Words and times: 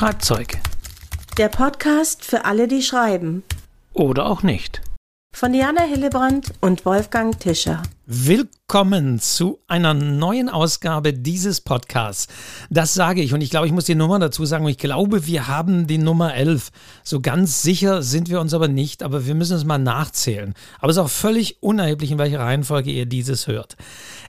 Schreibzeug. 0.00 0.56
Der 1.36 1.50
Podcast 1.50 2.24
für 2.24 2.46
alle, 2.46 2.68
die 2.68 2.80
schreiben. 2.80 3.42
Oder 3.92 4.24
auch 4.24 4.42
nicht. 4.42 4.80
Von 5.36 5.52
Diana 5.52 5.82
Hillebrand 5.82 6.54
und 6.62 6.86
Wolfgang 6.86 7.38
Tischer. 7.38 7.82
Willkommen 8.12 9.20
zu 9.20 9.60
einer 9.68 9.94
neuen 9.94 10.48
Ausgabe 10.48 11.12
dieses 11.12 11.60
Podcasts. 11.60 12.26
Das 12.68 12.92
sage 12.92 13.22
ich 13.22 13.32
und 13.32 13.40
ich 13.40 13.50
glaube, 13.50 13.68
ich 13.68 13.72
muss 13.72 13.84
die 13.84 13.94
Nummer 13.94 14.18
dazu 14.18 14.44
sagen. 14.44 14.66
Ich 14.66 14.78
glaube, 14.78 15.28
wir 15.28 15.46
haben 15.46 15.86
die 15.86 15.98
Nummer 15.98 16.34
11. 16.34 16.72
So 17.04 17.20
ganz 17.20 17.62
sicher 17.62 18.02
sind 18.02 18.28
wir 18.28 18.40
uns 18.40 18.52
aber 18.52 18.66
nicht, 18.66 19.04
aber 19.04 19.26
wir 19.26 19.36
müssen 19.36 19.56
es 19.56 19.64
mal 19.64 19.78
nachzählen. 19.78 20.54
Aber 20.80 20.90
es 20.90 20.96
ist 20.96 21.02
auch 21.04 21.08
völlig 21.08 21.62
unerheblich, 21.62 22.10
in 22.10 22.18
welcher 22.18 22.40
Reihenfolge 22.40 22.90
ihr 22.90 23.06
dieses 23.06 23.46
hört. 23.46 23.76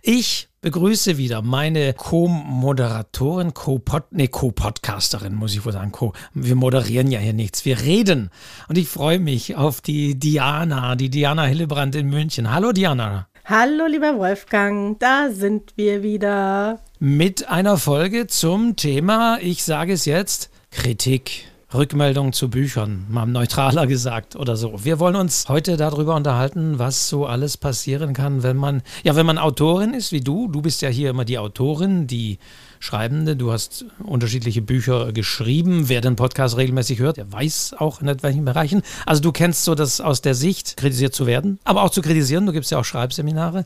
Ich 0.03 0.49
begrüße 0.61 1.17
wieder 1.17 1.41
meine 1.41 1.95
Co-Moderatorin, 1.95 3.55
Co-Pod, 3.55 4.11
nee, 4.11 4.27
Co-Podcasterin, 4.27 5.33
muss 5.33 5.55
ich 5.55 5.65
wohl 5.65 5.73
sagen. 5.73 5.91
Co 5.91 6.13
wir 6.35 6.55
moderieren 6.55 7.09
ja 7.09 7.17
hier 7.17 7.33
nichts, 7.33 7.65
wir 7.65 7.81
reden. 7.81 8.29
Und 8.67 8.77
ich 8.77 8.89
freue 8.89 9.17
mich 9.17 9.55
auf 9.55 9.81
die 9.81 10.19
Diana, 10.19 10.95
die 10.95 11.09
Diana 11.09 11.45
Hillebrand 11.45 11.95
in 11.95 12.11
München. 12.11 12.53
Hallo 12.53 12.73
Diana. 12.73 13.30
Hallo 13.53 13.85
lieber 13.85 14.17
Wolfgang, 14.17 14.97
da 14.99 15.29
sind 15.29 15.73
wir 15.75 16.03
wieder. 16.03 16.79
Mit 16.99 17.49
einer 17.49 17.75
Folge 17.75 18.27
zum 18.27 18.77
Thema, 18.77 19.39
ich 19.41 19.65
sage 19.65 19.91
es 19.91 20.05
jetzt, 20.05 20.49
Kritik. 20.71 21.51
Rückmeldung 21.73 22.31
zu 22.31 22.49
Büchern, 22.49 23.05
mal 23.09 23.25
neutraler 23.25 23.87
gesagt 23.87 24.37
oder 24.37 24.55
so. 24.55 24.85
Wir 24.85 24.99
wollen 24.99 25.17
uns 25.17 25.49
heute 25.49 25.75
darüber 25.75 26.15
unterhalten, 26.15 26.79
was 26.79 27.09
so 27.09 27.25
alles 27.25 27.57
passieren 27.57 28.13
kann, 28.13 28.41
wenn 28.41 28.55
man, 28.55 28.83
ja, 29.03 29.17
wenn 29.17 29.25
man 29.25 29.37
Autorin 29.37 29.93
ist 29.93 30.13
wie 30.13 30.21
du. 30.21 30.47
Du 30.47 30.61
bist 30.61 30.81
ja 30.81 30.87
hier 30.87 31.09
immer 31.09 31.25
die 31.25 31.37
Autorin, 31.37 32.07
die 32.07 32.39
Schreibende. 32.81 33.35
Du 33.35 33.51
hast 33.51 33.85
unterschiedliche 34.03 34.61
Bücher 34.61 35.13
geschrieben. 35.13 35.87
Wer 35.87 36.01
den 36.01 36.15
Podcast 36.15 36.57
regelmäßig 36.57 36.99
hört, 36.99 37.17
der 37.17 37.31
weiß 37.31 37.75
auch 37.77 38.01
in 38.01 38.23
welchen 38.23 38.43
Bereichen. 38.43 38.81
Also 39.05 39.21
du 39.21 39.31
kennst 39.31 39.63
so 39.63 39.75
das 39.75 40.01
aus 40.01 40.21
der 40.21 40.33
Sicht, 40.33 40.77
kritisiert 40.77 41.13
zu 41.13 41.27
werden, 41.27 41.59
aber 41.63 41.83
auch 41.83 41.91
zu 41.91 42.01
kritisieren. 42.01 42.45
Du 42.45 42.51
gibst 42.51 42.71
ja 42.71 42.79
auch 42.79 42.85
Schreibseminare. 42.85 43.65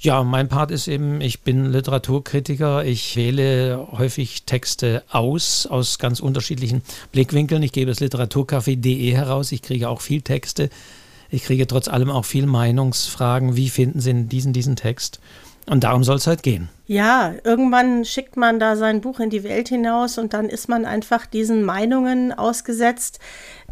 Ja, 0.00 0.24
mein 0.24 0.48
Part 0.48 0.72
ist 0.72 0.88
eben, 0.88 1.20
ich 1.20 1.42
bin 1.42 1.70
Literaturkritiker. 1.70 2.84
Ich 2.84 3.14
wähle 3.14 3.86
häufig 3.92 4.42
Texte 4.42 5.04
aus, 5.08 5.66
aus 5.66 6.00
ganz 6.00 6.18
unterschiedlichen 6.18 6.82
Blickwinkeln. 7.12 7.62
Ich 7.62 7.70
gebe 7.70 7.92
das 7.92 8.00
Literaturcafé.de 8.00 9.12
heraus. 9.12 9.52
Ich 9.52 9.62
kriege 9.62 9.88
auch 9.88 10.00
viel 10.00 10.22
Texte. 10.22 10.70
Ich 11.30 11.44
kriege 11.44 11.68
trotz 11.68 11.86
allem 11.86 12.10
auch 12.10 12.24
viel 12.24 12.46
Meinungsfragen. 12.46 13.54
Wie 13.54 13.70
finden 13.70 14.00
Sie 14.00 14.24
diesen, 14.24 14.52
diesen 14.52 14.74
Text? 14.74 15.20
Und 15.66 15.84
darum 15.84 16.02
soll 16.02 16.16
es 16.16 16.26
halt 16.26 16.42
gehen. 16.42 16.68
Ja, 16.92 17.32
irgendwann 17.42 18.04
schickt 18.04 18.36
man 18.36 18.60
da 18.60 18.76
sein 18.76 19.00
Buch 19.00 19.18
in 19.18 19.30
die 19.30 19.44
Welt 19.44 19.70
hinaus 19.70 20.18
und 20.18 20.34
dann 20.34 20.50
ist 20.50 20.68
man 20.68 20.84
einfach 20.84 21.24
diesen 21.24 21.64
Meinungen 21.64 22.34
ausgesetzt. 22.34 23.18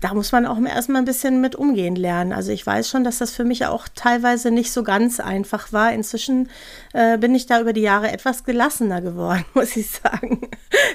Da 0.00 0.14
muss 0.14 0.32
man 0.32 0.46
auch 0.46 0.58
erstmal 0.58 1.02
ein 1.02 1.04
bisschen 1.04 1.42
mit 1.42 1.54
umgehen 1.54 1.94
lernen. 1.94 2.32
Also 2.32 2.52
ich 2.52 2.66
weiß 2.66 2.88
schon, 2.88 3.04
dass 3.04 3.18
das 3.18 3.32
für 3.32 3.44
mich 3.44 3.66
auch 3.66 3.86
teilweise 3.94 4.50
nicht 4.50 4.72
so 4.72 4.82
ganz 4.82 5.20
einfach 5.20 5.72
war. 5.72 5.92
Inzwischen 5.92 6.48
äh, 6.94 7.18
bin 7.18 7.34
ich 7.34 7.46
da 7.46 7.60
über 7.60 7.74
die 7.74 7.82
Jahre 7.82 8.10
etwas 8.10 8.44
gelassener 8.44 9.02
geworden, 9.02 9.44
muss 9.54 9.76
ich 9.76 9.90
sagen. 9.90 10.40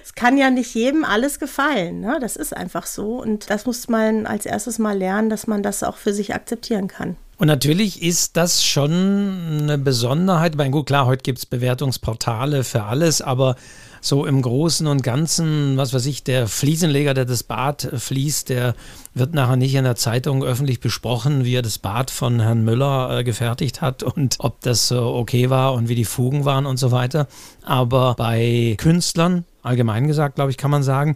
Es 0.03 0.15
kann 0.15 0.37
ja 0.37 0.49
nicht 0.49 0.73
jedem 0.73 1.05
alles 1.05 1.39
gefallen. 1.39 1.99
Ne? 1.99 2.17
Das 2.19 2.35
ist 2.35 2.55
einfach 2.55 2.87
so. 2.87 3.21
Und 3.21 3.49
das 3.49 3.65
muss 3.67 3.87
man 3.87 4.25
als 4.25 4.47
erstes 4.47 4.79
mal 4.79 4.97
lernen, 4.97 5.29
dass 5.29 5.45
man 5.45 5.61
das 5.61 5.83
auch 5.83 5.97
für 5.97 6.13
sich 6.13 6.33
akzeptieren 6.33 6.87
kann. 6.87 7.15
Und 7.37 7.47
natürlich 7.47 8.01
ist 8.01 8.37
das 8.37 8.63
schon 8.63 9.59
eine 9.61 9.77
Besonderheit. 9.77 10.53
Ich 10.53 10.57
meine, 10.57 10.71
gut, 10.71 10.87
klar, 10.87 11.05
heute 11.05 11.21
gibt 11.21 11.39
es 11.39 11.45
Bewertungsportale 11.45 12.63
für 12.63 12.83
alles, 12.83 13.21
aber 13.21 13.57
so 14.05 14.25
im 14.25 14.41
Großen 14.41 14.85
und 14.85 15.01
Ganzen, 15.03 15.77
was 15.77 15.93
weiß 15.93 16.05
ich, 16.05 16.23
der 16.23 16.47
Fliesenleger, 16.47 17.13
der 17.13 17.25
das 17.25 17.43
Bad 17.43 17.89
fließt, 17.95 18.49
der 18.49 18.75
wird 19.13 19.33
nachher 19.33 19.55
nicht 19.55 19.73
in 19.73 19.83
der 19.83 19.95
Zeitung 19.95 20.43
öffentlich 20.43 20.79
besprochen, 20.79 21.43
wie 21.43 21.55
er 21.55 21.61
das 21.61 21.79
Bad 21.79 22.11
von 22.11 22.39
Herrn 22.39 22.63
Müller 22.63 23.19
äh, 23.19 23.23
gefertigt 23.23 23.81
hat 23.81 24.03
und 24.03 24.35
ob 24.39 24.61
das 24.61 24.91
äh, 24.91 24.95
okay 24.95 25.49
war 25.49 25.73
und 25.73 25.89
wie 25.89 25.95
die 25.95 26.05
Fugen 26.05 26.45
waren 26.45 26.65
und 26.65 26.77
so 26.77 26.91
weiter. 26.91 27.27
Aber 27.63 28.13
bei 28.15 28.75
Künstlern, 28.77 29.45
allgemein 29.63 30.07
gesagt, 30.07 30.35
glaube 30.35 30.51
ich, 30.51 30.57
kann 30.57 30.71
man 30.71 30.83
sagen, 30.83 31.15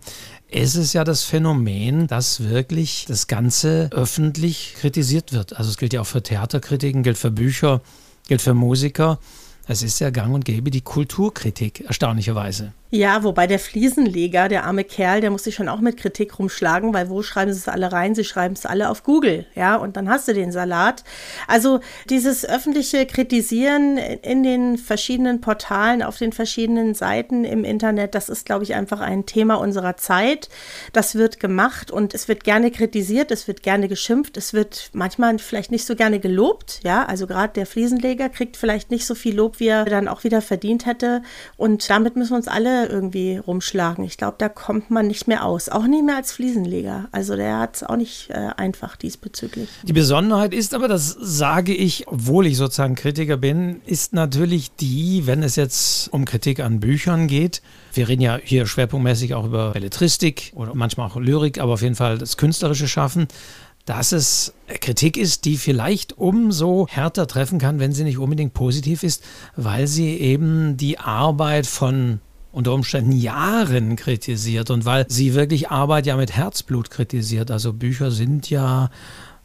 ist 0.50 0.76
es 0.76 0.94
ja 0.94 1.04
das 1.04 1.24
Phänomen, 1.24 2.08
dass 2.08 2.50
wirklich 2.50 3.06
das 3.08 3.28
Ganze 3.28 3.90
öffentlich 3.92 4.74
kritisiert 4.80 5.32
wird. 5.32 5.58
Also 5.58 5.70
es 5.70 5.78
gilt 5.78 5.94
ja 5.94 6.02
auch 6.02 6.08
für 6.08 6.24
Theaterkritiken, 6.24 7.04
gilt 7.04 7.20
für 7.20 7.30
Bücher, 7.30 7.82
gilt 8.28 8.42
für 8.42 8.56
Musiker. 8.56 9.20
Es 9.72 9.84
ist 9.84 10.00
ja 10.00 10.10
gang 10.10 10.34
und 10.34 10.46
gäbe 10.46 10.72
die 10.72 10.82
Kulturkritik, 10.82 11.82
erstaunlicherweise. 11.82 12.74
Ja, 12.92 13.24
wobei 13.24 13.46
der 13.46 13.60
Fliesenleger, 13.60 14.48
der 14.48 14.64
arme 14.64 14.84
Kerl, 14.84 15.22
der 15.22 15.30
muss 15.30 15.44
sich 15.44 15.54
schon 15.54 15.70
auch 15.70 15.80
mit 15.80 15.98
Kritik 15.98 16.40
rumschlagen, 16.40 16.92
weil 16.92 17.08
wo 17.12 17.22
schreiben 17.22 17.54
sie 17.54 17.60
es 17.60 17.68
alle 17.68 17.92
rein? 17.92 18.16
Sie 18.16 18.24
schreiben 18.24 18.56
es 18.56 18.66
alle 18.66 18.90
auf 18.90 19.04
Google, 19.04 19.46
ja, 19.54 19.76
und 19.76 19.96
dann 19.96 20.10
hast 20.10 20.28
du 20.28 20.34
den 20.34 20.52
Salat. 20.52 21.04
Also 21.46 21.82
dieses 22.10 22.50
öffentliche 22.50 23.06
Kritisieren 23.06 23.98
in 23.98 24.42
den 24.42 24.80
verschiedenen 24.80 25.40
Portalen, 25.40 26.02
auf 26.02 26.18
den 26.18 26.32
verschiedenen 26.32 26.96
Seiten 26.96 27.46
im 27.46 27.64
Internet, 27.64 28.16
das 28.16 28.28
ist, 28.28 28.48
glaube 28.48 28.64
ich, 28.64 28.74
einfach 28.74 29.02
ein 29.02 29.28
Thema 29.28 29.56
unserer 29.60 29.96
Zeit. 29.96 30.50
Das 30.92 31.14
wird 31.14 31.40
gemacht 31.40 31.92
und 31.92 32.16
es 32.16 32.28
wird 32.28 32.44
gerne 32.44 32.72
kritisiert, 32.72 33.30
es 33.30 33.48
wird 33.48 33.62
gerne 33.62 33.88
geschimpft, 33.88 34.36
es 34.36 34.54
wird 34.56 34.90
manchmal 34.94 35.38
vielleicht 35.38 35.70
nicht 35.70 35.86
so 35.86 35.96
gerne 35.96 36.20
gelobt, 36.20 36.80
ja, 36.84 37.06
also 37.06 37.28
gerade 37.28 37.54
der 37.54 37.68
Fliesenleger 37.68 38.30
kriegt 38.30 38.58
vielleicht 38.58 38.90
nicht 38.90 39.06
so 39.06 39.14
viel 39.14 39.36
Lob, 39.36 39.60
wie 39.60 39.68
er 39.68 39.86
dann 39.86 40.08
auch 40.08 40.24
wieder 40.24 40.42
verdient 40.42 40.88
hätte 40.88 41.22
und 41.56 41.88
damit 41.88 42.16
müssen 42.16 42.32
wir 42.32 42.38
uns 42.38 42.48
alle 42.48 42.79
irgendwie 42.88 43.38
rumschlagen. 43.38 44.04
Ich 44.04 44.18
glaube, 44.18 44.36
da 44.38 44.50
kommt 44.50 44.92
man 44.92 45.08
nicht 45.08 45.28
mehr 45.28 45.46
aus. 45.46 45.70
Auch 45.70 45.88
nicht 45.88 46.04
mehr 46.04 46.16
als 46.16 46.32
Fliesenleger. 46.32 47.08
Also 47.12 47.36
der 47.36 47.60
hat 47.60 47.78
es 47.78 47.84
auch 47.84 47.96
nicht 47.96 48.30
äh, 48.30 48.50
einfach 48.56 48.96
diesbezüglich. 48.96 49.70
Die 49.84 49.94
Besonderheit 49.94 50.54
ist 50.54 50.74
aber, 50.74 50.88
das 50.88 51.18
sage 51.20 51.74
ich, 51.74 52.08
obwohl 52.08 52.46
ich 52.46 52.58
sozusagen 52.58 52.96
Kritiker 52.96 53.38
bin, 53.38 53.82
ist 53.86 54.14
natürlich 54.14 54.72
die, 54.76 55.26
wenn 55.26 55.44
es 55.44 55.56
jetzt 55.56 56.14
um 56.14 56.26
Kritik 56.26 56.60
an 56.60 56.80
Büchern 56.80 57.28
geht. 57.28 57.62
Wir 57.94 58.08
reden 58.08 58.22
ja 58.22 58.40
hier 58.44 58.66
schwerpunktmäßig 58.68 59.34
auch 59.34 59.46
über 59.46 59.72
Belletristik 59.72 60.52
oder 60.56 60.76
manchmal 60.76 61.10
auch 61.10 61.16
Lyrik, 61.16 61.60
aber 61.60 61.74
auf 61.74 61.82
jeden 61.82 61.96
Fall 61.96 62.18
das 62.18 62.38
künstlerische 62.38 62.88
Schaffen 62.88 63.28
dass 63.90 64.12
es 64.12 64.54
Kritik 64.68 65.18
ist, 65.18 65.46
die 65.46 65.58
vielleicht 65.58 66.16
umso 66.16 66.86
härter 66.88 67.26
treffen 67.26 67.58
kann, 67.58 67.80
wenn 67.80 67.92
sie 67.92 68.04
nicht 68.04 68.20
unbedingt 68.20 68.54
positiv 68.54 69.02
ist, 69.02 69.24
weil 69.56 69.88
sie 69.88 70.16
eben 70.20 70.78
die 70.78 71.00
Arbeit 71.00 71.66
von 71.66 72.20
unter 72.52 72.74
Umständen 72.74 73.12
Jahren 73.12 73.96
kritisiert 73.96 74.72
und 74.72 74.86
weil 74.86 75.06
sie 75.10 75.34
wirklich 75.34 75.70
Arbeit 75.70 76.06
ja 76.06 76.16
mit 76.16 76.36
Herzblut 76.36 76.90
kritisiert. 76.90 77.52
Also 77.52 77.74
Bücher 77.74 78.12
sind 78.12 78.50
ja 78.50 78.90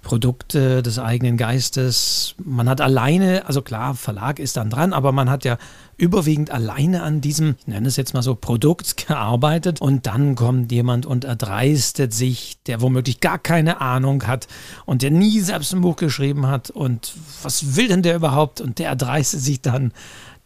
Produkte 0.05 0.83
des 0.83 1.01
eigenen 1.01 1.37
Geistes. 1.37 2.37
Man 2.39 2.69
hat 2.69 2.81
alleine, 2.81 3.47
also 3.47 3.63
klar, 3.63 3.95
Verlag 3.95 4.39
ist 4.39 4.57
dann 4.57 4.71
dran, 4.71 4.93
aber 4.93 5.11
man 5.11 5.29
hat 5.29 5.45
ja 5.45 5.59
überwiegend 5.97 6.51
alleine 6.51 7.03
an 7.03 7.21
diesem, 7.21 7.57
ich 7.59 7.67
nenne 7.67 7.89
es 7.89 7.97
jetzt 7.97 8.15
mal 8.15 8.23
so, 8.23 8.37
Produkt 8.37 8.97
gearbeitet 9.09 9.81
und 9.81 10.07
dann 10.07 10.37
kommt 10.37 10.71
jemand 10.71 11.07
und 11.07 11.25
erdreistet 11.25 12.15
sich, 12.15 12.59
der 12.67 12.81
womöglich 12.81 13.21
gar 13.21 13.39
keine 13.39 13.81
Ahnung 13.81 14.27
hat 14.27 14.47
und 14.85 15.03
der 15.03 15.11
nie 15.11 15.41
selbst 15.41 15.73
ein 15.73 15.81
Buch 15.81 15.97
geschrieben 15.97 16.47
hat 16.47 16.71
und 16.71 17.15
was 17.43 17.75
will 17.75 17.89
denn 17.89 18.03
der 18.03 18.15
überhaupt 18.15 18.61
und 18.61 18.79
der 18.79 18.89
erdreistet 18.89 19.41
sich 19.41 19.61
dann 19.63 19.93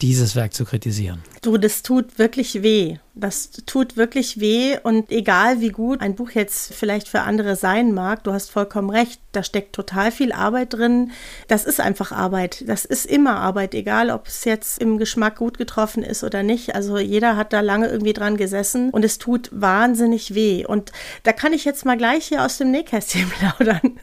dieses 0.00 0.36
Werk 0.36 0.54
zu 0.54 0.64
kritisieren. 0.64 1.22
Du, 1.42 1.56
das 1.56 1.82
tut 1.82 2.18
wirklich 2.18 2.62
weh. 2.62 2.98
Das 3.16 3.50
tut 3.50 3.96
wirklich 3.96 4.38
weh 4.38 4.78
und 4.84 5.10
egal 5.10 5.60
wie 5.60 5.70
gut 5.70 6.00
ein 6.00 6.14
Buch 6.14 6.30
jetzt 6.30 6.72
vielleicht 6.72 7.08
für 7.08 7.22
andere 7.22 7.56
sein 7.56 7.92
mag, 7.92 8.22
du 8.22 8.32
hast 8.32 8.48
vollkommen 8.50 8.90
recht, 8.90 9.20
da 9.32 9.42
steckt 9.42 9.72
total 9.72 10.12
viel 10.12 10.30
Arbeit 10.30 10.74
drin. 10.74 11.10
Das 11.48 11.64
ist 11.64 11.80
einfach 11.80 12.12
Arbeit. 12.12 12.62
Das 12.68 12.84
ist 12.84 13.06
immer 13.06 13.38
Arbeit, 13.38 13.74
egal 13.74 14.10
ob 14.10 14.28
es 14.28 14.44
jetzt 14.44 14.80
im 14.80 14.98
Geschmack 14.98 15.36
gut 15.36 15.58
getroffen 15.58 16.04
ist 16.04 16.22
oder 16.22 16.44
nicht. 16.44 16.76
Also 16.76 16.98
jeder 16.98 17.36
hat 17.36 17.52
da 17.52 17.60
lange 17.60 17.88
irgendwie 17.88 18.12
dran 18.12 18.36
gesessen 18.36 18.90
und 18.90 19.04
es 19.04 19.18
tut 19.18 19.50
wahnsinnig 19.52 20.36
weh. 20.36 20.64
Und 20.64 20.92
da 21.24 21.32
kann 21.32 21.52
ich 21.52 21.64
jetzt 21.64 21.84
mal 21.84 21.96
gleich 21.96 22.26
hier 22.26 22.44
aus 22.44 22.58
dem 22.58 22.70
Nähkästchen 22.70 23.28
plaudern. 23.38 23.98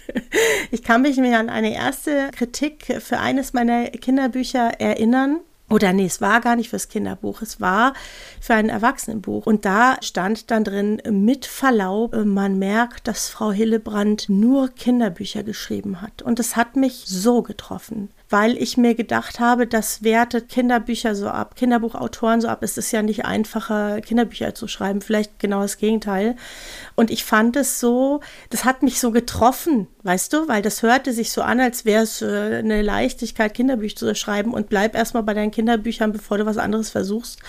Ich 0.71 0.83
kann 0.83 1.03
mich 1.03 1.17
an 1.17 1.49
eine 1.49 1.73
erste 1.73 2.31
Kritik 2.35 2.97
für 2.99 3.19
eines 3.19 3.53
meiner 3.53 3.87
Kinderbücher 3.91 4.81
erinnern. 4.81 5.39
Oder 5.75 5.91
nee, 5.91 6.05
es 6.05 6.21
war 6.21 6.39
gar 6.39 6.55
nicht 6.55 6.69
fürs 6.69 6.87
Kinderbuch, 6.87 7.41
es 7.41 7.59
war 7.59 7.95
für 8.39 8.53
ein 8.53 8.69
Erwachsenenbuch. 8.69 9.45
Und 9.45 9.65
da 9.65 9.97
stand 10.01 10.49
dann 10.49 10.63
drin, 10.63 11.01
mit 11.09 11.45
Verlaub, 11.45 12.13
äh, 12.13 12.23
man 12.23 12.57
merkt, 12.57 13.09
dass 13.09 13.27
Frau 13.27 13.51
Hillebrand 13.51 14.29
nur 14.29 14.69
Kinderbücher 14.69 15.43
geschrieben 15.43 16.01
hat. 16.01 16.21
Und 16.21 16.39
es 16.39 16.55
hat 16.55 16.77
mich 16.77 17.03
so 17.05 17.41
getroffen. 17.41 18.09
Weil 18.29 18.57
ich 18.57 18.77
mir 18.77 18.95
gedacht 18.95 19.39
habe, 19.39 19.67
das 19.67 20.03
wertet 20.03 20.49
Kinderbücher 20.49 21.15
so 21.15 21.27
ab, 21.27 21.55
Kinderbuchautoren 21.55 22.41
so 22.41 22.47
ab. 22.47 22.59
Es 22.61 22.77
ist 22.77 22.91
ja 22.91 23.01
nicht 23.01 23.25
einfacher, 23.25 24.01
Kinderbücher 24.01 24.55
zu 24.55 24.67
schreiben, 24.67 25.01
vielleicht 25.01 25.39
genau 25.39 25.61
das 25.61 25.77
Gegenteil. 25.77 26.35
Und 26.95 27.11
ich 27.11 27.23
fand 27.23 27.55
es 27.55 27.79
so, 27.79 28.21
das 28.49 28.65
hat 28.65 28.81
mich 28.81 28.99
so 28.99 29.11
getroffen, 29.11 29.87
weißt 30.03 30.33
du, 30.33 30.47
weil 30.47 30.61
das 30.61 30.81
hörte 30.81 31.13
sich 31.13 31.31
so 31.31 31.41
an, 31.41 31.59
als 31.59 31.85
wäre 31.85 32.03
es 32.03 32.21
äh, 32.21 32.57
eine 32.57 32.81
Leichtigkeit, 32.81 33.53
Kinderbücher 33.53 33.95
zu 33.95 34.15
schreiben 34.15 34.53
und 34.53 34.69
bleib 34.69 34.95
erstmal 34.95 35.23
bei 35.23 35.33
deinen 35.33 35.51
Kinderbüchern, 35.51 36.11
bevor 36.11 36.37
du 36.37 36.45
was 36.45 36.57
anderes 36.57 36.89
versuchst. 36.89 37.39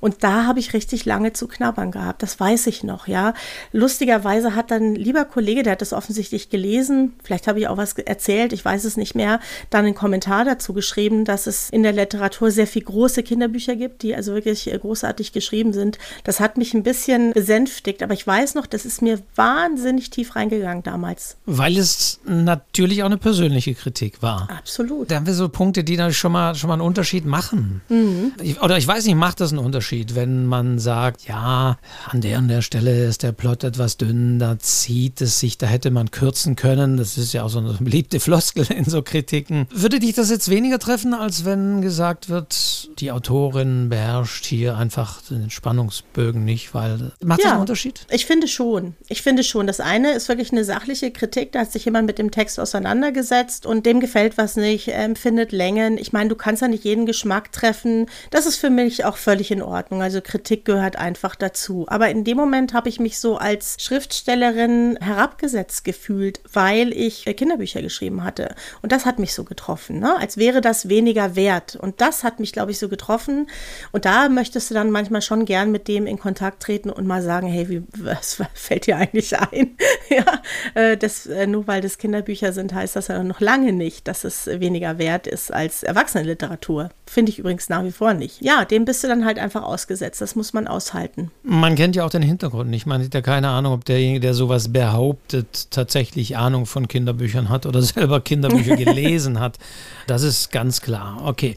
Und 0.00 0.22
da 0.22 0.46
habe 0.46 0.60
ich 0.60 0.74
richtig 0.74 1.04
lange 1.04 1.32
zu 1.32 1.48
knabbern 1.48 1.90
gehabt, 1.90 2.22
das 2.22 2.38
weiß 2.38 2.68
ich 2.68 2.84
noch, 2.84 3.08
ja. 3.08 3.34
Lustigerweise 3.72 4.54
hat 4.54 4.70
dann 4.70 4.92
ein 4.92 4.94
lieber 4.94 5.24
Kollege, 5.24 5.62
der 5.62 5.72
hat 5.72 5.82
das 5.82 5.92
offensichtlich 5.92 6.50
gelesen, 6.50 7.14
vielleicht 7.22 7.48
habe 7.48 7.58
ich 7.58 7.68
auch 7.68 7.76
was 7.76 7.94
erzählt, 7.94 8.52
ich 8.52 8.64
weiß 8.64 8.84
es 8.84 8.96
nicht 8.96 9.14
mehr, 9.14 9.40
dann 9.70 9.84
einen 9.84 9.94
Kommentar 9.94 10.19
dazu 10.26 10.72
geschrieben, 10.72 11.24
dass 11.24 11.46
es 11.46 11.70
in 11.70 11.82
der 11.82 11.92
Literatur 11.92 12.50
sehr 12.50 12.66
viel 12.66 12.82
große 12.82 13.22
Kinderbücher 13.22 13.76
gibt, 13.76 14.02
die 14.02 14.14
also 14.14 14.34
wirklich 14.34 14.72
äh, 14.72 14.78
großartig 14.78 15.32
geschrieben 15.32 15.72
sind. 15.72 15.98
Das 16.24 16.40
hat 16.40 16.56
mich 16.56 16.74
ein 16.74 16.82
bisschen 16.82 17.32
besänftigt, 17.32 18.02
aber 18.02 18.14
ich 18.14 18.26
weiß 18.26 18.54
noch, 18.54 18.66
das 18.66 18.84
ist 18.84 19.02
mir 19.02 19.20
wahnsinnig 19.34 20.10
tief 20.10 20.36
reingegangen 20.36 20.82
damals. 20.82 21.36
Weil 21.46 21.76
es 21.76 22.20
natürlich 22.24 23.02
auch 23.02 23.06
eine 23.06 23.18
persönliche 23.18 23.74
Kritik 23.74 24.22
war. 24.22 24.48
Absolut. 24.50 25.10
Da 25.10 25.16
haben 25.16 25.26
wir 25.26 25.34
so 25.34 25.48
Punkte, 25.48 25.84
die 25.84 25.96
dann 25.96 26.12
schon 26.12 26.32
mal, 26.32 26.54
schon 26.54 26.68
mal 26.68 26.74
einen 26.74 26.82
Unterschied 26.82 27.24
machen. 27.24 27.82
Mhm. 27.88 28.32
Ich, 28.42 28.60
oder 28.60 28.78
ich 28.78 28.86
weiß 28.86 29.04
nicht, 29.06 29.14
macht 29.14 29.40
das 29.40 29.52
einen 29.52 29.64
Unterschied, 29.64 30.14
wenn 30.14 30.46
man 30.46 30.78
sagt, 30.78 31.26
ja, 31.26 31.78
an 32.06 32.20
der 32.20 32.38
und 32.38 32.48
der 32.48 32.62
Stelle 32.62 33.04
ist 33.04 33.22
der 33.22 33.32
Plot 33.32 33.64
etwas 33.64 33.96
dünn, 33.96 34.38
da 34.38 34.58
zieht 34.58 35.20
es 35.20 35.40
sich, 35.40 35.58
da 35.58 35.66
hätte 35.66 35.90
man 35.90 36.10
kürzen 36.10 36.56
können. 36.56 36.96
Das 36.96 37.18
ist 37.18 37.32
ja 37.32 37.44
auch 37.44 37.48
so 37.48 37.58
eine 37.58 37.72
beliebte 37.80 38.20
Floskel 38.20 38.66
in 38.70 38.84
so 38.84 39.02
Kritiken. 39.02 39.66
Würde 39.70 39.98
dich 40.10 40.16
das 40.16 40.30
jetzt 40.30 40.50
weniger 40.50 40.78
treffen, 40.78 41.14
als 41.14 41.44
wenn 41.44 41.82
gesagt 41.82 42.28
wird, 42.28 42.90
die 43.00 43.12
Autorin 43.12 43.88
beherrscht 43.88 44.44
hier 44.44 44.76
einfach 44.76 45.22
den 45.22 45.50
Spannungsbögen 45.50 46.44
nicht, 46.44 46.74
weil 46.74 47.12
macht 47.22 47.40
ja, 47.40 47.44
das 47.44 47.52
einen 47.52 47.60
Unterschied? 47.60 48.06
Ich 48.10 48.26
finde 48.26 48.48
schon. 48.48 48.94
Ich 49.08 49.22
finde 49.22 49.44
schon. 49.44 49.66
Das 49.66 49.80
eine 49.80 50.12
ist 50.12 50.28
wirklich 50.28 50.52
eine 50.52 50.64
sachliche 50.64 51.10
Kritik. 51.10 51.52
Da 51.52 51.60
hat 51.60 51.72
sich 51.72 51.84
jemand 51.84 52.06
mit 52.06 52.18
dem 52.18 52.30
Text 52.30 52.58
auseinandergesetzt 52.58 53.66
und 53.66 53.86
dem 53.86 54.00
gefällt 54.00 54.36
was 54.36 54.56
nicht, 54.56 54.88
empfindet 54.88 55.52
Längen. 55.52 55.96
Ich 55.96 56.12
meine, 56.12 56.28
du 56.28 56.36
kannst 56.36 56.62
ja 56.62 56.68
nicht 56.68 56.84
jeden 56.84 57.06
Geschmack 57.06 57.52
treffen. 57.52 58.06
Das 58.30 58.46
ist 58.46 58.56
für 58.56 58.70
mich 58.70 59.04
auch 59.04 59.16
völlig 59.16 59.50
in 59.50 59.62
Ordnung. 59.62 60.02
Also 60.02 60.20
Kritik 60.20 60.64
gehört 60.64 60.96
einfach 60.96 61.36
dazu. 61.36 61.84
Aber 61.88 62.10
in 62.10 62.24
dem 62.24 62.36
Moment 62.36 62.74
habe 62.74 62.88
ich 62.88 62.98
mich 62.98 63.20
so 63.20 63.36
als 63.36 63.76
Schriftstellerin 63.78 64.98
herabgesetzt 65.00 65.84
gefühlt, 65.84 66.40
weil 66.52 66.92
ich 66.92 67.24
Kinderbücher 67.36 67.80
geschrieben 67.80 68.24
hatte. 68.24 68.54
Und 68.82 68.90
das 68.92 69.06
hat 69.06 69.18
mich 69.18 69.34
so 69.34 69.44
getroffen, 69.44 69.99
ne? 70.00 70.16
als 70.18 70.36
wäre 70.36 70.60
das 70.60 70.88
weniger 70.88 71.36
wert. 71.36 71.76
Und 71.76 72.00
das 72.00 72.24
hat 72.24 72.40
mich, 72.40 72.52
glaube 72.52 72.72
ich, 72.72 72.78
so 72.78 72.88
getroffen. 72.88 73.48
Und 73.92 74.04
da 74.04 74.28
möchtest 74.28 74.70
du 74.70 74.74
dann 74.74 74.90
manchmal 74.90 75.22
schon 75.22 75.44
gern 75.44 75.70
mit 75.70 75.86
dem 75.86 76.06
in 76.06 76.18
Kontakt 76.18 76.62
treten 76.62 76.90
und 76.90 77.06
mal 77.06 77.22
sagen, 77.22 77.46
hey, 77.46 77.68
wie, 77.68 77.82
was, 77.96 78.42
fällt 78.54 78.86
dir 78.86 78.96
eigentlich 78.96 79.38
ein? 79.38 79.76
ja, 80.10 80.42
äh, 80.74 80.96
das, 80.96 81.26
äh, 81.26 81.46
nur 81.46 81.66
weil 81.66 81.80
das 81.80 81.98
Kinderbücher 81.98 82.52
sind, 82.52 82.74
heißt 82.74 82.96
das 82.96 83.08
ja 83.08 83.22
noch 83.22 83.40
lange 83.40 83.72
nicht, 83.72 84.08
dass 84.08 84.24
es 84.24 84.46
weniger 84.46 84.98
wert 84.98 85.26
ist 85.26 85.52
als 85.52 85.82
Erwachsenenliteratur. 85.82 86.90
Finde 87.06 87.30
ich 87.32 87.38
übrigens 87.38 87.68
nach 87.68 87.84
wie 87.84 87.90
vor 87.90 88.14
nicht. 88.14 88.40
Ja, 88.40 88.64
dem 88.64 88.84
bist 88.84 89.02
du 89.02 89.08
dann 89.08 89.24
halt 89.24 89.38
einfach 89.38 89.62
ausgesetzt. 89.62 90.20
Das 90.20 90.36
muss 90.36 90.52
man 90.52 90.66
aushalten. 90.66 91.30
Man 91.42 91.74
kennt 91.74 91.96
ja 91.96 92.04
auch 92.04 92.10
den 92.10 92.22
Hintergrund 92.22 92.70
nicht. 92.70 92.86
Man 92.86 93.02
hat 93.02 93.12
ja 93.12 93.20
keine 93.20 93.48
Ahnung, 93.48 93.72
ob 93.72 93.84
derjenige, 93.84 94.20
der 94.20 94.34
sowas 94.34 94.72
behauptet, 94.72 95.70
tatsächlich 95.70 96.36
Ahnung 96.36 96.66
von 96.66 96.88
Kinderbüchern 96.88 97.48
hat 97.48 97.66
oder 97.66 97.82
selber 97.82 98.20
Kinderbücher 98.20 98.76
gelesen 98.76 99.40
hat. 99.40 99.58
Das 100.06 100.22
ist 100.22 100.50
ganz 100.50 100.80
klar. 100.80 101.22
Okay. 101.24 101.56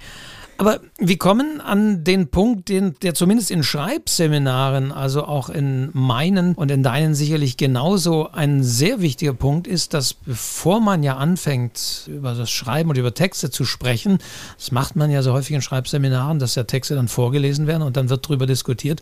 Aber 0.57 0.79
wir 0.99 1.17
kommen 1.17 1.61
an 1.61 2.03
den 2.03 2.27
Punkt, 2.27 2.69
den, 2.69 2.95
der 3.01 3.15
zumindest 3.15 3.49
in 3.49 3.63
Schreibseminaren, 3.63 4.91
also 4.91 5.25
auch 5.25 5.49
in 5.49 5.89
meinen 5.93 6.53
und 6.53 6.69
in 6.69 6.83
deinen 6.83 7.15
sicherlich 7.15 7.57
genauso 7.57 8.29
ein 8.31 8.63
sehr 8.63 9.01
wichtiger 9.01 9.33
Punkt 9.33 9.65
ist, 9.67 9.93
dass 9.93 10.13
bevor 10.13 10.79
man 10.79 11.01
ja 11.01 11.17
anfängt, 11.17 12.07
über 12.07 12.35
das 12.35 12.51
Schreiben 12.51 12.91
und 12.91 12.97
über 12.97 13.13
Texte 13.13 13.49
zu 13.49 13.65
sprechen, 13.65 14.19
das 14.57 14.71
macht 14.71 14.95
man 14.95 15.09
ja 15.09 15.23
so 15.23 15.33
häufig 15.33 15.55
in 15.55 15.61
Schreibseminaren, 15.61 16.37
dass 16.37 16.55
ja 16.55 16.63
Texte 16.63 16.95
dann 16.95 17.07
vorgelesen 17.07 17.65
werden 17.65 17.81
und 17.81 17.97
dann 17.97 18.09
wird 18.09 18.25
darüber 18.25 18.45
diskutiert, 18.45 19.01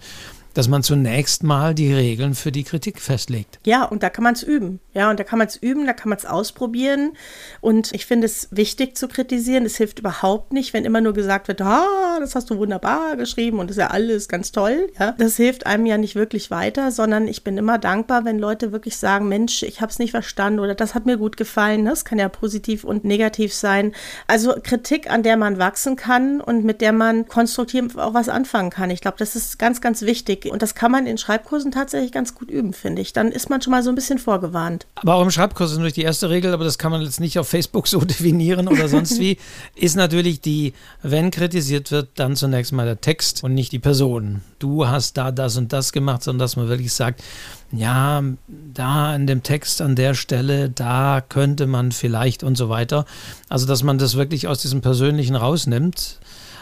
dass 0.54 0.68
man 0.68 0.84
zunächst 0.84 1.44
mal 1.44 1.74
die 1.74 1.94
Regeln 1.94 2.36
für 2.36 2.52
die 2.52 2.64
Kritik 2.64 3.00
festlegt. 3.00 3.60
Ja, 3.66 3.84
und 3.86 4.04
da 4.04 4.10
kann 4.10 4.24
man 4.24 4.34
es 4.34 4.44
üben. 4.44 4.80
Ja, 4.94 5.10
und 5.10 5.20
da 5.20 5.24
kann 5.24 5.40
man 5.40 5.48
es 5.48 5.56
üben, 5.56 5.86
da 5.86 5.94
kann 5.94 6.10
man 6.10 6.18
es 6.18 6.26
ausprobieren. 6.26 7.14
Und 7.62 7.94
ich 7.94 8.06
finde 8.06 8.26
es 8.26 8.50
wichtig 8.52 8.98
zu 8.98 9.08
kritisieren. 9.08 9.66
Es 9.66 9.78
hilft 9.78 10.00
überhaupt 10.00 10.52
nicht, 10.52 10.74
wenn 10.74 10.86
immer 10.86 11.02
nur 11.02 11.14
gesagt 11.14 11.48
wird, 11.48 11.62
ah, 11.62 12.18
das 12.20 12.36
hast 12.36 12.50
du 12.50 12.58
wunderbar 12.58 13.16
geschrieben 13.16 13.60
und 13.60 13.70
das 13.70 13.78
ist 13.78 13.82
ja 13.82 13.88
alles 13.88 14.28
ganz 14.28 14.52
toll. 14.52 14.90
Ja, 15.00 15.14
das 15.18 15.38
hilft 15.38 15.66
einem 15.66 15.86
ja 15.86 15.98
nicht 15.98 16.16
wirklich 16.16 16.52
weiter, 16.52 16.92
sondern 16.92 17.28
ich 17.28 17.44
bin 17.44 17.58
immer 17.58 17.78
dankbar, 17.78 18.26
wenn 18.26 18.38
Leute 18.38 18.72
wirklich 18.72 18.98
sagen, 18.98 19.30
Mensch, 19.30 19.64
ich 19.64 19.82
habe 19.82 19.92
es 19.92 20.00
nicht 20.00 20.12
verstanden 20.12 20.60
oder 20.60 20.76
das 20.76 20.94
hat 20.94 21.06
mir 21.06 21.18
gut 21.18 21.38
gefallen. 21.38 21.86
Das 21.86 22.04
kann 22.04 22.20
ja 22.20 22.28
positiv 22.28 22.84
und 22.84 23.06
negativ 23.06 23.54
sein. 23.54 23.94
Also 24.28 24.56
Kritik, 24.62 25.10
an 25.10 25.24
der 25.24 25.38
man 25.38 25.58
wachsen 25.58 25.96
kann 25.96 26.42
und 26.42 26.66
mit 26.66 26.82
der 26.82 26.92
man 26.92 27.28
konstruktiv 27.28 27.98
auch 27.98 28.14
was 28.14 28.28
anfangen 28.28 28.70
kann. 28.70 28.90
Ich 28.90 29.02
glaube, 29.02 29.18
das 29.18 29.36
ist 29.36 29.58
ganz, 29.58 29.80
ganz 29.80 30.02
wichtig 30.02 30.41
und 30.50 30.62
das 30.62 30.76
kann 30.76 30.92
man 30.92 31.06
in 31.06 31.18
Schreibkursen 31.18 31.72
tatsächlich 31.72 32.12
ganz 32.12 32.34
gut 32.34 32.50
üben, 32.50 32.74
finde 32.74 33.02
ich. 33.02 33.14
Dann 33.14 33.32
ist 33.32 33.50
man 33.50 33.62
schon 33.62 33.72
mal 33.72 33.84
so 33.84 33.90
ein 33.90 33.96
bisschen 33.96 34.18
vorgewarnt. 34.18 34.88
Aber 34.96 35.16
auch 35.16 35.22
im 35.22 35.32
Schreibkurs 35.32 35.72
ist 35.72 35.78
natürlich 35.78 35.94
die 35.94 36.04
erste 36.04 36.30
Regel, 36.30 36.54
aber 36.54 36.64
das 36.64 36.78
kann 36.78 36.92
man 36.92 37.02
jetzt 37.02 37.20
nicht 37.20 37.38
auf 37.38 37.48
Facebook 37.48 37.88
so 37.88 38.00
definieren 38.06 38.68
oder 38.68 38.88
sonst 38.88 39.20
wie, 39.20 39.38
ist 39.76 39.96
natürlich 39.96 40.42
die, 40.42 40.74
wenn 41.04 41.32
kritisiert 41.32 41.92
wird, 41.92 42.10
dann 42.16 42.36
zunächst 42.36 42.72
mal 42.72 42.86
der 42.86 43.02
Text 43.02 43.44
und 43.44 43.54
nicht 43.54 43.72
die 43.72 43.80
Person. 43.80 44.42
Du 44.60 44.88
hast 44.88 45.18
da 45.18 45.32
das 45.32 45.58
und 45.58 45.74
das 45.74 45.92
gemacht, 45.92 46.24
sondern 46.24 46.40
dass 46.40 46.56
man 46.56 46.70
wirklich 46.70 46.94
sagt, 46.94 47.22
ja, 47.72 48.24
da 48.48 49.16
in 49.16 49.28
dem 49.28 49.44
Text 49.44 49.82
an 49.82 49.96
der 49.96 50.14
Stelle, 50.14 50.70
da 50.70 51.22
könnte 51.28 51.68
man 51.68 51.92
vielleicht 51.92 52.44
und 52.44 52.58
so 52.58 52.70
weiter. 52.70 53.06
Also, 53.50 53.66
dass 53.66 53.84
man 53.84 53.98
das 53.98 54.16
wirklich 54.16 54.48
aus 54.48 54.62
diesem 54.62 54.82
Persönlichen 54.82 55.36
rausnimmt. 55.36 56.20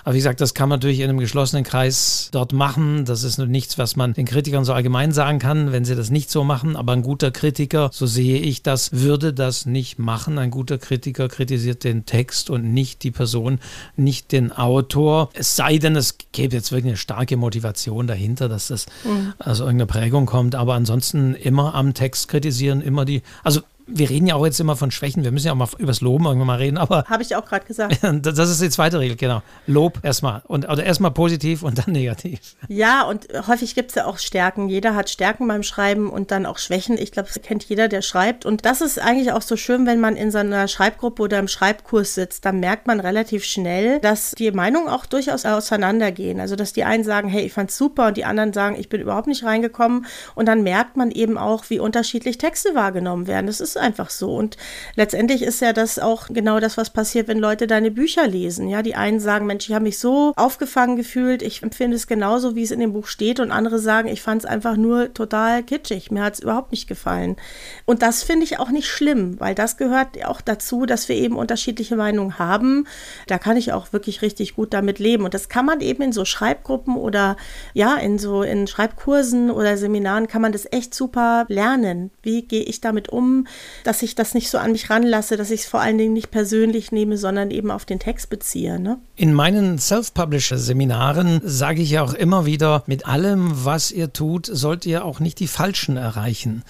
Aber 0.09 0.15
wie 0.15 0.19
gesagt, 0.21 0.41
das 0.41 0.56
kann 0.56 0.69
man 0.69 0.79
natürlich 0.79 1.01
in 1.01 1.09
einem 1.09 1.19
geschlossenen 1.19 1.63
Kreis 1.63 2.29
dort 2.31 2.51
machen. 2.51 3.06
Das 3.06 3.23
ist 3.23 3.38
nichts, 3.38 3.77
was 3.77 3.95
man 3.95 4.13
den 4.13 4.25
Kritikern 4.25 4.65
so 4.65 4.73
allgemein 4.73 5.11
sagen 5.11 5.38
kann, 5.38 5.71
wenn 5.71 5.85
sie 5.85 5.95
das 5.95 6.09
nicht 6.09 6.31
so 6.31 6.44
machen. 6.44 6.75
Aber 6.75 6.94
ein 6.94 7.03
guter 7.03 7.29
Kritiker, 7.29 7.91
so 7.94 8.07
sehe 8.07 8.39
ich 8.39 8.63
das, 8.63 8.91
würde 8.91 9.33
das 9.33 9.67
nicht 9.67 10.00
machen. 10.00 10.39
Ein 10.39 10.50
guter 10.50 10.79
Kritiker 10.79 11.27
kritisiert 11.27 11.83
den 11.83 12.07
Text 12.07 12.50
und 12.50 12.73
nicht 12.73 13.03
die 13.03 13.11
Person, 13.11 13.59
nicht 13.97 14.31
den 14.31 14.51
Autor. 14.51 15.29
Es 15.33 15.56
sei 15.56 15.77
denn, 15.77 15.95
es 15.95 16.17
gäbe 16.31 16.56
jetzt 16.56 16.71
wirklich 16.71 16.89
eine 16.89 16.97
starke 16.97 17.38
Motivation 17.38 18.07
dahinter, 18.07 18.50
dass 18.50 18.69
das 18.69 18.88
mhm. 19.03 19.33
aus 19.38 19.59
irgendeiner 19.59 19.85
Prägung 19.85 20.25
kommt. 20.25 20.56
Aber 20.56 20.73
ansonsten 20.73 21.35
immer 21.35 21.75
am 21.75 21.94
Text 21.94 22.29
kritisieren, 22.29 22.81
immer 22.81 23.06
die, 23.06 23.21
also 23.44 23.61
wir 23.91 24.09
reden 24.09 24.27
ja 24.27 24.36
auch 24.36 24.45
jetzt 24.45 24.59
immer 24.59 24.75
von 24.75 24.91
Schwächen, 24.91 25.24
wir 25.24 25.31
müssen 25.31 25.47
ja 25.47 25.53
auch 25.53 25.57
mal 25.57 25.68
übers 25.77 26.01
Loben 26.01 26.25
irgendwann 26.25 26.47
mal 26.47 26.57
reden, 26.57 26.77
aber. 26.77 27.06
Habe 27.07 27.24
ich 27.24 27.36
auch 27.36 27.45
gerade 27.45 27.65
gesagt. 27.65 28.00
das 28.21 28.50
ist 28.50 28.62
die 28.62 28.69
zweite 28.69 29.00
Regel, 29.00 29.15
genau. 29.15 29.41
Lob 29.68 30.00
erstmal. 30.03 30.41
Und, 30.47 30.68
oder 30.69 30.83
erstmal 30.83 31.12
positiv 31.12 31.63
und 31.63 31.77
dann 31.77 31.91
negativ. 31.94 32.39
Ja, 32.68 33.03
und 33.03 33.27
häufig 33.47 33.75
gibt 33.75 33.89
es 33.89 33.95
ja 33.95 34.06
auch 34.06 34.18
Stärken. 34.18 34.69
Jeder 34.69 34.95
hat 34.95 35.09
Stärken 35.09 35.47
beim 35.47 35.63
Schreiben 35.63 36.09
und 36.09 36.31
dann 36.31 36.45
auch 36.45 36.57
Schwächen. 36.57 36.97
Ich 36.97 37.12
glaube, 37.12 37.30
das 37.33 37.41
kennt 37.41 37.63
jeder, 37.65 37.88
der 37.88 38.01
schreibt. 38.01 38.45
Und 38.45 38.66
das 38.66 38.81
ist 38.81 38.99
eigentlich 38.99 39.31
auch 39.31 39.42
so 39.42 39.56
schön, 39.56 39.85
wenn 39.85 39.99
man 39.99 40.16
in 40.16 40.31
seiner 40.31 40.68
Schreibgruppe 40.68 41.23
oder 41.23 41.40
im 41.40 41.47
Schreibkurs 41.47 42.16
sitzt, 42.16 42.45
dann 42.45 42.59
merkt 42.59 42.87
man 42.87 42.99
relativ 42.99 43.44
schnell, 43.44 43.99
dass 43.99 44.31
die 44.31 44.52
Meinungen 44.52 44.90
auch 44.90 45.06
durchaus 45.06 45.45
auseinandergehen. 45.45 46.40
Also, 46.40 46.56
dass 46.56 46.73
die 46.73 46.83
einen 46.83 47.04
sagen, 47.04 47.30
hey, 47.30 47.44
ich 47.44 47.54
fand's 47.54 47.78
super 47.78 48.07
und 48.07 48.18
die 48.18 48.25
anderen 48.25 48.54
sagen, 48.54 48.75
ich 48.80 48.90
bin 48.90 49.02
überhaupt 49.02 49.28
nicht 49.28 49.44
reingekommen. 49.44 50.06
Und 50.35 50.47
dann 50.47 50.64
merkt 50.64 50.97
man 50.97 51.11
eben 51.11 51.37
auch, 51.37 51.66
wie 51.69 51.80
unterschiedlich 51.80 52.37
Texte 52.37 52.75
wahrgenommen 52.75 53.28
werden. 53.28 53.47
Das 53.47 53.59
ist 53.59 53.78
einfach 53.80 54.09
so. 54.09 54.36
Und 54.36 54.57
letztendlich 54.95 55.42
ist 55.42 55.62
ja 55.62 55.74
das 55.74 56.00
auch 56.00 56.28
genau 56.30 56.59
das, 56.59 56.78
was 56.78 56.90
passiert, 56.90 57.28
wenn 57.28 57.40
Leute 57.40 57.68
deine 57.68 57.92
Bücher 57.92 58.28
lesen. 58.28 58.68
Ja, 58.68 58.81
die 58.81 58.95
einen 58.95 59.19
sagen, 59.19 59.45
Mensch, 59.45 59.68
ich 59.68 59.76
habe 59.76 59.83
mich 59.83 60.00
so 60.00 60.33
aufgefangen 60.36 60.95
gefühlt, 60.95 61.42
ich 61.42 61.64
empfinde 61.64 61.95
es 61.95 62.07
genauso, 62.07 62.56
wie 62.56 62.64
es 62.64 62.71
in 62.71 62.80
dem 62.80 62.94
Buch 62.94 63.07
steht. 63.07 63.40
Und 63.40 63.52
andere 63.52 63.80
sagen, 63.80 64.07
ich 64.07 64.21
fand 64.21 64.44
es 64.44 64.50
einfach 64.50 64.78
nur 64.78 65.14
total 65.14 65.64
kitschig. 65.64 66.12
Mir 66.12 66.24
hat 66.24 66.36
es 66.36 66.40
überhaupt 66.40 66.71
nicht 66.71 66.88
gefallen. 66.88 67.38
Und 67.86 68.02
das 68.02 68.24
finde 68.24 68.44
ich 68.44 68.59
auch 68.59 68.69
nicht 68.69 68.88
schlimm, 68.88 69.40
weil 69.40 69.56
das 69.56 69.78
gehört 69.78 70.24
auch 70.26 70.42
dazu, 70.42 70.86
dass 70.86 71.09
wir 71.09 71.16
eben 71.16 71.38
unterschiedliche 71.38 71.95
Meinungen 71.95 72.40
haben. 72.40 72.88
Da 73.28 73.38
kann 73.38 73.57
ich 73.57 73.74
auch 73.74 73.94
wirklich 73.94 74.21
richtig 74.21 74.56
gut 74.56 74.74
damit 74.74 75.00
leben. 75.00 75.26
Und 75.26 75.33
das 75.33 75.50
kann 75.50 75.66
man 75.66 75.81
eben 75.81 76.04
in 76.04 76.12
so 76.12 76.26
Schreibgruppen 76.26 76.95
oder 76.95 77.38
ja, 77.74 77.95
in 77.95 78.19
so 78.19 78.44
in 78.44 78.68
Schreibkursen 78.68 79.52
oder 79.52 79.78
Seminaren 79.78 80.28
kann 80.28 80.42
man 80.42 80.52
das 80.52 80.68
echt 80.71 80.94
super 80.94 81.45
lernen. 81.48 82.12
Wie 82.21 82.44
gehe 82.44 82.64
ich 82.64 82.81
damit 82.81 83.09
um? 83.09 83.48
Dass 83.83 84.02
ich 84.02 84.16
das 84.16 84.33
nicht 84.33 84.49
so 84.49 84.57
an 84.57 84.71
mich 84.71 84.90
ranlasse, 84.90 85.38
dass 85.38 85.52
ich 85.52 85.61
es 85.61 85.68
vor 85.68 85.81
allen 85.81 85.97
Dingen 85.97 86.14
nicht 86.14 86.31
persönlich 86.31 86.92
nehme, 86.92 87.18
sondern 87.18 87.52
eben 87.52 87.71
auf 87.71 87.85
den 87.85 87.99
Text 87.99 88.30
beziehe. 88.30 88.80
Ne? 88.80 88.99
In 89.16 89.33
meinen 89.33 89.80
Self-Publisher-Seminaren 89.80 91.42
sage 91.44 91.81
ich 91.81 91.99
auch 91.99 92.14
immer 92.14 92.45
wieder, 92.45 92.83
mit 92.88 93.06
allem, 93.06 93.66
was 93.66 93.92
ihr 93.92 94.14
tut, 94.14 94.45
sollt 94.52 94.85
ihr 94.85 95.06
auch 95.06 95.19
nicht 95.19 95.40
die 95.40 95.47
Falschen 95.47 95.97
erreichen. 95.97 96.64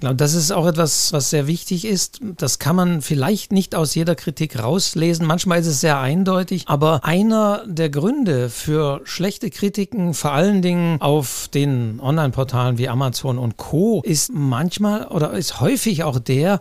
Genau, 0.00 0.14
das 0.14 0.32
ist 0.32 0.50
auch 0.50 0.66
etwas, 0.66 1.12
was 1.12 1.28
sehr 1.28 1.46
wichtig 1.46 1.84
ist. 1.84 2.20
Das 2.22 2.58
kann 2.58 2.74
man 2.74 3.02
vielleicht 3.02 3.52
nicht 3.52 3.74
aus 3.74 3.94
jeder 3.94 4.14
Kritik 4.14 4.58
rauslesen. 4.58 5.26
Manchmal 5.26 5.60
ist 5.60 5.66
es 5.66 5.80
sehr 5.82 6.00
eindeutig. 6.00 6.64
Aber 6.66 7.04
einer 7.04 7.64
der 7.66 7.90
Gründe 7.90 8.48
für 8.48 9.02
schlechte 9.04 9.50
Kritiken, 9.50 10.14
vor 10.14 10.32
allen 10.32 10.62
Dingen 10.62 11.02
auf 11.02 11.48
den 11.52 12.00
Online-Portalen 12.00 12.78
wie 12.78 12.88
Amazon 12.88 13.36
und 13.36 13.58
Co., 13.58 14.00
ist 14.02 14.32
manchmal 14.32 15.06
oder 15.08 15.32
ist 15.32 15.60
häufig 15.60 16.02
auch 16.02 16.18
der, 16.18 16.60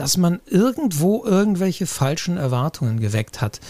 dass 0.00 0.16
man 0.16 0.40
irgendwo 0.46 1.22
irgendwelche 1.26 1.84
falschen 1.84 2.38
Erwartungen 2.38 3.00
geweckt 3.00 3.42
hat. 3.42 3.60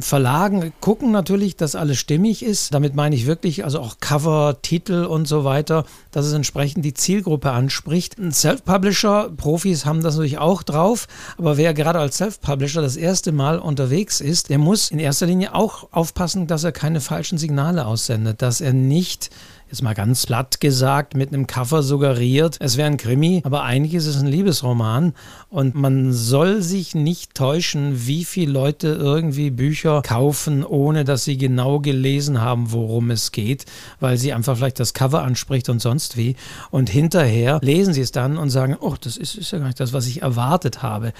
Verlagen 0.00 0.72
gucken 0.80 1.10
natürlich, 1.10 1.56
dass 1.56 1.74
alles 1.76 1.98
stimmig 1.98 2.42
ist. 2.42 2.72
Damit 2.72 2.94
meine 2.94 3.14
ich 3.14 3.26
wirklich, 3.26 3.64
also 3.64 3.80
auch 3.80 3.98
Cover, 4.00 4.56
Titel 4.62 5.04
und 5.04 5.28
so 5.28 5.44
weiter, 5.44 5.84
dass 6.10 6.24
es 6.24 6.32
entsprechend 6.32 6.86
die 6.86 6.94
Zielgruppe 6.94 7.50
anspricht. 7.50 8.16
Self-Publisher, 8.30 9.30
Profis 9.36 9.84
haben 9.84 10.02
das 10.02 10.14
natürlich 10.14 10.38
auch 10.38 10.62
drauf, 10.62 11.06
aber 11.36 11.58
wer 11.58 11.74
gerade 11.74 11.98
als 11.98 12.16
Self-Publisher 12.16 12.80
das 12.80 12.96
erste 12.96 13.32
Mal 13.32 13.58
unterwegs 13.58 14.22
ist, 14.22 14.48
der 14.48 14.56
muss 14.56 14.90
in 14.90 14.98
erster 14.98 15.26
Linie 15.26 15.54
auch 15.54 15.88
aufpassen, 15.90 16.46
dass 16.46 16.64
er 16.64 16.72
keine 16.72 17.02
falschen 17.02 17.36
Signale 17.36 17.84
aussendet, 17.84 18.40
dass 18.40 18.62
er 18.62 18.72
nicht 18.72 19.28
jetzt 19.74 19.82
mal 19.82 19.94
ganz 19.94 20.24
platt 20.26 20.60
gesagt, 20.60 21.14
mit 21.16 21.32
einem 21.32 21.48
Cover 21.48 21.82
suggeriert, 21.82 22.58
es 22.60 22.76
wäre 22.76 22.86
ein 22.86 22.96
Krimi, 22.96 23.42
aber 23.44 23.64
eigentlich 23.64 23.94
ist 23.94 24.06
es 24.06 24.20
ein 24.20 24.28
Liebesroman 24.28 25.14
und 25.48 25.74
man 25.74 26.12
soll 26.12 26.62
sich 26.62 26.94
nicht 26.94 27.34
täuschen, 27.34 28.06
wie 28.06 28.24
viele 28.24 28.52
Leute 28.52 28.86
irgendwie 28.86 29.50
Bücher 29.50 30.02
kaufen, 30.02 30.64
ohne 30.64 31.02
dass 31.02 31.24
sie 31.24 31.36
genau 31.38 31.80
gelesen 31.80 32.40
haben, 32.40 32.70
worum 32.70 33.10
es 33.10 33.32
geht, 33.32 33.66
weil 33.98 34.16
sie 34.16 34.32
einfach 34.32 34.56
vielleicht 34.56 34.78
das 34.78 34.94
Cover 34.94 35.22
anspricht 35.22 35.68
und 35.68 35.80
sonst 35.80 36.16
wie 36.16 36.36
und 36.70 36.88
hinterher 36.88 37.58
lesen 37.60 37.94
sie 37.94 38.02
es 38.02 38.12
dann 38.12 38.38
und 38.38 38.50
sagen, 38.50 38.76
oh, 38.78 38.94
das 39.00 39.16
ist, 39.16 39.34
ist 39.34 39.50
ja 39.50 39.58
gar 39.58 39.66
nicht 39.66 39.80
das, 39.80 39.92
was 39.92 40.06
ich 40.06 40.22
erwartet 40.22 40.84
habe. 40.84 41.12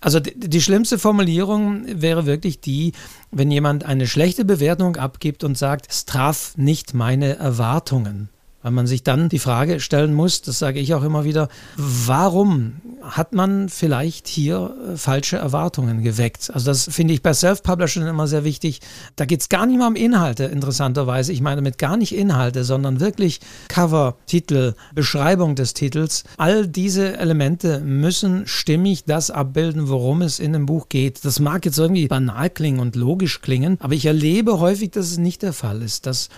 Also 0.00 0.20
die, 0.20 0.38
die, 0.38 0.60
schlimmste 0.60 0.98
Formulierung 0.98 1.84
wäre 1.88 2.26
wirklich 2.26 2.60
die, 2.60 2.92
wenn 3.30 3.50
jemand 3.50 3.84
eine 3.84 4.06
schlechte 4.06 4.44
Bewertung 4.44 4.96
abgibt 4.96 5.42
und 5.42 5.58
sagt, 5.58 5.86
es 5.90 6.04
traf 6.04 6.56
nicht 6.56 6.94
meine 6.94 7.36
Erwartungen. 7.36 8.28
Weil 8.62 8.72
man 8.72 8.88
sich 8.88 9.04
dann 9.04 9.28
die 9.28 9.38
Frage 9.38 9.78
stellen 9.78 10.14
muss, 10.14 10.42
das 10.42 10.58
sage 10.58 10.80
ich 10.80 10.92
auch 10.94 11.04
immer 11.04 11.24
wieder, 11.24 11.48
warum 11.76 12.72
hat 13.02 13.32
man 13.32 13.68
vielleicht 13.68 14.26
hier 14.26 14.74
äh, 14.92 14.96
falsche 14.96 15.36
Erwartungen 15.36 16.02
geweckt? 16.02 16.50
Also 16.52 16.66
das 16.66 16.88
finde 16.90 17.14
ich 17.14 17.22
bei 17.22 17.32
Self-Publishing 17.32 18.06
immer 18.06 18.26
sehr 18.26 18.42
wichtig. 18.42 18.80
Da 19.14 19.26
geht 19.26 19.42
es 19.42 19.48
gar 19.48 19.64
nicht 19.64 19.78
mal 19.78 19.86
um 19.86 19.94
Inhalte, 19.94 20.44
interessanterweise. 20.44 21.32
Ich 21.32 21.40
meine 21.40 21.56
damit 21.56 21.78
gar 21.78 21.96
nicht 21.96 22.14
Inhalte, 22.14 22.64
sondern 22.64 22.98
wirklich 22.98 23.40
Cover, 23.68 24.16
Titel, 24.26 24.74
Beschreibung 24.92 25.54
des 25.54 25.74
Titels. 25.74 26.24
All 26.36 26.66
diese 26.66 27.16
Elemente 27.16 27.80
müssen 27.80 28.46
stimmig 28.46 29.04
das 29.04 29.30
abbilden, 29.30 29.88
worum 29.88 30.20
es 30.20 30.40
in 30.40 30.52
dem 30.52 30.66
Buch 30.66 30.88
geht. 30.88 31.24
Das 31.24 31.38
mag 31.38 31.64
jetzt 31.64 31.78
irgendwie 31.78 32.08
banal 32.08 32.50
klingen 32.50 32.80
und 32.80 32.96
logisch 32.96 33.40
klingen, 33.40 33.78
aber 33.80 33.94
ich 33.94 34.06
erlebe 34.06 34.58
häufig, 34.58 34.90
dass 34.90 35.06
es 35.06 35.18
nicht 35.18 35.42
der 35.42 35.52
Fall 35.52 35.82
ist, 35.82 36.06
dass 36.06 36.28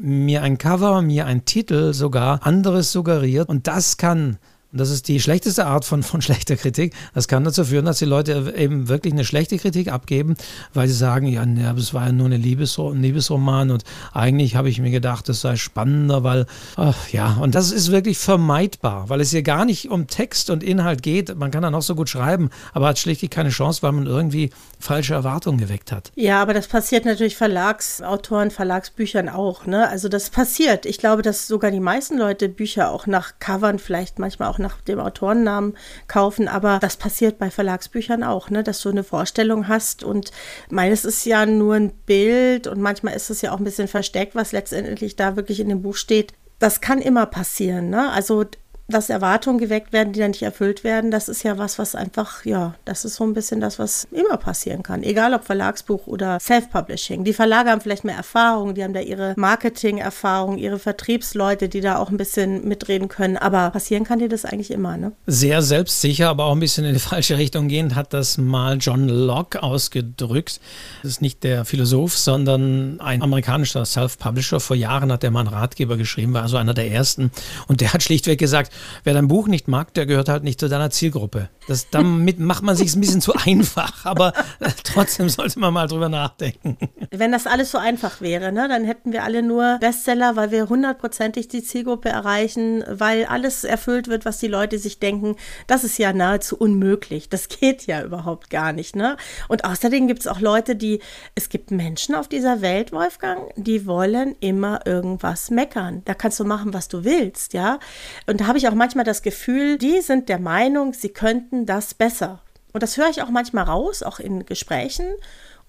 mir 0.00 0.42
ein 0.42 0.58
Cover, 0.58 1.02
mir 1.02 1.26
ein 1.26 1.44
Titel 1.44 1.92
sogar 1.92 2.46
anderes 2.46 2.92
suggeriert. 2.92 3.48
Und 3.48 3.66
das 3.66 3.96
kann 3.96 4.38
und 4.70 4.78
das 4.78 4.90
ist 4.90 5.08
die 5.08 5.18
schlechteste 5.18 5.64
Art 5.64 5.86
von, 5.86 6.02
von 6.02 6.20
schlechter 6.20 6.56
Kritik. 6.56 6.94
Das 7.14 7.26
kann 7.26 7.42
dazu 7.42 7.64
führen, 7.64 7.86
dass 7.86 7.98
die 7.98 8.04
Leute 8.04 8.52
eben 8.54 8.88
wirklich 8.88 9.14
eine 9.14 9.24
schlechte 9.24 9.56
Kritik 9.56 9.90
abgeben, 9.90 10.36
weil 10.74 10.88
sie 10.88 10.94
sagen, 10.94 11.26
ja, 11.26 11.46
ne, 11.46 11.74
es 11.78 11.94
war 11.94 12.06
ja 12.06 12.12
nur 12.12 12.26
ein, 12.26 12.42
Liebesro 12.42 12.90
ein 12.90 13.00
Liebesroman 13.00 13.70
und 13.70 13.84
eigentlich 14.12 14.56
habe 14.56 14.68
ich 14.68 14.78
mir 14.78 14.90
gedacht, 14.90 15.28
es 15.30 15.40
sei 15.40 15.56
spannender, 15.56 16.22
weil, 16.22 16.44
ach, 16.76 17.08
ja, 17.10 17.38
und 17.40 17.54
das 17.54 17.72
ist 17.72 17.90
wirklich 17.90 18.18
vermeidbar, 18.18 19.08
weil 19.08 19.22
es 19.22 19.30
hier 19.30 19.42
gar 19.42 19.64
nicht 19.64 19.90
um 19.90 20.06
Text 20.06 20.50
und 20.50 20.62
Inhalt 20.62 21.02
geht. 21.02 21.34
Man 21.34 21.50
kann 21.50 21.62
da 21.62 21.70
noch 21.70 21.82
so 21.82 21.94
gut 21.94 22.10
schreiben, 22.10 22.50
aber 22.74 22.88
hat 22.88 22.98
schlichtweg 22.98 23.30
keine 23.30 23.48
Chance, 23.48 23.82
weil 23.82 23.92
man 23.92 24.06
irgendwie 24.06 24.50
falsche 24.78 25.14
Erwartungen 25.14 25.58
geweckt 25.58 25.92
hat. 25.92 26.12
Ja, 26.14 26.42
aber 26.42 26.52
das 26.52 26.68
passiert 26.68 27.06
natürlich 27.06 27.36
Verlagsautoren, 27.36 28.50
Verlagsbüchern 28.50 29.30
auch. 29.30 29.64
Ne? 29.64 29.88
Also 29.88 30.10
das 30.10 30.28
passiert. 30.28 30.84
Ich 30.84 30.98
glaube, 30.98 31.22
dass 31.22 31.48
sogar 31.48 31.70
die 31.70 31.80
meisten 31.80 32.18
Leute 32.18 32.50
Bücher 32.50 32.90
auch 32.90 33.06
nach 33.06 33.38
Covern 33.40 33.78
vielleicht 33.78 34.18
manchmal 34.18 34.48
auch 34.48 34.57
auch 34.58 34.62
nach 34.62 34.80
dem 34.82 35.00
Autorennamen 35.00 35.74
kaufen, 36.06 36.48
aber 36.48 36.78
das 36.80 36.96
passiert 36.96 37.38
bei 37.38 37.50
Verlagsbüchern 37.50 38.22
auch, 38.22 38.50
ne, 38.50 38.62
dass 38.62 38.80
du 38.80 38.90
eine 38.90 39.04
Vorstellung 39.04 39.68
hast 39.68 40.04
und 40.04 40.30
meines 40.70 41.04
ist 41.04 41.24
ja 41.24 41.46
nur 41.46 41.74
ein 41.74 41.90
Bild 42.06 42.66
und 42.66 42.80
manchmal 42.80 43.14
ist 43.14 43.30
es 43.30 43.42
ja 43.42 43.52
auch 43.52 43.58
ein 43.58 43.64
bisschen 43.64 43.88
versteckt, 43.88 44.34
was 44.34 44.52
letztendlich 44.52 45.16
da 45.16 45.36
wirklich 45.36 45.60
in 45.60 45.68
dem 45.68 45.82
Buch 45.82 45.96
steht. 45.96 46.32
Das 46.58 46.80
kann 46.80 47.00
immer 47.00 47.26
passieren, 47.26 47.88
ne? 47.88 48.10
Also 48.10 48.44
dass 48.90 49.10
Erwartungen 49.10 49.58
geweckt 49.58 49.92
werden, 49.92 50.14
die 50.14 50.20
dann 50.20 50.30
nicht 50.30 50.42
erfüllt 50.42 50.82
werden, 50.82 51.10
das 51.10 51.28
ist 51.28 51.42
ja 51.42 51.58
was, 51.58 51.78
was 51.78 51.94
einfach, 51.94 52.46
ja, 52.46 52.74
das 52.86 53.04
ist 53.04 53.16
so 53.16 53.24
ein 53.24 53.34
bisschen 53.34 53.60
das, 53.60 53.78
was 53.78 54.08
immer 54.10 54.38
passieren 54.38 54.82
kann. 54.82 55.02
Egal 55.02 55.34
ob 55.34 55.44
Verlagsbuch 55.44 56.06
oder 56.06 56.40
Self-Publishing. 56.40 57.22
Die 57.22 57.34
Verlage 57.34 57.68
haben 57.68 57.82
vielleicht 57.82 58.04
mehr 58.04 58.16
Erfahrung, 58.16 58.74
die 58.74 58.82
haben 58.82 58.94
da 58.94 59.00
ihre 59.00 59.34
Marketing-Erfahrung, 59.36 60.56
ihre 60.56 60.78
Vertriebsleute, 60.78 61.68
die 61.68 61.82
da 61.82 61.98
auch 61.98 62.08
ein 62.08 62.16
bisschen 62.16 62.66
mitreden 62.66 63.08
können. 63.08 63.36
Aber 63.36 63.68
passieren 63.70 64.04
kann 64.04 64.20
dir 64.20 64.30
das 64.30 64.46
eigentlich 64.46 64.70
immer, 64.70 64.96
ne? 64.96 65.12
Sehr 65.26 65.60
selbstsicher, 65.60 66.30
aber 66.30 66.44
auch 66.44 66.52
ein 66.52 66.60
bisschen 66.60 66.86
in 66.86 66.94
die 66.94 67.00
falsche 67.08 67.36
Richtung 67.36 67.68
gehend, 67.68 67.94
hat 67.94 68.14
das 68.14 68.38
mal 68.38 68.78
John 68.78 69.06
Locke 69.06 69.62
ausgedrückt. 69.62 70.60
Das 71.02 71.12
ist 71.12 71.22
nicht 71.22 71.44
der 71.44 71.66
Philosoph, 71.66 72.16
sondern 72.16 73.00
ein 73.00 73.20
amerikanischer 73.20 73.84
Self-Publisher. 73.84 74.60
Vor 74.60 74.76
Jahren 74.76 75.12
hat 75.12 75.22
der 75.22 75.30
mal 75.30 75.40
einen 75.40 75.48
Ratgeber 75.48 75.98
geschrieben, 75.98 76.32
war 76.32 76.42
also 76.42 76.56
einer 76.56 76.72
der 76.72 76.90
ersten. 76.90 77.30
Und 77.66 77.82
der 77.82 77.92
hat 77.92 78.02
schlichtweg 78.02 78.38
gesagt, 78.38 78.72
wer 79.04 79.14
dein 79.14 79.28
Buch 79.28 79.48
nicht 79.48 79.68
mag, 79.68 79.94
der 79.94 80.06
gehört 80.06 80.28
halt 80.28 80.44
nicht 80.44 80.60
zu 80.60 80.68
deiner 80.68 80.90
Zielgruppe. 80.90 81.48
Das, 81.68 81.90
damit 81.90 82.40
macht 82.40 82.62
man 82.62 82.74
sich 82.76 82.94
ein 82.96 83.00
bisschen 83.00 83.20
zu 83.20 83.34
einfach, 83.34 84.06
aber 84.06 84.32
äh, 84.60 84.70
trotzdem 84.84 85.28
sollte 85.28 85.60
man 85.60 85.74
mal 85.74 85.86
drüber 85.86 86.08
nachdenken. 86.08 86.78
Wenn 87.10 87.30
das 87.30 87.46
alles 87.46 87.70
so 87.70 87.78
einfach 87.78 88.22
wäre, 88.22 88.52
ne, 88.52 88.68
dann 88.68 88.84
hätten 88.84 89.12
wir 89.12 89.22
alle 89.22 89.42
nur 89.42 89.76
Bestseller, 89.78 90.34
weil 90.34 90.50
wir 90.50 90.70
hundertprozentig 90.70 91.48
die 91.48 91.62
Zielgruppe 91.62 92.08
erreichen, 92.08 92.82
weil 92.88 93.26
alles 93.26 93.64
erfüllt 93.64 94.08
wird, 94.08 94.24
was 94.24 94.38
die 94.38 94.48
Leute 94.48 94.78
sich 94.78 94.98
denken. 94.98 95.36
Das 95.66 95.84
ist 95.84 95.98
ja 95.98 96.14
nahezu 96.14 96.56
unmöglich. 96.56 97.28
Das 97.28 97.48
geht 97.48 97.86
ja 97.86 98.02
überhaupt 98.02 98.48
gar 98.48 98.72
nicht. 98.72 98.96
Ne? 98.96 99.18
Und 99.48 99.66
außerdem 99.66 100.06
gibt 100.06 100.20
es 100.20 100.26
auch 100.26 100.40
Leute, 100.40 100.74
die, 100.74 101.00
es 101.34 101.50
gibt 101.50 101.70
Menschen 101.70 102.14
auf 102.14 102.28
dieser 102.28 102.62
Welt, 102.62 102.92
Wolfgang, 102.92 103.52
die 103.56 103.86
wollen 103.86 104.36
immer 104.40 104.86
irgendwas 104.86 105.50
meckern. 105.50 106.00
Da 106.06 106.14
kannst 106.14 106.40
du 106.40 106.44
machen, 106.44 106.72
was 106.72 106.88
du 106.88 107.04
willst, 107.04 107.52
ja. 107.52 107.78
Und 108.26 108.40
da 108.40 108.46
habe 108.46 108.56
ich 108.56 108.68
auch 108.68 108.74
manchmal 108.74 109.04
das 109.04 109.20
Gefühl, 109.20 109.76
die 109.76 110.00
sind 110.00 110.30
der 110.30 110.38
Meinung, 110.38 110.94
sie 110.94 111.10
könnten 111.10 111.57
das 111.66 111.94
besser. 111.94 112.40
Und 112.72 112.82
das 112.82 112.96
höre 112.96 113.08
ich 113.08 113.22
auch 113.22 113.30
manchmal 113.30 113.64
raus, 113.64 114.02
auch 114.02 114.18
in 114.18 114.46
Gesprächen. 114.46 115.06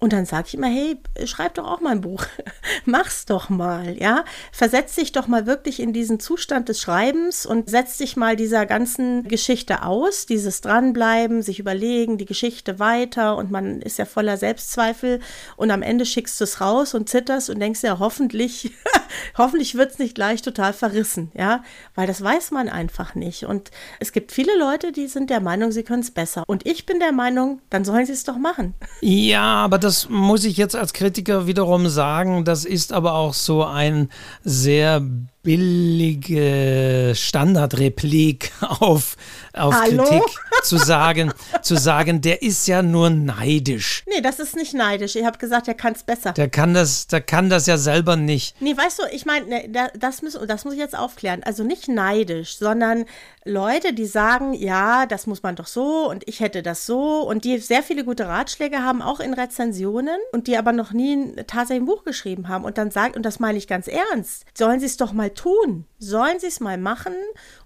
Und 0.00 0.14
dann 0.14 0.24
sage 0.24 0.46
ich 0.48 0.54
immer, 0.54 0.66
hey, 0.66 0.98
schreib 1.26 1.54
doch 1.54 1.66
auch 1.66 1.82
mal 1.82 1.90
ein 1.92 2.00
Buch. 2.00 2.24
Mach's 2.86 3.26
doch 3.26 3.50
mal, 3.50 3.98
ja. 4.00 4.24
Versetz 4.50 4.94
dich 4.94 5.12
doch 5.12 5.26
mal 5.26 5.46
wirklich 5.46 5.78
in 5.78 5.92
diesen 5.92 6.18
Zustand 6.18 6.70
des 6.70 6.80
Schreibens 6.80 7.44
und 7.44 7.68
setz 7.68 7.98
dich 7.98 8.16
mal 8.16 8.34
dieser 8.34 8.64
ganzen 8.64 9.28
Geschichte 9.28 9.82
aus, 9.82 10.24
dieses 10.24 10.62
Dranbleiben, 10.62 11.42
sich 11.42 11.58
überlegen, 11.58 12.16
die 12.16 12.24
Geschichte 12.24 12.78
weiter 12.78 13.36
und 13.36 13.50
man 13.50 13.82
ist 13.82 13.98
ja 13.98 14.06
voller 14.06 14.38
Selbstzweifel 14.38 15.20
und 15.56 15.70
am 15.70 15.82
Ende 15.82 16.06
schickst 16.06 16.40
du 16.40 16.44
es 16.44 16.62
raus 16.62 16.94
und 16.94 17.10
zitterst 17.10 17.50
und 17.50 17.60
denkst 17.60 17.82
ja, 17.82 17.98
hoffentlich, 17.98 18.72
hoffentlich 19.36 19.74
wird's 19.74 19.98
nicht 19.98 20.14
gleich 20.14 20.40
total 20.40 20.72
verrissen, 20.72 21.30
ja. 21.34 21.62
Weil 21.94 22.06
das 22.06 22.24
weiß 22.24 22.52
man 22.52 22.70
einfach 22.70 23.14
nicht. 23.14 23.44
Und 23.44 23.70
es 23.98 24.12
gibt 24.12 24.32
viele 24.32 24.58
Leute, 24.58 24.92
die 24.92 25.08
sind 25.08 25.28
der 25.28 25.40
Meinung, 25.40 25.72
sie 25.72 25.82
können 25.82 26.02
es 26.02 26.10
besser. 26.10 26.44
Und 26.46 26.66
ich 26.66 26.86
bin 26.86 27.00
der 27.00 27.12
Meinung, 27.12 27.60
dann 27.68 27.84
sollen 27.84 28.06
sie 28.06 28.12
es 28.12 28.24
doch 28.24 28.38
machen. 28.38 28.72
Ja, 29.02 29.42
aber 29.42 29.78
das 29.78 29.89
das 29.90 30.08
muss 30.08 30.44
ich 30.44 30.56
jetzt 30.56 30.76
als 30.76 30.92
Kritiker 30.92 31.48
wiederum 31.48 31.88
sagen, 31.88 32.44
das 32.44 32.64
ist 32.64 32.92
aber 32.92 33.14
auch 33.14 33.34
so 33.34 33.64
ein 33.64 34.08
sehr 34.44 35.02
billige 35.42 37.12
Standardreplik 37.14 38.52
auf, 38.60 39.16
auf 39.54 39.74
Kritik 39.82 40.22
zu 40.62 40.76
sagen, 40.76 41.32
zu 41.62 41.76
sagen, 41.76 42.20
der 42.20 42.42
ist 42.42 42.66
ja 42.68 42.82
nur 42.82 43.08
neidisch. 43.10 44.04
Nee, 44.06 44.20
das 44.20 44.38
ist 44.38 44.54
nicht 44.54 44.74
neidisch. 44.74 45.16
Ihr 45.16 45.24
habt 45.24 45.38
gesagt, 45.38 45.68
er 45.68 45.74
kann 45.74 45.94
es 45.94 46.02
besser. 46.02 46.32
Der 46.32 46.50
kann 46.50 46.74
das, 46.74 47.06
der 47.06 47.22
kann 47.22 47.48
das 47.48 47.66
ja 47.66 47.78
selber 47.78 48.16
nicht. 48.16 48.60
Nee, 48.60 48.76
weißt 48.76 48.98
du, 48.98 49.02
ich 49.12 49.24
meine, 49.24 49.46
ne, 49.46 49.90
das, 49.98 50.22
muss, 50.22 50.38
das 50.46 50.64
muss 50.64 50.74
ich 50.74 50.80
jetzt 50.80 50.96
aufklären. 50.96 51.42
Also 51.42 51.64
nicht 51.64 51.88
neidisch, 51.88 52.58
sondern 52.58 53.06
Leute, 53.44 53.94
die 53.94 54.04
sagen, 54.04 54.52
ja, 54.52 55.06
das 55.06 55.26
muss 55.26 55.42
man 55.42 55.56
doch 55.56 55.66
so 55.66 56.10
und 56.10 56.28
ich 56.28 56.40
hätte 56.40 56.62
das 56.62 56.84
so 56.84 57.22
und 57.22 57.44
die 57.44 57.58
sehr 57.58 57.82
viele 57.82 58.04
gute 58.04 58.28
Ratschläge 58.28 58.82
haben, 58.82 59.00
auch 59.00 59.20
in 59.20 59.32
Rezensionen 59.32 60.18
und 60.32 60.46
die 60.46 60.58
aber 60.58 60.72
noch 60.72 60.92
nie 60.92 61.32
tatsächlich 61.46 61.82
ein 61.82 61.86
Buch 61.86 62.04
geschrieben 62.04 62.48
haben 62.48 62.64
und 62.64 62.76
dann 62.76 62.90
sagt, 62.90 63.16
und 63.16 63.24
das 63.24 63.40
meine 63.40 63.56
ich 63.56 63.66
ganz 63.66 63.88
ernst, 63.88 64.44
sollen 64.56 64.78
sie 64.78 64.86
es 64.86 64.98
doch 64.98 65.12
mal 65.12 65.29
tun. 65.34 65.84
Sollen 65.98 66.38
sie 66.40 66.46
es 66.46 66.60
mal 66.60 66.78
machen 66.78 67.14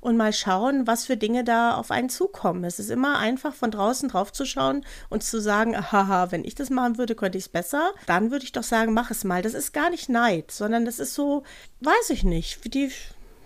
und 0.01 0.17
mal 0.17 0.33
schauen, 0.33 0.87
was 0.87 1.07
für 1.07 1.17
Dinge 1.17 1.45
da 1.45 1.77
auf 1.77 1.91
einen 1.91 2.09
zukommen. 2.09 2.65
Es 2.65 2.79
ist 2.79 2.91
immer 2.91 3.19
einfach, 3.19 3.55
von 3.55 3.71
draußen 3.71 4.09
drauf 4.09 4.33
zu 4.33 4.45
schauen 4.45 4.85
und 5.11 5.23
zu 5.23 5.41
sagen, 5.41 5.77
haha, 5.93 6.31
wenn 6.33 6.45
ich 6.45 6.55
das 6.55 6.71
machen 6.71 6.99
würde, 6.99 7.15
könnte 7.15 7.39
ich 7.39 7.45
es 7.45 7.49
besser. 7.49 7.93
Dann 8.07 8.31
würde 8.31 8.45
ich 8.45 8.53
doch 8.53 8.63
sagen, 8.63 8.95
mach 8.95 9.11
es 9.11 9.25
mal. 9.25 9.43
Das 9.43 9.55
ist 9.55 9.73
gar 9.73 9.91
nicht 9.91 10.09
Neid, 10.09 10.51
sondern 10.51 10.85
das 10.85 10.99
ist 10.99 11.15
so, 11.15 11.43
weiß 11.81 12.11
ich 12.11 12.25
nicht, 12.25 12.75
die 12.75 12.91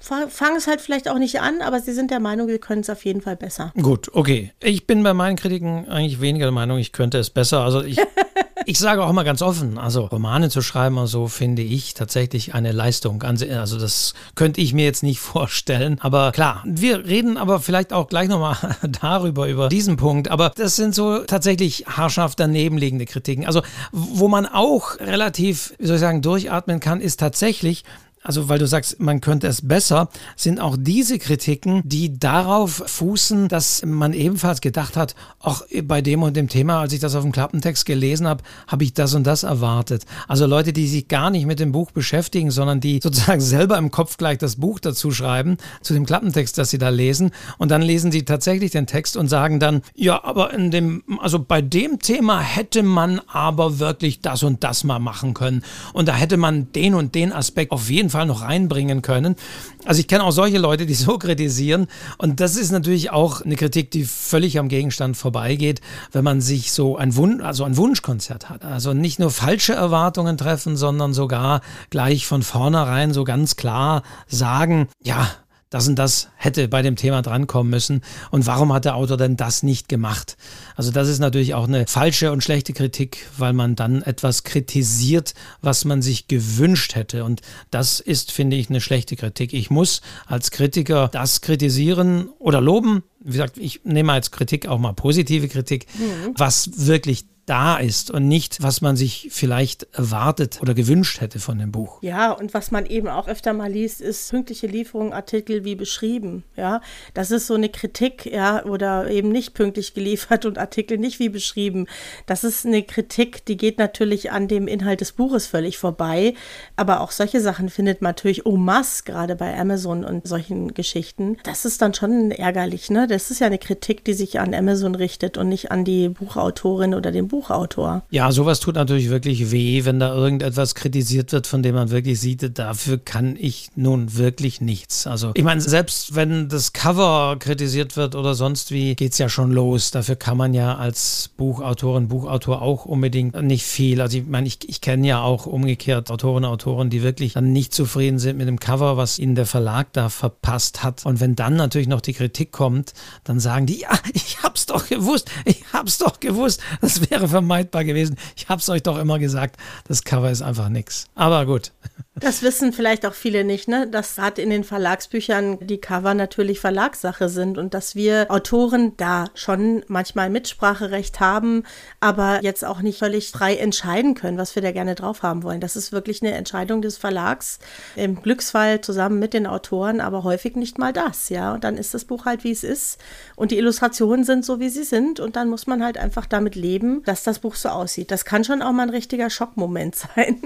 fangen 0.01 0.57
es 0.57 0.67
halt 0.67 0.81
vielleicht 0.81 1.09
auch 1.09 1.19
nicht 1.19 1.41
an, 1.41 1.61
aber 1.61 1.81
sie 1.81 1.93
sind 1.93 2.11
der 2.11 2.21
Meinung, 2.21 2.49
sie 2.49 2.59
können 2.59 2.83
es 2.83 2.91
auf 2.91 3.05
jeden 3.05 3.21
Fall 3.21 3.37
besser. 3.37 3.73
Gut, 3.81 4.09
okay. 4.13 4.53
Ich 4.63 4.87
bin 4.87 5.03
bei 5.03 5.13
meinen 5.13 5.37
Kritiken 5.37 5.89
eigentlich 5.89 6.21
weniger 6.21 6.47
der 6.47 6.53
Meinung, 6.53 6.79
ich 6.79 6.93
könnte 6.93 7.19
es 7.19 7.31
besser. 7.31 7.61
Also 7.61 7.83
ich, 7.83 7.99
ich 8.69 8.79
sage 8.79 9.03
auch 9.03 9.13
mal 9.13 9.23
ganz 9.23 9.41
offen, 9.41 9.79
also 9.79 10.05
Romane 10.05 10.51
zu 10.51 10.61
schreiben 10.61 10.99
und 10.99 11.07
so 11.07 11.27
finde 11.27 11.63
ich 11.63 11.95
tatsächlich 11.95 12.53
eine 12.53 12.73
Leistung. 12.73 13.23
Also 13.23 13.79
das 13.79 14.13
könnte 14.35 14.61
ich 14.61 14.75
mir 14.75 14.85
jetzt 14.85 15.03
nicht 15.03 15.21
vorstellen. 15.21 15.97
Aber 16.01 16.33
klar, 16.33 16.63
wir 16.67 17.07
reden 17.07 17.39
aber 17.39 17.61
vielleicht 17.61 17.95
auch 17.95 18.09
gleich 18.09 18.29
nochmal 18.29 18.57
darüber, 19.01 19.49
über 19.49 19.71
diesen 19.71 19.97
Punkt. 19.97 20.31
Aber 20.31 20.53
das 20.55 20.77
sind 20.77 20.95
so 20.95 21.21
tatsächlich 21.21 21.87
haarscharf 21.87 22.35
daneben 22.37 22.77
liegende 22.77 23.07
Kritiken. 23.07 23.47
Also 23.47 23.63
wo 23.91 24.29
man 24.29 24.45
auch 24.45 25.01
relativ, 25.01 25.73
wie 25.79 25.87
soll 25.87 25.97
ich 25.97 26.01
sagen, 26.01 26.21
durchatmen 26.21 26.79
kann, 26.79 27.01
ist 27.01 27.19
tatsächlich, 27.21 27.85
also 28.23 28.49
weil 28.49 28.59
du 28.59 28.67
sagst, 28.67 29.01
man 29.01 29.21
könnte 29.21 29.47
es 29.47 29.67
besser, 29.67 30.09
sind 30.37 30.61
auch 30.61 30.77
diese 30.79 31.19
Kritiken, 31.19 31.83
die 31.85 32.19
darauf 32.19 32.83
fußen, 32.87 33.49
dass 33.49 33.85
man 33.85 34.13
ebenfalls 34.13 34.61
gedacht 34.61 34.97
hat, 34.97 35.15
auch 35.41 35.63
bei 35.85 36.03
dem 36.03 36.23
und 36.23 36.37
dem 36.37 36.49
Thema, 36.49 36.81
als 36.81 36.93
ich 36.93 37.01
das 37.01 37.15
auf 37.15 37.23
dem 37.23 37.33
Klappentext 37.33 37.87
gelesen 37.87 38.27
habe, 38.27 38.43
habe 38.67 38.85
ich 38.85 38.93
das 38.93 39.15
und 39.15 39.25
das 39.27 39.43
erwartet. 39.43 40.05
Also 40.27 40.47
Leute, 40.47 40.73
die 40.73 40.87
sich 40.87 41.09
gar 41.09 41.31
nicht 41.31 41.47
mit 41.47 41.61
dem 41.61 41.73
Buch 41.73 41.91
beschäftigen, 41.91 42.51
sondern 42.51 42.81
die 42.81 43.01
sozusagen 43.03 43.41
selber 43.49 43.79
im 43.79 43.91
Kopf 43.91 44.17
gleich 44.17 44.39
das 44.39 44.57
Buch 44.57 44.81
dazu 44.81 45.11
schreiben, 45.11 45.57
zu 45.83 45.95
dem 45.95 46.07
Klappentext, 46.07 46.59
das 46.59 46.71
sie 46.71 46.79
da 46.79 46.89
lesen. 46.89 47.31
Und 47.59 47.71
dann 47.71 47.83
lesen 47.83 48.13
sie 48.13 48.25
tatsächlich 48.25 48.73
den 48.73 48.87
Text 48.87 49.17
und 49.17 49.29
sagen 49.29 49.61
dann, 49.61 49.83
ja, 49.95 50.23
aber 50.25 50.53
in 50.53 50.71
dem, 50.71 51.03
also 51.21 51.39
bei 51.39 51.63
dem 51.63 51.99
Thema 52.01 52.41
hätte 52.41 52.83
man 52.83 53.21
aber 53.29 53.79
wirklich 53.79 54.21
das 54.21 54.43
und 54.43 54.65
das 54.65 54.85
mal 54.85 54.99
machen 54.99 55.35
können. 55.35 55.63
Und 55.93 56.09
da 56.09 56.15
hätte 56.15 56.37
man 56.37 56.73
den 56.73 56.95
und 56.95 57.15
den 57.15 57.33
Aspekt 57.33 57.73
auf 57.73 57.91
jeden 57.91 58.08
Fall 58.11 58.19
Fall 58.19 58.27
noch 58.27 58.43
reinbringen 58.43 59.01
können. 59.01 59.37
Also 59.85 60.01
ich 60.01 60.09
kenne 60.09 60.25
auch 60.25 60.33
solche 60.33 60.59
Leute, 60.59 60.87
die 60.87 60.95
so 61.07 61.19
kritisieren. 61.19 61.87
Und 62.19 62.41
das 62.41 62.57
ist 62.57 62.73
natürlich 62.73 63.11
auch 63.11 63.43
eine 63.43 63.55
Kritik, 63.55 63.93
die 63.93 64.05
völlig 64.05 64.59
am 64.59 64.69
Gegenstand 64.69 65.17
vorbeigeht, 65.17 65.81
wenn 66.11 66.25
man 66.25 66.41
sich 66.41 66.73
so 66.73 66.97
ein, 66.97 67.15
Wun 67.17 67.41
also 67.41 67.63
ein 67.65 67.77
Wunschkonzert 67.77 68.51
hat. 68.51 68.65
Also 68.65 68.93
nicht 68.93 69.21
nur 69.21 69.31
falsche 69.31 69.75
Erwartungen 69.75 70.37
treffen, 70.37 70.77
sondern 70.77 71.15
sogar 71.15 71.61
gleich 71.91 72.27
von 72.27 72.43
vornherein 72.43 73.13
so 73.13 73.23
ganz 73.23 73.55
klar 73.55 74.03
sagen, 74.27 74.89
ja, 75.03 75.29
das 75.71 75.87
und 75.87 75.97
das 75.97 76.29
hätte 76.37 76.67
bei 76.69 76.83
dem 76.83 76.97
Thema 76.97 77.21
drankommen 77.21 77.71
müssen. 77.71 78.03
Und 78.31 78.47
warum 78.47 78.73
hat 78.73 78.87
der 78.87 78.95
Autor 78.95 79.17
denn 79.17 79.37
das 79.37 79.63
nicht 79.63 79.89
gemacht? 79.89 80.37
Also 80.77 80.91
das 80.91 81.09
ist 81.09 81.19
natürlich 81.19 81.55
auch 81.55 81.69
eine 81.69 81.87
falsche 81.87 82.33
und 82.33 82.43
schlechte 82.43 82.73
Kritik, 82.73 83.27
weil 83.37 83.53
man 83.53 83.77
dann 83.77 84.03
etwas 84.03 84.45
kritisiert, 84.45 85.35
was 85.61 85.85
man 85.85 86.01
sich 86.01 86.27
gewünscht 86.27 86.95
hätte. 86.95 87.25
Und 87.25 87.43
das 87.71 88.01
ist, 88.01 88.33
finde 88.33 88.57
ich, 88.57 88.71
eine 88.71 88.81
schlechte 88.81 89.17
Kritik. 89.17 89.53
Ich 89.53 89.71
muss 89.71 90.01
als 90.27 90.51
Kritiker 90.51 91.09
das 91.09 91.43
kritisieren 91.43 92.29
oder 92.39 92.61
loben. 92.61 93.03
Wie 93.21 93.33
gesagt, 93.33 93.59
ich 93.59 93.83
nehme 93.85 94.13
als 94.13 94.31
Kritik 94.31 94.69
auch 94.69 94.79
mal 94.79 94.95
positive 94.95 95.49
Kritik, 95.49 95.87
mhm. 95.99 96.33
was 96.35 96.87
wirklich 96.87 97.27
da 97.49 97.79
ist 97.79 98.11
und 98.11 98.29
nicht, 98.29 98.63
was 98.63 98.81
man 98.81 98.97
sich 98.97 99.29
vielleicht 99.31 99.87
erwartet 99.93 100.59
oder 100.61 100.75
gewünscht 100.75 101.21
hätte 101.21 101.41
von 101.41 101.59
dem 101.59 101.73
Buch. 101.73 102.03
Ja, 102.03 102.33
und 102.33 102.53
was 102.53 102.71
man 102.71 102.85
eben 102.85 103.09
auch 103.09 103.27
öfter 103.27 103.53
mal 103.53 103.71
liest, 103.71 104.01
ist 104.01 104.31
pünktliche 104.31 104.67
Lieferung, 104.67 105.13
Artikel 105.13 105.65
wie 105.65 105.75
beschrieben. 105.75 106.45
Ja, 106.57 106.81
das 107.15 107.31
ist 107.31 107.47
so 107.47 107.55
eine 107.55 107.69
Kritik, 107.69 108.27
ja, 108.27 108.65
oder 108.65 109.11
eben 109.11 109.31
nicht 109.31 109.55
pünktlich 109.55 109.95
geliefert 109.95 110.45
und 110.45 110.59
Artikel 110.59 110.99
nicht 110.99 111.19
wie 111.21 111.31
beschrieben. 111.31 111.87
Das 112.27 112.45
ist 112.45 112.67
eine 112.67 112.83
Kritik, 112.83 113.45
die 113.47 113.57
geht 113.57 113.79
natürlich 113.79 114.31
an 114.31 114.47
dem 114.49 114.69
Inhalt 114.69 115.01
des 115.01 115.13
Buches 115.13 115.47
völlig 115.47 115.79
vorbei. 115.79 116.35
Aber 116.77 117.01
auch 117.01 117.11
solche 117.11 117.41
Sachen 117.41 117.71
findet 117.71 118.03
man 118.03 118.11
natürlich 118.11 118.45
au 118.47 118.57
masse, 118.57 119.05
gerade 119.05 119.37
bei 119.37 119.59
Amazon 119.59 120.05
und 120.05 120.27
solchen 120.29 120.75
Geschichten. 120.75 121.39
Das 121.45 121.65
ist 121.65 121.81
dann 121.81 121.95
schon 121.95 122.31
ärgerlich, 122.31 122.91
ne? 122.91 123.07
Das 123.07 123.31
ist 123.31 123.41
ja 123.41 123.47
eine 123.47 123.59
Kritik, 123.59 124.05
die 124.05 124.13
sich 124.15 124.39
an 124.39 124.55
Amazon 124.55 124.95
richtet 124.95 125.39
und 125.39 125.49
nicht 125.49 125.71
an 125.71 125.85
die 125.85 126.11
Buchautorin 126.11 126.95
oder 126.95 127.11
den 127.11 127.29
Buch 127.29 127.38
Buchautor. 127.39 128.03
Ja, 128.11 128.33
sowas 128.33 128.59
tut 128.59 128.75
natürlich 128.75 129.11
wirklich 129.11 129.53
weh, 129.53 129.85
wenn 129.85 130.01
da 130.01 130.13
irgendetwas 130.13 130.75
kritisiert 130.75 131.31
wird, 131.31 131.47
von 131.47 131.63
dem 131.63 131.77
man 131.77 131.91
wirklich 131.91 132.19
sieht, 132.19 132.59
dafür 132.59 132.99
kann 132.99 133.37
ich 133.39 133.69
nun 133.77 134.17
wirklich 134.17 134.61
nichts. 134.61 135.07
Also 135.07 135.31
ich 135.35 135.45
meine, 135.45 135.61
selbst 135.61 136.17
wenn 136.17 136.49
das 136.49 136.73
Cover 136.73 137.37
kritisiert 137.39 137.97
wird 137.97 138.17
oder 138.17 138.35
sonst 138.35 138.73
wie, 138.73 138.97
geht 138.97 139.13
es 139.13 139.19
ja 139.19 139.29
schon 139.29 139.53
los. 139.53 139.93
Dafür 139.93 140.17
kann 140.17 140.37
man 140.37 140.53
ja 140.53 140.77
als 140.77 141.31
Buchautorin, 141.37 142.09
Buchautor 142.09 142.61
auch 142.61 142.87
unbedingt 142.87 143.41
nicht 143.41 143.65
viel. 143.65 144.01
Also 144.01 144.19
ich 144.19 144.27
meine, 144.27 144.49
ich, 144.49 144.69
ich 144.69 144.81
kenne 144.81 145.07
ja 145.07 145.23
auch 145.23 145.47
umgekehrt 145.47 146.11
Autorinnen 146.11 146.51
und 146.51 146.55
Autoren, 146.55 146.91
die 146.91 147.05
wirklich 147.05 147.35
dann 147.35 147.53
nicht 147.53 147.73
zufrieden 147.73 148.19
sind 148.19 148.37
mit 148.37 148.49
dem 148.49 148.59
Cover, 148.59 148.97
was 148.97 149.21
ihnen 149.21 149.37
der 149.37 149.47
Verlag 149.47 149.93
da 149.93 150.09
verpasst 150.09 150.83
hat. 150.83 151.07
Und 151.07 151.21
wenn 151.21 151.37
dann 151.37 151.55
natürlich 151.55 151.87
noch 151.89 152.01
die 152.01 152.15
Kritik 152.15 152.51
kommt, 152.51 152.95
dann 153.23 153.39
sagen 153.39 153.67
die, 153.67 153.83
ja, 153.83 153.91
ich 154.13 154.43
hab's 154.43 154.67
doch 154.67 154.89
gewusst, 154.89 155.31
ich 155.45 155.63
hab's 155.73 155.99
doch 155.99 156.19
gewusst. 156.19 156.61
Das 156.81 157.09
wäre 157.11 157.28
vermeidbar 157.29 157.85
gewesen. 157.85 158.17
Ich 158.37 158.49
habe 158.49 158.61
es 158.61 158.69
euch 158.69 158.83
doch 158.83 158.99
immer 158.99 159.19
gesagt, 159.19 159.57
das 159.87 160.05
Cover 160.05 160.31
ist 160.31 160.43
einfach 160.43 160.69
nichts. 160.69 161.07
Aber 161.15 161.47
gut. 161.47 161.73
Das 162.21 162.43
wissen 162.43 162.73
vielleicht 162.73 163.07
auch 163.07 163.15
viele 163.15 163.45
nicht, 163.45 163.69
ne? 163.69 163.87
Dass 163.87 164.19
hat 164.19 164.39
in 164.39 164.51
den 164.51 164.65
Verlagsbüchern 164.65 165.59
die 165.61 165.79
Cover 165.79 166.15
natürlich 166.15 166.61
Verlagssache 166.61 167.29
sind 167.29 167.59
und 167.59 167.75
dass 167.75 167.95
wir 167.95 168.27
Autoren 168.31 168.97
da 168.97 169.27
schon 169.35 169.85
manchmal 169.89 170.31
Mitspracherecht 170.31 171.21
haben, 171.21 171.65
aber 172.01 172.41
jetzt 172.43 172.65
auch 172.65 172.81
nicht 172.81 172.99
völlig 172.99 173.31
frei 173.31 173.57
entscheiden 173.57 174.15
können, 174.15 174.39
was 174.39 174.55
wir 174.55 174.63
da 174.63 174.73
gerne 174.73 174.95
drauf 174.95 175.23
haben 175.23 175.43
wollen. 175.43 175.61
Das 175.61 175.77
ist 175.77 175.93
wirklich 175.93 176.23
eine 176.23 176.33
Entscheidung 176.33 176.83
des 176.83 176.97
Verlags, 176.97 177.59
im 177.97 178.23
Glücksfall 178.23 178.81
zusammen 178.81 179.19
mit 179.19 179.35
den 179.35 179.47
Autoren, 179.47 180.01
aber 180.01 180.25
häufig 180.25 180.57
nicht 180.57 180.79
mal 180.79 180.93
das, 180.93 181.29
ja. 181.29 181.55
Und 181.55 181.65
dann 181.65 181.77
ist 181.77 181.95
das 181.95 182.05
Buch 182.05 182.25
halt, 182.25 182.45
wie 182.45 182.51
es 182.51 182.65
ist 182.65 182.99
und 183.37 183.51
die 183.51 183.59
Illustrationen 183.59 184.25
sind 184.25 184.45
so, 184.45 184.61
wie 184.61 184.69
sie 184.69 184.85
sind 184.85 185.21
und 185.21 185.37
dann 185.37 185.49
muss 185.49 185.67
man 185.67 185.85
halt 185.85 185.99
einfach 185.99 186.27
damit 186.27 186.55
leben, 186.55 187.03
dass 187.05 187.23
das 187.23 187.39
Buch 187.39 187.55
so 187.55 187.69
aussieht. 187.69 188.11
Das 188.11 188.25
kann 188.25 188.45
schon 188.45 188.63
auch 188.63 188.73
mal 188.73 188.85
ein 188.85 188.91
richtiger 188.91 189.31
Schockmoment 189.31 189.97
sein. 190.17 190.41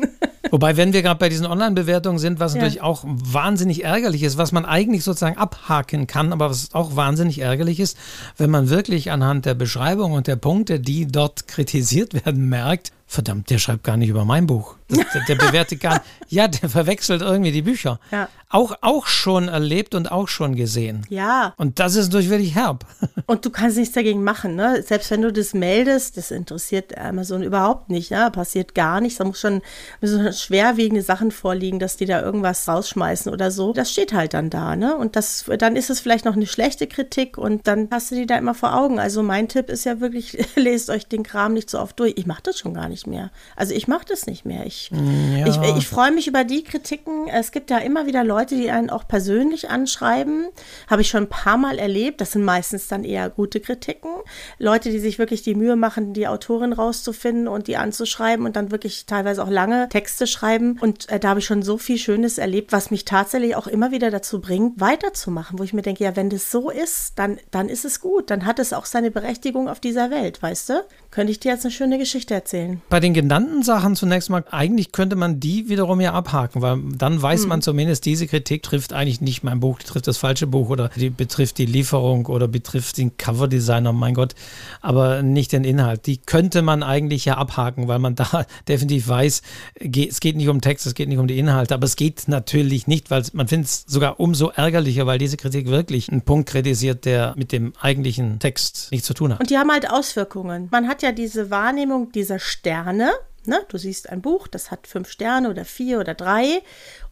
Wobei, 0.50 0.76
wenn 0.76 0.92
wir 0.92 1.02
gerade 1.02 1.18
bei 1.18 1.28
diesen 1.28 1.46
Online-Bewertungen 1.62 2.18
sind, 2.18 2.40
was 2.40 2.54
ja. 2.54 2.60
natürlich 2.60 2.82
auch 2.82 3.04
wahnsinnig 3.06 3.84
ärgerlich 3.84 4.22
ist, 4.22 4.36
was 4.36 4.52
man 4.52 4.64
eigentlich 4.64 5.04
sozusagen 5.04 5.36
abhaken 5.36 6.06
kann, 6.06 6.32
aber 6.32 6.50
was 6.50 6.74
auch 6.74 6.96
wahnsinnig 6.96 7.38
ärgerlich 7.38 7.80
ist, 7.80 7.96
wenn 8.36 8.50
man 8.50 8.68
wirklich 8.68 9.10
anhand 9.10 9.46
der 9.46 9.54
Beschreibung 9.54 10.12
und 10.12 10.26
der 10.26 10.36
Punkte, 10.36 10.80
die 10.80 11.06
dort 11.06 11.46
kritisiert 11.46 12.14
werden, 12.26 12.48
merkt, 12.48 12.92
verdammt, 13.12 13.50
der 13.50 13.58
schreibt 13.58 13.84
gar 13.84 13.96
nicht 13.96 14.08
über 14.08 14.24
mein 14.24 14.46
Buch. 14.46 14.76
Das, 14.88 14.98
der, 15.12 15.24
der, 15.26 15.46
bewertet 15.46 15.80
gar 15.80 15.94
nicht. 15.94 16.04
Ja, 16.28 16.48
der 16.48 16.68
verwechselt 16.68 17.22
irgendwie 17.22 17.52
die 17.52 17.62
Bücher. 17.62 18.00
Ja. 18.10 18.28
Auch, 18.48 18.76
auch 18.82 19.06
schon 19.06 19.48
erlebt 19.48 19.94
und 19.94 20.10
auch 20.10 20.28
schon 20.28 20.56
gesehen. 20.56 21.06
Ja. 21.08 21.54
Und 21.56 21.78
das 21.78 21.94
ist 21.94 22.06
natürlich 22.06 22.30
wirklich 22.30 22.54
herb. 22.54 22.84
Und 23.26 23.46
du 23.46 23.50
kannst 23.50 23.78
nichts 23.78 23.94
dagegen 23.94 24.24
machen, 24.24 24.56
ne? 24.56 24.82
Selbst 24.82 25.10
wenn 25.10 25.22
du 25.22 25.32
das 25.32 25.54
meldest, 25.54 26.18
das 26.18 26.30
interessiert 26.30 26.98
Amazon 26.98 27.42
überhaupt 27.42 27.88
nicht, 27.88 28.10
ne? 28.10 28.30
Passiert 28.30 28.74
gar 28.74 29.00
nichts. 29.00 29.18
Da 29.18 29.24
muss 29.24 29.40
schon, 29.40 29.62
müssen 30.00 30.32
schwerwiegende 30.32 31.02
Sachen 31.02 31.30
vorliegen, 31.30 31.78
dass 31.78 31.96
die 31.96 32.04
da 32.04 32.20
irgendwas 32.20 32.68
rausschmeißen 32.68 33.32
oder 33.32 33.50
so. 33.50 33.72
Das 33.72 33.90
steht 33.90 34.12
halt 34.12 34.34
dann 34.34 34.50
da, 34.50 34.76
ne? 34.76 34.96
Und 34.96 35.16
das, 35.16 35.46
dann 35.58 35.76
ist 35.76 35.88
es 35.88 36.00
vielleicht 36.00 36.24
noch 36.24 36.36
eine 36.36 36.46
schlechte 36.46 36.86
Kritik 36.86 37.38
und 37.38 37.66
dann 37.66 37.88
hast 37.90 38.10
du 38.10 38.16
die 38.16 38.26
da 38.26 38.36
immer 38.36 38.54
vor 38.54 38.74
Augen. 38.74 38.98
Also 38.98 39.22
mein 39.22 39.48
Tipp 39.48 39.70
ist 39.70 39.84
ja 39.84 40.00
wirklich, 40.00 40.46
lest 40.56 40.90
euch 40.90 41.06
den 41.06 41.22
Kram 41.22 41.54
nicht 41.54 41.70
so 41.70 41.78
oft 41.78 41.98
durch. 41.98 42.14
Ich 42.16 42.26
mache 42.26 42.42
das 42.42 42.58
schon 42.58 42.74
gar 42.74 42.88
nicht 42.88 43.01
mehr. 43.06 43.30
Also 43.56 43.74
ich 43.74 43.88
mache 43.88 44.04
das 44.08 44.26
nicht 44.26 44.44
mehr. 44.44 44.66
Ich 44.66 44.90
ja. 44.90 45.46
Ich, 45.46 45.78
ich 45.78 45.88
freue 45.88 46.12
mich 46.12 46.26
über 46.26 46.44
die 46.44 46.62
Kritiken. 46.64 47.28
Es 47.28 47.52
gibt 47.52 47.70
ja 47.70 47.78
immer 47.78 48.06
wieder 48.06 48.24
Leute, 48.24 48.56
die 48.56 48.70
einen 48.70 48.90
auch 48.90 49.06
persönlich 49.06 49.70
anschreiben. 49.70 50.46
Habe 50.88 51.02
ich 51.02 51.08
schon 51.08 51.24
ein 51.24 51.28
paar 51.28 51.56
Mal 51.56 51.78
erlebt. 51.78 52.20
Das 52.20 52.32
sind 52.32 52.44
meistens 52.44 52.88
dann 52.88 53.04
eher 53.04 53.30
gute 53.30 53.60
Kritiken. 53.60 54.10
Leute, 54.58 54.90
die 54.90 54.98
sich 54.98 55.18
wirklich 55.18 55.42
die 55.42 55.54
Mühe 55.54 55.76
machen, 55.76 56.12
die 56.12 56.28
Autorin 56.28 56.72
rauszufinden 56.72 57.48
und 57.48 57.66
die 57.66 57.76
anzuschreiben 57.76 58.46
und 58.46 58.56
dann 58.56 58.70
wirklich 58.70 59.06
teilweise 59.06 59.42
auch 59.42 59.50
lange 59.50 59.88
Texte 59.88 60.26
schreiben. 60.26 60.78
Und 60.80 61.08
äh, 61.08 61.18
da 61.18 61.30
habe 61.30 61.40
ich 61.40 61.46
schon 61.46 61.62
so 61.62 61.78
viel 61.78 61.98
Schönes 61.98 62.38
erlebt, 62.38 62.72
was 62.72 62.90
mich 62.90 63.04
tatsächlich 63.04 63.56
auch 63.56 63.66
immer 63.66 63.90
wieder 63.90 64.10
dazu 64.10 64.40
bringt, 64.40 64.80
weiterzumachen. 64.80 65.58
Wo 65.58 65.62
ich 65.62 65.72
mir 65.72 65.82
denke, 65.82 66.04
ja, 66.04 66.16
wenn 66.16 66.30
das 66.30 66.50
so 66.50 66.70
ist, 66.70 67.18
dann, 67.18 67.38
dann 67.50 67.68
ist 67.68 67.84
es 67.84 68.00
gut. 68.00 68.30
Dann 68.30 68.46
hat 68.46 68.58
es 68.58 68.72
auch 68.72 68.86
seine 68.86 69.10
Berechtigung 69.10 69.68
auf 69.68 69.80
dieser 69.80 70.10
Welt, 70.10 70.42
weißt 70.42 70.68
du? 70.70 70.84
Könnte 71.12 71.30
ich 71.30 71.40
dir 71.40 71.52
jetzt 71.52 71.66
eine 71.66 71.72
schöne 71.72 71.98
Geschichte 71.98 72.32
erzählen. 72.32 72.80
Bei 72.88 72.98
den 72.98 73.12
genannten 73.12 73.62
Sachen 73.62 73.96
zunächst 73.96 74.30
mal 74.30 74.44
eigentlich 74.50 74.92
könnte 74.92 75.14
man 75.14 75.40
die 75.40 75.68
wiederum 75.68 76.00
ja 76.00 76.14
abhaken, 76.14 76.62
weil 76.62 76.78
dann 76.96 77.20
weiß 77.20 77.42
hm. 77.42 77.48
man 77.50 77.60
zumindest, 77.60 78.06
diese 78.06 78.26
Kritik 78.26 78.62
trifft 78.62 78.94
eigentlich 78.94 79.20
nicht 79.20 79.44
mein 79.44 79.60
Buch, 79.60 79.78
die 79.78 79.84
trifft 79.84 80.08
das 80.08 80.16
falsche 80.16 80.46
Buch 80.46 80.70
oder 80.70 80.88
die 80.96 81.10
betrifft 81.10 81.58
die 81.58 81.66
Lieferung 81.66 82.24
oder 82.24 82.48
betrifft 82.48 82.96
den 82.96 83.18
Coverdesigner, 83.18 83.92
mein 83.92 84.14
Gott, 84.14 84.34
aber 84.80 85.22
nicht 85.22 85.52
den 85.52 85.64
Inhalt. 85.64 86.06
Die 86.06 86.16
könnte 86.16 86.62
man 86.62 86.82
eigentlich 86.82 87.26
ja 87.26 87.36
abhaken, 87.36 87.88
weil 87.88 87.98
man 87.98 88.14
da 88.16 88.46
definitiv 88.66 89.06
weiß, 89.06 89.42
es 89.74 90.20
geht 90.20 90.36
nicht 90.36 90.48
um 90.48 90.62
Text, 90.62 90.86
es 90.86 90.94
geht 90.94 91.10
nicht 91.10 91.18
um 91.18 91.26
die 91.26 91.38
Inhalte, 91.38 91.74
aber 91.74 91.84
es 91.84 91.96
geht 91.96 92.26
natürlich 92.26 92.86
nicht, 92.86 93.10
weil 93.10 93.22
man 93.34 93.48
findet 93.48 93.68
es 93.68 93.84
sogar 93.86 94.18
umso 94.18 94.48
ärgerlicher, 94.48 95.06
weil 95.06 95.18
diese 95.18 95.36
Kritik 95.36 95.66
wirklich 95.66 96.10
einen 96.10 96.22
Punkt 96.22 96.48
kritisiert, 96.48 97.04
der 97.04 97.34
mit 97.36 97.52
dem 97.52 97.74
eigentlichen 97.78 98.38
Text 98.38 98.88
nichts 98.92 99.06
zu 99.06 99.12
tun 99.12 99.34
hat. 99.34 99.40
Und 99.40 99.50
die 99.50 99.58
haben 99.58 99.70
halt 99.70 99.90
Auswirkungen. 99.90 100.68
Man 100.70 100.88
hat 100.88 101.01
ja 101.02 101.12
diese 101.12 101.50
Wahrnehmung 101.50 102.12
dieser 102.12 102.38
Sterne, 102.38 103.12
Ne? 103.44 103.60
Du 103.68 103.76
siehst 103.76 104.08
ein 104.08 104.22
Buch, 104.22 104.46
das 104.46 104.70
hat 104.70 104.86
fünf 104.86 105.10
Sterne 105.10 105.50
oder 105.50 105.64
vier 105.64 105.98
oder 105.98 106.14
drei 106.14 106.62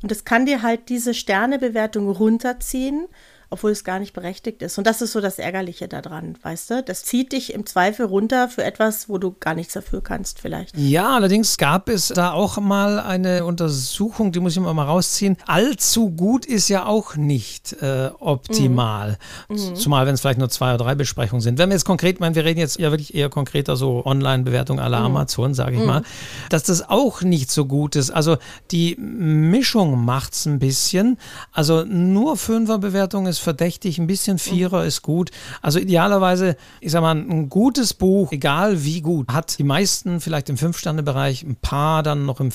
und 0.00 0.12
es 0.12 0.24
kann 0.24 0.46
dir 0.46 0.62
halt 0.62 0.88
diese 0.88 1.12
Sternebewertung 1.12 2.08
runterziehen 2.08 3.08
obwohl 3.50 3.72
es 3.72 3.82
gar 3.82 3.98
nicht 3.98 4.12
berechtigt 4.12 4.62
ist. 4.62 4.78
Und 4.78 4.86
das 4.86 5.02
ist 5.02 5.12
so 5.12 5.20
das 5.20 5.40
Ärgerliche 5.40 5.88
daran, 5.88 6.36
weißt 6.42 6.70
du? 6.70 6.82
Das 6.84 7.02
zieht 7.02 7.32
dich 7.32 7.52
im 7.52 7.66
Zweifel 7.66 8.06
runter 8.06 8.48
für 8.48 8.62
etwas, 8.62 9.08
wo 9.08 9.18
du 9.18 9.34
gar 9.38 9.54
nichts 9.54 9.74
dafür 9.74 10.02
kannst, 10.02 10.38
vielleicht. 10.38 10.76
Ja, 10.78 11.16
allerdings 11.16 11.58
gab 11.58 11.88
es 11.88 12.08
da 12.08 12.32
auch 12.32 12.58
mal 12.58 13.00
eine 13.00 13.44
Untersuchung, 13.44 14.30
die 14.30 14.38
muss 14.38 14.56
ich 14.56 14.62
mal 14.62 14.70
rausziehen. 14.84 15.36
Allzu 15.46 16.10
gut 16.10 16.46
ist 16.46 16.68
ja 16.68 16.86
auch 16.86 17.16
nicht 17.16 17.72
äh, 17.82 18.10
optimal. 18.20 19.18
Mhm. 19.48 19.74
Zumal, 19.74 20.06
wenn 20.06 20.14
es 20.14 20.20
vielleicht 20.20 20.38
nur 20.38 20.48
zwei 20.48 20.74
oder 20.74 20.84
drei 20.84 20.94
Besprechungen 20.94 21.40
sind. 21.40 21.58
Wenn 21.58 21.70
wir 21.70 21.74
jetzt 21.74 21.84
konkret 21.84 22.20
meinen, 22.20 22.36
wir 22.36 22.44
reden 22.44 22.60
jetzt 22.60 22.78
ja 22.78 22.92
wirklich 22.92 23.14
eher 23.14 23.30
konkreter 23.30 23.74
so 23.74 24.06
Online-Bewertung 24.06 24.78
aller 24.78 25.00
mhm. 25.00 25.06
Amazon, 25.06 25.54
sage 25.54 25.74
ich 25.74 25.80
mhm. 25.80 25.86
mal, 25.86 26.02
dass 26.50 26.62
das 26.62 26.88
auch 26.88 27.22
nicht 27.22 27.50
so 27.50 27.64
gut 27.64 27.96
ist. 27.96 28.10
Also 28.10 28.36
die 28.70 28.94
Mischung 28.96 30.04
macht 30.04 30.34
es 30.34 30.46
ein 30.46 30.60
bisschen. 30.60 31.18
Also 31.50 31.84
nur 31.84 32.36
Fünfer-Bewertung 32.36 33.26
ist 33.26 33.39
verdächtig, 33.40 33.98
ein 33.98 34.06
bisschen 34.06 34.38
Vierer 34.38 34.84
ist 34.84 35.02
gut. 35.02 35.30
Also 35.62 35.78
idealerweise, 35.78 36.56
ich 36.80 36.92
sag 36.92 37.02
mal, 37.02 37.16
ein 37.16 37.48
gutes 37.48 37.94
Buch, 37.94 38.32
egal 38.32 38.84
wie 38.84 39.00
gut, 39.00 39.28
hat 39.28 39.58
die 39.58 39.64
meisten 39.64 40.20
vielleicht 40.20 40.48
im 40.48 40.56
Fünf-Sterne-Bereich, 40.56 41.42
ein 41.42 41.56
paar 41.56 42.02
dann 42.02 42.26
noch 42.26 42.40
im 42.40 42.50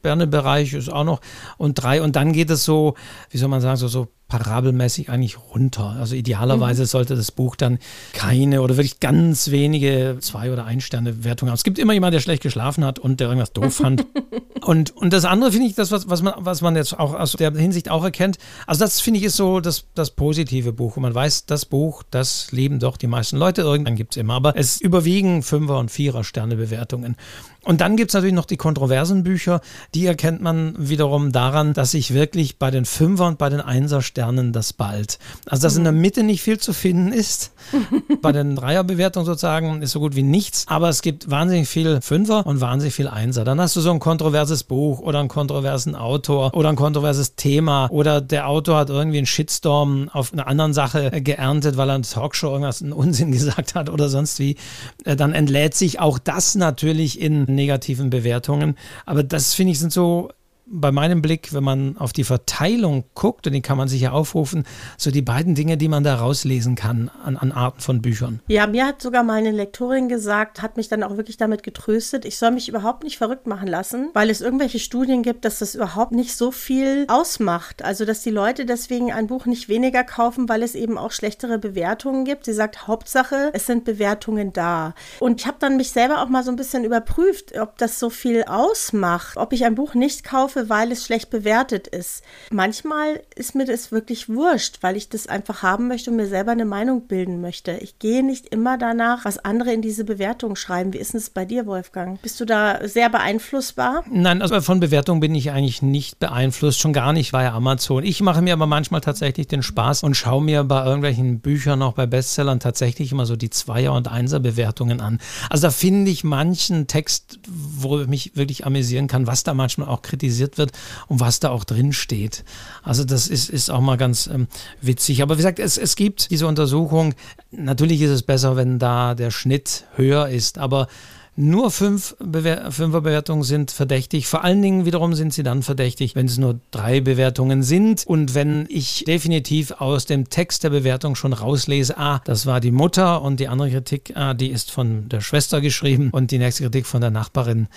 Vier-Sterne-Bereich 0.00 0.74
ist 0.74 0.92
auch 0.92 1.04
noch 1.04 1.20
und 1.58 1.74
drei 1.74 2.02
und 2.02 2.16
dann 2.16 2.32
geht 2.32 2.50
es 2.50 2.64
so, 2.64 2.94
wie 3.30 3.38
soll 3.38 3.48
man 3.48 3.60
sagen, 3.60 3.76
so, 3.76 3.88
so 3.88 4.08
parabelmäßig 4.30 5.10
eigentlich 5.10 5.38
runter. 5.52 5.96
Also 5.98 6.14
idealerweise 6.14 6.82
mhm. 6.82 6.86
sollte 6.86 7.16
das 7.16 7.32
Buch 7.32 7.56
dann 7.56 7.78
keine 8.12 8.62
oder 8.62 8.76
wirklich 8.76 9.00
ganz 9.00 9.50
wenige 9.50 10.18
Zwei- 10.20 10.52
oder 10.52 10.64
Ein-Sterne-Wertungen 10.64 11.50
haben. 11.50 11.56
Es 11.56 11.64
gibt 11.64 11.80
immer 11.80 11.92
jemanden, 11.92 12.12
der 12.12 12.20
schlecht 12.20 12.42
geschlafen 12.42 12.84
hat 12.84 13.00
und 13.00 13.18
der 13.18 13.26
irgendwas 13.26 13.52
doof 13.52 13.74
fand. 13.74 14.06
und, 14.62 14.96
und 14.96 15.12
das 15.12 15.24
andere 15.24 15.50
finde 15.50 15.66
ich, 15.66 15.74
das, 15.74 15.90
was, 15.90 16.08
was, 16.08 16.22
man, 16.22 16.34
was 16.38 16.62
man 16.62 16.76
jetzt 16.76 16.96
auch 16.98 17.12
aus 17.12 17.32
der 17.32 17.52
Hinsicht 17.52 17.90
auch 17.90 18.04
erkennt, 18.04 18.38
also 18.68 18.84
das 18.84 19.00
finde 19.00 19.18
ich 19.18 19.26
ist 19.26 19.36
so 19.36 19.58
das, 19.58 19.86
das 19.94 20.12
positive 20.12 20.72
Buch. 20.72 20.96
Und 20.96 21.02
man 21.02 21.14
weiß, 21.14 21.46
das 21.46 21.66
Buch, 21.66 22.04
das 22.08 22.52
lieben 22.52 22.78
doch 22.78 22.96
die 22.96 23.08
meisten 23.08 23.36
Leute. 23.36 23.62
Irgendwann 23.62 23.96
gibt 23.96 24.12
es 24.12 24.16
immer. 24.16 24.34
Aber 24.34 24.56
es 24.56 24.80
überwiegen 24.80 25.42
Fünfer- 25.42 25.78
und 25.78 25.90
Vierer-Sterne-Bewertungen. 25.90 27.16
Und 27.64 27.80
dann 27.80 27.96
gibt 27.96 28.10
es 28.10 28.14
natürlich 28.14 28.34
noch 28.34 28.46
die 28.46 28.56
kontroversen 28.56 29.22
Bücher. 29.22 29.60
Die 29.94 30.06
erkennt 30.06 30.40
man 30.40 30.74
wiederum 30.78 31.30
daran, 31.30 31.74
dass 31.74 31.90
sich 31.90 32.14
wirklich 32.14 32.58
bei 32.58 32.70
den 32.70 32.86
Fünfer- 32.86 33.26
und 33.26 33.38
bei 33.38 33.50
den 33.50 33.60
Einser-Sternen 33.60 34.52
das 34.52 34.72
bald. 34.72 35.18
Also, 35.46 35.64
dass 35.64 35.76
in 35.76 35.84
der 35.84 35.92
Mitte 35.92 36.22
nicht 36.22 36.42
viel 36.42 36.58
zu 36.58 36.72
finden 36.72 37.12
ist. 37.12 37.52
bei 38.22 38.32
den 38.32 38.56
Dreierbewertungen 38.56 39.26
sozusagen 39.26 39.82
ist 39.82 39.92
so 39.92 40.00
gut 40.00 40.16
wie 40.16 40.22
nichts. 40.22 40.64
Aber 40.68 40.88
es 40.88 41.02
gibt 41.02 41.30
wahnsinnig 41.30 41.68
viel 41.68 42.00
Fünfer 42.00 42.46
und 42.46 42.60
wahnsinnig 42.60 42.94
viel 42.94 43.08
Einser. 43.08 43.44
Dann 43.44 43.60
hast 43.60 43.76
du 43.76 43.80
so 43.80 43.90
ein 43.90 44.00
kontroverses 44.00 44.64
Buch 44.64 45.00
oder 45.00 45.20
einen 45.20 45.28
kontroversen 45.28 45.94
Autor 45.94 46.54
oder 46.54 46.70
ein 46.70 46.76
kontroverses 46.76 47.34
Thema 47.34 47.88
oder 47.90 48.20
der 48.20 48.48
Autor 48.48 48.78
hat 48.78 48.90
irgendwie 48.90 49.18
einen 49.18 49.26
Shitstorm 49.26 50.08
auf 50.12 50.32
einer 50.32 50.46
anderen 50.46 50.72
Sache 50.72 51.10
geerntet, 51.20 51.76
weil 51.76 51.90
er 51.90 51.96
in 51.96 52.02
Talkshow 52.02 52.48
irgendwas 52.48 52.82
einen 52.82 52.92
Unsinn 52.92 53.32
gesagt 53.32 53.74
hat 53.74 53.90
oder 53.90 54.08
sonst 54.08 54.38
wie. 54.38 54.56
Äh, 55.04 55.16
dann 55.16 55.34
entlädt 55.34 55.74
sich 55.74 56.00
auch 56.00 56.18
das 56.18 56.54
natürlich 56.54 57.20
in 57.20 57.49
negativen 57.54 58.10
Bewertungen. 58.10 58.76
Aber 59.06 59.22
das 59.22 59.54
finde 59.54 59.72
ich 59.72 59.78
sind 59.78 59.92
so 59.92 60.30
bei 60.70 60.92
meinem 60.92 61.20
Blick, 61.20 61.52
wenn 61.52 61.64
man 61.64 61.96
auf 61.98 62.12
die 62.12 62.24
Verteilung 62.24 63.04
guckt, 63.14 63.46
und 63.46 63.52
die 63.52 63.60
kann 63.60 63.76
man 63.76 63.88
sich 63.88 64.02
ja 64.02 64.12
aufrufen, 64.12 64.64
so 64.96 65.10
die 65.10 65.22
beiden 65.22 65.54
Dinge, 65.54 65.76
die 65.76 65.88
man 65.88 66.04
da 66.04 66.14
rauslesen 66.14 66.76
kann 66.76 67.10
an, 67.24 67.36
an 67.36 67.50
Arten 67.50 67.80
von 67.80 68.00
Büchern. 68.00 68.40
Ja, 68.46 68.66
mir 68.66 68.86
hat 68.86 69.02
sogar 69.02 69.24
mal 69.24 69.38
eine 69.38 69.50
Lektorin 69.50 70.08
gesagt, 70.08 70.62
hat 70.62 70.76
mich 70.76 70.88
dann 70.88 71.02
auch 71.02 71.16
wirklich 71.16 71.36
damit 71.36 71.62
getröstet, 71.62 72.24
ich 72.24 72.38
soll 72.38 72.52
mich 72.52 72.68
überhaupt 72.68 73.02
nicht 73.02 73.18
verrückt 73.18 73.46
machen 73.46 73.66
lassen, 73.66 74.10
weil 74.14 74.30
es 74.30 74.40
irgendwelche 74.40 74.78
Studien 74.78 75.22
gibt, 75.22 75.44
dass 75.44 75.58
das 75.58 75.74
überhaupt 75.74 76.12
nicht 76.12 76.36
so 76.36 76.52
viel 76.52 77.04
ausmacht. 77.08 77.82
Also, 77.82 78.04
dass 78.04 78.22
die 78.22 78.30
Leute 78.30 78.64
deswegen 78.64 79.12
ein 79.12 79.26
Buch 79.26 79.46
nicht 79.46 79.68
weniger 79.68 80.04
kaufen, 80.04 80.48
weil 80.48 80.62
es 80.62 80.74
eben 80.74 80.96
auch 80.96 81.10
schlechtere 81.10 81.58
Bewertungen 81.58 82.24
gibt. 82.24 82.44
Sie 82.44 82.52
sagt, 82.52 82.86
Hauptsache, 82.86 83.50
es 83.52 83.66
sind 83.66 83.84
Bewertungen 83.84 84.52
da. 84.52 84.94
Und 85.18 85.40
ich 85.40 85.46
habe 85.46 85.56
dann 85.58 85.76
mich 85.76 85.90
selber 85.90 86.22
auch 86.22 86.28
mal 86.28 86.44
so 86.44 86.50
ein 86.50 86.56
bisschen 86.56 86.84
überprüft, 86.84 87.58
ob 87.58 87.76
das 87.78 87.98
so 87.98 88.10
viel 88.10 88.44
ausmacht, 88.44 89.36
ob 89.36 89.52
ich 89.52 89.64
ein 89.64 89.74
Buch 89.74 89.94
nicht 89.94 90.24
kaufe, 90.24 90.59
kaufe, 90.60 90.68
weil 90.68 90.92
es 90.92 91.04
schlecht 91.04 91.30
bewertet 91.30 91.86
ist. 91.86 92.22
Manchmal 92.50 93.22
ist 93.34 93.54
mir 93.54 93.64
das 93.64 93.92
wirklich 93.92 94.28
wurscht, 94.28 94.78
weil 94.82 94.96
ich 94.96 95.08
das 95.08 95.26
einfach 95.26 95.62
haben 95.62 95.88
möchte 95.88 96.10
und 96.10 96.16
mir 96.16 96.26
selber 96.26 96.52
eine 96.52 96.64
Meinung 96.64 97.06
bilden 97.06 97.40
möchte. 97.40 97.72
Ich 97.72 97.98
gehe 97.98 98.24
nicht 98.24 98.46
immer 98.48 98.78
danach, 98.78 99.24
was 99.24 99.38
andere 99.38 99.72
in 99.72 99.82
diese 99.82 100.04
Bewertung 100.04 100.56
schreiben. 100.56 100.92
Wie 100.92 100.98
ist 100.98 101.14
es 101.14 101.30
bei 101.30 101.44
dir, 101.44 101.66
Wolfgang? 101.66 102.20
Bist 102.22 102.40
du 102.40 102.44
da 102.44 102.86
sehr 102.86 103.08
beeinflussbar? 103.08 104.04
Nein, 104.10 104.42
also 104.42 104.60
von 104.60 104.80
Bewertungen 104.80 105.20
bin 105.20 105.34
ich 105.34 105.50
eigentlich 105.50 105.82
nicht 105.82 106.18
beeinflusst, 106.18 106.80
schon 106.80 106.92
gar 106.92 107.12
nicht 107.12 107.32
bei 107.32 107.50
Amazon. 107.50 108.04
Ich 108.04 108.20
mache 108.20 108.42
mir 108.42 108.52
aber 108.52 108.66
manchmal 108.66 109.00
tatsächlich 109.00 109.46
den 109.46 109.62
Spaß 109.62 110.02
und 110.02 110.14
schaue 110.16 110.42
mir 110.42 110.64
bei 110.64 110.84
irgendwelchen 110.84 111.40
Büchern, 111.40 111.82
auch 111.82 111.94
bei 111.94 112.06
Bestsellern, 112.06 112.60
tatsächlich 112.60 113.12
immer 113.12 113.26
so 113.26 113.36
die 113.36 113.50
Zweier- 113.50 113.94
und 113.94 114.08
Einser-Bewertungen 114.08 115.00
an. 115.00 115.18
Also 115.48 115.68
da 115.68 115.70
finde 115.70 116.10
ich 116.10 116.24
manchen 116.24 116.86
Text, 116.86 117.38
wo 117.48 118.00
ich 118.00 118.06
mich 118.06 118.36
wirklich 118.36 118.66
amüsieren 118.66 119.06
kann, 119.06 119.26
was 119.26 119.42
da 119.42 119.54
manchmal 119.54 119.88
auch 119.88 120.02
kritisiert 120.02 120.49
kritisiert 120.50 120.58
wird 120.58 120.72
und 121.08 121.20
was 121.20 121.40
da 121.40 121.50
auch 121.50 121.64
drin 121.64 121.92
steht. 121.92 122.44
Also 122.82 123.04
das 123.04 123.28
ist, 123.28 123.50
ist 123.50 123.70
auch 123.70 123.80
mal 123.80 123.96
ganz 123.96 124.26
ähm, 124.26 124.48
witzig. 124.80 125.22
Aber 125.22 125.34
wie 125.34 125.38
gesagt, 125.38 125.58
es, 125.58 125.78
es 125.78 125.96
gibt 125.96 126.30
diese 126.30 126.46
Untersuchung. 126.46 127.14
Natürlich 127.50 128.00
ist 128.02 128.10
es 128.10 128.22
besser, 128.22 128.56
wenn 128.56 128.78
da 128.78 129.14
der 129.14 129.30
Schnitt 129.30 129.84
höher 129.96 130.28
ist, 130.28 130.58
aber 130.58 130.88
nur 131.36 131.70
fünf 131.70 132.16
Bewer 132.18 132.72
Fünferbewertungen 132.72 133.44
sind 133.44 133.70
verdächtig. 133.70 134.26
Vor 134.26 134.44
allen 134.44 134.60
Dingen 134.60 134.84
wiederum 134.84 135.14
sind 135.14 135.32
sie 135.32 135.42
dann 135.42 135.62
verdächtig, 135.62 136.16
wenn 136.16 136.26
es 136.26 136.38
nur 136.38 136.60
drei 136.70 137.00
Bewertungen 137.00 137.62
sind 137.62 138.04
und 138.06 138.34
wenn 138.34 138.66
ich 138.68 139.04
definitiv 139.06 139.70
aus 139.78 140.06
dem 140.06 140.28
Text 140.28 140.64
der 140.64 140.70
Bewertung 140.70 141.14
schon 141.14 141.32
rauslese, 141.32 141.96
ah, 141.96 142.20
das 142.24 142.46
war 142.46 142.60
die 142.60 142.72
Mutter 142.72 143.22
und 143.22 143.38
die 143.38 143.48
andere 143.48 143.70
Kritik, 143.70 144.12
ah, 144.16 144.34
die 144.34 144.48
ist 144.50 144.70
von 144.72 145.08
der 145.08 145.20
Schwester 145.20 145.60
geschrieben 145.60 146.10
und 146.10 146.32
die 146.32 146.38
nächste 146.38 146.64
Kritik 146.64 146.86
von 146.86 147.00
der 147.00 147.10
Nachbarin. 147.10 147.68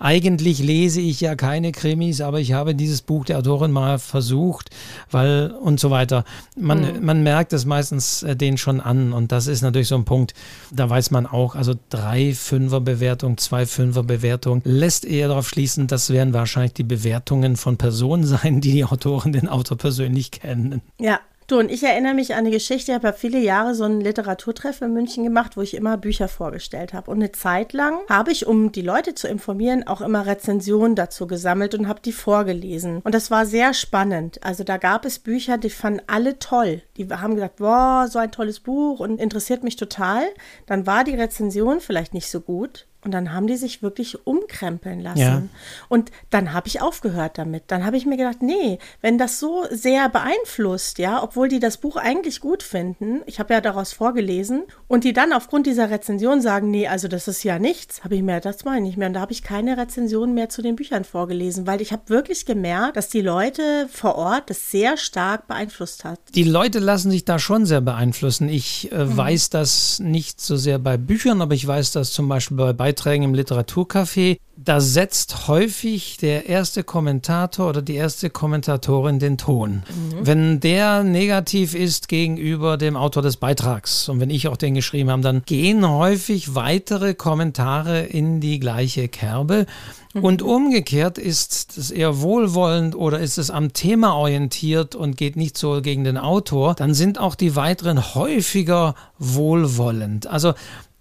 Eigentlich 0.00 0.60
lese 0.60 1.00
ich 1.00 1.20
ja 1.20 1.34
keine 1.34 1.70
Krimis, 1.72 2.22
aber 2.22 2.40
ich 2.40 2.54
habe 2.54 2.74
dieses 2.74 3.02
Buch 3.02 3.26
der 3.26 3.38
Autorin 3.38 3.72
mal 3.72 3.98
versucht, 3.98 4.70
weil 5.10 5.50
und 5.50 5.78
so 5.78 5.90
weiter. 5.90 6.24
Man, 6.56 6.80
mhm. 6.80 7.04
man 7.04 7.22
merkt 7.22 7.52
es 7.52 7.66
meistens 7.66 8.22
äh, 8.22 8.34
den 8.34 8.56
schon 8.56 8.80
an 8.80 9.12
und 9.12 9.32
das 9.32 9.46
ist 9.46 9.60
natürlich 9.60 9.88
so 9.88 9.96
ein 9.96 10.04
Punkt, 10.04 10.34
da 10.72 10.88
weiß 10.88 11.10
man 11.10 11.26
auch, 11.26 11.54
also 11.54 11.74
drei 11.90 12.32
Fünferbewertungen 12.34 13.01
Bewertung, 13.02 13.36
zwei 13.36 13.66
Fünfer 13.66 14.04
Bewertung, 14.04 14.62
lässt 14.62 15.04
eher 15.04 15.26
darauf 15.26 15.48
schließen, 15.48 15.88
das 15.88 16.10
werden 16.10 16.32
wahrscheinlich 16.34 16.74
die 16.74 16.84
Bewertungen 16.84 17.56
von 17.56 17.76
Personen 17.76 18.24
sein, 18.26 18.60
die 18.60 18.70
die 18.70 18.84
Autoren 18.84 19.32
den 19.32 19.48
Autor 19.48 19.76
persönlich 19.76 20.30
kennen. 20.30 20.82
Ja, 21.00 21.18
Du, 21.48 21.58
und 21.58 21.70
ich 21.70 21.82
erinnere 21.82 22.14
mich 22.14 22.32
an 22.32 22.38
eine 22.38 22.50
Geschichte, 22.50 22.92
ich 22.92 22.94
habe 22.94 23.08
ja 23.08 23.12
viele 23.12 23.40
Jahre 23.40 23.74
so 23.74 23.84
einen 23.84 24.00
Literaturtreff 24.00 24.80
in 24.80 24.94
München 24.94 25.24
gemacht, 25.24 25.56
wo 25.56 25.60
ich 25.60 25.74
immer 25.74 25.96
Bücher 25.98 26.28
vorgestellt 26.28 26.94
habe. 26.94 27.10
Und 27.10 27.16
eine 27.16 27.32
Zeit 27.32 27.72
lang 27.72 27.98
habe 28.08 28.30
ich, 28.30 28.46
um 28.46 28.70
die 28.70 28.80
Leute 28.80 29.14
zu 29.14 29.26
informieren, 29.26 29.86
auch 29.86 30.00
immer 30.00 30.24
Rezensionen 30.24 30.94
dazu 30.94 31.26
gesammelt 31.26 31.74
und 31.74 31.88
habe 31.88 32.00
die 32.00 32.12
vorgelesen. 32.12 33.00
Und 33.02 33.14
das 33.14 33.30
war 33.30 33.44
sehr 33.44 33.74
spannend. 33.74 34.42
Also 34.42 34.62
da 34.62 34.76
gab 34.78 35.04
es 35.04 35.18
Bücher, 35.18 35.58
die 35.58 35.68
fanden 35.68 36.00
alle 36.06 36.38
toll. 36.38 36.80
Die 36.96 37.08
haben 37.08 37.34
gesagt, 37.34 37.56
boah, 37.56 38.06
so 38.08 38.20
ein 38.20 38.32
tolles 38.32 38.60
Buch 38.60 39.00
und 39.00 39.20
interessiert 39.20 39.64
mich 39.64 39.76
total. 39.76 40.22
Dann 40.66 40.86
war 40.86 41.02
die 41.02 41.16
Rezension 41.16 41.80
vielleicht 41.80 42.14
nicht 42.14 42.30
so 42.30 42.40
gut. 42.40 42.86
Und 43.04 43.10
dann 43.10 43.32
haben 43.32 43.48
die 43.48 43.56
sich 43.56 43.82
wirklich 43.82 44.26
umkrempeln 44.26 45.00
lassen. 45.00 45.20
Ja. 45.20 45.42
Und 45.88 46.12
dann 46.30 46.52
habe 46.52 46.68
ich 46.68 46.80
aufgehört 46.80 47.36
damit. 47.36 47.64
Dann 47.66 47.84
habe 47.84 47.96
ich 47.96 48.06
mir 48.06 48.16
gedacht, 48.16 48.42
nee, 48.42 48.78
wenn 49.00 49.18
das 49.18 49.40
so 49.40 49.64
sehr 49.70 50.08
beeinflusst, 50.08 50.98
ja, 50.98 51.20
obwohl 51.20 51.48
die 51.48 51.58
das 51.58 51.78
Buch 51.78 51.96
eigentlich 51.96 52.40
gut 52.40 52.62
finden, 52.62 53.22
ich 53.26 53.40
habe 53.40 53.54
ja 53.54 53.60
daraus 53.60 53.92
vorgelesen, 53.92 54.62
und 54.86 55.02
die 55.02 55.12
dann 55.12 55.32
aufgrund 55.32 55.66
dieser 55.66 55.90
Rezension 55.90 56.40
sagen, 56.40 56.70
nee, 56.70 56.86
also 56.86 57.08
das 57.08 57.26
ist 57.26 57.42
ja 57.42 57.58
nichts, 57.58 58.04
habe 58.04 58.14
ich 58.14 58.22
mir, 58.22 58.40
das 58.40 58.64
meine 58.64 58.78
ich 58.78 58.82
nicht 58.84 58.98
mehr. 58.98 59.08
Und 59.08 59.14
da 59.14 59.20
habe 59.20 59.32
ich 59.32 59.42
keine 59.42 59.76
Rezension 59.76 60.32
mehr 60.32 60.48
zu 60.48 60.62
den 60.62 60.76
Büchern 60.76 61.04
vorgelesen, 61.04 61.66
weil 61.66 61.80
ich 61.80 61.92
habe 61.92 62.02
wirklich 62.06 62.46
gemerkt, 62.46 62.96
dass 62.96 63.08
die 63.08 63.20
Leute 63.20 63.88
vor 63.90 64.14
Ort 64.14 64.48
das 64.48 64.70
sehr 64.70 64.96
stark 64.96 65.48
beeinflusst 65.48 66.04
hat. 66.04 66.20
Die 66.34 66.44
Leute 66.44 66.78
lassen 66.78 67.10
sich 67.10 67.24
da 67.24 67.40
schon 67.40 67.66
sehr 67.66 67.80
beeinflussen. 67.80 68.48
Ich 68.48 68.92
äh, 68.92 69.06
mhm. 69.06 69.16
weiß 69.16 69.50
das 69.50 69.98
nicht 69.98 70.40
so 70.40 70.56
sehr 70.56 70.78
bei 70.78 70.96
Büchern, 70.96 71.42
aber 71.42 71.54
ich 71.54 71.66
weiß 71.66 71.90
das 71.92 72.12
zum 72.12 72.28
Beispiel 72.28 72.56
bei 72.56 72.91
Beiträgen 72.92 73.22
im 73.22 73.34
Literaturcafé, 73.34 74.36
da 74.56 74.80
setzt 74.80 75.48
häufig 75.48 76.18
der 76.18 76.46
erste 76.46 76.84
Kommentator 76.84 77.70
oder 77.70 77.82
die 77.82 77.94
erste 77.94 78.30
Kommentatorin 78.30 79.18
den 79.18 79.38
Ton. 79.38 79.82
Mhm. 79.88 80.26
Wenn 80.26 80.60
der 80.60 81.02
negativ 81.04 81.74
ist 81.74 82.08
gegenüber 82.08 82.76
dem 82.76 82.96
Autor 82.96 83.22
des 83.22 83.38
Beitrags 83.38 84.08
und 84.08 84.20
wenn 84.20 84.30
ich 84.30 84.48
auch 84.48 84.56
den 84.56 84.74
geschrieben 84.74 85.10
habe, 85.10 85.22
dann 85.22 85.42
gehen 85.46 85.88
häufig 85.88 86.54
weitere 86.54 87.14
Kommentare 87.14 88.02
in 88.02 88.40
die 88.40 88.60
gleiche 88.60 89.08
Kerbe. 89.08 89.66
Mhm. 90.12 90.24
Und 90.24 90.42
umgekehrt 90.42 91.16
ist 91.16 91.78
es 91.78 91.90
eher 91.90 92.20
wohlwollend 92.20 92.94
oder 92.94 93.20
ist 93.20 93.38
es 93.38 93.50
am 93.50 93.72
Thema 93.72 94.14
orientiert 94.14 94.94
und 94.94 95.16
geht 95.16 95.36
nicht 95.36 95.56
so 95.56 95.80
gegen 95.80 96.04
den 96.04 96.18
Autor, 96.18 96.74
dann 96.74 96.92
sind 96.92 97.18
auch 97.18 97.34
die 97.34 97.56
weiteren 97.56 98.14
häufiger 98.14 98.94
wohlwollend. 99.18 100.26
Also 100.26 100.52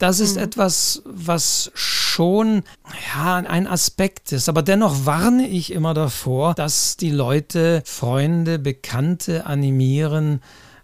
das 0.02 0.20
ist 0.20 0.36
mhm. 0.36 0.44
etwas, 0.44 1.04
was 1.06 1.72
schon 1.76 2.64
ja 3.14 3.41
ein, 3.48 3.68
Aspekt 3.68 4.32
ist. 4.32 4.50
Aber 4.50 4.62
dennoch 4.62 5.06
warne 5.06 5.48
ich 5.48 5.72
immer 5.72 5.94
davor, 5.94 6.54
dass 6.54 6.98
die 6.98 7.12
Leute, 7.12 7.82
Freunde, 7.86 8.60
Bekannte 8.60 9.46
animieren, 9.46 10.42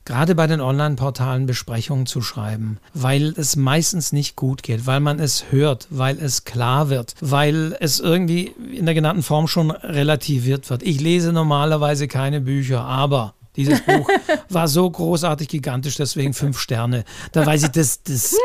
gerade 0.08 0.36
bei 0.36 0.48
den 0.48 0.62
Online-Portalen 0.62 1.46
Besprechungen 1.46 2.06
zu 2.06 2.22
schreiben, 2.22 2.78
weil 2.94 3.34
es 3.36 3.58
meistens 3.58 4.14
nicht 4.14 4.38
gut 4.38 4.64
geht, 4.64 4.88
weil 4.88 5.02
man 5.02 5.20
es 5.20 5.52
hört, 5.52 5.88
weil 5.90 6.18
es 6.18 6.46
klar 6.46 6.90
wird, 6.90 7.14
weil 7.20 7.76
es 7.82 8.00
irgendwie 8.00 8.54
in 8.74 8.86
der 8.86 8.96
genannten 8.96 9.22
Form 9.22 9.50
schon 9.50 9.70
relativiert 9.70 10.70
wird. 10.70 10.82
Ich 10.82 11.02
lese 11.02 11.34
normalerweise 11.34 12.08
keine 12.08 12.40
Bücher, 12.40 12.86
aber 12.86 13.34
dieses 13.58 13.82
Buch 13.82 14.08
war 14.50 14.68
so 14.68 14.90
großartig 14.90 15.48
gigantisch, 15.48 15.96
deswegen 15.96 16.34
fünf 16.34 16.60
Sterne. 16.60 17.04
Da 17.32 17.46
weiß 17.46 17.64
ich, 17.64 17.70
das, 17.70 18.04
das 18.04 18.36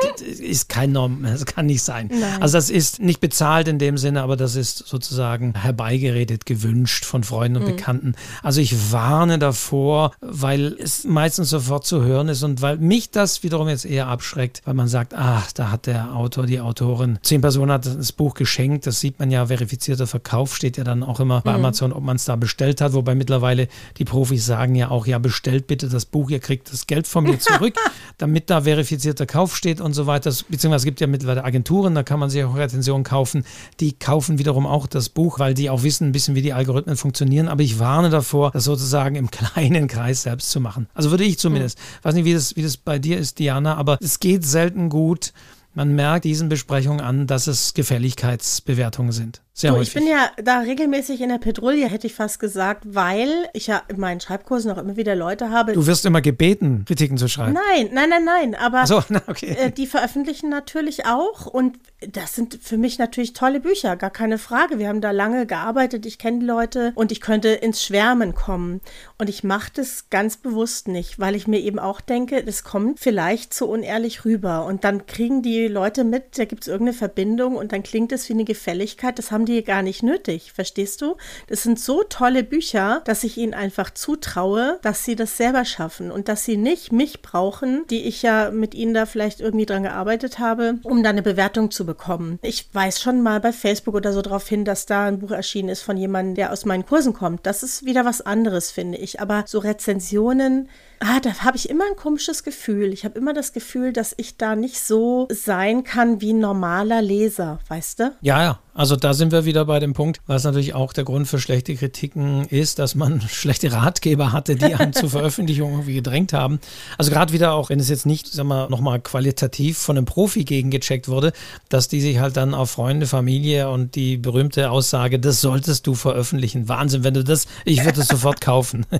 ist 0.40 0.68
kein 0.68 0.92
Norm, 0.92 1.22
das 1.22 1.46
kann 1.46 1.66
nicht 1.66 1.82
sein. 1.82 2.10
Nein. 2.10 2.42
Also 2.42 2.56
das 2.56 2.70
ist 2.70 3.00
nicht 3.00 3.20
bezahlt 3.20 3.68
in 3.68 3.78
dem 3.78 3.98
Sinne, 3.98 4.22
aber 4.22 4.36
das 4.36 4.56
ist 4.56 4.78
sozusagen 4.78 5.54
herbeigeredet, 5.54 6.46
gewünscht 6.46 7.04
von 7.04 7.22
Freunden 7.22 7.58
und 7.58 7.64
mhm. 7.64 7.76
Bekannten. 7.76 8.14
Also 8.42 8.60
ich 8.60 8.92
warne 8.92 9.38
davor, 9.38 10.12
weil 10.20 10.76
es 10.78 11.04
meistens 11.04 11.50
sofort 11.50 11.86
zu 11.86 12.02
hören 12.02 12.28
ist 12.28 12.42
und 12.42 12.62
weil 12.62 12.78
mich 12.78 13.10
das 13.10 13.42
wiederum 13.42 13.68
jetzt 13.68 13.84
eher 13.84 14.06
abschreckt, 14.08 14.62
weil 14.64 14.74
man 14.74 14.88
sagt, 14.88 15.14
ach, 15.14 15.52
da 15.52 15.70
hat 15.70 15.86
der 15.86 16.14
Autor, 16.14 16.46
die 16.46 16.60
Autorin, 16.60 17.18
zehn 17.22 17.40
Personen 17.40 17.72
hat 17.72 17.86
das 17.86 18.12
Buch 18.12 18.34
geschenkt, 18.34 18.86
das 18.86 19.00
sieht 19.00 19.18
man 19.18 19.30
ja, 19.30 19.46
verifizierter 19.46 20.06
Verkauf 20.06 20.56
steht 20.56 20.76
ja 20.76 20.84
dann 20.84 21.02
auch 21.02 21.20
immer 21.20 21.42
bei 21.42 21.52
mhm. 21.52 21.64
Amazon, 21.64 21.92
ob 21.92 22.02
man 22.02 22.16
es 22.16 22.24
da 22.24 22.36
bestellt 22.36 22.80
hat, 22.80 22.94
wobei 22.94 23.14
mittlerweile 23.14 23.68
die 23.98 24.04
Profis 24.04 24.46
sagen 24.46 24.74
ja 24.74 24.90
auch, 24.90 25.01
auch, 25.02 25.06
ja, 25.06 25.18
bestellt 25.18 25.66
bitte 25.66 25.88
das 25.88 26.06
Buch, 26.06 26.30
ihr 26.30 26.38
kriegt 26.38 26.72
das 26.72 26.86
Geld 26.86 27.06
von 27.06 27.24
mir 27.24 27.38
zurück, 27.38 27.74
damit 28.18 28.50
da 28.50 28.62
verifizierter 28.62 29.26
Kauf 29.26 29.56
steht 29.56 29.80
und 29.80 29.94
so 29.94 30.06
weiter. 30.06 30.30
Beziehungsweise 30.48 30.82
es 30.82 30.84
gibt 30.84 31.00
ja 31.00 31.06
mittlerweile 31.06 31.44
Agenturen, 31.44 31.94
da 31.94 32.02
kann 32.02 32.20
man 32.20 32.30
sich 32.30 32.44
auch 32.44 32.56
Rezensionen 32.56 33.04
kaufen. 33.04 33.44
Die 33.80 33.92
kaufen 33.92 34.38
wiederum 34.38 34.66
auch 34.66 34.86
das 34.86 35.08
Buch, 35.08 35.38
weil 35.38 35.54
die 35.54 35.70
auch 35.70 35.82
wissen 35.82 36.08
ein 36.08 36.12
bisschen, 36.12 36.34
wie 36.34 36.42
die 36.42 36.52
Algorithmen 36.52 36.96
funktionieren. 36.96 37.48
Aber 37.48 37.62
ich 37.62 37.78
warne 37.78 38.10
davor, 38.10 38.50
das 38.52 38.64
sozusagen 38.64 39.16
im 39.16 39.30
kleinen 39.30 39.88
Kreis 39.88 40.22
selbst 40.22 40.50
zu 40.50 40.60
machen. 40.60 40.86
Also 40.94 41.10
würde 41.10 41.24
ich 41.24 41.38
zumindest. 41.38 41.78
Ich 41.98 42.04
weiß 42.04 42.14
nicht, 42.14 42.24
wie 42.24 42.34
das, 42.34 42.56
wie 42.56 42.62
das 42.62 42.76
bei 42.76 42.98
dir 42.98 43.18
ist, 43.18 43.38
Diana, 43.38 43.76
aber 43.76 43.98
es 44.00 44.20
geht 44.20 44.44
selten 44.44 44.88
gut. 44.88 45.32
Man 45.74 45.94
merkt 45.94 46.24
diesen 46.24 46.50
Besprechungen 46.50 47.00
an, 47.00 47.26
dass 47.26 47.46
es 47.46 47.72
Gefälligkeitsbewertungen 47.72 49.12
sind. 49.12 49.40
Sehr 49.62 49.72
du, 49.72 49.80
ich 49.80 49.94
bin 49.94 50.06
ja 50.06 50.30
da 50.42 50.60
regelmäßig 50.60 51.20
in 51.20 51.28
der 51.28 51.38
Petrouille, 51.38 51.88
hätte 51.88 52.06
ich 52.06 52.14
fast 52.14 52.38
gesagt, 52.38 52.82
weil 52.86 53.48
ich 53.52 53.66
ja 53.66 53.82
in 53.88 54.00
meinen 54.00 54.20
Schreibkursen 54.20 54.70
auch 54.70 54.78
immer 54.78 54.96
wieder 54.96 55.16
Leute 55.16 55.50
habe. 55.50 55.72
Du 55.72 55.86
wirst 55.86 56.06
immer 56.06 56.20
gebeten, 56.20 56.84
Kritiken 56.86 57.16
zu 57.18 57.28
schreiben. 57.28 57.52
Nein, 57.52 57.90
nein, 57.92 58.08
nein, 58.08 58.24
nein. 58.24 58.54
Aber 58.54 58.86
so, 58.86 59.02
na, 59.08 59.22
okay. 59.26 59.56
äh, 59.58 59.70
die 59.70 59.86
veröffentlichen 59.86 60.48
natürlich 60.48 61.06
auch. 61.06 61.46
Und 61.46 61.78
das 62.00 62.34
sind 62.34 62.58
für 62.62 62.76
mich 62.76 62.98
natürlich 62.98 63.32
tolle 63.34 63.60
Bücher, 63.60 63.96
gar 63.96 64.10
keine 64.10 64.38
Frage. 64.38 64.78
Wir 64.78 64.88
haben 64.88 65.00
da 65.00 65.10
lange 65.10 65.46
gearbeitet, 65.46 66.06
ich 66.06 66.18
kenne 66.18 66.40
die 66.40 66.46
Leute 66.46 66.92
und 66.94 67.12
ich 67.12 67.20
könnte 67.20 67.48
ins 67.50 67.84
Schwärmen 67.84 68.34
kommen. 68.34 68.80
Und 69.18 69.28
ich 69.28 69.44
mache 69.44 69.70
das 69.74 70.10
ganz 70.10 70.36
bewusst 70.36 70.88
nicht, 70.88 71.18
weil 71.20 71.36
ich 71.36 71.46
mir 71.46 71.60
eben 71.60 71.78
auch 71.78 72.00
denke, 72.00 72.42
das 72.42 72.64
kommt 72.64 72.98
vielleicht 73.00 73.54
zu 73.54 73.68
unehrlich 73.68 74.24
rüber. 74.24 74.64
Und 74.64 74.82
dann 74.82 75.06
kriegen 75.06 75.42
die 75.42 75.68
Leute 75.68 76.02
mit, 76.04 76.38
da 76.38 76.46
gibt 76.46 76.62
es 76.62 76.68
irgendeine 76.68 76.96
Verbindung 76.98 77.54
und 77.54 77.70
dann 77.70 77.84
klingt 77.84 78.10
es 78.10 78.28
wie 78.28 78.32
eine 78.32 78.44
Gefälligkeit. 78.44 79.18
Das 79.18 79.30
haben 79.30 79.42
haben 79.42 79.46
die 79.52 79.64
gar 79.64 79.82
nicht 79.82 80.02
nötig, 80.02 80.52
verstehst 80.52 81.02
du? 81.02 81.16
Das 81.46 81.62
sind 81.62 81.78
so 81.78 82.02
tolle 82.02 82.42
Bücher, 82.44 83.02
dass 83.04 83.24
ich 83.24 83.36
ihnen 83.36 83.54
einfach 83.54 83.90
zutraue, 83.90 84.78
dass 84.82 85.04
sie 85.04 85.16
das 85.16 85.36
selber 85.36 85.64
schaffen 85.64 86.10
und 86.10 86.28
dass 86.28 86.44
sie 86.44 86.56
nicht 86.56 86.92
mich 86.92 87.22
brauchen, 87.22 87.84
die 87.90 88.02
ich 88.04 88.22
ja 88.22 88.50
mit 88.50 88.74
ihnen 88.74 88.94
da 88.94 89.06
vielleicht 89.06 89.40
irgendwie 89.40 89.66
dran 89.66 89.82
gearbeitet 89.82 90.38
habe, 90.38 90.78
um 90.82 91.02
da 91.02 91.10
eine 91.10 91.22
Bewertung 91.22 91.70
zu 91.70 91.86
bekommen. 91.86 92.38
Ich 92.42 92.68
weiß 92.72 93.00
schon 93.00 93.22
mal 93.22 93.40
bei 93.40 93.52
Facebook 93.52 93.94
oder 93.94 94.12
so 94.12 94.22
darauf 94.22 94.48
hin, 94.48 94.64
dass 94.64 94.86
da 94.86 95.06
ein 95.06 95.18
Buch 95.18 95.30
erschienen 95.30 95.68
ist 95.68 95.82
von 95.82 95.96
jemandem, 95.96 96.34
der 96.34 96.52
aus 96.52 96.64
meinen 96.64 96.86
Kursen 96.86 97.12
kommt. 97.12 97.46
Das 97.46 97.62
ist 97.62 97.84
wieder 97.84 98.04
was 98.04 98.20
anderes, 98.20 98.70
finde 98.70 98.98
ich. 98.98 99.20
Aber 99.20 99.44
so 99.46 99.58
Rezensionen, 99.58 100.68
ah, 101.02 101.20
da 101.20 101.34
habe 101.40 101.56
ich 101.56 101.68
immer 101.68 101.84
ein 101.84 101.96
komisches 101.96 102.44
Gefühl. 102.44 102.92
Ich 102.92 103.04
habe 103.04 103.18
immer 103.18 103.34
das 103.34 103.52
Gefühl, 103.52 103.92
dass 103.92 104.14
ich 104.16 104.36
da 104.36 104.56
nicht 104.56 104.80
so 104.80 105.28
sein 105.30 105.84
kann 105.84 106.20
wie 106.20 106.32
ein 106.32 106.40
normaler 106.40 107.02
Leser, 107.02 107.58
weißt 107.68 108.00
du? 108.00 108.14
Ja, 108.20 108.42
ja. 108.42 108.58
Also 108.74 108.96
da 108.96 109.12
sind 109.12 109.32
wir 109.32 109.44
wieder 109.44 109.66
bei 109.66 109.80
dem 109.80 109.92
Punkt, 109.92 110.22
was 110.26 110.44
natürlich 110.44 110.74
auch 110.74 110.94
der 110.94 111.04
Grund 111.04 111.28
für 111.28 111.38
schlechte 111.38 111.74
Kritiken 111.74 112.46
ist, 112.46 112.78
dass 112.78 112.94
man 112.94 113.20
schlechte 113.28 113.70
Ratgeber 113.70 114.32
hatte, 114.32 114.56
die 114.56 114.74
einen 114.74 114.94
zur 114.94 115.10
Veröffentlichung 115.10 115.72
irgendwie 115.72 115.94
gedrängt 115.94 116.32
haben. 116.32 116.58
Also 116.96 117.10
gerade 117.10 117.34
wieder 117.34 117.52
auch, 117.52 117.68
wenn 117.68 117.80
es 117.80 117.90
jetzt 117.90 118.06
nicht, 118.06 118.28
sag 118.28 118.46
mal, 118.46 118.70
nochmal 118.70 119.00
qualitativ 119.00 119.76
von 119.76 119.98
einem 119.98 120.06
Profi 120.06 120.44
gegengecheckt 120.44 121.08
wurde, 121.08 121.32
dass 121.68 121.88
die 121.88 122.00
sich 122.00 122.18
halt 122.18 122.38
dann 122.38 122.54
auf 122.54 122.70
Freunde, 122.70 123.06
Familie 123.06 123.68
und 123.68 123.94
die 123.94 124.16
berühmte 124.16 124.70
Aussage, 124.70 125.18
das 125.18 125.42
solltest 125.42 125.86
du 125.86 125.94
veröffentlichen. 125.94 126.66
Wahnsinn, 126.68 127.04
wenn 127.04 127.14
du 127.14 127.24
das, 127.24 127.46
ich 127.66 127.84
würde 127.84 128.00
es 128.00 128.08
sofort 128.08 128.40
kaufen. 128.40 128.86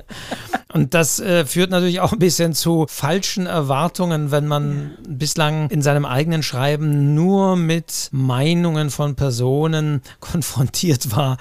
Und 0.73 0.95
das 0.95 1.21
äh, 1.21 1.45
führt 1.45 1.71
natürlich 1.71 1.92
auch 2.01 2.13
ein 2.13 2.19
bisschen 2.19 2.55
zu 2.55 2.87
falschen 2.89 3.47
Erwartungen, 3.47 4.31
wenn 4.31 4.47
man 4.47 4.93
bislang 5.07 5.69
in 5.71 5.83
seinem 5.83 6.05
eigenen 6.05 6.43
Schreiben 6.43 7.15
nur 7.15 7.57
mit 7.57 8.09
Meinungen 8.13 8.91
von 8.91 9.15
Personen 9.15 10.03
konfrontiert 10.21 11.15
war, 11.15 11.39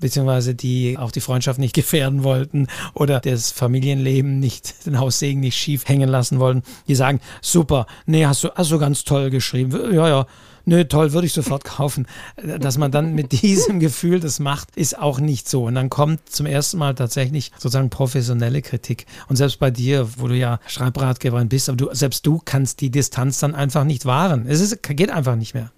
beziehungsweise 0.00 0.54
die 0.54 0.98
auch 0.98 1.10
die 1.10 1.20
Freundschaft 1.20 1.58
nicht 1.58 1.74
gefährden 1.74 2.24
wollten 2.24 2.66
oder 2.94 3.20
das 3.20 3.50
Familienleben 3.50 4.40
nicht, 4.40 4.74
den 4.86 4.98
Haussegen 4.98 5.40
nicht 5.40 5.56
schief 5.56 5.88
hängen 5.88 6.08
lassen 6.08 6.38
wollten. 6.38 6.62
Die 6.88 6.94
sagen, 6.94 7.20
super, 7.40 7.86
nee, 8.06 8.26
hast 8.26 8.44
du, 8.44 8.50
hast 8.54 8.70
du 8.70 8.78
ganz 8.78 9.04
toll 9.04 9.30
geschrieben. 9.30 9.94
Ja, 9.94 10.08
ja 10.08 10.26
nö, 10.64 10.84
toll, 10.84 11.12
würde 11.12 11.26
ich 11.26 11.32
sofort 11.32 11.64
kaufen. 11.64 12.06
Dass 12.58 12.78
man 12.78 12.90
dann 12.90 13.14
mit 13.14 13.32
diesem 13.42 13.80
Gefühl 13.80 14.20
das 14.20 14.40
macht, 14.40 14.76
ist 14.76 14.98
auch 14.98 15.20
nicht 15.20 15.48
so. 15.48 15.64
Und 15.64 15.74
dann 15.74 15.90
kommt 15.90 16.28
zum 16.28 16.46
ersten 16.46 16.78
Mal 16.78 16.94
tatsächlich 16.94 17.52
sozusagen 17.56 17.90
professionelle 17.90 18.62
Kritik. 18.62 19.06
Und 19.28 19.36
selbst 19.36 19.58
bei 19.58 19.70
dir, 19.70 20.08
wo 20.16 20.28
du 20.28 20.34
ja 20.34 20.60
Schreibratgeberin 20.66 21.48
bist, 21.48 21.68
aber 21.68 21.76
du, 21.76 21.88
selbst 21.92 22.26
du 22.26 22.40
kannst 22.44 22.80
die 22.80 22.90
Distanz 22.90 23.40
dann 23.40 23.54
einfach 23.54 23.84
nicht 23.84 24.06
wahren. 24.06 24.46
Es 24.46 24.60
ist, 24.60 24.82
geht 24.82 25.10
einfach 25.10 25.36
nicht 25.36 25.54
mehr. 25.54 25.70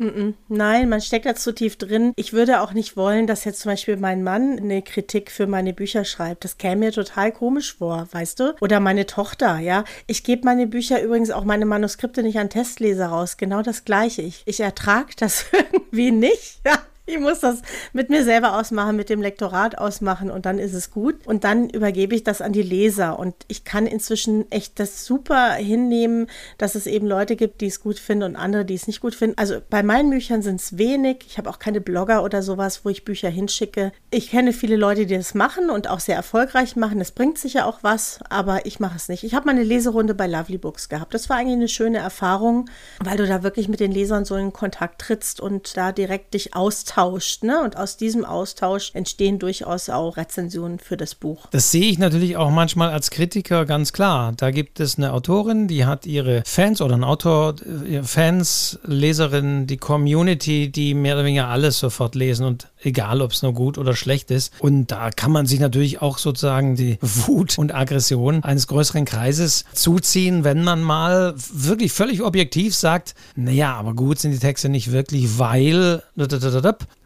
Nein, 0.49 0.89
man 0.89 1.01
steckt 1.01 1.27
da 1.27 1.35
zu 1.35 1.55
tief 1.55 1.77
drin. 1.77 2.13
Ich 2.17 2.33
würde 2.33 2.61
auch 2.61 2.73
nicht 2.73 2.97
wollen, 2.97 3.27
dass 3.27 3.45
jetzt 3.45 3.61
zum 3.61 3.73
Beispiel 3.73 3.97
mein 3.97 4.23
Mann 4.23 4.59
eine 4.59 4.83
Kritik 4.83 5.31
für 5.31 5.47
meine 5.47 5.73
Bücher 5.73 6.05
schreibt. 6.05 6.45
Das 6.45 6.59
käme 6.59 6.87
mir 6.87 6.93
total 6.93 7.33
komisch 7.33 7.75
vor, 7.77 8.09
weißt 8.11 8.41
du? 8.41 8.55
Oder 8.61 8.81
meine 8.81 9.07
Tochter, 9.07 9.59
ja. 9.59 9.85
Ich 10.07 10.25
gebe 10.25 10.45
meine 10.45 10.67
Bücher 10.67 11.03
übrigens 11.03 11.31
auch 11.31 11.45
meine 11.45 11.67
Manuskripte 11.67 12.23
nicht 12.23 12.39
an 12.39 12.51
Testleser 12.51 13.07
raus. 13.07 13.37
Genau 13.37 13.63
das 13.63 13.85
Gleiche. 13.85 14.23
Ich, 14.23 14.43
ich 14.47 14.61
ertrage 14.75 15.15
das 15.17 15.47
irgendwie 15.53 16.11
nicht. 16.11 16.61
Ja. 16.67 16.79
Ich 17.07 17.19
muss 17.19 17.41
das 17.41 17.61
mit 17.93 18.09
mir 18.09 18.25
selber 18.25 18.59
ausmachen, 18.59 18.97
mit 18.97 19.11
dem 19.11 19.21
Lektorat 19.21 19.77
ausmachen 19.77 20.31
und 20.31 20.47
dann 20.47 20.59
ist 20.59 20.73
es 20.73 20.91
gut. 20.91 21.27
Und 21.27 21.45
dann 21.45 21.69
übergebe 21.69 22.15
ich 22.15 22.25
das 22.25 22.41
an 22.41 22.55
die 22.55 22.63
Leser. 22.63 23.19
Und 23.19 23.35
ich 23.47 23.65
kann 23.65 23.87
inzwischen 23.87 24.51
echt 24.51 24.81
das 24.81 25.05
super 25.05 25.53
hinnehmen, 25.53 26.29
dass 26.57 26.75
es 26.75 26.87
eben 26.87 27.07
Leute 27.07 27.37
gibt, 27.37 27.61
die 27.61 27.67
es 27.67 27.83
gut 27.83 27.99
finden 27.99 28.25
und 28.25 28.37
andere, 28.37 28.65
die 28.65 28.75
es 28.75 28.87
nicht 28.87 29.03
gut 29.03 29.15
finden. 29.15 29.37
Also 29.37 29.59
bei 29.69 29.83
meinen 29.83 30.09
Büchern 30.09 30.41
sind 30.41 30.63
es 30.63 30.79
wenig. 30.79 31.27
Ich 31.29 31.37
habe 31.37 31.51
auch 31.51 31.59
keine 31.59 31.83
Blogger 31.83 32.25
oder 32.25 32.43
sowas, 32.43 32.87
wo 32.87 32.89
ich 32.89 33.05
Bücher 33.05 33.29
hinschicke. 33.29 33.93
Ich 34.11 34.31
kenne 34.31 34.55
viele 34.55 34.77
Leute, 34.77 35.05
die 35.05 35.17
das 35.17 35.35
machen 35.35 35.69
und 35.69 35.91
auch 35.91 36.01
sehr 36.01 36.17
erfolgreich 36.17 36.75
machen. 36.75 37.03
Es 37.03 37.13
bringt 37.13 37.37
sicher 37.37 37.67
auch 37.67 37.81
was, 37.83 38.21
aber 38.31 38.65
ich 38.65 38.81
mache 38.81 38.97
es 38.97 39.11
nicht. 39.11 39.25
Ich 39.25 39.35
habe 39.35 39.45
mal 39.45 39.53
eine 39.53 39.65
Leserunde 39.65 40.15
bei 40.15 40.27
Lovely 40.27 40.57
Books 40.57 40.89
gehabt. 40.89 41.13
Das 41.13 41.29
war 41.29 41.37
eigentlich 41.37 41.57
eine 41.57 41.69
schöne 41.69 41.99
Erfahrung, 41.99 42.71
weil 43.01 43.19
du 43.19 43.27
da 43.27 43.43
wirklich 43.43 43.69
mit 43.69 43.81
den 43.81 43.93
Lesern 43.93 44.25
so 44.25 44.37
in 44.37 44.55
Kontakt 44.55 45.03
trittst 45.03 45.39
und 45.39 45.77
da 45.77 45.93
direkt 45.93 46.33
dich 46.33 46.57
austauschst 46.57 46.94
austauscht. 46.95 47.43
Ne? 47.43 47.63
Und 47.63 47.77
aus 47.77 47.97
diesem 47.97 48.25
Austausch 48.25 48.91
entstehen 48.95 49.39
durchaus 49.39 49.89
auch 49.89 50.17
Rezensionen 50.17 50.79
für 50.79 50.97
das 50.97 51.15
Buch. 51.15 51.47
Das 51.51 51.71
sehe 51.71 51.85
ich 51.85 51.99
natürlich 51.99 52.37
auch 52.37 52.51
manchmal 52.51 52.91
als 52.91 53.11
Kritiker 53.11 53.65
ganz 53.67 53.93
klar. 53.93 54.33
Da 54.37 54.51
gibt 54.51 54.81
es 54.81 54.97
eine 54.97 55.13
Autorin, 55.13 55.69
die 55.69 55.85
hat 55.85 56.07
ihre 56.07 56.43
Fans 56.45 56.81
oder 56.81 56.95
ein 56.95 57.05
Autor, 57.05 57.57
äh, 57.89 58.03
Fans, 58.03 58.79
Leserinnen, 58.85 59.67
die 59.67 59.77
Community, 59.77 60.71
die 60.71 60.95
mehr 60.95 61.15
oder 61.15 61.25
weniger 61.25 61.49
alles 61.49 61.79
sofort 61.79 62.15
lesen 62.15 62.47
und 62.47 62.69
egal, 62.85 63.21
ob 63.21 63.33
es 63.33 63.43
nur 63.43 63.53
gut 63.53 63.79
oder 63.79 63.95
schlecht 63.95 64.31
ist. 64.31 64.53
Und 64.59 64.89
da 64.89 65.11
kann 65.11 65.33
man 65.33 65.47
sich 65.47 65.61
natürlich 65.61 66.03
auch 66.03 66.19
sozusagen 66.19 66.77
die 66.77 66.99
Wut 67.01 67.59
und 67.59 67.75
Aggression 67.75 68.43
eines 68.45 68.67
größeren 68.67 69.05
Kreises 69.05 69.65
zuziehen, 69.73 70.45
wenn 70.45 70.65
man 70.65 70.83
mal 70.83 71.35
wirklich 71.53 71.93
völlig 71.93 72.23
objektiv 72.23 72.75
sagt, 72.75 73.15
naja, 73.37 73.75
aber 73.75 73.95
gut 73.95 74.19
sind 74.19 74.33
die 74.33 74.39
Texte 74.39 74.69
nicht 74.69 74.93
wirklich, 74.93 75.39
weil 75.39 76.03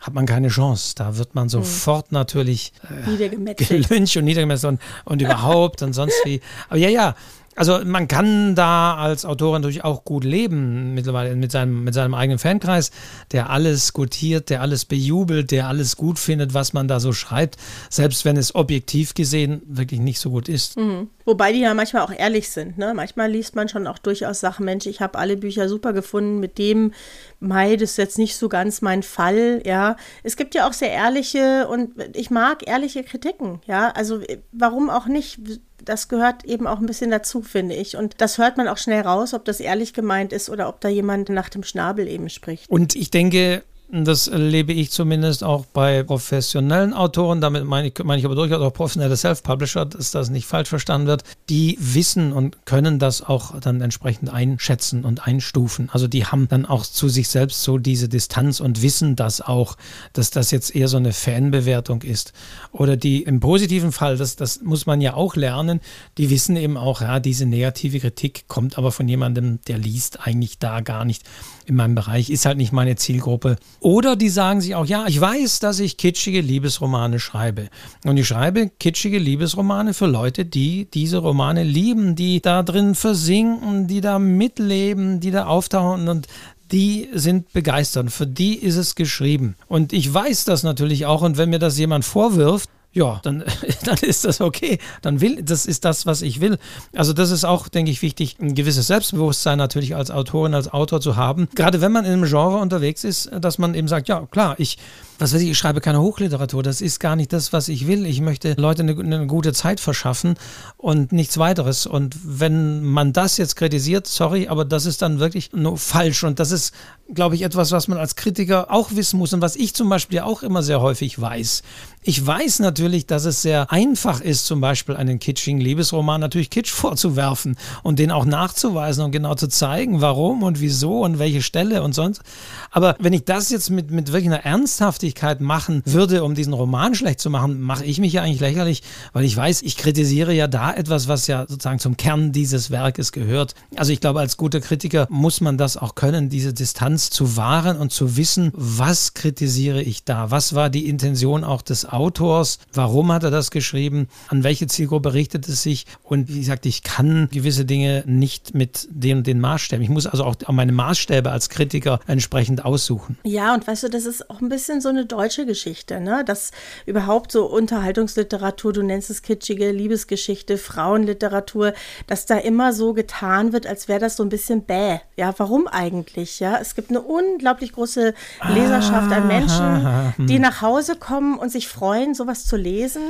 hat 0.01 0.15
man 0.15 0.27
keine 0.27 0.49
Chance. 0.49 0.95
Da 0.97 1.17
wird 1.17 1.35
man 1.35 1.49
sofort 1.49 2.13
mhm. 2.13 2.19
natürlich 2.19 2.73
äh, 3.07 3.55
gelüncht 3.55 4.17
und 4.17 4.25
niedergemessen 4.25 4.69
und, 4.69 4.81
und 5.05 5.23
überhaupt 5.23 5.83
und 5.83 5.93
sonst 5.93 6.15
wie. 6.25 6.41
Aber 6.69 6.79
ja, 6.79 6.89
ja, 6.89 7.15
Also 7.59 7.81
man 7.85 8.07
kann 8.07 8.55
da 8.55 8.95
als 8.95 9.25
Autorin 9.25 9.63
natürlich 9.63 9.83
auch 9.83 10.05
gut 10.05 10.23
leben, 10.23 10.95
mittlerweile 10.95 11.35
mit 11.35 11.51
seinem, 11.51 11.83
mit 11.83 11.93
seinem 11.93 12.15
eigenen 12.15 12.39
Fankreis, 12.39 12.93
der 13.33 13.51
alles 13.51 13.93
gutiert, 13.93 14.49
der 14.49 14.63
alles 14.63 14.85
bejubelt, 14.85 15.51
der 15.51 15.67
alles 15.67 15.97
gut 15.97 16.21
findet, 16.21 16.55
was 16.55 16.73
man 16.73 16.87
da 16.87 17.01
so 17.01 17.13
schreibt, 17.13 17.57
selbst 17.91 18.25
wenn 18.25 18.37
es 18.37 18.55
objektiv 18.55 19.15
gesehen 19.15 19.61
wirklich 19.67 19.99
nicht 19.99 20.21
so 20.21 20.31
gut 20.31 20.49
ist. 20.49 20.77
Mhm. 20.77 21.09
Wobei 21.29 21.53
die 21.53 21.61
ja 21.61 21.75
manchmal 21.75 22.05
auch 22.05 22.11
ehrlich 22.11 22.49
sind. 22.49 22.79
Ne? 22.79 22.95
Manchmal 22.95 23.31
liest 23.31 23.55
man 23.55 23.69
schon 23.69 23.87
auch 23.87 23.99
durchaus 23.99 24.41
Sachen, 24.41 24.65
Mensch, 24.65 24.87
ich 24.87 25.03
habe 25.03 25.19
alle 25.19 25.37
Bücher 25.37 25.69
super 25.69 25.93
gefunden, 25.93 26.41
mit 26.41 26.57
dem 26.57 26.95
Mai, 27.39 27.77
das 27.77 27.91
ist 27.91 27.97
jetzt 27.99 28.17
nicht 28.17 28.35
so 28.35 28.49
ganz 28.49 28.81
mein 28.81 29.03
Fall. 29.03 29.61
Ja, 29.67 29.97
es 30.23 30.37
gibt 30.37 30.55
ja 30.55 30.67
auch 30.67 30.73
sehr 30.73 30.91
ehrliche 30.91 31.69
und 31.69 31.91
ich 32.17 32.31
mag 32.31 32.67
ehrliche 32.67 33.05
Kritiken. 33.05 33.61
Ja, 33.67 33.91
also 33.91 34.23
warum 34.53 34.89
auch 34.89 35.05
nicht? 35.05 35.39
das 35.85 36.09
gehört 36.09 36.45
eben 36.45 36.67
auch 36.67 36.81
ein 36.81 36.87
bisschen 36.87 37.11
dazu, 37.11 37.43
finde 37.43 37.75
ich. 37.75 37.97
Und 37.97 38.15
das 38.23 38.39
hört 38.39 38.57
man 38.57 38.67
auch 38.67 38.79
schnell 38.79 39.03
raus, 39.03 39.35
ob 39.35 39.45
das 39.45 39.61
ehrlich 39.61 39.93
gemeint 39.93 40.33
ist 40.33 40.49
oder 40.49 40.69
ob 40.69 40.81
da 40.81 40.89
jemand 40.89 41.29
nach 41.29 41.51
dem 41.51 41.63
Schnabel 41.63 42.09
eben 42.09 42.31
spricht. 42.31 42.71
Und 42.71 42.97
ich 42.97 43.11
denke, 43.11 43.63
das 43.91 44.29
erlebe 44.29 44.75
ich 44.75 44.91
zumindest 44.91 45.43
auch 45.43 45.65
bei 45.65 46.03
professionellen 46.03 46.93
Autoren. 46.93 47.41
Damit 47.41 47.65
meine 47.65 47.89
ich, 47.89 48.05
meine 48.05 48.19
ich 48.19 48.27
aber 48.27 48.35
durchaus 48.35 48.61
auch 48.61 48.73
professionelle 48.73 49.17
Self-Publisher, 49.17 49.87
dass 49.87 50.11
das 50.11 50.29
nicht 50.29 50.47
falsch 50.47 50.69
verstanden 50.69 51.07
wird. 51.07 51.25
Die 51.49 51.79
wissen 51.81 52.35
und 52.35 52.67
können 52.67 52.99
das 52.99 53.23
auch 53.23 53.59
dann 53.61 53.81
entsprechend 53.81 54.31
einschätzen 54.31 55.07
und 55.07 55.27
einstufen. 55.27 55.89
Also 55.91 56.07
die 56.07 56.27
haben 56.27 56.49
dann 56.49 56.67
auch 56.67 56.85
zu 56.85 57.09
sich 57.09 57.29
selbst 57.29 57.63
so 57.63 57.79
diese 57.79 58.11
Distanz 58.11 58.61
und 58.61 58.83
wissen 58.83 59.17
das 59.17 59.41
auch, 59.41 59.77
dass 60.13 60.31
das 60.31 60.51
jetzt 60.51 60.77
eher 60.77 60.89
so 60.89 60.99
eine 60.99 61.15
Fanbewertung 61.15 62.03
ist. 62.03 62.35
Oder 62.73 62.99
die 62.99 63.23
im 63.23 63.41
positiven 63.41 63.93
Fall, 63.93 64.19
das, 64.19 64.37
das 64.37 64.61
muss 64.61 64.85
man 64.85 65.01
ja 65.01 65.15
auch 65.15 65.35
lernen, 65.35 65.81
die 66.19 66.29
wissen 66.29 66.57
eben 66.57 66.77
auch, 66.77 67.01
ja, 67.01 67.21
diese 67.21 67.47
negative 67.47 68.01
Kritik 68.01 68.45
kommt 68.49 68.77
aber 68.77 68.93
von 68.93 69.09
jemandem, 69.09 69.61
der 69.67 69.79
liest 69.79 70.27
eigentlich 70.27 70.59
da 70.59 70.83
gar 70.83 71.07
nicht 71.07 71.23
in 71.69 71.77
meinem 71.77 71.95
Bereich, 71.95 72.31
ist 72.31 72.47
halt 72.47 72.57
nicht 72.57 72.73
meine 72.73 72.97
Zielgruppe. 72.97 73.57
Oder 73.81 74.17
die 74.17 74.31
sagen 74.31 74.61
sich 74.61 74.75
auch, 74.75 74.87
ja, 74.87 75.07
ich 75.07 75.21
weiß, 75.21 75.61
dass 75.61 75.81
ich 75.81 75.99
kitschige 75.99 76.41
Liebesromane 76.41 77.21
schreibe. 77.21 77.69
Und 78.05 78.17
ich 78.17 78.27
schreibe 78.27 78.71
kitschige 78.81 79.19
Liebesromane 79.19 79.93
für 79.93 80.07
Leute, 80.07 80.45
die 80.45 80.89
diese 80.93 81.19
Romane 81.19 81.65
lieben, 81.65 82.17
die 82.17 82.41
da 82.41 82.63
drin 82.63 82.95
versinken, 82.95 83.87
die 83.87 84.01
da 84.01 84.19
mitleben, 84.19 85.21
die 85.21 85.31
da 85.31 85.47
auftauchen 85.47 86.09
und 86.09 86.27
die 86.73 87.09
sind 87.13 87.53
begeistert. 87.53 88.11
Für 88.11 88.27
die 88.27 88.55
ist 88.55 88.77
es 88.77 88.95
geschrieben. 88.95 89.57
Und 89.69 89.93
ich 89.93 90.13
weiß 90.13 90.45
das 90.45 90.63
natürlich 90.63 91.07
auch. 91.07 91.23
Und 91.23 91.37
wenn 91.37 91.51
mir 91.51 91.59
das 91.59 91.79
jemand 91.79 92.05
vorwirft, 92.05 92.71
ja, 92.99 93.21
dann, 93.23 93.45
dann 93.85 93.99
ist 93.99 94.25
das 94.25 94.41
okay. 94.41 94.79
Dann 95.03 95.21
will, 95.21 95.43
das 95.43 95.67
ist 95.67 95.85
das, 95.85 96.05
was 96.05 96.21
ich 96.21 96.41
will. 96.41 96.59
Also 96.95 97.13
das 97.13 97.31
ist 97.31 97.45
auch, 97.45 97.69
denke 97.69 97.93
ich, 97.93 98.03
wichtig, 98.03 98.37
ein 98.41 98.57
gewisses 98.57 98.89
Selbstbewusstsein 98.89 99.57
natürlich 99.57 99.95
als 99.95 100.11
Autorin, 100.11 100.53
als 100.53 100.73
Autor 100.73 101.01
zu 101.01 101.15
haben. 101.15 101.49
Gerade 101.55 101.81
wenn 101.81 101.93
man 101.93 102.05
in 102.05 102.13
einem 102.13 102.25
Genre 102.25 102.59
unterwegs 102.59 103.05
ist, 103.05 103.31
dass 103.41 103.59
man 103.59 103.75
eben 103.75 103.87
sagt, 103.87 104.09
ja, 104.09 104.27
klar, 104.27 104.57
ich 104.59 104.79
was 105.19 105.35
weiß 105.35 105.41
ich, 105.43 105.51
ich 105.51 105.59
schreibe 105.59 105.81
keine 105.81 106.01
Hochliteratur. 106.01 106.63
Das 106.63 106.81
ist 106.81 107.01
gar 107.01 107.17
nicht 107.17 107.33
das, 107.33 107.53
was 107.53 107.69
ich 107.69 107.89
will. 107.89 108.07
Ich 108.07 108.21
möchte 108.21 108.55
Leute 108.57 108.83
eine, 108.83 108.93
eine, 108.93 109.27
gute 109.27 109.53
Zeit 109.53 109.81
verschaffen 109.81 110.37
und 110.77 111.11
nichts 111.11 111.39
weiteres. 111.39 111.87
Und 111.87 112.17
wenn 112.23 112.85
man 112.85 113.13
das 113.13 113.37
jetzt 113.37 113.57
kritisiert, 113.57 114.07
sorry, 114.07 114.47
aber 114.47 114.65
das 114.65 114.87
ist 114.87 115.03
dann 115.03 115.19
wirklich 115.19 115.53
nur 115.53 115.77
falsch. 115.77 116.23
Und 116.23 116.39
das 116.39 116.53
ist, 116.53 116.73
glaube 117.13 117.35
ich, 117.35 117.43
etwas, 117.43 117.73
was 117.73 117.89
man 117.89 117.99
als 117.99 118.15
Kritiker 118.15 118.71
auch 118.71 118.93
wissen 118.93 119.19
muss 119.19 119.33
und 119.33 119.41
was 119.41 119.57
ich 119.57 119.75
zum 119.75 119.89
Beispiel 119.89 120.21
auch 120.21 120.45
immer 120.45 120.63
sehr 120.63 120.81
häufig 120.81 121.21
weiß. 121.21 121.63
Ich 122.03 122.25
weiß 122.25 122.61
natürlich, 122.61 122.88
dass 123.07 123.25
es 123.25 123.43
sehr 123.43 123.71
einfach 123.71 124.21
ist, 124.21 124.47
zum 124.47 124.61
Beispiel 124.61 124.97
einen 124.97 125.19
kitschigen 125.19 125.61
Liebesroman 125.61 126.21
natürlich 126.21 126.51
Kitsch 126.51 126.71
vorzuwerfen 126.71 127.57
und 127.83 127.99
den 127.99 128.11
auch 128.11 128.25
nachzuweisen 128.25 129.05
und 129.05 129.13
genau 129.13 129.35
zu 129.35 129.49
zeigen, 129.49 130.01
warum 130.01 130.43
und 130.43 130.61
wieso 130.61 131.03
und 131.03 131.19
welche 131.19 131.43
Stelle 131.43 131.83
und 131.83 131.95
sonst. 131.95 132.23
Aber 132.71 132.97
wenn 132.99 133.13
ich 133.13 133.25
das 133.25 133.51
jetzt 133.51 133.71
mit, 133.71 133.91
mit 133.91 134.13
wirklich 134.13 134.27
einer 134.27 134.45
Ernsthaftigkeit 134.45 135.41
machen 135.41 135.83
würde, 135.85 136.25
um 136.25 136.35
diesen 136.35 136.53
Roman 136.53 136.95
schlecht 136.95 137.21
zu 137.21 137.31
machen, 137.31 137.61
mache 137.61 137.85
ich 137.85 137.99
mich 138.01 138.13
ja 138.13 138.23
eigentlich 138.23 138.41
lächerlich, 138.41 138.83
weil 139.13 139.25
ich 139.25 139.37
weiß, 139.37 139.63
ich 139.63 139.77
kritisiere 139.77 140.33
ja 140.33 140.47
da 140.47 140.73
etwas, 140.73 141.09
was 141.09 141.27
ja 141.27 141.47
sozusagen 141.49 141.79
zum 141.79 141.97
Kern 141.97 142.33
dieses 142.33 142.71
Werkes 142.71 143.13
gehört. 143.13 143.55
Also 143.77 143.93
ich 143.93 144.01
glaube, 144.01 144.21
als 144.21 144.37
guter 144.37 144.61
Kritiker 144.61 145.07
muss 145.11 145.41
man 145.41 145.59
das 145.59 145.77
auch 145.77 145.95
können, 145.95 146.29
diese 146.29 146.53
Distanz 146.53 147.11
zu 147.11 147.37
wahren 147.37 147.77
und 147.77 147.93
zu 147.93 148.17
wissen, 148.17 148.53
was 148.55 149.15
kritisiere 149.15 149.83
ich 149.83 150.05
da? 150.05 150.31
Was 150.31 150.55
war 150.55 150.71
die 150.71 150.89
Intention 150.89 151.45
auch 151.45 151.63
des 151.63 151.87
Autors? 151.87 152.59
Warum 152.73 153.13
hat 153.13 153.25
er 153.25 153.31
das 153.31 153.51
geschrieben? 153.51 154.09
An 154.29 154.45
welche 154.45 154.67
Zielgruppe 154.67 155.15
richtet 155.15 155.49
es 155.49 155.63
sich? 155.63 155.87
Und 156.03 156.29
wie 156.29 156.41
gesagt, 156.41 156.67
ich 156.67 156.83
kann 156.83 157.29
gewisse 157.33 157.65
Dinge 157.65 158.05
nicht 158.07 158.55
mit 158.55 158.89
den 158.91 159.19
und 159.19 159.27
den 159.27 159.41
Maßstäben. 159.41 159.83
Ich 159.83 159.89
muss 159.89 160.07
also 160.07 160.25
auch 160.25 160.37
meine 160.49 160.73
Maßstäbe 160.73 161.31
als 161.31 161.49
Kritiker 161.49 162.01
entsprechend 162.07 162.65
aussuchen. 162.65 163.19
Ja, 163.25 163.55
und 163.55 163.67
weißt 163.67 163.85
du, 163.85 163.89
das 163.89 164.05
ist 164.05 164.29
auch 164.31 164.41
ein 164.41 164.49
bisschen 164.49 164.81
so 164.81 164.89
eine 164.89 165.07
deutsche 165.07 165.47
Geschichte, 165.47 166.01
ne? 166.01 166.25
Dass 166.25 166.51
überhaupt 166.87 167.33
so 167.33 167.47
Unterhaltungsliteratur, 167.47 168.73
du 168.73 168.83
nennst 168.83 169.11
es 169.11 169.23
kitschige 169.23 169.73
Liebesgeschichte, 169.73 170.59
Frauenliteratur, 170.59 171.73
dass 172.07 172.27
da 172.27 172.37
immer 172.37 172.73
so 172.73 172.93
getan 172.93 173.53
wird, 173.53 173.67
als 173.67 173.89
wäre 173.89 174.01
das 174.01 174.17
so 174.17 174.23
ein 174.23 174.29
bisschen 174.29 174.65
bäh. 174.65 174.99
Ja, 175.17 175.35
warum 175.39 175.67
eigentlich? 175.67 176.41
Ja, 176.41 176.59
es 176.61 176.75
gibt 176.75 176.91
eine 176.91 177.01
unglaublich 177.01 177.73
große 177.73 178.15
Leserschaft 178.55 179.13
an 179.13 179.27
Menschen, 179.27 180.15
die 180.27 180.39
nach 180.39 180.61
Hause 180.61 180.97
kommen 180.97 181.39
und 181.39 181.51
sich 181.51 181.69
freuen, 181.69 182.15
sowas 182.15 182.45
zu 182.45 182.58
lesen 182.59 183.03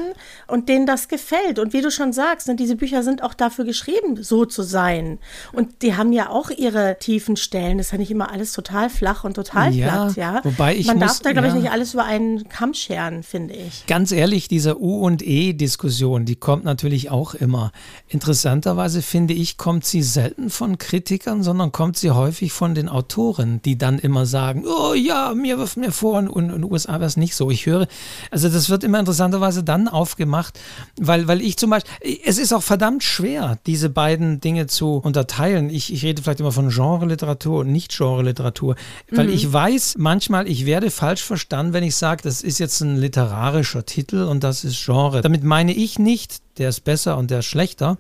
und 0.47 0.69
denen 0.69 0.87
das 0.87 1.09
gefällt. 1.09 1.59
Und 1.59 1.73
wie 1.73 1.81
du 1.81 1.91
schon 1.91 2.13
sagst, 2.13 2.49
ne, 2.49 2.57
diese 2.57 2.77
Bücher 2.77 3.03
sind 3.03 3.23
auch 3.23 3.35
dafür 3.35 3.65
geschrieben, 3.65 4.23
so 4.23 4.45
zu 4.45 4.63
sein. 4.63 5.19
Und 5.53 5.83
die 5.83 5.97
haben 5.97 6.13
ja 6.13 6.31
auch 6.31 6.51
ihre 6.51 6.97
tiefen 7.01 7.37
Stellen. 7.37 7.79
Das 7.79 7.89
ist 7.89 7.93
ja 7.93 7.99
nicht 7.99 8.11
immer 8.11 8.31
alles 8.31 8.53
total 8.53 8.91
flach 8.91 9.25
und 9.25 9.35
total 9.35 9.75
ja, 9.75 9.89
platt, 9.89 10.17
ja. 10.17 10.41
Wobei 10.45 10.77
ich 10.77 10.87
Man 10.87 10.99
muss, 10.99 11.07
darf 11.07 11.21
da, 11.21 11.33
glaube 11.33 11.49
ja. 11.49 11.55
ich, 11.55 11.61
nicht 11.63 11.73
alles 11.73 11.95
über 11.95 12.05
einen 12.05 12.49
Kamm 12.49 12.75
scheren, 12.75 13.23
finde 13.23 13.55
ich. 13.55 13.87
Ganz 13.87 14.13
ehrlich, 14.13 14.49
diese 14.49 14.81
U- 14.81 15.05
und 15.05 15.23
E-Diskussion, 15.27 16.25
die 16.25 16.37
kommt 16.37 16.65
natürlich 16.65 17.11
auch 17.11 17.35
immer. 17.35 17.73
Interessanterweise 18.09 19.03
finde 19.03 19.35
ich, 19.35 19.57
kommt 19.57 19.85
sie 19.85 20.03
selten 20.03 20.51
von 20.51 20.79
Kritikern, 20.79 21.43
sondern 21.43 21.73
kommt 21.73 21.97
sie 21.97 22.11
häufig 22.11 22.53
von 22.53 22.75
den 22.75 22.89
Autoren, 22.89 23.61
die 23.63 23.79
dann 23.79 23.99
immer 23.99 24.27
sagen, 24.27 24.65
oh 24.67 24.95
ja, 24.95 25.35
mir 25.35 25.59
wirft 25.59 25.77
mir 25.77 25.93
vor, 25.93 26.19
und 26.19 26.29
in 26.29 26.49
den 26.49 26.65
USA 26.65 26.95
wäre 26.95 27.05
es 27.05 27.17
nicht 27.17 27.35
so. 27.35 27.51
Ich 27.51 27.67
höre, 27.67 27.87
also 28.31 28.49
das 28.49 28.71
wird 28.71 28.85
immer 28.85 28.99
interessanterweise 29.39 29.65
dann 29.65 29.89
aufgemacht, 29.89 30.59
weil, 30.99 31.29
weil 31.29 31.41
ich 31.41 31.57
zum 31.57 31.71
Beispiel, 31.71 32.19
es 32.25 32.39
ist 32.39 32.53
auch 32.53 32.63
verdammt 32.63 33.03
schwer, 33.03 33.59
diese 33.67 33.91
beiden 33.91 34.41
Dinge 34.41 34.67
zu 34.67 34.97
unterteilen. 34.97 35.71
Ich, 35.71 35.93
ich 35.93 36.05
rede 36.05 36.23
vielleicht 36.23 36.41
immer 36.41 36.53
von 36.53 36.69
Genre-Literatur 36.69 37.61
und 37.61 37.73
Nicht-Genre-Literatur, 37.73 38.77
weil 39.11 39.29
mhm. 39.29 39.33
ich 39.33 39.53
weiß 39.53 39.97
manchmal, 39.99 40.49
ich 40.49 40.67
werde 40.67 40.91
falsch 40.91 41.23
verstanden, 41.23 41.73
wenn 41.73 41.85
ich 41.85 41.97
sage, 41.97 42.23
das 42.23 42.43
ist 42.43 42.59
jetzt 42.59 42.81
ein 42.81 42.97
literarischer 42.97 43.87
Titel 43.87 44.23
und 44.23 44.45
das 44.45 44.65
ist 44.65 44.85
Genre. 44.85 45.21
Damit 45.21 45.45
meine 45.45 45.73
ich 45.73 45.99
nicht, 45.99 46.41
der 46.59 46.69
ist 46.71 46.81
besser 46.81 47.17
und 47.17 47.31
der 47.31 47.41
ist 47.41 47.47
schlechter. 47.47 47.99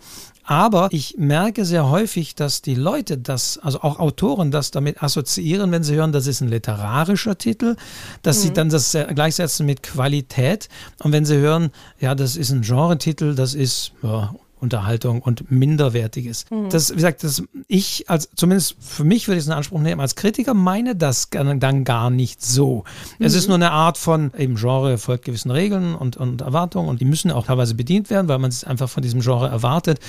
Aber 0.50 0.88
ich 0.92 1.16
merke 1.18 1.66
sehr 1.66 1.90
häufig, 1.90 2.34
dass 2.34 2.62
die 2.62 2.74
Leute 2.74 3.18
das, 3.18 3.58
also 3.58 3.82
auch 3.82 3.98
Autoren, 3.98 4.50
das 4.50 4.70
damit 4.70 5.02
assoziieren, 5.02 5.70
wenn 5.72 5.82
sie 5.82 5.94
hören, 5.94 6.10
das 6.10 6.26
ist 6.26 6.40
ein 6.40 6.48
literarischer 6.48 7.36
Titel, 7.36 7.76
dass 8.22 8.38
mhm. 8.38 8.42
sie 8.42 8.52
dann 8.54 8.68
das 8.70 8.96
gleichsetzen 9.14 9.66
mit 9.66 9.82
Qualität. 9.82 10.70
Und 11.02 11.12
wenn 11.12 11.26
sie 11.26 11.36
hören, 11.36 11.70
ja, 12.00 12.14
das 12.14 12.36
ist 12.36 12.50
ein 12.50 12.62
Genre-Titel, 12.62 13.34
das 13.34 13.52
ist 13.52 13.92
ja, 14.02 14.34
Unterhaltung 14.60 15.22
und 15.22 15.50
Minderwertiges. 15.50 16.46
Mhm. 16.50 16.68
Das, 16.70 16.90
wie 16.90 16.96
gesagt, 16.96 17.24
das, 17.24 17.42
ich, 17.66 18.08
als 18.08 18.28
zumindest 18.34 18.76
für 18.80 19.04
mich 19.04 19.28
würde 19.28 19.38
ich 19.38 19.44
es 19.44 19.46
in 19.46 19.52
Anspruch 19.52 19.80
nehmen, 19.80 20.00
als 20.00 20.14
Kritiker 20.14 20.54
meine 20.54 20.96
das 20.96 21.30
dann 21.30 21.84
gar 21.84 22.10
nicht 22.10 22.44
so. 22.44 22.84
Mhm. 23.18 23.26
Es 23.26 23.34
ist 23.34 23.44
mhm. 23.44 23.48
nur 23.48 23.54
eine 23.56 23.70
Art 23.70 23.98
von, 23.98 24.32
eben 24.36 24.56
Genre 24.56 24.98
folgt 24.98 25.24
gewissen 25.24 25.50
Regeln 25.50 25.94
und, 25.94 26.16
und 26.16 26.40
Erwartungen 26.40 26.88
und 26.88 27.00
die 27.00 27.04
müssen 27.04 27.30
auch 27.30 27.46
teilweise 27.46 27.74
bedient 27.74 28.10
werden, 28.10 28.28
weil 28.28 28.38
man 28.38 28.50
es 28.50 28.64
einfach 28.64 28.88
von 28.88 29.02
diesem 29.02 29.20
Genre 29.20 29.48
erwartet 29.48 30.00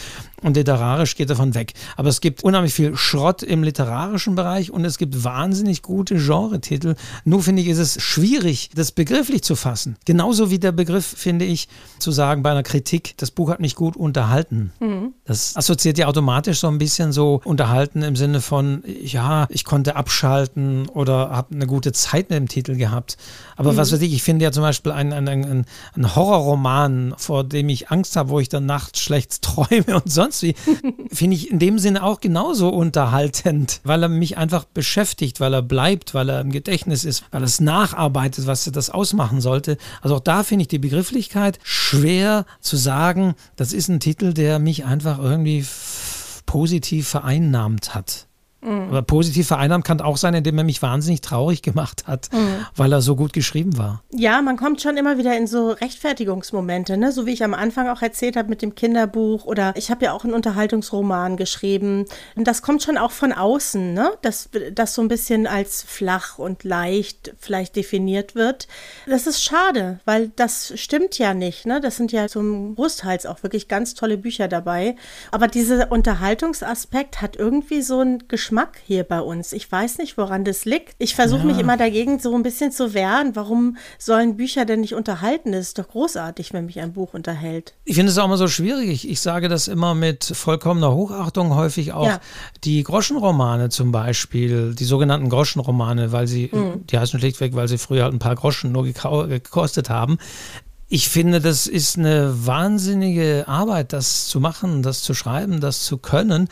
und 0.42 0.56
literarisch 0.56 1.16
geht 1.16 1.30
davon 1.30 1.56
weg. 1.56 1.74
Aber 1.96 2.10
es 2.10 2.22
gibt 2.22 2.44
unheimlich 2.44 2.74
viel 2.74 2.96
Schrott 2.96 3.44
im 3.44 3.64
literarischen 3.64 4.36
Bereich 4.36 4.72
und 4.72 4.86
es 4.86 4.98
gibt 4.98 5.24
wahnsinnig 5.24 5.82
gute 5.82 6.16
Genre-Titel. 6.16 6.96
Nur 7.24 7.44
finde 7.44 7.62
ich, 7.62 7.68
ist 7.68 7.78
es 7.78 8.02
schwierig, 8.02 8.70
das 8.76 8.92
begrifflich 8.92 9.44
zu 9.44 9.56
fassen. 9.56 9.96
Genauso 10.06 10.50
wie 10.50 10.60
der 10.60 10.72
Begriff, 10.72 11.06
finde 11.06 11.46
ich, 11.46 11.68
zu 12.00 12.12
sagen 12.12 12.44
bei 12.44 12.52
einer 12.52 12.64
Kritik, 12.64 13.14
das 13.18 13.32
Buch 13.32 13.50
hat 13.50 13.60
mich 13.60 13.76
gut 13.76 13.96
unterhalten 13.96 14.39
unterhalten. 14.40 14.72
Mhm. 14.80 15.14
Das 15.26 15.56
assoziiert 15.56 15.98
ja 15.98 16.08
automatisch 16.08 16.60
so 16.60 16.68
ein 16.68 16.78
bisschen 16.78 17.12
so 17.12 17.42
unterhalten 17.44 18.02
im 18.02 18.16
Sinne 18.16 18.42
von, 18.42 18.84
ja, 18.86 19.48
ich 19.50 19.66
konnte 19.66 19.96
abschalten 19.96 20.88
oder 20.90 21.30
habe 21.30 21.56
eine 21.56 21.68
gute 21.68 21.92
Zeit 21.92 22.30
mit 22.30 22.38
dem 22.38 22.48
Titel 22.48 22.76
gehabt. 22.76 23.18
Aber 23.56 23.74
mhm. 23.74 23.78
was 23.78 23.92
weiß 23.92 24.02
ich, 24.02 24.14
ich 24.14 24.24
finde 24.24 24.46
ja 24.46 24.52
zum 24.52 24.64
Beispiel 24.64 24.92
einen, 24.92 25.14
einen, 25.14 25.66
einen 25.96 26.16
Horrorroman, 26.16 27.14
vor 27.18 27.44
dem 27.44 27.70
ich 27.70 27.90
Angst 27.92 28.16
habe, 28.16 28.30
wo 28.30 28.40
ich 28.40 28.50
dann 28.50 28.66
nachts 28.66 29.00
schlecht 29.00 29.42
träume 29.42 29.96
und 29.96 30.12
sonst 30.12 30.42
wie, 30.42 30.56
finde 31.12 31.36
ich 31.36 31.52
in 31.52 31.60
dem 31.60 31.80
Sinne 31.80 32.04
auch 32.04 32.20
genauso 32.20 32.70
unterhaltend, 32.70 33.82
weil 33.84 34.04
er 34.04 34.10
mich 34.10 34.38
einfach 34.38 34.66
beschäftigt, 34.66 35.40
weil 35.40 35.54
er 35.54 35.62
bleibt, 35.62 36.14
weil 36.14 36.30
er 36.30 36.42
im 36.42 36.52
Gedächtnis 36.52 37.04
ist, 37.04 37.24
weil 37.32 37.42
er 37.42 37.46
es 37.46 37.60
nacharbeitet, 37.60 38.48
was 38.48 38.66
das 38.66 38.90
ausmachen 38.90 39.42
sollte. 39.42 39.78
Also 40.02 40.16
auch 40.18 40.20
da 40.20 40.44
finde 40.44 40.64
ich 40.64 40.68
die 40.68 40.80
Begrifflichkeit 40.80 41.60
schwer 41.64 42.46
zu 42.62 42.78
sagen, 42.78 43.36
das 43.56 43.74
ist 43.74 43.90
ein 43.90 44.00
Titel, 44.00 44.29
der 44.34 44.60
mich 44.60 44.86
einfach 44.86 45.20
irgendwie 45.20 45.66
positiv 46.46 47.08
vereinnahmt 47.08 47.94
hat. 47.94 48.29
Mhm. 48.62 48.90
Aber 48.90 49.02
positiv 49.04 49.48
vereinnahmt 49.48 49.86
kann 49.86 50.02
auch 50.02 50.18
sein, 50.18 50.34
indem 50.34 50.58
er 50.58 50.64
mich 50.64 50.82
wahnsinnig 50.82 51.22
traurig 51.22 51.62
gemacht 51.62 52.08
hat, 52.08 52.30
mhm. 52.34 52.66
weil 52.76 52.92
er 52.92 53.02
so 53.02 53.16
gut 53.16 53.32
geschrieben 53.32 53.78
war. 53.78 54.04
Ja, 54.12 54.42
man 54.42 54.58
kommt 54.58 54.82
schon 54.82 54.98
immer 54.98 55.18
wieder 55.18 55.38
in 55.38 55.48
so 55.48 55.70
Rechtfertigungsmomente, 55.72 56.98
ne? 56.98 57.12
so 57.12 57.26
wie 57.26 57.32
ich 57.32 57.44
am 57.44 57.54
Anfang 57.54 57.88
auch 57.88 58.02
erzählt 58.02 58.36
habe 58.36 58.50
mit 58.50 58.62
dem 58.62 58.76
Kinderbuch 58.76 59.46
oder 59.46 59.74
ich 59.78 59.90
habe 59.90 60.06
ja 60.06 60.14
auch 60.14 60.26
einen 60.26 60.34
Unterhaltungsroman 60.34 61.38
geschrieben. 61.38 62.06
Und 62.36 62.48
das 62.48 62.62
kommt 62.62 62.84
schon 62.84 62.98
auch 62.98 63.12
von 63.12 63.32
außen, 63.32 63.94
ne? 63.94 64.12
dass 64.22 64.50
das 64.74 64.94
so 64.94 65.02
ein 65.02 65.08
bisschen 65.08 65.48
als 65.48 65.84
flach 65.84 66.38
und 66.38 66.64
leicht 66.64 67.34
vielleicht 67.40 67.78
definiert 67.78 68.36
wird. 68.36 68.68
Das 69.08 69.26
ist 69.26 69.42
schade, 69.42 70.00
weil 70.04 70.32
das 70.36 70.74
stimmt 70.76 71.18
ja 71.18 71.34
nicht. 71.34 71.66
Ne? 71.66 71.80
Das 71.80 71.96
sind 71.96 72.12
ja 72.12 72.28
zum 72.28 72.76
Brusthals 72.76 73.26
auch 73.26 73.42
wirklich 73.42 73.70
ganz 73.70 73.94
tolle 73.94 74.18
Bücher 74.18 74.50
dabei. 74.50 74.98
Aber 75.32 75.48
dieser 75.48 75.92
Unterhaltungsaspekt 75.92 77.22
hat 77.22 77.38
irgendwie 77.38 77.82
so 77.82 78.02
ein 78.02 78.28
Geschmack 78.28 78.49
Geschmack 78.50 78.82
hier 78.84 79.04
bei 79.04 79.22
uns. 79.22 79.54
Ich 79.54 79.72
weiß 79.72 80.00
nicht, 80.00 80.18
woran 80.18 80.44
das 80.44 80.66
liegt. 80.66 80.96
Ich 80.98 81.14
versuche 81.14 81.42
ja. 81.42 81.46
mich 81.46 81.60
immer 81.60 81.78
dagegen 81.78 82.18
so 82.18 82.34
ein 82.34 82.42
bisschen 82.42 82.72
zu 82.72 82.96
wehren. 82.96 83.36
Warum 83.36 83.78
sollen 84.00 84.38
Bücher 84.38 84.66
denn 84.66 84.82
nicht 84.82 84.96
unterhalten? 84.96 85.52
Das 85.52 85.68
ist 85.68 85.78
doch 85.78 85.88
großartig, 85.88 86.52
wenn 86.52 86.66
mich 86.66 86.80
ein 86.80 86.94
Buch 86.94 87.14
unterhält. 87.14 87.76
Ich 87.86 87.94
finde 87.94 88.12
es 88.12 88.18
auch 88.18 88.26
immer 88.26 88.38
so 88.38 88.48
schwierig. 88.48 89.08
Ich 89.08 89.22
sage 89.22 89.50
das 89.50 89.68
immer 89.68 89.94
mit 89.94 90.24
vollkommener 90.24 90.96
Hochachtung, 90.96 91.54
häufig 91.54 91.94
auch 91.94 92.08
ja. 92.08 92.20
die 92.64 92.82
Groschenromane 92.82 93.70
zum 93.70 93.92
Beispiel, 93.92 94.74
die 94.74 94.86
sogenannten 94.86 95.30
Groschenromane, 95.30 96.12
weil 96.12 96.26
sie, 96.26 96.50
mhm. 96.52 96.88
die 96.88 96.98
heißen 96.98 97.20
schlichtweg, 97.20 97.54
weil 97.54 97.68
sie 97.68 97.78
früher 97.78 98.06
halt 98.06 98.14
ein 98.14 98.20
paar 98.20 98.36
Groschen 98.36 98.72
nur 98.72 98.84
gekostet 98.84 99.92
haben. 99.92 100.18
Ich 100.92 101.08
finde, 101.08 101.40
das 101.40 101.68
ist 101.68 102.00
eine 102.00 102.48
wahnsinnige 102.48 103.44
Arbeit, 103.48 103.94
das 103.94 104.26
zu 104.28 104.40
machen, 104.40 104.82
das 104.82 105.04
zu 105.04 105.14
schreiben, 105.14 105.60
das 105.62 105.82
zu 105.82 106.00
können. 106.00 106.50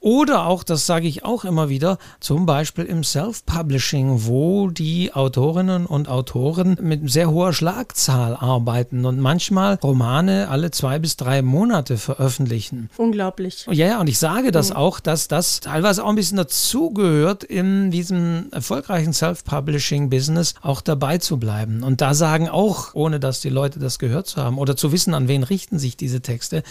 Oder 0.00 0.46
auch, 0.46 0.64
das 0.64 0.86
sage 0.86 1.06
ich 1.06 1.24
auch 1.26 1.44
immer 1.44 1.68
wieder, 1.68 1.98
zum 2.20 2.46
Beispiel 2.46 2.86
im 2.86 3.04
Self-Publishing, 3.04 4.26
wo 4.26 4.70
die 4.70 5.12
Autorinnen 5.12 5.84
und 5.84 6.08
Autoren 6.08 6.78
mit 6.80 7.10
sehr 7.10 7.30
hoher 7.30 7.52
Schlagzahl 7.52 8.34
arbeiten 8.34 9.04
und 9.04 9.20
manchmal 9.20 9.74
Romane 9.74 10.48
alle 10.48 10.70
zwei 10.70 10.98
bis 10.98 11.18
drei 11.18 11.42
Monate 11.42 11.98
veröffentlichen. 11.98 12.88
Unglaublich. 12.96 13.66
Ja, 13.66 13.88
ja, 13.88 14.00
und 14.00 14.08
ich 14.08 14.18
sage 14.18 14.52
das 14.52 14.70
mhm. 14.70 14.76
auch, 14.76 15.00
dass 15.00 15.28
das 15.28 15.60
teilweise 15.60 16.02
auch 16.02 16.08
ein 16.08 16.16
bisschen 16.16 16.38
dazugehört, 16.38 17.44
in 17.44 17.90
diesem 17.90 18.48
erfolgreichen 18.52 19.12
Self-Publishing-Business 19.12 20.54
auch 20.62 20.80
dabei 20.80 21.18
zu 21.18 21.36
bleiben. 21.36 21.82
Und 21.82 22.00
da 22.00 22.14
sagen 22.14 22.48
auch, 22.48 22.94
ohne 22.94 23.20
dass 23.20 23.42
die 23.42 23.50
Leute 23.50 23.78
das 23.78 23.98
gehört 23.98 24.28
zu 24.28 24.42
haben 24.42 24.56
oder 24.56 24.76
zu 24.76 24.92
wissen, 24.92 25.12
an 25.12 25.28
wen 25.28 25.42
richten 25.42 25.78
sich 25.78 25.98
diese 25.98 26.22
Texte, 26.22 26.62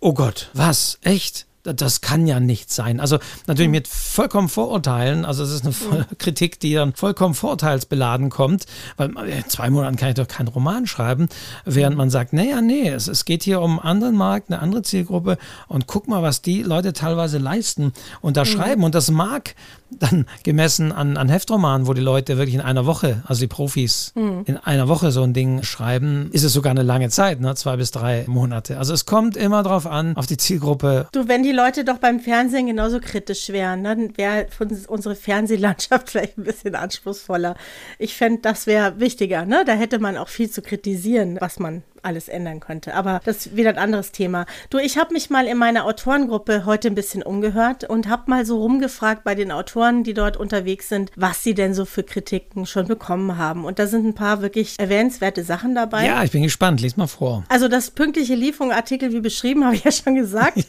oh 0.00 0.14
Gott, 0.14 0.50
was? 0.52 0.98
Echt? 1.02 1.45
Das 1.74 2.00
kann 2.00 2.26
ja 2.26 2.40
nicht 2.40 2.72
sein. 2.72 3.00
Also 3.00 3.18
natürlich 3.46 3.70
mit 3.70 3.88
vollkommen 3.88 4.48
Vorurteilen, 4.48 5.24
also 5.24 5.42
es 5.44 5.50
ist 5.50 5.66
eine 5.66 6.06
Kritik, 6.18 6.60
die 6.60 6.74
dann 6.74 6.92
vollkommen 6.94 7.34
vorurteilsbeladen 7.34 8.30
kommt, 8.30 8.66
weil 8.96 9.10
in 9.26 9.48
zwei 9.48 9.70
Monaten 9.70 9.96
kann 9.96 10.10
ich 10.10 10.14
doch 10.14 10.28
keinen 10.28 10.48
Roman 10.48 10.86
schreiben, 10.86 11.28
während 11.64 11.96
man 11.96 12.10
sagt, 12.10 12.32
naja, 12.32 12.60
nee, 12.60 12.88
es, 12.88 13.08
es 13.08 13.24
geht 13.24 13.42
hier 13.42 13.60
um 13.60 13.78
einen 13.78 13.96
anderen 13.96 14.16
Markt, 14.16 14.50
eine 14.50 14.60
andere 14.60 14.82
Zielgruppe 14.82 15.38
und 15.68 15.86
guck 15.86 16.08
mal, 16.08 16.22
was 16.22 16.42
die 16.42 16.62
Leute 16.62 16.92
teilweise 16.92 17.38
leisten 17.38 17.92
und 18.20 18.36
da 18.36 18.42
mhm. 18.42 18.46
schreiben 18.46 18.84
und 18.84 18.94
das 18.94 19.10
mag 19.10 19.54
dann 19.90 20.26
gemessen 20.42 20.92
an, 20.92 21.16
an 21.16 21.28
Heftromanen, 21.28 21.86
wo 21.86 21.94
die 21.94 22.00
Leute 22.00 22.36
wirklich 22.38 22.54
in 22.54 22.60
einer 22.60 22.86
Woche, 22.86 23.22
also 23.26 23.40
die 23.40 23.46
Profis, 23.46 24.12
mhm. 24.14 24.42
in 24.44 24.56
einer 24.56 24.88
Woche 24.88 25.12
so 25.12 25.22
ein 25.22 25.32
Ding 25.32 25.62
schreiben, 25.62 26.28
ist 26.32 26.42
es 26.42 26.52
sogar 26.52 26.72
eine 26.72 26.82
lange 26.82 27.08
Zeit, 27.08 27.40
ne? 27.40 27.54
zwei 27.54 27.76
bis 27.76 27.92
drei 27.92 28.24
Monate. 28.26 28.78
Also 28.78 28.92
es 28.92 29.06
kommt 29.06 29.36
immer 29.36 29.62
drauf 29.62 29.86
an, 29.86 30.16
auf 30.16 30.26
die 30.26 30.36
Zielgruppe. 30.36 31.08
Du, 31.12 31.28
wenn 31.28 31.42
die 31.42 31.52
Leute 31.56 31.84
doch 31.84 31.98
beim 31.98 32.20
Fernsehen 32.20 32.66
genauso 32.66 33.00
kritisch 33.00 33.48
wären, 33.48 33.82
dann 33.82 34.16
wäre 34.16 34.46
unsere 34.88 35.16
Fernsehlandschaft 35.16 36.10
vielleicht 36.10 36.38
ein 36.38 36.44
bisschen 36.44 36.74
anspruchsvoller. 36.74 37.56
Ich 37.98 38.14
fände, 38.14 38.42
das 38.42 38.66
wäre 38.66 39.00
wichtiger. 39.00 39.44
Ne? 39.46 39.64
Da 39.66 39.72
hätte 39.72 39.98
man 39.98 40.16
auch 40.16 40.28
viel 40.28 40.50
zu 40.50 40.62
kritisieren, 40.62 41.38
was 41.40 41.58
man 41.58 41.82
alles 42.06 42.28
ändern 42.28 42.60
könnte. 42.60 42.94
Aber 42.94 43.20
das 43.24 43.46
ist 43.46 43.56
wieder 43.56 43.70
ein 43.70 43.78
anderes 43.78 44.12
Thema. 44.12 44.46
Du, 44.70 44.78
ich 44.78 44.96
habe 44.96 45.12
mich 45.12 45.28
mal 45.28 45.46
in 45.46 45.58
meiner 45.58 45.84
Autorengruppe 45.84 46.64
heute 46.64 46.88
ein 46.88 46.94
bisschen 46.94 47.22
umgehört 47.22 47.84
und 47.84 48.08
habe 48.08 48.30
mal 48.30 48.46
so 48.46 48.60
rumgefragt 48.62 49.24
bei 49.24 49.34
den 49.34 49.50
Autoren, 49.50 50.04
die 50.04 50.14
dort 50.14 50.36
unterwegs 50.36 50.88
sind, 50.88 51.10
was 51.16 51.42
sie 51.42 51.54
denn 51.54 51.74
so 51.74 51.84
für 51.84 52.04
Kritiken 52.04 52.64
schon 52.64 52.86
bekommen 52.86 53.36
haben. 53.36 53.64
Und 53.64 53.78
da 53.78 53.86
sind 53.86 54.06
ein 54.06 54.14
paar 54.14 54.40
wirklich 54.40 54.76
erwähnenswerte 54.78 55.42
Sachen 55.42 55.74
dabei. 55.74 56.06
Ja, 56.06 56.22
ich 56.22 56.30
bin 56.30 56.42
gespannt. 56.42 56.80
Lies 56.80 56.96
mal 56.96 57.06
vor. 57.08 57.44
Also 57.48 57.68
das 57.68 57.90
pünktliche 57.90 58.34
Lieferung-Artikel, 58.34 59.12
wie 59.12 59.20
beschrieben, 59.20 59.64
habe 59.66 59.74
ich 59.74 59.84
ja 59.84 59.92
schon 59.92 60.14
gesagt. 60.14 60.64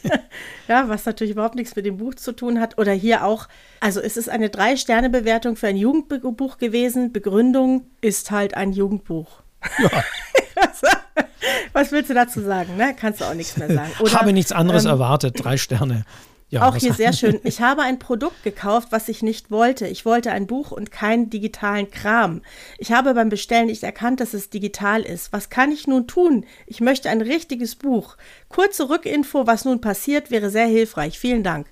ja, 0.66 0.88
was 0.88 1.06
natürlich 1.06 1.32
überhaupt 1.32 1.54
nichts 1.54 1.76
mit 1.76 1.86
dem 1.86 1.98
Buch 1.98 2.14
zu 2.16 2.32
tun 2.32 2.60
hat. 2.60 2.78
Oder 2.78 2.92
hier 2.92 3.24
auch, 3.24 3.46
also 3.80 4.00
es 4.00 4.16
ist 4.16 4.28
eine 4.28 4.50
Drei-Sterne-Bewertung 4.50 5.56
für 5.56 5.68
ein 5.68 5.76
Jugendbuch 5.76 6.58
gewesen. 6.58 7.12
Begründung 7.12 7.86
ist 8.00 8.30
halt 8.30 8.54
ein 8.54 8.72
Jugendbuch. 8.72 9.42
Ja. 9.78 9.90
Was 11.72 11.92
willst 11.92 12.10
du 12.10 12.14
dazu 12.14 12.40
sagen? 12.40 12.76
Ne? 12.76 12.94
Kannst 12.98 13.20
du 13.20 13.24
auch 13.24 13.34
nichts 13.34 13.56
mehr 13.56 13.72
sagen. 13.72 13.92
Oder, 14.00 14.12
habe 14.12 14.32
nichts 14.32 14.52
anderes 14.52 14.84
ähm, 14.84 14.90
erwartet. 14.90 15.42
Drei 15.42 15.56
Sterne. 15.56 16.04
Ja, 16.50 16.66
auch 16.66 16.76
hier 16.76 16.94
sehr 16.94 17.12
schön. 17.12 17.40
Ich 17.44 17.60
habe 17.60 17.82
ein 17.82 17.98
Produkt 17.98 18.42
gekauft, 18.42 18.88
was 18.90 19.10
ich 19.10 19.22
nicht 19.22 19.50
wollte. 19.50 19.86
Ich 19.86 20.06
wollte 20.06 20.32
ein 20.32 20.46
Buch 20.46 20.70
und 20.70 20.90
keinen 20.90 21.28
digitalen 21.28 21.90
Kram. 21.90 22.40
Ich 22.78 22.90
habe 22.90 23.12
beim 23.12 23.28
Bestellen 23.28 23.66
nicht 23.66 23.82
erkannt, 23.82 24.20
dass 24.20 24.32
es 24.32 24.48
digital 24.48 25.02
ist. 25.02 25.30
Was 25.32 25.50
kann 25.50 25.70
ich 25.70 25.86
nun 25.86 26.06
tun? 26.06 26.46
Ich 26.66 26.80
möchte 26.80 27.10
ein 27.10 27.20
richtiges 27.20 27.76
Buch. 27.76 28.16
Kurze 28.48 28.88
Rückinfo, 28.88 29.46
was 29.46 29.66
nun 29.66 29.82
passiert, 29.82 30.30
wäre 30.30 30.48
sehr 30.48 30.66
hilfreich. 30.66 31.18
Vielen 31.18 31.42
Dank. 31.42 31.66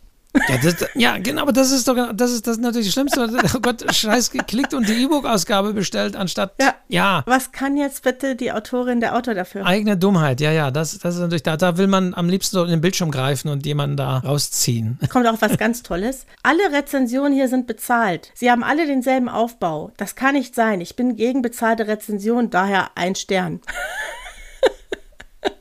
Ja, 0.48 0.56
das, 0.62 0.76
ja, 0.94 1.18
genau, 1.18 1.42
aber 1.42 1.52
das 1.52 1.70
ist 1.70 1.88
doch, 1.88 1.96
das 2.14 2.32
ist 2.32 2.46
das 2.46 2.56
ist 2.56 2.62
natürlich 2.62 2.88
das 2.88 2.94
Schlimmste. 2.94 3.28
Oh 3.54 3.60
Gott, 3.60 3.84
scheiß 3.94 4.30
geklickt 4.30 4.74
und 4.74 4.88
die 4.88 5.04
E-Book-Ausgabe 5.04 5.72
bestellt, 5.72 6.16
anstatt. 6.16 6.54
Ja. 6.60 6.74
ja. 6.88 7.22
Was 7.26 7.52
kann 7.52 7.76
jetzt 7.76 8.02
bitte 8.02 8.36
die 8.36 8.52
Autorin, 8.52 9.00
der 9.00 9.16
Autor 9.16 9.34
dafür? 9.34 9.64
Eigene 9.64 9.96
Dummheit, 9.96 10.40
ja, 10.40 10.52
ja. 10.52 10.70
Das, 10.70 10.98
das 10.98 11.14
ist 11.14 11.20
natürlich, 11.20 11.42
da, 11.42 11.56
da 11.56 11.78
will 11.78 11.86
man 11.86 12.14
am 12.14 12.28
liebsten 12.28 12.56
so 12.56 12.64
in 12.64 12.70
den 12.70 12.80
Bildschirm 12.80 13.10
greifen 13.10 13.48
und 13.48 13.64
jemanden 13.66 13.96
da 13.96 14.18
rausziehen. 14.18 14.98
Kommt 15.10 15.26
auch 15.26 15.40
was 15.40 15.56
ganz 15.58 15.82
Tolles. 15.82 16.26
Alle 16.42 16.72
Rezensionen 16.72 17.32
hier 17.32 17.48
sind 17.48 17.66
bezahlt. 17.66 18.30
Sie 18.34 18.50
haben 18.50 18.62
alle 18.62 18.86
denselben 18.86 19.28
Aufbau. 19.28 19.92
Das 19.96 20.14
kann 20.16 20.34
nicht 20.34 20.54
sein. 20.54 20.80
Ich 20.80 20.96
bin 20.96 21.16
gegen 21.16 21.42
bezahlte 21.42 21.86
Rezensionen, 21.86 22.50
daher 22.50 22.90
ein 22.94 23.14
Stern. 23.14 23.60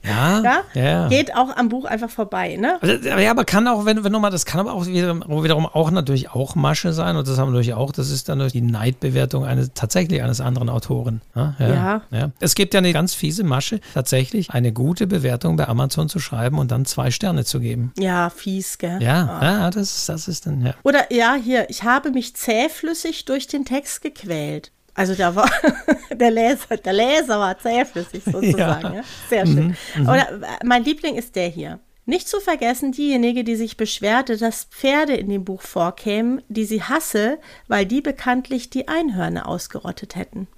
Ja, 0.06 0.42
ja? 0.42 0.62
ja, 0.74 1.08
Geht 1.08 1.36
auch 1.36 1.56
am 1.56 1.70
Buch 1.70 1.86
einfach 1.86 2.10
vorbei, 2.10 2.58
ne? 2.58 2.80
Ja, 3.04 3.32
aber 3.32 3.46
kann 3.46 3.68
auch, 3.68 3.86
wenn, 3.86 4.04
wenn 4.04 4.12
nochmal, 4.12 4.32
das 4.32 4.46
kann 4.46 4.60
aber 4.60 4.74
auch 4.74 4.86
wiederum 4.86 5.66
auch 5.66 5.92
natürlich 5.92 6.32
auch 6.32 6.56
Masche 6.56 6.94
sein 6.94 7.16
und 7.16 7.28
das 7.28 7.38
haben 7.38 7.50
wir 7.50 7.54
natürlich 7.54 7.74
auch, 7.74 7.92
das 7.92 8.10
ist 8.10 8.30
dann 8.30 8.46
die 8.48 8.62
Neidbewertung 8.62 9.46
eines, 9.46 9.72
tatsächlich 9.74 10.22
eines 10.22 10.42
anderen 10.42 10.70
Autoren. 10.70 11.22
Ja, 11.36 11.56
ja, 11.60 12.02
ja. 12.12 12.32
Es 12.40 12.56
gibt 12.56 12.74
ja 12.74 12.80
eine 12.80 12.94
ganz 12.94 13.14
fiese 13.14 13.44
Masche, 13.44 13.80
tatsächlich 13.94 14.52
eine 14.52 14.72
gute 14.72 15.08
Bewertung 15.08 15.56
bei 15.56 15.68
Amazon 15.68 16.10
zu 16.10 16.20
schreiben 16.20 16.60
und 16.60 16.72
dann 16.72 16.86
zwei 16.86 17.12
Sterne 17.12 17.46
zu 17.46 17.60
geben. 17.60 17.94
Ja, 17.98 18.30
fies, 18.30 18.78
gell? 18.78 19.02
Ja, 19.02 19.40
oh. 19.42 19.44
ja 19.44 19.70
das, 19.70 20.06
das 20.06 20.28
ist 20.28 20.46
dann, 20.46 20.66
ja. 20.66 20.74
Oder 20.84 21.12
ja, 21.12 21.36
hier, 21.36 21.70
ich 21.70 21.84
habe 21.84 22.12
mich 22.12 22.36
zähflüssig 22.36 23.26
durch 23.26 23.48
den 23.48 23.66
Text 23.66 24.02
gequält. 24.02 24.72
Also 24.96 25.14
da 25.14 25.36
war 25.36 25.50
der 26.14 26.32
Leser, 26.32 26.78
der 26.78 26.94
Leser 26.94 27.40
war 27.40 27.60
zähflüssig 27.60 28.24
sozusagen. 28.26 28.88
Ja. 28.88 28.96
ja. 28.96 29.04
Sehr 29.30 29.46
schön. 29.46 29.68
Mhm, 29.68 30.02
mhm. 30.02 30.10
Oder 30.10 30.32
äh, 30.32 30.66
mein 30.66 30.84
Liebling 30.84 31.16
ist 31.16 31.36
der 31.36 31.50
hier. 31.50 31.80
Nicht 32.08 32.28
zu 32.28 32.40
vergessen 32.40 32.92
diejenige, 32.92 33.44
die 33.44 33.56
sich 33.56 33.78
beschwerte, 33.78 34.38
dass 34.38 34.66
Pferde 34.66 35.16
in 35.16 35.28
dem 35.28 35.44
Buch 35.44 35.62
vorkämen, 35.62 36.42
die 36.50 36.66
sie 36.66 36.84
hasse, 36.84 37.40
weil 37.68 37.86
die 37.86 38.02
bekanntlich 38.02 38.70
die 38.70 38.88
Einhörner 38.88 39.48
ausgerottet 39.48 40.16
hätten. 40.16 40.48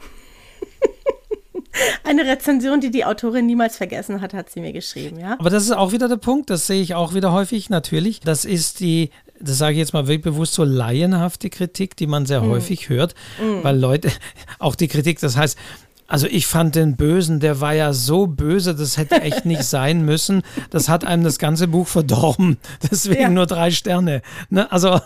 Eine 2.03 2.25
Rezension, 2.25 2.81
die 2.81 2.91
die 2.91 3.05
Autorin 3.05 3.45
niemals 3.45 3.77
vergessen 3.77 4.19
hat, 4.19 4.33
hat 4.33 4.49
sie 4.49 4.59
mir 4.59 4.73
geschrieben, 4.73 5.19
ja. 5.19 5.37
Aber 5.39 5.49
das 5.49 5.63
ist 5.63 5.71
auch 5.71 5.93
wieder 5.93 6.09
der 6.09 6.17
Punkt, 6.17 6.49
das 6.49 6.67
sehe 6.67 6.81
ich 6.81 6.95
auch 6.95 7.13
wieder 7.13 7.31
häufig 7.31 7.69
natürlich. 7.69 8.19
Das 8.19 8.45
ist 8.45 8.81
die 8.81 9.11
das 9.39 9.57
sage 9.57 9.73
ich 9.73 9.79
jetzt 9.79 9.93
mal 9.93 10.07
wirklich 10.07 10.23
bewusst, 10.23 10.53
so 10.53 10.63
laienhafte 10.63 11.49
Kritik, 11.49 11.95
die 11.95 12.07
man 12.07 12.25
sehr 12.25 12.41
mm. 12.41 12.49
häufig 12.49 12.89
hört, 12.89 13.15
mm. 13.39 13.63
weil 13.63 13.77
Leute, 13.77 14.11
auch 14.59 14.75
die 14.75 14.87
Kritik, 14.87 15.19
das 15.19 15.37
heißt, 15.37 15.57
also 16.07 16.25
ich 16.27 16.47
fand 16.47 16.75
den 16.75 16.95
Bösen, 16.95 17.41
der 17.41 17.59
war 17.59 17.73
ja 17.73 17.91
so 17.91 18.27
böse, 18.27 18.73
das 18.73 18.97
hätte 18.97 19.21
echt 19.21 19.45
nicht 19.45 19.63
sein 19.65 20.03
müssen. 20.05 20.41
Das 20.69 20.87
hat 20.87 21.05
einem 21.05 21.23
das 21.23 21.37
ganze 21.37 21.67
Buch 21.67 21.87
verdorben. 21.87 22.57
Deswegen 22.91 23.21
ja. 23.21 23.29
nur 23.29 23.45
drei 23.45 23.71
Sterne. 23.71 24.21
Ne? 24.49 24.71
Also 24.71 25.01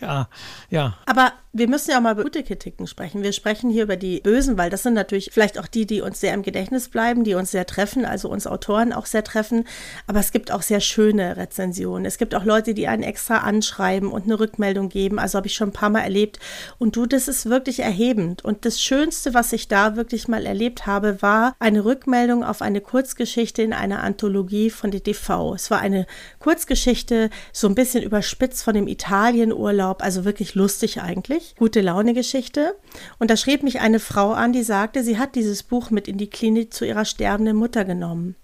ja, 0.00 0.28
ja. 0.68 0.96
Aber 1.06 1.32
wir 1.56 1.68
müssen 1.68 1.90
ja 1.90 1.98
auch 1.98 2.02
mal 2.02 2.12
über 2.12 2.24
gute 2.24 2.42
Kritiken 2.42 2.86
sprechen. 2.86 3.22
Wir 3.22 3.32
sprechen 3.32 3.70
hier 3.70 3.84
über 3.84 3.96
die 3.96 4.20
Bösen, 4.20 4.58
weil 4.58 4.70
das 4.70 4.82
sind 4.82 4.94
natürlich 4.94 5.30
vielleicht 5.32 5.58
auch 5.58 5.68
die, 5.68 5.86
die 5.86 6.00
uns 6.00 6.20
sehr 6.20 6.34
im 6.34 6.42
Gedächtnis 6.42 6.88
bleiben, 6.88 7.24
die 7.24 7.34
uns 7.34 7.50
sehr 7.52 7.66
treffen, 7.66 8.04
also 8.04 8.28
uns 8.28 8.46
Autoren 8.46 8.92
auch 8.92 9.06
sehr 9.06 9.24
treffen. 9.24 9.64
Aber 10.06 10.20
es 10.20 10.32
gibt 10.32 10.50
auch 10.52 10.62
sehr 10.62 10.80
schöne 10.80 11.36
Rezensionen. 11.36 12.04
Es 12.04 12.18
gibt 12.18 12.34
auch 12.34 12.44
Leute, 12.44 12.74
die 12.74 12.88
einen 12.88 13.02
extra 13.04 13.38
anschreiben 13.38 14.10
und 14.10 14.24
eine 14.24 14.40
Rückmeldung 14.40 14.88
geben. 14.88 15.18
Also 15.18 15.36
habe 15.38 15.46
ich 15.46 15.54
schon 15.54 15.68
ein 15.68 15.72
paar 15.72 15.90
Mal 15.90 16.00
erlebt. 16.00 16.40
Und 16.78 16.96
du, 16.96 17.06
das 17.06 17.28
ist 17.28 17.48
wirklich 17.48 17.80
erhebend. 17.80 18.44
Und 18.44 18.64
das 18.64 18.80
Schönste, 18.80 19.32
was 19.32 19.52
ich 19.52 19.68
da 19.68 19.96
wirklich 19.96 20.16
ich 20.16 20.28
mal 20.28 20.46
erlebt 20.46 20.86
habe, 20.86 21.22
war 21.22 21.54
eine 21.60 21.84
Rückmeldung 21.84 22.42
auf 22.42 22.62
eine 22.62 22.80
Kurzgeschichte 22.80 23.62
in 23.62 23.72
einer 23.72 24.02
Anthologie 24.02 24.70
von 24.70 24.90
DV. 24.90 25.54
Es 25.54 25.70
war 25.70 25.78
eine 25.78 26.06
Kurzgeschichte, 26.40 27.30
so 27.52 27.68
ein 27.68 27.74
bisschen 27.74 28.02
überspitzt 28.02 28.64
von 28.64 28.74
dem 28.74 28.88
Italienurlaub, 28.88 30.02
also 30.02 30.24
wirklich 30.24 30.54
lustig 30.54 31.00
eigentlich. 31.00 31.45
Gute 31.58 31.80
Laune 31.80 32.14
Geschichte. 32.14 32.76
Und 33.18 33.30
da 33.30 33.36
schrieb 33.36 33.62
mich 33.62 33.80
eine 33.80 34.00
Frau 34.00 34.32
an, 34.32 34.52
die 34.52 34.62
sagte, 34.62 35.02
sie 35.02 35.18
hat 35.18 35.34
dieses 35.34 35.62
Buch 35.62 35.90
mit 35.90 36.08
in 36.08 36.18
die 36.18 36.30
Klinik 36.30 36.72
zu 36.72 36.84
ihrer 36.84 37.04
sterbenden 37.04 37.56
Mutter 37.56 37.84
genommen. 37.84 38.36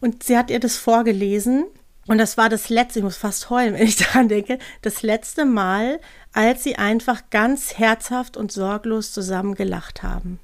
Und 0.00 0.22
sie 0.22 0.36
hat 0.36 0.50
ihr 0.50 0.60
das 0.60 0.76
vorgelesen. 0.76 1.64
Und 2.06 2.18
das 2.18 2.36
war 2.36 2.48
das 2.48 2.68
letzte, 2.68 3.00
ich 3.00 3.04
muss 3.04 3.16
fast 3.16 3.50
heulen, 3.50 3.74
wenn 3.78 3.86
ich 3.86 3.96
daran 3.96 4.28
denke, 4.28 4.58
das 4.82 5.02
letzte 5.02 5.44
Mal, 5.44 6.00
als 6.32 6.64
sie 6.64 6.76
einfach 6.76 7.22
ganz 7.30 7.78
herzhaft 7.78 8.36
und 8.36 8.52
sorglos 8.52 9.12
zusammen 9.12 9.54
gelacht 9.54 10.02
haben. 10.02 10.40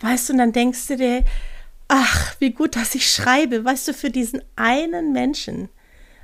Weißt 0.00 0.28
du, 0.28 0.32
und 0.32 0.38
dann 0.38 0.52
denkst 0.52 0.86
du 0.88 0.96
dir, 0.96 1.24
ach, 1.88 2.36
wie 2.38 2.50
gut, 2.50 2.76
dass 2.76 2.94
ich 2.94 3.10
schreibe, 3.10 3.64
weißt 3.64 3.88
du, 3.88 3.94
für 3.94 4.10
diesen 4.10 4.42
einen 4.56 5.12
Menschen 5.12 5.68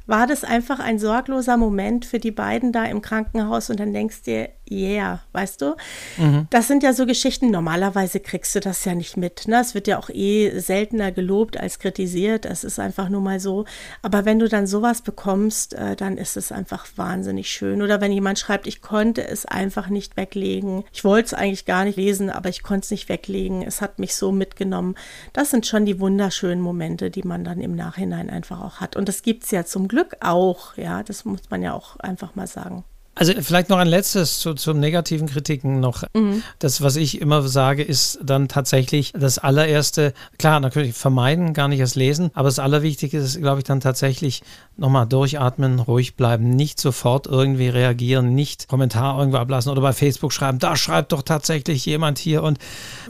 war 0.06 0.26
das 0.26 0.44
einfach 0.44 0.78
ein 0.78 0.98
sorgloser 0.98 1.56
Moment 1.56 2.04
für 2.04 2.20
die 2.20 2.30
beiden 2.30 2.72
da 2.72 2.84
im 2.84 3.02
Krankenhaus 3.02 3.70
und 3.70 3.80
dann 3.80 3.92
denkst 3.92 4.22
du 4.22 4.30
dir, 4.30 4.48
yeah, 4.70 5.20
weißt 5.32 5.62
du? 5.62 5.76
Mhm. 6.16 6.46
Das 6.50 6.68
sind 6.68 6.82
ja 6.82 6.92
so 6.92 7.06
Geschichten, 7.06 7.50
normalerweise 7.50 8.20
kriegst 8.20 8.54
du 8.54 8.60
das 8.60 8.84
ja 8.84 8.94
nicht 8.94 9.16
mit. 9.16 9.46
Ne? 9.48 9.60
Es 9.60 9.74
wird 9.74 9.86
ja 9.86 9.98
auch 9.98 10.10
eh 10.10 10.58
seltener 10.58 11.12
gelobt 11.12 11.58
als 11.58 11.78
kritisiert. 11.78 12.44
Es 12.46 12.64
ist 12.64 12.78
einfach 12.78 13.08
nur 13.08 13.20
mal 13.20 13.40
so. 13.40 13.64
Aber 14.02 14.24
wenn 14.24 14.38
du 14.38 14.48
dann 14.48 14.66
sowas 14.66 15.02
bekommst, 15.02 15.74
äh, 15.74 15.96
dann 15.96 16.18
ist 16.18 16.36
es 16.36 16.52
einfach 16.52 16.86
wahnsinnig 16.96 17.50
schön. 17.50 17.82
Oder 17.82 18.00
wenn 18.00 18.12
jemand 18.12 18.38
schreibt, 18.38 18.66
ich 18.66 18.80
konnte 18.80 19.26
es 19.26 19.46
einfach 19.46 19.88
nicht 19.88 20.16
weglegen. 20.16 20.84
Ich 20.92 21.04
wollte 21.04 21.26
es 21.26 21.34
eigentlich 21.34 21.64
gar 21.64 21.84
nicht 21.84 21.96
lesen, 21.96 22.30
aber 22.30 22.48
ich 22.48 22.62
konnte 22.62 22.84
es 22.84 22.90
nicht 22.90 23.08
weglegen. 23.08 23.62
Es 23.62 23.80
hat 23.80 23.98
mich 23.98 24.14
so 24.14 24.32
mitgenommen. 24.32 24.96
Das 25.32 25.50
sind 25.50 25.66
schon 25.66 25.86
die 25.86 26.00
wunderschönen 26.00 26.60
Momente, 26.60 27.10
die 27.10 27.22
man 27.22 27.44
dann 27.44 27.60
im 27.60 27.76
Nachhinein 27.76 28.30
einfach 28.30 28.60
auch 28.60 28.80
hat. 28.80 28.96
Und 28.96 29.08
das 29.08 29.22
gibt 29.22 29.44
es 29.44 29.50
ja 29.50 29.64
zum 29.64 29.88
Glück 29.88 30.16
auch. 30.20 30.76
Ja, 30.76 31.02
das 31.02 31.24
muss 31.24 31.42
man 31.50 31.62
ja 31.62 31.72
auch 31.72 31.96
einfach 31.96 32.34
mal 32.34 32.46
sagen. 32.46 32.84
Also 33.18 33.32
vielleicht 33.40 33.70
noch 33.70 33.78
ein 33.78 33.88
letztes 33.88 34.40
zu, 34.40 34.52
zu 34.52 34.74
negativen 34.74 35.26
Kritiken 35.26 35.80
noch. 35.80 36.04
Mhm. 36.14 36.42
Das, 36.58 36.82
was 36.82 36.96
ich 36.96 37.18
immer 37.18 37.40
sage, 37.48 37.82
ist 37.82 38.18
dann 38.22 38.46
tatsächlich 38.46 39.14
das 39.18 39.38
allererste, 39.38 40.12
klar, 40.38 40.60
natürlich 40.60 40.94
vermeiden, 40.94 41.54
gar 41.54 41.68
nicht 41.68 41.80
erst 41.80 41.96
lesen, 41.96 42.30
aber 42.34 42.48
das 42.48 42.58
Allerwichtigste 42.58 43.16
ist, 43.16 43.40
glaube 43.40 43.60
ich, 43.60 43.64
dann 43.64 43.80
tatsächlich 43.80 44.42
nochmal 44.76 45.06
durchatmen, 45.06 45.78
ruhig 45.78 46.16
bleiben, 46.16 46.50
nicht 46.50 46.78
sofort 46.78 47.26
irgendwie 47.26 47.70
reagieren, 47.70 48.34
nicht 48.34 48.68
Kommentar 48.68 49.18
irgendwo 49.18 49.38
ablassen 49.38 49.72
oder 49.72 49.80
bei 49.80 49.94
Facebook 49.94 50.34
schreiben, 50.34 50.58
da 50.58 50.76
schreibt 50.76 51.12
doch 51.12 51.22
tatsächlich 51.22 51.86
jemand 51.86 52.18
hier 52.18 52.42
und 52.42 52.58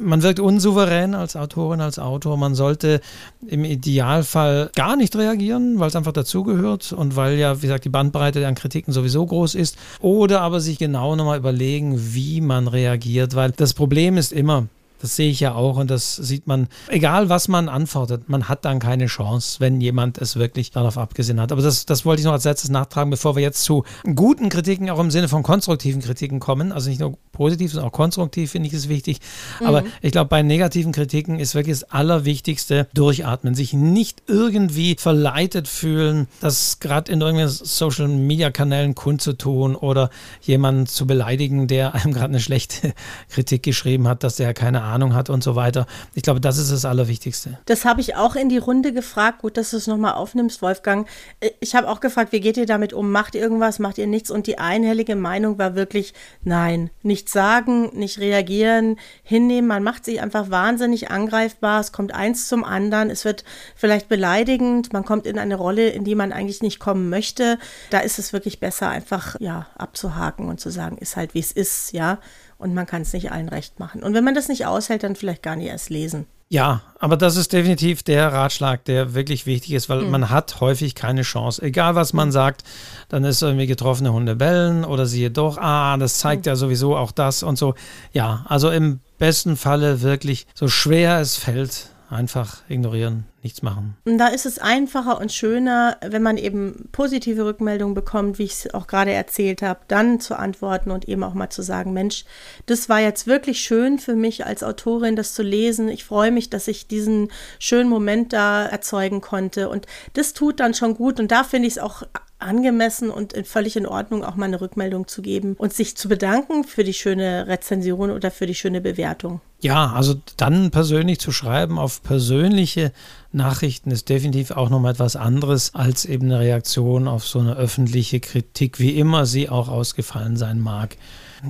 man 0.00 0.22
wirkt 0.22 0.38
unsouverän 0.38 1.16
als 1.16 1.34
Autorin, 1.34 1.80
als 1.80 1.98
Autor. 1.98 2.36
Man 2.36 2.54
sollte 2.54 3.00
im 3.44 3.64
Idealfall 3.64 4.70
gar 4.76 4.94
nicht 4.94 5.16
reagieren, 5.16 5.80
weil 5.80 5.88
es 5.88 5.96
einfach 5.96 6.12
dazugehört 6.12 6.92
und 6.92 7.16
weil 7.16 7.36
ja, 7.38 7.56
wie 7.56 7.66
gesagt, 7.66 7.84
die 7.84 7.88
Bandbreite 7.88 8.46
an 8.46 8.54
Kritiken 8.54 8.92
sowieso 8.92 9.26
groß 9.26 9.56
ist 9.56 9.76
oder 10.00 10.40
aber 10.40 10.60
sich 10.60 10.78
genau 10.78 11.16
nochmal 11.16 11.38
überlegen, 11.38 12.14
wie 12.14 12.40
man 12.40 12.68
reagiert, 12.68 13.34
weil 13.34 13.50
das 13.52 13.74
Problem 13.74 14.16
ist 14.16 14.32
immer, 14.32 14.66
das 15.00 15.16
sehe 15.16 15.30
ich 15.30 15.40
ja 15.40 15.54
auch 15.54 15.76
und 15.76 15.90
das 15.90 16.16
sieht 16.16 16.46
man, 16.46 16.68
egal 16.88 17.28
was 17.28 17.48
man 17.48 17.68
antwortet, 17.68 18.28
man 18.28 18.48
hat 18.48 18.64
dann 18.64 18.78
keine 18.78 19.06
Chance, 19.06 19.60
wenn 19.60 19.80
jemand 19.80 20.18
es 20.18 20.36
wirklich 20.36 20.70
darauf 20.70 20.98
abgesehen 20.98 21.40
hat. 21.40 21.52
Aber 21.52 21.62
das, 21.62 21.86
das 21.86 22.04
wollte 22.04 22.20
ich 22.20 22.26
noch 22.26 22.32
als 22.32 22.44
letztes 22.44 22.70
nachtragen, 22.70 23.10
bevor 23.10 23.36
wir 23.36 23.42
jetzt 23.42 23.62
zu 23.62 23.84
guten 24.14 24.48
Kritiken, 24.48 24.90
auch 24.90 24.98
im 24.98 25.10
Sinne 25.10 25.28
von 25.28 25.42
konstruktiven 25.42 26.00
Kritiken 26.02 26.40
kommen. 26.40 26.72
Also 26.72 26.88
nicht 26.88 27.00
nur 27.00 27.18
positiv, 27.32 27.72
sondern 27.72 27.88
auch 27.88 27.92
konstruktiv 27.92 28.50
finde 28.50 28.68
ich 28.68 28.74
es 28.74 28.88
wichtig. 28.88 29.20
Aber 29.62 29.82
mhm. 29.82 29.86
ich 30.02 30.12
glaube, 30.12 30.28
bei 30.28 30.42
negativen 30.42 30.92
Kritiken 30.92 31.38
ist 31.38 31.54
wirklich 31.54 31.80
das 31.80 31.90
Allerwichtigste 31.90 32.88
durchatmen, 32.94 33.54
sich 33.54 33.72
nicht 33.72 34.22
irgendwie 34.26 34.96
verleitet 34.98 35.68
fühlen, 35.68 36.28
das 36.40 36.80
gerade 36.80 37.12
in 37.12 37.20
irgendwelchen 37.20 37.66
Social 37.66 38.08
Media 38.08 38.50
Kanälen 38.50 38.94
kundzutun 38.94 39.76
oder 39.76 40.10
jemanden 40.42 40.86
zu 40.86 41.06
beleidigen, 41.06 41.66
der 41.68 41.94
einem 41.94 42.12
gerade 42.12 42.30
eine 42.30 42.40
schlechte 42.40 42.94
Kritik 43.28 43.62
geschrieben 43.62 44.08
hat, 44.08 44.22
dass 44.22 44.36
der 44.36 44.54
keine 44.54 44.82
Ahnung 44.86 45.14
hat 45.14 45.30
und 45.30 45.42
so 45.42 45.56
weiter. 45.56 45.86
Ich 46.14 46.22
glaube, 46.22 46.40
das 46.40 46.58
ist 46.58 46.72
das 46.72 46.84
Allerwichtigste. 46.84 47.58
Das 47.66 47.84
habe 47.84 48.00
ich 48.00 48.16
auch 48.16 48.36
in 48.36 48.48
die 48.48 48.58
Runde 48.58 48.92
gefragt. 48.92 49.42
Gut, 49.42 49.56
dass 49.56 49.70
du 49.70 49.76
es 49.76 49.86
nochmal 49.86 50.14
aufnimmst, 50.14 50.62
Wolfgang. 50.62 51.08
Äh, 51.40 51.50
ich 51.60 51.74
habe 51.74 51.88
auch 51.88 52.00
gefragt, 52.00 52.32
wie 52.32 52.40
geht 52.40 52.56
ihr 52.56 52.66
damit 52.66 52.92
um? 52.92 53.10
Macht 53.10 53.34
ihr 53.34 53.40
irgendwas, 53.40 53.78
macht 53.78 53.98
ihr 53.98 54.06
nichts? 54.06 54.30
Und 54.30 54.46
die 54.46 54.58
einhellige 54.58 55.16
Meinung 55.16 55.58
war 55.58 55.74
wirklich, 55.74 56.14
nein, 56.42 56.90
nichts 57.02 57.32
sagen, 57.32 57.90
nicht 57.96 58.18
reagieren, 58.18 58.96
hinnehmen. 59.22 59.68
Man 59.68 59.82
macht 59.82 60.04
sich 60.04 60.20
einfach 60.20 60.50
wahnsinnig 60.50 61.10
angreifbar. 61.10 61.80
Es 61.80 61.92
kommt 61.92 62.14
eins 62.14 62.48
zum 62.48 62.64
anderen. 62.64 63.10
Es 63.10 63.24
wird 63.24 63.44
vielleicht 63.74 64.08
beleidigend. 64.08 64.92
Man 64.92 65.04
kommt 65.04 65.26
in 65.26 65.38
eine 65.38 65.56
Rolle, 65.56 65.88
in 65.88 66.04
die 66.04 66.14
man 66.14 66.32
eigentlich 66.32 66.62
nicht 66.62 66.78
kommen 66.78 67.08
möchte. 67.08 67.58
Da 67.90 68.00
ist 68.00 68.18
es 68.18 68.32
wirklich 68.32 68.60
besser, 68.60 68.88
einfach 68.88 69.36
ja, 69.40 69.66
abzuhaken 69.76 70.48
und 70.48 70.60
zu 70.60 70.70
sagen, 70.70 70.98
ist 70.98 71.16
halt 71.16 71.34
wie 71.34 71.40
es 71.40 71.52
ist, 71.52 71.92
ja 71.92 72.18
und 72.58 72.74
man 72.74 72.86
kann 72.86 73.02
es 73.02 73.12
nicht 73.12 73.32
allen 73.32 73.48
recht 73.48 73.78
machen. 73.78 74.02
Und 74.02 74.14
wenn 74.14 74.24
man 74.24 74.34
das 74.34 74.48
nicht 74.48 74.66
aushält, 74.66 75.02
dann 75.02 75.16
vielleicht 75.16 75.42
gar 75.42 75.56
nicht 75.56 75.68
erst 75.68 75.90
lesen. 75.90 76.26
Ja, 76.48 76.82
aber 77.00 77.16
das 77.16 77.36
ist 77.36 77.52
definitiv 77.52 78.04
der 78.04 78.32
Ratschlag, 78.32 78.84
der 78.84 79.14
wirklich 79.14 79.46
wichtig 79.46 79.72
ist, 79.72 79.88
weil 79.88 80.02
mhm. 80.02 80.10
man 80.10 80.30
hat 80.30 80.60
häufig 80.60 80.94
keine 80.94 81.22
Chance. 81.22 81.60
Egal 81.60 81.96
was 81.96 82.12
man 82.12 82.30
sagt, 82.30 82.62
dann 83.08 83.24
ist 83.24 83.42
irgendwie 83.42 83.66
getroffene 83.66 84.12
Hunde 84.12 84.36
bellen 84.36 84.84
oder 84.84 85.06
siehe 85.06 85.32
doch, 85.32 85.58
ah, 85.58 85.96
das 85.96 86.18
zeigt 86.18 86.46
mhm. 86.46 86.50
ja 86.50 86.56
sowieso 86.56 86.96
auch 86.96 87.10
das 87.10 87.42
und 87.42 87.58
so. 87.58 87.74
Ja, 88.12 88.46
also 88.48 88.70
im 88.70 89.00
besten 89.18 89.56
Falle 89.56 90.02
wirklich 90.02 90.46
so 90.54 90.68
schwer 90.68 91.20
es 91.20 91.36
fällt, 91.36 91.90
einfach 92.10 92.58
ignorieren, 92.68 93.24
nichts 93.46 93.62
machen. 93.62 93.96
Und 94.04 94.18
da 94.18 94.26
ist 94.26 94.44
es 94.44 94.58
einfacher 94.58 95.20
und 95.20 95.32
schöner, 95.32 95.96
wenn 96.04 96.22
man 96.22 96.36
eben 96.36 96.88
positive 96.90 97.44
Rückmeldungen 97.44 97.94
bekommt, 97.94 98.38
wie 98.38 98.44
ich 98.44 98.52
es 98.52 98.74
auch 98.74 98.88
gerade 98.88 99.12
erzählt 99.12 99.62
habe, 99.62 99.80
dann 99.86 100.18
zu 100.20 100.36
antworten 100.36 100.90
und 100.90 101.08
eben 101.08 101.22
auch 101.22 101.34
mal 101.34 101.48
zu 101.48 101.62
sagen, 101.62 101.92
Mensch, 101.92 102.24
das 102.66 102.88
war 102.88 103.00
jetzt 103.00 103.28
wirklich 103.28 103.60
schön 103.60 103.98
für 104.00 104.16
mich 104.16 104.44
als 104.44 104.64
Autorin, 104.64 105.14
das 105.14 105.32
zu 105.32 105.42
lesen. 105.42 105.88
Ich 105.88 106.04
freue 106.04 106.32
mich, 106.32 106.50
dass 106.50 106.66
ich 106.66 106.88
diesen 106.88 107.28
schönen 107.60 107.88
Moment 107.88 108.32
da 108.32 108.66
erzeugen 108.66 109.20
konnte. 109.20 109.68
Und 109.68 109.86
das 110.14 110.32
tut 110.32 110.58
dann 110.58 110.74
schon 110.74 110.94
gut. 110.94 111.20
Und 111.20 111.30
da 111.30 111.44
finde 111.44 111.68
ich 111.68 111.74
es 111.74 111.78
auch 111.78 112.02
angemessen 112.38 113.10
und 113.10 113.34
völlig 113.46 113.76
in 113.76 113.86
Ordnung, 113.86 114.22
auch 114.22 114.36
mal 114.36 114.46
eine 114.46 114.60
Rückmeldung 114.60 115.08
zu 115.08 115.22
geben 115.22 115.54
und 115.56 115.72
sich 115.72 115.96
zu 115.96 116.08
bedanken 116.08 116.64
für 116.64 116.84
die 116.84 116.92
schöne 116.92 117.46
Rezension 117.46 118.10
oder 118.10 118.30
für 118.30 118.46
die 118.46 118.54
schöne 118.54 118.80
Bewertung. 118.80 119.40
Ja, 119.60 119.92
also 119.92 120.14
dann 120.36 120.70
persönlich 120.70 121.18
zu 121.18 121.32
schreiben 121.32 121.78
auf 121.78 122.02
persönliche 122.02 122.92
Nachrichten 123.36 123.90
ist 123.90 124.08
definitiv 124.08 124.50
auch 124.50 124.70
nochmal 124.70 124.92
etwas 124.92 125.14
anderes 125.14 125.74
als 125.74 126.04
eben 126.04 126.26
eine 126.26 126.40
Reaktion 126.40 127.06
auf 127.06 127.24
so 127.26 127.38
eine 127.38 127.54
öffentliche 127.54 128.18
Kritik, 128.18 128.80
wie 128.80 128.98
immer 128.98 129.26
sie 129.26 129.48
auch 129.48 129.68
ausgefallen 129.68 130.36
sein 130.36 130.58
mag. 130.58 130.96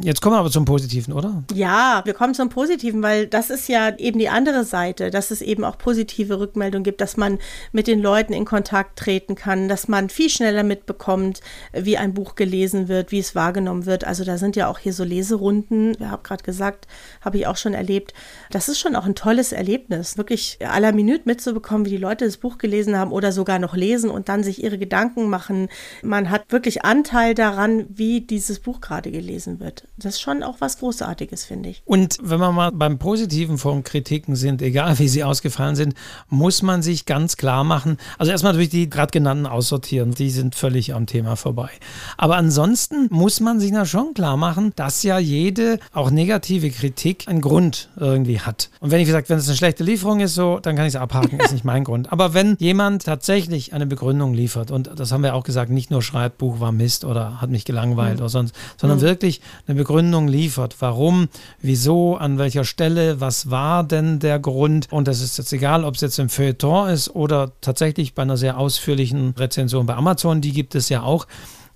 Jetzt 0.03 0.21
kommen 0.21 0.35
wir 0.35 0.41
aber 0.41 0.51
zum 0.51 0.65
Positiven, 0.65 1.13
oder? 1.13 1.45
Ja, 1.55 2.03
wir 2.05 2.15
kommen 2.15 2.35
zum 2.35 2.49
Positiven, 2.49 3.03
weil 3.03 3.27
das 3.27 3.51
ist 3.51 3.69
ja 3.69 3.97
eben 3.97 4.19
die 4.19 4.29
andere 4.29 4.65
Seite, 4.65 5.11
dass 5.11 5.31
es 5.31 5.43
eben 5.43 5.65
auch 5.65 5.79
positive 5.79 6.41
Rückmeldungen 6.41 6.85
gibt, 6.85 7.01
dass 7.01 7.17
man 7.17 7.39
mit 7.73 7.87
den 7.87 8.01
Leuten 8.01 8.33
in 8.33 8.45
Kontakt 8.45 8.99
treten 8.99 9.35
kann, 9.35 9.69
dass 9.69 9.89
man 9.89 10.09
viel 10.09 10.29
schneller 10.29 10.63
mitbekommt, 10.63 11.41
wie 11.73 11.97
ein 11.97 12.15
Buch 12.15 12.35
gelesen 12.35 12.89
wird, 12.89 13.13
wie 13.13 13.19
es 13.19 13.35
wahrgenommen 13.35 13.87
wird. 13.87 14.05
Also 14.05 14.25
da 14.25 14.39
sind 14.39 14.57
ja 14.57 14.69
auch 14.69 14.79
hier 14.79 14.93
so 14.93 15.05
Leserunden, 15.05 15.93
ich 15.93 16.07
habe 16.07 16.23
gerade 16.23 16.43
gesagt, 16.43 16.87
habe 17.21 17.39
ich 17.39 17.47
auch 17.47 17.57
schon 17.57 17.75
erlebt. 17.75 18.15
Das 18.51 18.69
ist 18.69 18.79
schon 18.79 18.97
auch 18.97 19.05
ein 19.05 19.15
tolles 19.15 19.53
Erlebnis, 19.53 20.19
wirklich 20.19 20.59
aller 20.67 20.93
Minute 20.93 21.23
mitzubekommen, 21.25 21.87
wie 21.87 21.91
die 21.91 21.97
Leute 21.97 22.25
das 22.25 22.37
Buch 22.37 22.59
gelesen 22.59 22.97
haben 22.97 23.13
oder 23.13 23.33
sogar 23.33 23.59
noch 23.59 23.77
lesen 23.77 24.11
und 24.11 24.29
dann 24.29 24.43
sich 24.43 24.63
ihre 24.63 24.79
Gedanken 24.79 25.29
machen. 25.29 25.69
Man 26.03 26.31
hat 26.31 26.51
wirklich 26.51 26.85
Anteil 26.85 27.35
daran, 27.35 27.87
wie 27.89 28.21
dieses 28.21 28.61
Buch 28.61 28.81
gerade 28.81 29.11
gelesen 29.11 29.61
wird. 29.61 29.76
Das 29.97 30.15
ist 30.15 30.21
schon 30.21 30.43
auch 30.43 30.57
was 30.61 30.79
Großartiges, 30.79 31.45
finde 31.45 31.71
ich. 31.71 31.83
Und 31.85 32.19
wenn 32.23 32.39
wir 32.39 32.53
mal 32.53 32.71
beim 32.73 32.99
Positiven 32.99 33.57
von 33.59 33.83
Kritiken 33.83 34.37
sind, 34.37 34.61
egal 34.61 34.99
wie 34.99 35.09
sie 35.09 35.25
ausgefallen 35.25 35.77
sind, 35.77 35.95
muss 36.29 36.63
man 36.63 36.83
sich 36.83 37.07
ganz 37.07 37.37
klar 37.37 37.65
machen, 37.65 37.97
also 38.19 38.31
erstmal 38.33 38.53
durch 38.53 38.69
die 38.69 38.91
gerade 38.91 39.11
genannten 39.11 39.47
aussortieren, 39.47 40.13
die 40.13 40.31
sind 40.31 40.55
völlig 40.55 40.95
am 40.95 41.07
Thema 41.07 41.37
vorbei. 41.37 41.71
Aber 42.17 42.37
ansonsten 42.37 43.09
muss 43.11 43.41
man 43.41 43.59
sich 43.61 43.73
da 43.73 43.87
schon 43.87 44.15
klar 44.15 44.37
machen, 44.37 44.73
dass 44.77 45.03
ja 45.03 45.19
jede, 45.19 45.79
auch 45.93 46.11
negative 46.11 46.71
Kritik 46.71 47.27
einen 47.29 47.41
Grund 47.41 47.89
irgendwie 47.97 48.41
hat. 48.41 48.71
Und 48.81 48.91
wenn 48.91 49.01
ich 49.01 49.07
gesagt, 49.07 49.31
wenn 49.31 49.39
es 49.39 49.49
eine 49.49 49.57
schlechte 49.57 49.85
Lieferung 49.85 50.21
ist, 50.21 50.35
so, 50.35 50.59
dann 50.61 50.77
kann 50.77 50.87
ich 50.87 50.95
es 50.95 51.01
abhaken, 51.01 51.41
ist 51.41 51.53
nicht 51.53 51.65
mein 51.65 51.85
Grund. 51.85 52.13
Aber 52.13 52.35
wenn 52.35 52.57
jemand 52.59 53.05
tatsächlich 53.05 53.73
eine 53.73 53.87
Begründung 53.87 54.35
liefert, 54.35 54.71
und 54.71 54.91
das 54.95 55.13
haben 55.13 55.23
wir 55.23 55.35
auch 55.35 55.45
gesagt, 55.45 55.71
nicht 55.71 55.91
nur 55.91 56.03
schreibt, 56.03 56.39
Buch 56.39 56.61
war 56.61 56.73
Mist 56.73 57.05
oder 57.05 57.41
hat 57.41 57.51
mich 57.51 57.65
gelangweilt 57.65 58.15
mhm. 58.15 58.21
oder 58.21 58.29
sonst, 58.29 58.55
sondern 58.77 58.99
mhm. 58.99 59.03
wirklich 59.03 59.41
eine 59.67 59.77
Begründung 59.77 60.29
liefert. 60.29 60.77
Warum, 60.81 61.29
wieso, 61.61 62.17
an 62.17 62.39
welcher 62.39 62.65
Stelle, 62.65 63.21
was 63.21 63.51
war 63.51 63.85
denn 63.85 64.19
der 64.19 64.39
Grund? 64.39 64.89
Und 64.91 65.09
das 65.09 65.21
ist 65.21 65.39
jetzt 65.39 65.53
egal, 65.53 65.85
ob 65.85 65.95
es 65.95 66.01
jetzt 66.01 66.19
im 66.19 66.29
Feuilleton 66.29 66.89
ist 66.91 67.15
oder 67.15 67.53
tatsächlich 67.61 68.15
bei 68.15 68.23
einer 68.23 68.37
sehr 68.37 68.59
ausführlichen 68.59 69.35
Rezension 69.37 69.87
bei 69.87 69.95
Amazon, 69.95 70.41
die 70.41 70.53
gibt 70.53 70.75
es 70.75 70.89
ja 70.89 71.03
auch 71.03 71.27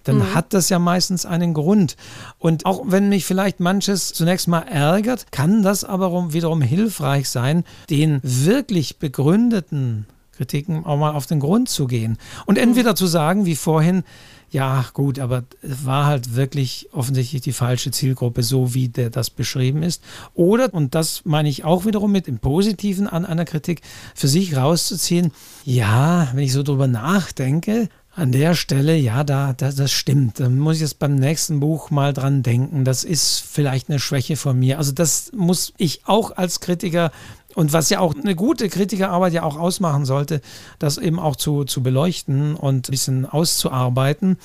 dann 0.04 0.18
mhm. 0.18 0.34
hat 0.34 0.54
das 0.54 0.68
ja 0.68 0.78
meistens 0.78 1.26
einen 1.26 1.54
Grund. 1.54 1.96
Und 2.38 2.66
auch 2.66 2.84
wenn 2.86 3.08
mich 3.08 3.24
vielleicht 3.24 3.60
manches 3.60 4.12
zunächst 4.12 4.48
mal 4.48 4.60
ärgert, 4.62 5.30
kann 5.30 5.62
das 5.62 5.84
aber 5.84 6.32
wiederum 6.32 6.62
hilfreich 6.62 7.28
sein, 7.28 7.64
den 7.90 8.20
wirklich 8.22 8.98
begründeten 8.98 10.06
Kritiken 10.32 10.86
auch 10.86 10.96
mal 10.96 11.12
auf 11.12 11.26
den 11.26 11.40
Grund 11.40 11.68
zu 11.68 11.86
gehen. 11.86 12.16
Und 12.46 12.56
mhm. 12.56 12.62
entweder 12.62 12.94
zu 12.94 13.06
sagen, 13.06 13.44
wie 13.44 13.56
vorhin, 13.56 14.04
ja, 14.50 14.84
gut, 14.94 15.20
aber 15.20 15.44
es 15.62 15.84
war 15.84 16.06
halt 16.06 16.34
wirklich 16.34 16.88
offensichtlich 16.92 17.42
die 17.42 17.52
falsche 17.52 17.92
Zielgruppe, 17.92 18.42
so 18.42 18.74
wie 18.74 18.88
der 18.88 19.08
das 19.08 19.30
beschrieben 19.30 19.82
ist. 19.82 20.02
Oder, 20.34 20.74
und 20.74 20.94
das 20.94 21.22
meine 21.24 21.48
ich 21.48 21.64
auch 21.64 21.86
wiederum 21.86 22.10
mit 22.10 22.26
dem 22.26 22.40
Positiven 22.40 23.06
an 23.06 23.24
einer 23.24 23.44
Kritik, 23.44 23.82
für 24.14 24.28
sich 24.28 24.56
rauszuziehen, 24.56 25.32
ja, 25.64 26.28
wenn 26.34 26.44
ich 26.44 26.52
so 26.52 26.64
drüber 26.64 26.88
nachdenke, 26.88 27.88
an 28.12 28.32
der 28.32 28.54
Stelle, 28.54 28.96
ja, 28.96 29.22
da, 29.22 29.52
da, 29.52 29.70
das 29.70 29.92
stimmt. 29.92 30.40
Da 30.40 30.48
muss 30.48 30.76
ich 30.76 30.82
jetzt 30.82 30.98
beim 30.98 31.14
nächsten 31.14 31.60
Buch 31.60 31.90
mal 31.90 32.12
dran 32.12 32.42
denken. 32.42 32.84
Das 32.84 33.04
ist 33.04 33.38
vielleicht 33.38 33.88
eine 33.88 34.00
Schwäche 34.00 34.36
von 34.36 34.58
mir. 34.58 34.78
Also 34.78 34.90
das 34.90 35.30
muss 35.32 35.72
ich 35.76 36.02
auch 36.06 36.36
als 36.36 36.58
Kritiker 36.58 37.12
und 37.54 37.72
was 37.72 37.90
ja 37.90 38.00
auch 38.00 38.14
eine 38.14 38.34
gute 38.34 38.68
Kritikerarbeit 38.68 39.32
ja 39.32 39.42
auch 39.42 39.58
ausmachen 39.58 40.04
sollte, 40.04 40.40
das 40.78 40.98
eben 40.98 41.18
auch 41.18 41.36
zu, 41.36 41.64
zu 41.64 41.82
beleuchten 41.82 42.54
und 42.54 42.88
ein 42.88 42.90
bisschen 42.90 43.26
auszuarbeiten 43.26 44.38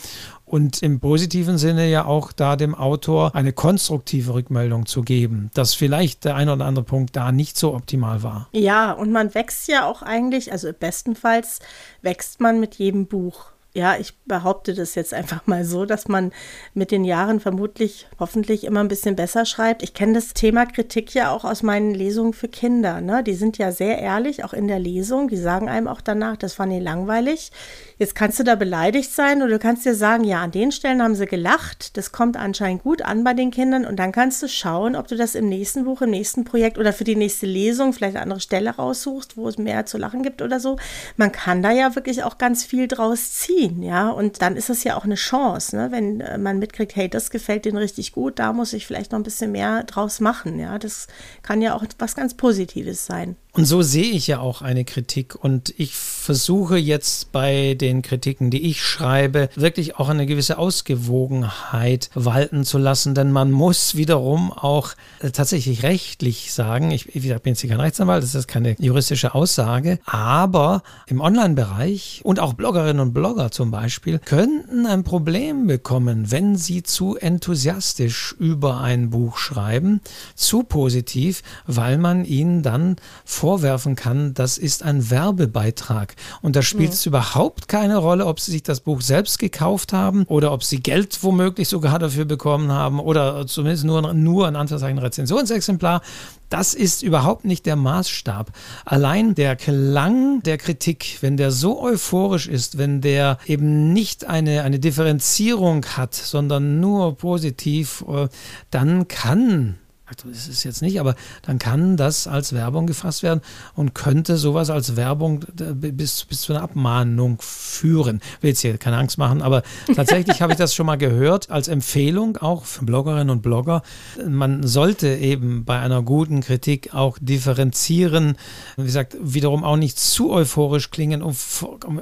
und 0.46 0.82
im 0.84 1.00
positiven 1.00 1.58
Sinne 1.58 1.90
ja 1.90 2.06
auch 2.06 2.32
da 2.32 2.56
dem 2.56 2.76
Autor 2.76 3.36
eine 3.36 3.54
konstruktive 3.54 4.34
Rückmeldung 4.34 4.86
zu 4.86 5.02
geben, 5.02 5.50
dass 5.54 5.74
vielleicht 5.74 6.26
der 6.26 6.36
ein 6.36 6.50
oder 6.50 6.66
andere 6.66 6.86
Punkt 6.86 7.16
da 7.16 7.32
nicht 7.32 7.58
so 7.58 7.74
optimal 7.74 8.24
war. 8.24 8.48
Ja, 8.52 8.92
und 8.92 9.12
man 9.12 9.34
wächst 9.34 9.68
ja 9.68 9.86
auch 9.86 10.02
eigentlich, 10.02 10.52
also 10.52 10.72
bestenfalls 10.78 11.60
wächst 12.02 12.40
man 12.42 12.60
mit 12.60 12.76
jedem 12.76 13.08
Buch 13.08 13.55
ja, 13.76 13.98
ich 13.98 14.18
behaupte 14.24 14.74
das 14.74 14.96
jetzt 14.96 15.14
einfach 15.14 15.48
mal 15.48 15.66
so, 15.66 15.86
dass 15.86 16.08
man 16.08 16.32
mit 16.74 16.92
den 16.92 17.04
Jahren 17.04 17.42
vermutlich, 17.42 18.08
hoffentlich 18.18 18.64
immer 18.64 18.80
ein 18.80 18.88
bisschen 18.88 19.18
besser 19.18 19.44
schreibt. 19.46 19.84
Ich 19.84 19.94
kenne 19.94 20.14
das 20.14 20.34
Thema 20.34 20.66
Kritik 20.66 21.14
ja 21.14 21.30
auch 21.30 21.44
aus 21.44 21.62
meinen 21.62 21.94
Lesungen 21.94 22.32
für 22.32 22.48
Kinder. 22.48 23.02
Ne? 23.02 23.22
Die 23.22 23.34
sind 23.34 23.58
ja 23.58 23.74
sehr 23.74 24.00
ehrlich, 24.00 24.46
auch 24.46 24.54
in 24.54 24.70
der 24.70 24.80
Lesung. 24.80 25.28
Die 25.28 25.36
sagen 25.36 25.68
einem 25.68 25.90
auch 25.90 26.00
danach, 26.00 26.38
das 26.38 26.54
fand 26.54 26.72
ich 26.72 26.82
langweilig. 26.82 27.52
Jetzt 27.98 28.16
kannst 28.16 28.40
du 28.40 28.44
da 28.44 28.56
beleidigt 28.56 29.12
sein 29.12 29.42
oder 29.42 29.52
du 29.52 29.60
kannst 29.60 29.86
dir 29.86 29.96
sagen, 29.96 30.24
ja, 30.24 30.42
an 30.42 30.52
den 30.52 30.72
Stellen 30.72 31.02
haben 31.02 31.16
sie 31.16 31.26
gelacht. 31.26 31.98
Das 31.98 32.14
kommt 32.14 32.38
anscheinend 32.38 32.84
gut 32.84 33.02
an 33.02 33.26
bei 33.26 33.34
den 33.34 33.52
Kindern. 33.52 33.86
Und 33.86 33.98
dann 33.98 34.14
kannst 34.14 34.42
du 34.42 34.48
schauen, 34.48 34.96
ob 34.96 35.10
du 35.10 35.18
das 35.18 35.36
im 35.36 35.50
nächsten 35.50 35.84
Buch, 35.84 36.02
im 36.02 36.12
nächsten 36.12 36.46
Projekt 36.46 36.78
oder 36.78 36.94
für 36.94 37.04
die 37.04 37.18
nächste 37.18 37.46
Lesung 37.46 37.92
vielleicht 37.92 38.16
eine 38.16 38.24
andere 38.24 38.40
Stelle 38.40 38.70
raussuchst, 38.70 39.36
wo 39.36 39.50
es 39.50 39.58
mehr 39.58 39.86
zu 39.86 39.98
lachen 39.98 40.24
gibt 40.24 40.42
oder 40.42 40.62
so. 40.62 40.78
Man 41.18 41.34
kann 41.34 41.62
da 41.62 41.72
ja 41.72 41.94
wirklich 41.94 42.24
auch 42.24 42.38
ganz 42.38 42.64
viel 42.64 42.88
draus 42.88 43.34
ziehen 43.34 43.65
ziehen, 43.68 43.84
ja. 43.84 44.10
Und 44.10 44.42
dann 44.42 44.56
ist 44.56 44.70
es 44.70 44.84
ja 44.84 44.96
auch 44.96 45.04
eine 45.04 45.16
Chance, 45.16 45.76
ne? 45.76 45.92
wenn 45.92 46.22
äh, 46.22 46.38
man 46.38 46.60
mitkriegt, 46.60 46.96
hey, 46.96 47.10
das 47.10 47.30
gefällt 47.30 47.66
denen 47.66 47.78
richtig 47.78 48.12
gut, 48.12 48.40
da 48.40 48.54
muss 48.54 48.74
ich 48.74 48.88
vielleicht 48.88 49.12
noch 49.12 49.20
ein 49.20 49.24
bisschen 49.24 49.52
mehr 49.52 49.84
draus 49.84 50.20
machen, 50.20 50.60
ja. 50.60 50.78
Das 50.80 51.08
kann 51.42 51.62
ja 51.62 51.76
auch 51.76 51.84
was 52.00 52.16
ganz 52.16 52.34
Positives 52.34 53.06
sein. 53.06 53.36
Und 53.56 53.64
so 53.64 53.82
sehe 53.82 54.12
ich 54.12 54.28
ja 54.28 54.42
auch 54.42 54.62
eine 54.62 54.84
Kritik. 54.84 55.34
Und 55.34 55.74
ich 55.78 55.96
versuche 55.96 56.76
jetzt 56.76 57.32
bei 57.32 57.74
den 57.76 58.02
Kritiken, 58.02 58.50
die 58.50 58.70
ich 58.70 58.84
schreibe, 58.84 59.48
wirklich 59.56 59.96
auch 59.96 60.10
eine 60.10 60.26
gewisse 60.26 60.58
Ausgewogenheit 60.58 62.10
walten 62.16 62.66
zu 62.66 62.78
lassen. 62.78 63.16
Denn 63.16 63.32
man 63.32 63.52
muss 63.52 63.96
wiederum 63.96 64.52
auch 64.52 64.90
äh, 65.22 65.32
tatsächlich 65.32 65.84
rechtlich 65.84 66.52
sagen, 66.52 66.92
ich, 66.92 67.06
gesagt, 67.06 67.44
bin 67.44 67.54
jetzt 67.54 67.66
kein 67.66 67.80
Rechtsanwalt, 67.80 68.24
das 68.24 68.36
ist 68.36 68.50
keine 68.50 68.76
juristische 68.78 69.34
Aussage, 69.34 70.00
aber 70.06 70.84
im 71.08 71.22
Online-Bereich 71.22 72.22
und 72.26 72.42
auch 72.42 72.56
Bloggerinnen 72.56 73.00
und 73.00 73.14
Blogger 73.14 73.52
zum 73.52 73.72
Beispiel 73.72 74.20
könnten 74.20 74.86
ein 74.86 75.06
Problem 75.06 75.68
bekommen, 75.68 76.30
wenn 76.30 76.58
sie 76.58 76.84
zu 76.84 77.16
enthusiastisch 77.16 78.36
über 78.38 78.82
ein 78.82 79.12
Buch 79.12 79.38
schreiben, 79.38 80.02
zu 80.36 80.64
positiv, 80.64 81.42
weil 81.68 81.98
man 81.98 82.26
ihnen 82.26 82.62
dann 82.62 82.98
vor 83.24 83.45
vorwerfen 83.46 83.96
kann, 83.96 84.34
das 84.34 84.58
ist 84.58 84.82
ein 84.82 85.12
Werbebeitrag. 85.12 86.16
Und 86.42 86.56
da 86.56 86.64
spielt 86.64 86.90
ja. 86.90 86.94
es 86.96 87.06
überhaupt 87.06 87.68
keine 87.68 87.98
Rolle, 87.98 88.26
ob 88.26 88.40
sie 88.40 88.50
sich 88.50 88.64
das 88.64 88.80
Buch 88.80 89.02
selbst 89.02 89.38
gekauft 89.38 89.94
haben 89.94 90.24
oder 90.24 90.52
ob 90.52 90.64
sie 90.64 90.80
Geld 90.80 91.20
womöglich 91.22 91.68
sogar 91.68 92.00
dafür 92.00 92.26
bekommen 92.26 92.72
haben 92.72 93.00
oder 93.00 93.46
zumindest 93.46 93.84
nur, 93.84 94.14
nur 94.16 94.48
in 94.48 94.56
Anführungszeichen 94.56 94.98
Rezensionsexemplar. 94.98 96.02
Das 96.50 96.74
ist 96.74 97.04
überhaupt 97.04 97.46
nicht 97.46 97.68
der 97.68 97.76
Maßstab. 97.76 98.52
Allein 98.84 99.36
der 99.36 99.56
Klang 99.56 100.42
der 100.42 100.58
Kritik, 100.58 101.20
wenn 101.22 101.38
der 101.38 101.52
so 101.52 101.80
euphorisch 101.80 102.48
ist, 102.48 102.80
wenn 102.80 103.00
der 103.02 103.38
eben 103.46 103.94
nicht 103.94 104.26
eine, 104.26 104.64
eine 104.64 104.80
Differenzierung 104.80 105.86
hat, 105.86 106.16
sondern 106.16 106.80
nur 106.80 107.16
positiv, 107.16 108.04
äh, 108.10 108.28
dann 108.72 109.08
kann 109.08 109.76
also 110.08 110.30
das 110.30 110.48
ist 110.48 110.64
jetzt 110.64 110.84
nicht, 110.84 111.00
aber 111.00 111.16
dann 111.42 111.58
kann 111.58 111.98
das 111.98 112.28
als 112.28 112.54
Werbung 112.54 112.86
gefasst 112.86 113.24
werden 113.24 113.42
und 113.74 113.96
könnte 113.96 114.38
sowas 114.38 114.70
als 114.70 114.96
Werbung 114.96 115.40
bis, 115.50 116.26
bis 116.26 116.42
zu 116.42 116.54
einer 116.54 116.62
Abmahnung 116.62 117.40
führen. 117.42 118.22
Will 118.42 118.50
jetzt 118.52 118.60
hier 118.60 118.78
keine 118.78 118.98
Angst 118.98 119.18
machen, 119.18 119.42
aber 119.42 119.64
tatsächlich 119.96 120.44
habe 120.44 120.54
ich 120.54 120.60
das 120.60 120.76
schon 120.76 120.86
mal 120.86 120.98
gehört 120.98 121.50
als 121.50 121.68
Empfehlung 121.68 122.38
auch 122.38 122.66
für 122.66 122.86
Bloggerinnen 122.86 123.32
und 123.32 123.42
Blogger. 123.42 123.82
Man 124.24 124.68
sollte 124.68 125.08
eben 125.08 125.66
bei 125.66 125.80
einer 125.80 126.04
guten 126.04 126.42
Kritik 126.42 126.94
auch 126.94 127.18
differenzieren, 127.20 128.38
wie 128.78 128.84
gesagt, 128.84 129.18
wiederum 129.20 129.64
auch 129.64 129.78
nicht 129.78 129.98
zu 129.98 130.32
euphorisch 130.32 130.92
klingen 130.92 131.24
und 131.24 131.36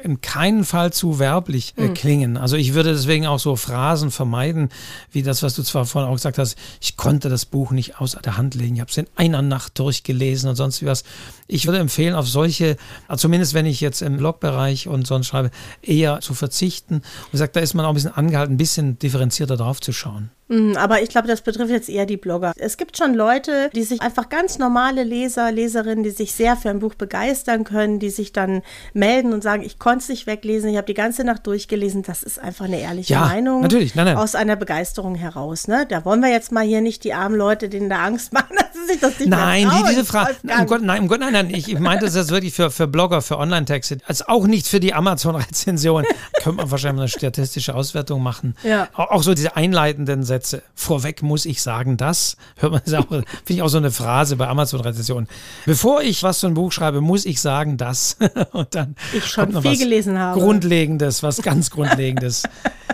in 0.03 0.19
keinen 0.19 0.65
Fall 0.65 0.91
zu 0.91 1.19
werblich 1.19 1.73
äh, 1.77 1.87
mhm. 1.87 1.93
klingen. 1.93 2.37
Also 2.37 2.57
ich 2.57 2.73
würde 2.73 2.91
deswegen 2.91 3.27
auch 3.27 3.39
so 3.39 3.55
Phrasen 3.55 4.11
vermeiden, 4.11 4.69
wie 5.11 5.23
das, 5.23 5.41
was 5.41 5.55
du 5.55 5.63
zwar 5.63 5.85
vorhin 5.85 6.09
auch 6.09 6.15
gesagt 6.15 6.37
hast, 6.37 6.57
ich 6.81 6.97
konnte 6.97 7.29
das 7.29 7.45
Buch 7.45 7.71
nicht 7.71 7.92
aus 7.99 8.17
der 8.23 8.37
Hand 8.37 8.55
legen. 8.55 8.75
Ich 8.75 8.81
habe 8.81 8.91
es 8.91 8.97
in 8.97 9.07
einer 9.15 9.41
Nacht 9.41 9.77
durchgelesen 9.79 10.49
und 10.49 10.55
sonst 10.55 10.81
wie 10.81 10.85
was. 10.85 11.03
Ich 11.47 11.65
würde 11.65 11.79
empfehlen, 11.79 12.15
auf 12.15 12.27
solche, 12.27 12.77
also 13.07 13.21
zumindest 13.21 13.53
wenn 13.53 13.65
ich 13.65 13.81
jetzt 13.81 14.01
im 14.01 14.17
Blogbereich 14.17 14.87
und 14.87 15.05
sonst 15.07 15.27
schreibe, 15.27 15.51
eher 15.81 16.19
zu 16.21 16.33
verzichten. 16.33 17.01
Und 17.31 17.37
sagt, 17.37 17.55
da 17.55 17.59
ist 17.59 17.73
man 17.73 17.85
auch 17.85 17.89
ein 17.89 17.95
bisschen 17.95 18.13
angehalten, 18.13 18.55
ein 18.55 18.57
bisschen 18.57 18.99
differenzierter 18.99 19.57
drauf 19.57 19.81
zu 19.81 19.91
schauen. 19.91 20.31
Mhm, 20.49 20.75
aber 20.77 21.01
ich 21.01 21.09
glaube, 21.09 21.27
das 21.27 21.41
betrifft 21.41 21.71
jetzt 21.71 21.89
eher 21.89 22.05
die 22.05 22.17
Blogger. 22.17 22.53
Es 22.57 22.77
gibt 22.77 22.97
schon 22.97 23.13
Leute, 23.13 23.69
die 23.73 23.83
sich 23.83 24.01
einfach 24.01 24.29
ganz 24.29 24.59
normale 24.59 25.03
Leser, 25.03 25.51
Leserinnen, 25.51 26.03
die 26.03 26.09
sich 26.09 26.33
sehr 26.33 26.57
für 26.57 26.69
ein 26.69 26.79
Buch 26.79 26.95
begeistern 26.95 27.63
können, 27.63 27.99
die 27.99 28.09
sich 28.09 28.33
dann 28.33 28.61
melden 28.93 29.33
und 29.33 29.41
sagen, 29.41 29.63
ich 29.63 29.79
konnte 29.79 29.99
es 29.99 30.09
nicht 30.09 30.27
weglesen, 30.27 30.69
ich 30.69 30.77
habe 30.77 30.85
die 30.85 30.93
ganze 30.93 31.23
Nacht 31.23 31.47
durchgelesen. 31.47 32.03
Das 32.03 32.23
ist 32.23 32.39
einfach 32.39 32.65
eine 32.65 32.79
ehrliche 32.79 33.13
ja, 33.13 33.21
Meinung 33.21 33.61
natürlich. 33.61 33.95
Nein, 33.95 34.05
nein. 34.05 34.17
aus 34.17 34.35
einer 34.35 34.55
Begeisterung 34.55 35.15
heraus. 35.15 35.67
Ne? 35.67 35.85
Da 35.87 36.03
wollen 36.05 36.21
wir 36.21 36.29
jetzt 36.29 36.51
mal 36.51 36.65
hier 36.65 36.81
nicht 36.81 37.03
die 37.03 37.13
armen 37.13 37.35
Leute, 37.35 37.69
denen 37.69 37.82
da 37.89 38.03
Angst 38.03 38.34
machen, 38.34 38.55
dass 38.57 38.73
sie 38.73 38.93
sich 38.93 39.01
das 39.01 39.19
nicht 39.19 39.29
Nein, 39.29 39.69
die, 39.69 39.89
diese 39.89 40.05
Frage. 40.05 40.36
Nein, 40.43 40.61
um 40.61 40.67
Gott, 40.67 40.81
nein, 40.81 41.01
um 41.01 41.07
Gott, 41.07 41.19
nein, 41.19 41.34
nein. 41.34 41.49
Ich 41.49 41.77
meinte 41.79 42.05
das 42.05 42.29
wirklich 42.29 42.53
für, 42.53 42.71
für 42.71 42.88
Blogger, 42.88 43.21
für 43.21 43.38
Online-Texte. 43.38 43.97
Also 44.05 44.25
auch 44.27 44.47
nicht 44.47 44.67
für 44.67 44.79
die 44.79 44.93
Amazon-Rezension. 44.93 46.05
Könnte 46.43 46.57
man 46.57 46.71
wahrscheinlich 46.71 47.01
eine 47.01 47.09
statistische 47.09 47.75
Auswertung 47.75 48.21
machen. 48.21 48.55
Ja. 48.63 48.89
Auch 48.93 49.23
so 49.23 49.34
diese 49.34 49.55
einleitenden 49.55 50.23
Sätze. 50.23 50.63
Vorweg 50.75 51.21
muss 51.21 51.45
ich 51.45 51.61
sagen, 51.61 51.97
das 51.97 52.38
hört 52.57 52.71
man 52.71 52.81
auch, 52.95 53.07
finde 53.09 53.25
ich 53.47 53.61
auch 53.61 53.69
so 53.69 53.77
eine 53.77 53.91
Phrase 53.91 54.36
bei 54.36 54.47
Amazon-Rezensionen. 54.47 55.27
Bevor 55.65 56.01
ich 56.01 56.23
was 56.23 56.39
zu 56.39 56.47
einem 56.47 56.55
Buch 56.55 56.71
schreibe, 56.71 57.01
muss 57.01 57.25
ich 57.25 57.41
sagen, 57.41 57.77
das. 57.77 58.17
Und 58.51 58.75
dann 58.75 58.95
ich 59.13 59.25
schon 59.25 59.45
kommt 59.45 59.55
noch 59.55 59.61
viel 59.61 59.71
was 59.71 59.79
gelesen 59.79 60.19
habe. 60.19 60.39
Grundlegendes, 60.39 61.23
was 61.23 61.41
ganz 61.41 61.69
Grundlegendes. 61.69 62.43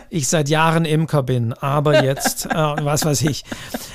ich 0.09 0.27
seit 0.27 0.49
Jahren 0.49 0.85
Imker 0.85 1.23
bin, 1.23 1.53
aber 1.53 2.03
jetzt, 2.03 2.45
äh, 2.45 2.53
was 2.53 3.05
weiß 3.05 3.21
ich. 3.23 3.43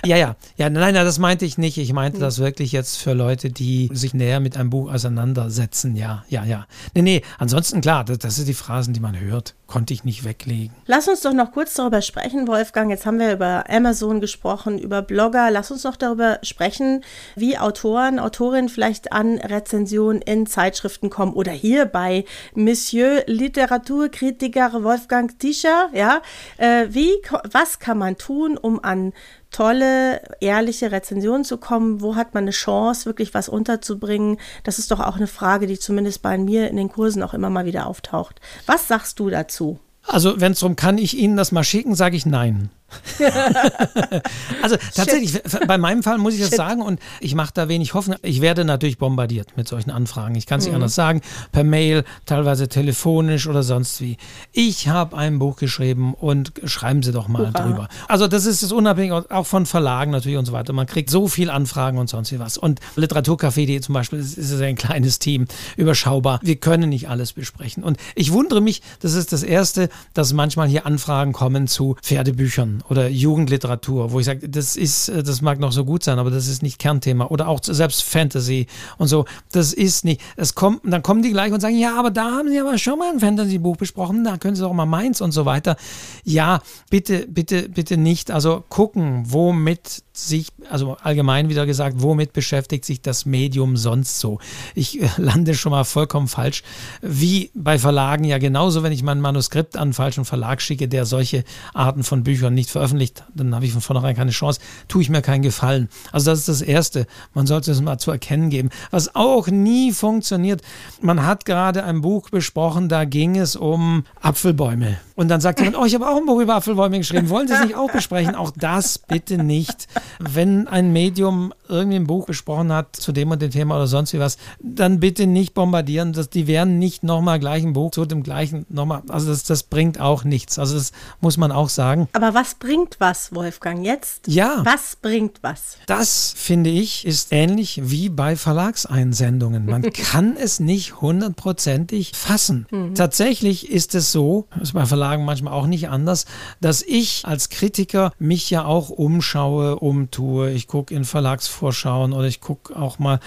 Ja, 0.05 0.17
ja, 0.17 0.37
ja, 0.57 0.71
nein, 0.85 0.95
nein, 0.95 1.05
das 1.05 1.19
meinte 1.19 1.45
ich 1.45 1.59
nicht. 1.59 1.79
Ich 1.79 1.93
meinte 1.93 2.19
das 2.19 2.39
wirklich 2.39 2.73
jetzt 2.73 2.97
für 2.99 3.13
Leute, 3.13 3.51
die 3.51 3.91
sich 3.93 4.15
näher 4.15 4.41
mit 4.41 4.57
einem 4.57 4.71
Buch 4.71 4.93
auseinandersetzen. 4.93 5.97
Ja, 5.97 6.25
ja, 6.29 6.45
ja. 6.45 6.67
Nee, 6.95 7.03
nee, 7.03 7.23
ansonsten 7.39 7.81
klar, 7.81 8.05
das, 8.05 8.19
das 8.19 8.37
sind 8.37 8.49
die 8.49 8.55
Phrasen, 8.55 8.95
die 8.95 9.01
man 9.01 9.19
hört. 9.19 9.55
Konnte 9.67 9.95
ich 9.95 10.05
nicht 10.05 10.25
weglegen. 10.25 10.75
Lass 10.87 11.09
uns 11.09 11.23
doch 11.23 11.33
noch 11.33 11.51
kurz 11.53 11.75
darüber 11.75 12.03
sprechen, 12.03 12.47
Wolfgang. 12.47 12.91
Jetzt 12.91 13.07
haben 13.07 13.19
wir 13.19 13.33
über 13.33 13.65
Amazon 13.69 14.21
gesprochen, 14.21 14.79
über 14.79 15.01
Blogger. 15.03 15.51
Lass 15.51 15.71
uns 15.71 15.85
noch 15.85 15.97
darüber 15.97 16.39
sprechen, 16.43 17.03
wie 17.35 17.57
Autoren, 17.59 18.19
Autorinnen 18.19 18.69
vielleicht 18.69 19.13
an 19.13 19.39
Rezensionen 19.39 20.21
in 20.21 20.47
Zeitschriften 20.47 21.09
kommen 21.09 21.33
oder 21.33 21.51
hier 21.51 21.87
bei 21.87 22.25
Monsieur 22.55 23.23
Literaturkritiker 23.27 24.85
Wolfgang 24.85 25.39
Tischer. 25.39 25.89
Ja, 25.95 26.05
ja, 26.05 26.21
äh, 26.59 26.89
wie, 26.91 27.11
was 27.51 27.79
kann 27.79 27.99
man 27.99 28.19
tun, 28.19 28.59
um 28.59 28.83
an 28.85 29.13
tolle, 29.55 30.21
ehrliche 30.41 30.91
Rezensionen 30.91 31.45
zu 31.45 31.59
kommen? 31.59 32.01
Wo 32.01 32.17
hat 32.17 32.35
man 32.35 32.45
eine 32.45 32.51
Chance, 32.51 33.07
wirklich 33.07 33.35
was 33.35 33.49
unterzubringen? 33.49 34.39
Das 34.65 34.79
ist 34.79 34.91
doch 34.91 35.01
auch 35.01 35.17
eine 35.17 35.29
Frage, 35.29 35.67
die 35.67 35.79
zumindest 35.79 36.23
bei 36.23 36.37
mir 36.37 36.69
in 36.69 36.77
den 36.77 36.89
Kursen 36.89 37.23
auch 37.23 37.35
immer 37.35 37.51
mal 37.51 37.65
wieder 37.65 37.87
auftaucht. 37.87 38.41
Was 38.67 38.89
sagst 38.89 39.21
du 39.21 39.31
dazu? 39.31 39.79
Also, 40.07 40.41
wenn 40.41 40.53
es 40.53 40.61
darum 40.61 40.77
kann 40.77 40.99
ich 40.99 41.17
Ihnen 41.17 41.37
das 41.37 41.53
mal 41.53 41.65
schicken, 41.65 41.95
sage 41.95 42.17
ich 42.17 42.27
nein. 42.27 42.71
also 44.63 44.77
tatsächlich, 44.95 45.33
Shit. 45.33 45.67
bei 45.67 45.79
meinem 45.79 46.03
Fall 46.03 46.19
muss 46.19 46.35
ich 46.35 46.41
das 46.41 46.51
Shit. 46.51 46.57
sagen 46.57 46.83
und 46.83 47.01
ich 47.21 47.35
mache 47.35 47.51
da 47.55 47.69
wenig 47.69 47.95
Hoffnung. 47.95 48.17
Ich 48.23 48.41
werde 48.41 48.65
natürlich 48.65 48.99
bombardiert 48.99 49.57
mit 49.57 49.69
solchen 49.69 49.91
Anfragen. 49.91 50.35
Ich 50.35 50.47
kann 50.47 50.59
es 50.59 50.65
mhm. 50.65 50.71
nicht 50.71 50.75
anders 50.77 50.95
sagen. 50.95 51.21
Per 51.53 51.65
Mail, 51.65 52.05
teilweise 52.27 52.69
telefonisch 52.69 53.47
oder 53.47 53.63
sonst 53.63 54.01
wie. 54.01 54.17
Ich 54.53 54.89
habe 54.89 55.17
ein 55.17 55.39
Buch 55.39 55.57
geschrieben 55.57 56.15
und 56.15 56.53
schreiben 56.65 57.03
Sie 57.03 57.13
doch 57.13 57.29
mal 57.29 57.49
Hurra. 57.49 57.63
drüber. 57.63 57.89
Also 58.09 58.27
das 58.27 58.47
ist 58.47 58.63
es 58.63 58.73
unabhängig 58.73 59.13
auch 59.13 59.47
von 59.47 59.67
Verlagen 59.67 60.11
natürlich 60.11 60.39
und 60.39 60.47
so 60.47 60.53
weiter. 60.53 60.73
Man 60.73 60.87
kriegt 60.87 61.11
so 61.11 61.29
viel 61.29 61.51
Anfragen 61.51 61.99
und 61.99 62.09
sonst 62.09 62.33
wie 62.33 62.39
was. 62.39 62.59
Und 62.59 62.81
Literaturcafé.de 62.97 63.81
zum 63.81 63.93
Beispiel 63.93 64.19
ist, 64.19 64.37
ist 64.37 64.61
ein 64.61 64.77
kleines 64.77 65.19
Team, 65.19 65.47
überschaubar. 65.77 66.41
Wir 66.43 66.57
können 66.57 66.91
nicht 66.91 67.09
alles 67.09 67.33
besprechen. 67.33 67.83
Und 67.83 67.99
ich 68.15 68.33
wundere 68.33 68.61
mich, 68.61 68.83
das 69.01 69.15
ist 69.15 69.33
das 69.33 69.43
Erste, 69.43 69.89
dass 70.15 70.33
manchmal 70.33 70.69
hier 70.69 70.87
Anfragen 70.87 71.33
kommen 71.33 71.69
zu 71.69 71.97
Pferdebüchern 72.03 72.74
oder 72.89 73.09
Jugendliteratur, 73.09 74.13
wo 74.13 74.21
ich 74.21 74.27
sage, 74.27 74.49
das 74.49 74.77
ist, 74.77 75.09
äh, 75.09 75.23
das 75.23 75.43
mag 75.43 75.59
noch 75.59 75.73
so 75.73 75.85
gut 75.85 76.03
sein, 76.05 76.19
aber 76.19 76.31
das 76.31 76.49
ist 76.49 76.63
nicht 76.63 76.79
Kernthema. 76.79 77.27
Oder 77.27 77.49
auch 77.49 77.61
selbst 77.63 78.03
Fantasy 78.03 78.67
und 78.99 79.09
so, 79.09 79.25
das 79.53 79.73
ist 79.73 80.05
nicht. 80.05 80.21
Es 80.37 80.55
kommt, 80.55 80.81
dann 80.85 81.03
kommen 81.03 81.23
die 81.23 81.31
gleich 81.31 81.53
und 81.53 81.61
sagen, 81.61 81.79
ja, 81.79 81.99
aber 81.99 82.11
da 82.11 82.31
haben 82.31 82.49
sie 82.49 82.61
aber 82.61 82.79
schon 82.79 82.99
mal 82.99 83.13
ein 83.13 83.21
Fantasy-Buch 83.21 83.77
besprochen, 83.77 84.25
da 84.25 84.37
können 84.37 84.57
sie 84.57 84.67
auch 84.67 84.73
mal 84.73 84.87
meins 84.87 85.21
und 85.21 85.33
so 85.33 85.45
weiter. 85.45 85.77
Ja, 86.25 86.61
bitte, 86.91 87.27
bitte, 87.29 87.69
bitte 87.69 87.97
nicht. 87.97 88.31
Also 88.31 88.65
gucken, 88.69 89.25
womit 89.27 90.03
sich, 90.13 90.49
also 90.71 90.97
allgemein 91.03 91.49
wieder 91.49 91.67
gesagt, 91.67 91.97
womit 91.99 92.33
beschäftigt 92.33 92.85
sich 92.85 93.03
das 93.03 93.27
Medium 93.27 93.77
sonst 93.77 94.21
so? 94.21 94.39
Ich 94.75 95.03
äh, 95.03 95.09
lande 95.17 95.55
schon 95.55 95.73
mal 95.73 95.85
vollkommen 95.85 96.29
falsch. 96.29 96.63
Wie 97.03 97.51
bei 97.55 97.79
Verlagen 97.79 98.25
ja 98.25 98.39
genauso, 98.39 98.83
wenn 98.83 98.93
ich 98.93 99.03
mein 99.03 99.21
Manuskript 99.21 99.77
an 99.77 99.83
einen 99.83 99.93
falschen 99.93 100.25
Verlag 100.25 100.63
schicke, 100.63 100.89
der 100.89 101.05
solche 101.05 101.45
Arten 101.73 102.05
von 102.05 102.23
Büchern 102.23 102.55
nicht 102.55 102.64
veröffentlicht, 102.71 103.25
dann 103.35 103.55
habe 103.55 103.65
ich 103.65 103.73
von 103.73 103.81
vornherein 103.81 104.17
keine 104.17 104.31
Chance, 104.31 104.61
tue 104.89 105.03
ich 105.03 105.11
mir 105.11 105.23
keinen 105.23 105.43
Gefallen. 105.43 105.89
Also 106.13 106.31
das 106.31 106.41
ist 106.41 106.49
das 106.49 106.63
Erste. 106.63 107.07
Man 107.35 107.47
sollte 107.47 107.71
es 107.71 107.81
mal 107.81 107.99
zu 107.99 108.11
erkennen 108.11 108.51
geben. 108.51 108.71
Was 108.91 109.15
auch 109.15 109.49
nie 109.49 109.93
funktioniert, 109.93 110.63
man 111.01 111.27
hat 111.27 111.45
gerade 111.45 111.85
ein 111.85 112.01
Buch 112.01 112.31
besprochen, 112.31 112.89
da 112.89 113.05
ging 113.05 113.37
es 113.37 113.57
um 113.57 114.05
Apfelbäume. 114.21 114.99
Und 115.17 115.29
dann 115.29 115.41
sagt 115.41 115.61
jemand, 115.61 115.79
oh, 115.79 115.85
ich 115.85 115.95
habe 115.95 116.09
auch 116.09 116.17
ein 116.17 116.27
Buch 116.27 116.41
über 116.41 116.57
Apfelbäume 116.57 116.99
geschrieben, 116.99 117.29
wollen 117.29 117.47
Sie 117.47 117.55
es 117.55 117.63
nicht 117.63 117.77
auch 117.77 117.91
besprechen? 117.91 118.35
Auch 118.35 118.51
das 118.51 118.99
bitte 118.99 119.39
nicht. 119.39 119.87
Wenn 120.19 120.67
ein 120.67 120.93
Medium 120.93 121.55
irgendwie 121.69 121.97
ein 121.97 122.07
Buch 122.07 122.27
besprochen 122.27 122.73
hat 122.73 122.97
zu 122.97 123.13
dem 123.13 123.31
und 123.31 123.41
dem 123.41 123.53
Thema 123.53 123.77
oder 123.77 123.87
sonst 123.87 124.13
wie 124.13 124.19
was, 124.19 124.39
dann 124.61 124.99
bitte 124.99 125.29
nicht 125.29 125.55
bombardieren. 125.55 126.13
Das, 126.13 126.31
die 126.31 126.49
werden 126.49 126.81
nicht 126.81 127.05
nochmal 127.05 127.39
gleich 127.39 127.63
ein 127.63 127.75
Buch 127.75 127.93
zu 127.93 128.05
dem 128.07 128.25
gleichen 128.25 128.67
nochmal. 128.69 129.03
Also 129.09 129.29
das, 129.29 129.45
das 129.45 129.63
bringt 129.63 130.01
auch 130.01 130.25
nichts. 130.25 130.59
Also 130.59 130.77
das 130.77 130.91
muss 131.21 131.37
man 131.37 131.53
auch 131.53 131.69
sagen. 131.69 132.09
Aber 132.13 132.35
was 132.35 132.57
bringt 132.57 132.97
was, 132.99 133.33
Wolfgang, 133.33 133.85
jetzt? 133.85 134.27
Ja. 134.27 134.63
Was 134.65 134.97
bringt 134.97 135.39
was? 135.43 135.79
Das, 135.87 136.35
finde 136.37 136.71
ich, 136.71 137.07
ist 137.07 137.29
ähnlich 137.31 137.81
wie 137.85 138.09
bei 138.09 138.35
Verlagseinsendungen. 138.35 139.65
Man 139.65 139.83
kann 139.93 140.37
es 140.37 140.59
nicht 140.59 141.01
hundertprozentig 141.01 142.13
fassen. 142.17 142.67
Mhm. 142.73 142.97
Tatsächlich 142.97 143.71
ist 143.71 143.95
es 143.95 144.11
so, 144.11 144.49
ist 144.61 144.73
bei 144.73 144.85
Verlags 144.87 145.04
Verlagen 145.05 145.27
manchmal 145.27 145.53
auch 145.53 145.67
nicht 145.67 145.91
anders, 145.91 146.25
dass 146.63 146.81
ich 146.81 147.27
als 147.27 147.51
Kritiker 147.51 148.13
mich 148.19 148.49
ja 148.49 148.65
auch 148.65 148.89
umschaue, 148.89 149.77
umtue. 149.77 150.51
Ich 150.53 150.67
gucke 150.67 150.95
in 150.95 151.05
Verlagsvorschauen 151.05 152.15
oder 152.15 152.27
ich 152.27 152.41
gucke 152.41 152.75
auch 152.75 152.99
mal, 152.99 153.21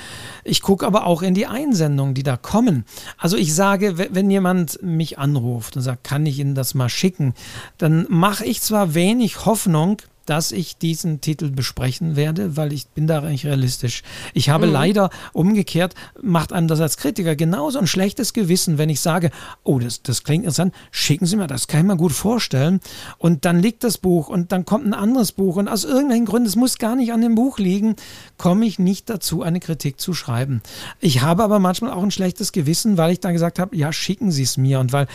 ich 0.43 0.63
gucke 0.63 0.87
aber 0.87 1.05
auch 1.05 1.21
in 1.21 1.35
die 1.35 1.45
Einsendungen, 1.45 2.15
die 2.15 2.23
da 2.23 2.35
kommen. 2.35 2.83
Also 3.19 3.37
ich 3.37 3.53
sage, 3.53 3.99
wenn 3.99 4.31
jemand 4.31 4.81
mich 4.81 5.19
anruft 5.19 5.75
und 5.75 5.83
sagt, 5.83 6.03
kann 6.03 6.25
ich 6.25 6.39
Ihnen 6.39 6.55
das 6.55 6.73
mal 6.73 6.89
schicken, 6.89 7.35
dann 7.77 8.07
mache 8.09 8.43
ich 8.43 8.59
zwar 8.61 8.95
wenig 8.95 9.45
Hoffnung, 9.45 10.01
dass 10.27 10.51
ich 10.51 10.77
diesen 10.77 11.21
Titel 11.21 11.49
besprechen 11.49 12.15
werde, 12.15 12.57
weil 12.57 12.73
ich 12.73 12.87
bin 12.89 13.07
da 13.07 13.19
eigentlich 13.19 13.45
realistisch. 13.45 14.03
Ich 14.33 14.49
habe 14.49 14.67
mhm. 14.67 14.73
leider 14.73 15.09
umgekehrt, 15.33 15.95
macht 16.21 16.53
einem 16.53 16.67
das 16.67 16.81
als 16.81 16.97
Kritiker 16.97 17.35
genauso 17.35 17.79
ein 17.79 17.87
schlechtes 17.87 18.33
Gewissen, 18.33 18.77
wenn 18.77 18.89
ich 18.89 18.99
sage, 18.99 19.31
oh, 19.63 19.79
das, 19.79 20.03
das 20.03 20.23
klingt 20.23 20.43
interessant, 20.43 20.73
schicken 20.91 21.25
Sie 21.25 21.37
mir 21.37 21.47
das, 21.47 21.67
kann 21.67 21.81
ich 21.81 21.85
mir 21.87 21.97
gut 21.97 22.11
vorstellen. 22.11 22.79
Und 23.17 23.45
dann 23.45 23.59
liegt 23.59 23.83
das 23.83 23.97
Buch 23.97 24.27
und 24.27 24.51
dann 24.51 24.65
kommt 24.65 24.85
ein 24.85 24.93
anderes 24.93 25.31
Buch 25.31 25.55
und 25.55 25.67
aus 25.67 25.83
irgendwelchen 25.83 26.25
Gründen, 26.25 26.47
es 26.47 26.55
muss 26.55 26.77
gar 26.77 26.95
nicht 26.95 27.13
an 27.13 27.21
dem 27.21 27.35
Buch 27.35 27.57
liegen, 27.57 27.95
komme 28.37 28.65
ich 28.65 28.79
nicht 28.79 29.09
dazu, 29.09 29.41
eine 29.41 29.59
Kritik 29.59 29.99
zu 29.99 30.13
schreiben. 30.13 30.61
Ich 30.99 31.21
habe 31.21 31.43
aber 31.43 31.59
manchmal 31.59 31.91
auch 31.91 32.03
ein 32.03 32.11
schlechtes 32.11 32.51
Gewissen, 32.51 32.97
weil 32.97 33.13
ich 33.13 33.19
dann 33.19 33.33
gesagt 33.33 33.59
habe, 33.59 33.75
ja, 33.75 33.93
schicken 33.93 34.31
Sie 34.31 34.43
es 34.43 34.57
mir. 34.57 34.79
Und 34.79 34.91
weil 34.91 35.07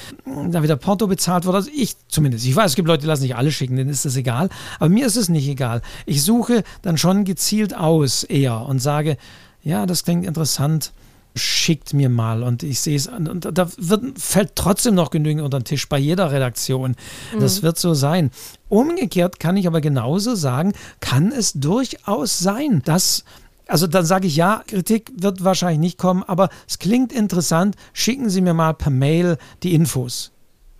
da 0.51 0.63
wieder 0.63 0.77
Porto 0.77 1.07
bezahlt 1.07 1.45
wurde, 1.45 1.59
also 1.59 1.71
ich 1.75 1.97
zumindest, 2.09 2.47
ich 2.47 2.57
weiß, 2.57 2.73
es 2.73 2.77
gibt 2.77 2.89
Leute, 2.89 3.03
die 3.03 3.07
lassen 3.07 3.23
nicht 3.23 3.37
alle 3.37 3.53
schicken, 3.53 3.77
denen 3.77 3.91
ist 3.91 4.05
das 4.05 4.17
egal. 4.17 4.49
Aber 4.79 4.89
mir 4.89 5.02
mir 5.03 5.09
ist 5.09 5.17
es 5.17 5.29
nicht 5.29 5.49
egal. 5.49 5.83
Ich 6.07 6.23
suche 6.23 6.63
dann 6.83 6.97
schon 6.97 7.25
gezielt 7.25 7.77
aus 7.77 8.23
eher 8.23 8.63
und 8.63 8.79
sage, 8.79 9.17
ja, 9.63 9.85
das 9.85 10.05
klingt 10.05 10.25
interessant 10.25 10.93
schickt 11.35 11.95
mir 11.95 12.11
mal 12.11 12.43
und 12.43 12.63
ich 12.63 12.81
sehe 12.81 12.95
es 12.95 13.07
und 13.07 13.49
da 13.57 13.67
wird, 13.79 14.19
fällt 14.19 14.55
trotzdem 14.55 14.95
noch 14.95 15.09
genügend 15.09 15.43
unter 15.43 15.61
den 15.61 15.65
Tisch 15.65 15.89
bei 15.89 15.97
jeder 15.97 16.31
Redaktion. 16.31 16.95
Das 17.41 17.61
mhm. 17.61 17.63
wird 17.63 17.79
so 17.79 17.95
sein. 17.95 18.31
Umgekehrt 18.69 19.41
kann 19.41 19.57
ich 19.57 19.67
aber 19.67 19.81
genauso 19.81 20.35
sagen, 20.35 20.75
kann 21.01 21.33
es 21.33 21.55
durchaus 21.55 22.39
sein, 22.39 22.83
dass 22.85 23.25
also 23.67 23.87
dann 23.87 24.05
sage 24.05 24.27
ich 24.27 24.37
ja, 24.37 24.63
Kritik 24.67 25.11
wird 25.17 25.43
wahrscheinlich 25.43 25.79
nicht 25.79 25.97
kommen, 25.97 26.23
aber 26.23 26.51
es 26.69 26.79
klingt 26.79 27.13
interessant. 27.13 27.77
Schicken 27.95 28.29
Sie 28.29 28.43
mir 28.43 28.53
mal 28.53 28.75
per 28.75 28.91
Mail 28.91 29.39
die 29.63 29.73
Infos. 29.75 30.32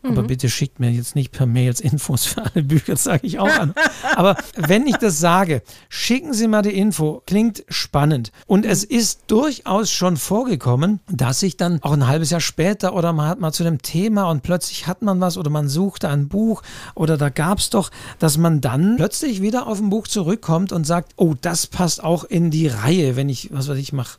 Aber 0.03 0.23
mhm. 0.23 0.27
bitte 0.27 0.49
schickt 0.49 0.81
mir 0.81 0.91
jetzt 0.91 1.15
nicht 1.15 1.33
per 1.33 1.47
Mails 1.47 1.81
Infos 1.81 2.25
für 2.25 2.43
alle 2.43 2.65
Bücher, 2.65 2.97
sage 2.97 3.27
ich 3.27 3.39
auch 3.39 3.49
an. 3.49 3.75
Aber 4.17 4.37
wenn 4.57 4.87
ich 4.87 4.97
das 4.97 5.21
sage, 5.21 5.63
schicken 5.89 6.35
Sie 6.35 6.49
mal 6.49 6.63
die 6.63 6.77
Info. 6.77 7.23
Klingt 7.27 7.65
spannend. 7.69 8.33
Und 8.47 8.67
es 8.67 8.83
ist 8.83 9.25
durchaus 9.29 9.91
schon 9.91 10.17
vorgekommen, 10.17 11.01
dass 11.11 11.43
ich 11.43 11.57
dann 11.57 11.81
auch 11.83 11.93
ein 11.93 12.09
halbes 12.09 12.31
Jahr 12.31 12.41
später 12.41 12.95
oder 12.95 13.13
man 13.13 13.29
hat 13.29 13.41
mal 13.41 13.53
zu 13.53 13.63
dem 13.63 13.81
Thema 13.81 14.29
und 14.31 14.43
plötzlich 14.43 14.87
hat 14.87 15.03
man 15.03 15.21
was 15.21 15.37
oder 15.37 15.51
man 15.51 15.69
suchte 15.69 16.09
ein 16.09 16.29
Buch 16.29 16.63
oder 16.95 17.17
da 17.17 17.29
gab 17.29 17.59
es 17.59 17.71
doch, 17.71 17.91
dass 18.19 18.39
man 18.39 18.61
dann 18.61 18.97
plötzlich 18.97 19.41
wieder 19.41 19.67
auf 19.67 19.79
ein 19.79 19.91
Buch 19.91 20.09
zurückkommt 20.09 20.73
und 20.73 20.85
sagt, 20.85 21.13
oh, 21.17 21.35
das 21.41 21.67
passt 21.67 22.03
auch 22.03 22.25
in 22.25 22.51
die 22.51 22.67
Reihe, 22.67 23.17
wenn 23.17 23.29
ich, 23.29 23.51
was 23.53 23.69
weiß 23.69 23.79
ich, 23.79 23.93
mache 23.93 24.19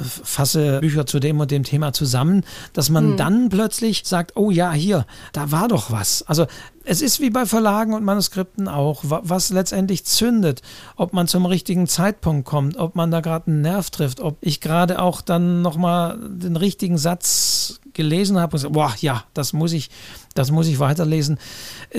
fasse 0.00 0.80
Bücher 0.80 1.06
zu 1.06 1.20
dem 1.20 1.40
und 1.40 1.50
dem 1.50 1.64
Thema 1.64 1.92
zusammen, 1.92 2.44
dass 2.72 2.90
man 2.90 3.12
mhm. 3.12 3.16
dann 3.16 3.48
plötzlich 3.48 4.02
sagt, 4.04 4.36
oh 4.36 4.50
ja, 4.50 4.72
hier, 4.72 5.06
da 5.32 5.50
war 5.50 5.68
doch 5.68 5.90
was. 5.90 6.22
Also 6.22 6.46
es 6.84 7.02
ist 7.02 7.20
wie 7.20 7.30
bei 7.30 7.46
Verlagen 7.46 7.94
und 7.94 8.04
Manuskripten 8.04 8.68
auch, 8.68 9.02
was 9.04 9.50
letztendlich 9.50 10.04
zündet, 10.04 10.62
ob 10.96 11.12
man 11.12 11.28
zum 11.28 11.46
richtigen 11.46 11.86
Zeitpunkt 11.86 12.46
kommt, 12.46 12.76
ob 12.76 12.96
man 12.96 13.10
da 13.10 13.20
gerade 13.20 13.48
einen 13.48 13.62
Nerv 13.62 13.90
trifft, 13.90 14.20
ob 14.20 14.36
ich 14.40 14.60
gerade 14.60 15.00
auch 15.00 15.20
dann 15.20 15.62
nochmal 15.62 16.18
den 16.20 16.56
richtigen 16.56 16.98
Satz 16.98 17.80
gelesen 17.92 18.38
habe 18.38 18.54
und 18.54 18.60
sage, 18.60 18.72
boah, 18.72 18.94
ja, 19.00 19.24
das 19.34 19.52
muss 19.52 19.72
ich, 19.72 19.90
das 20.34 20.50
muss 20.50 20.66
ich 20.66 20.78
weiterlesen. 20.78 21.38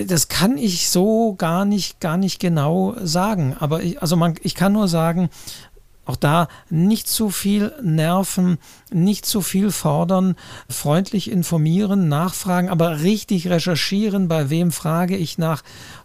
Das 0.08 0.28
kann 0.28 0.58
ich 0.58 0.90
so 0.90 1.36
gar 1.36 1.66
nicht, 1.66 2.00
gar 2.00 2.18
nicht 2.18 2.40
genau 2.40 2.96
sagen. 3.02 3.56
Aber 3.60 3.84
ich, 3.84 4.02
also 4.02 4.16
man, 4.16 4.36
ich 4.42 4.56
kann 4.56 4.74
nur 4.74 4.88
sagen, 4.88 5.30
auch 6.06 6.16
da 6.16 6.48
nicht 6.70 7.08
zu 7.08 7.30
viel 7.30 7.72
nerven, 7.82 8.58
nicht 8.92 9.26
zu 9.26 9.42
viel 9.42 9.72
fordern, 9.72 10.36
freundlich 10.70 11.32
informieren, 11.32 12.10
nachfragen, 12.10 12.70
aber 12.70 13.02
richtig 13.02 13.50
recherchieren, 13.50 14.28
bei 14.28 14.50
wem 14.50 14.72
frage 14.72 15.16
ich 15.16 15.38
nach, 15.38 15.64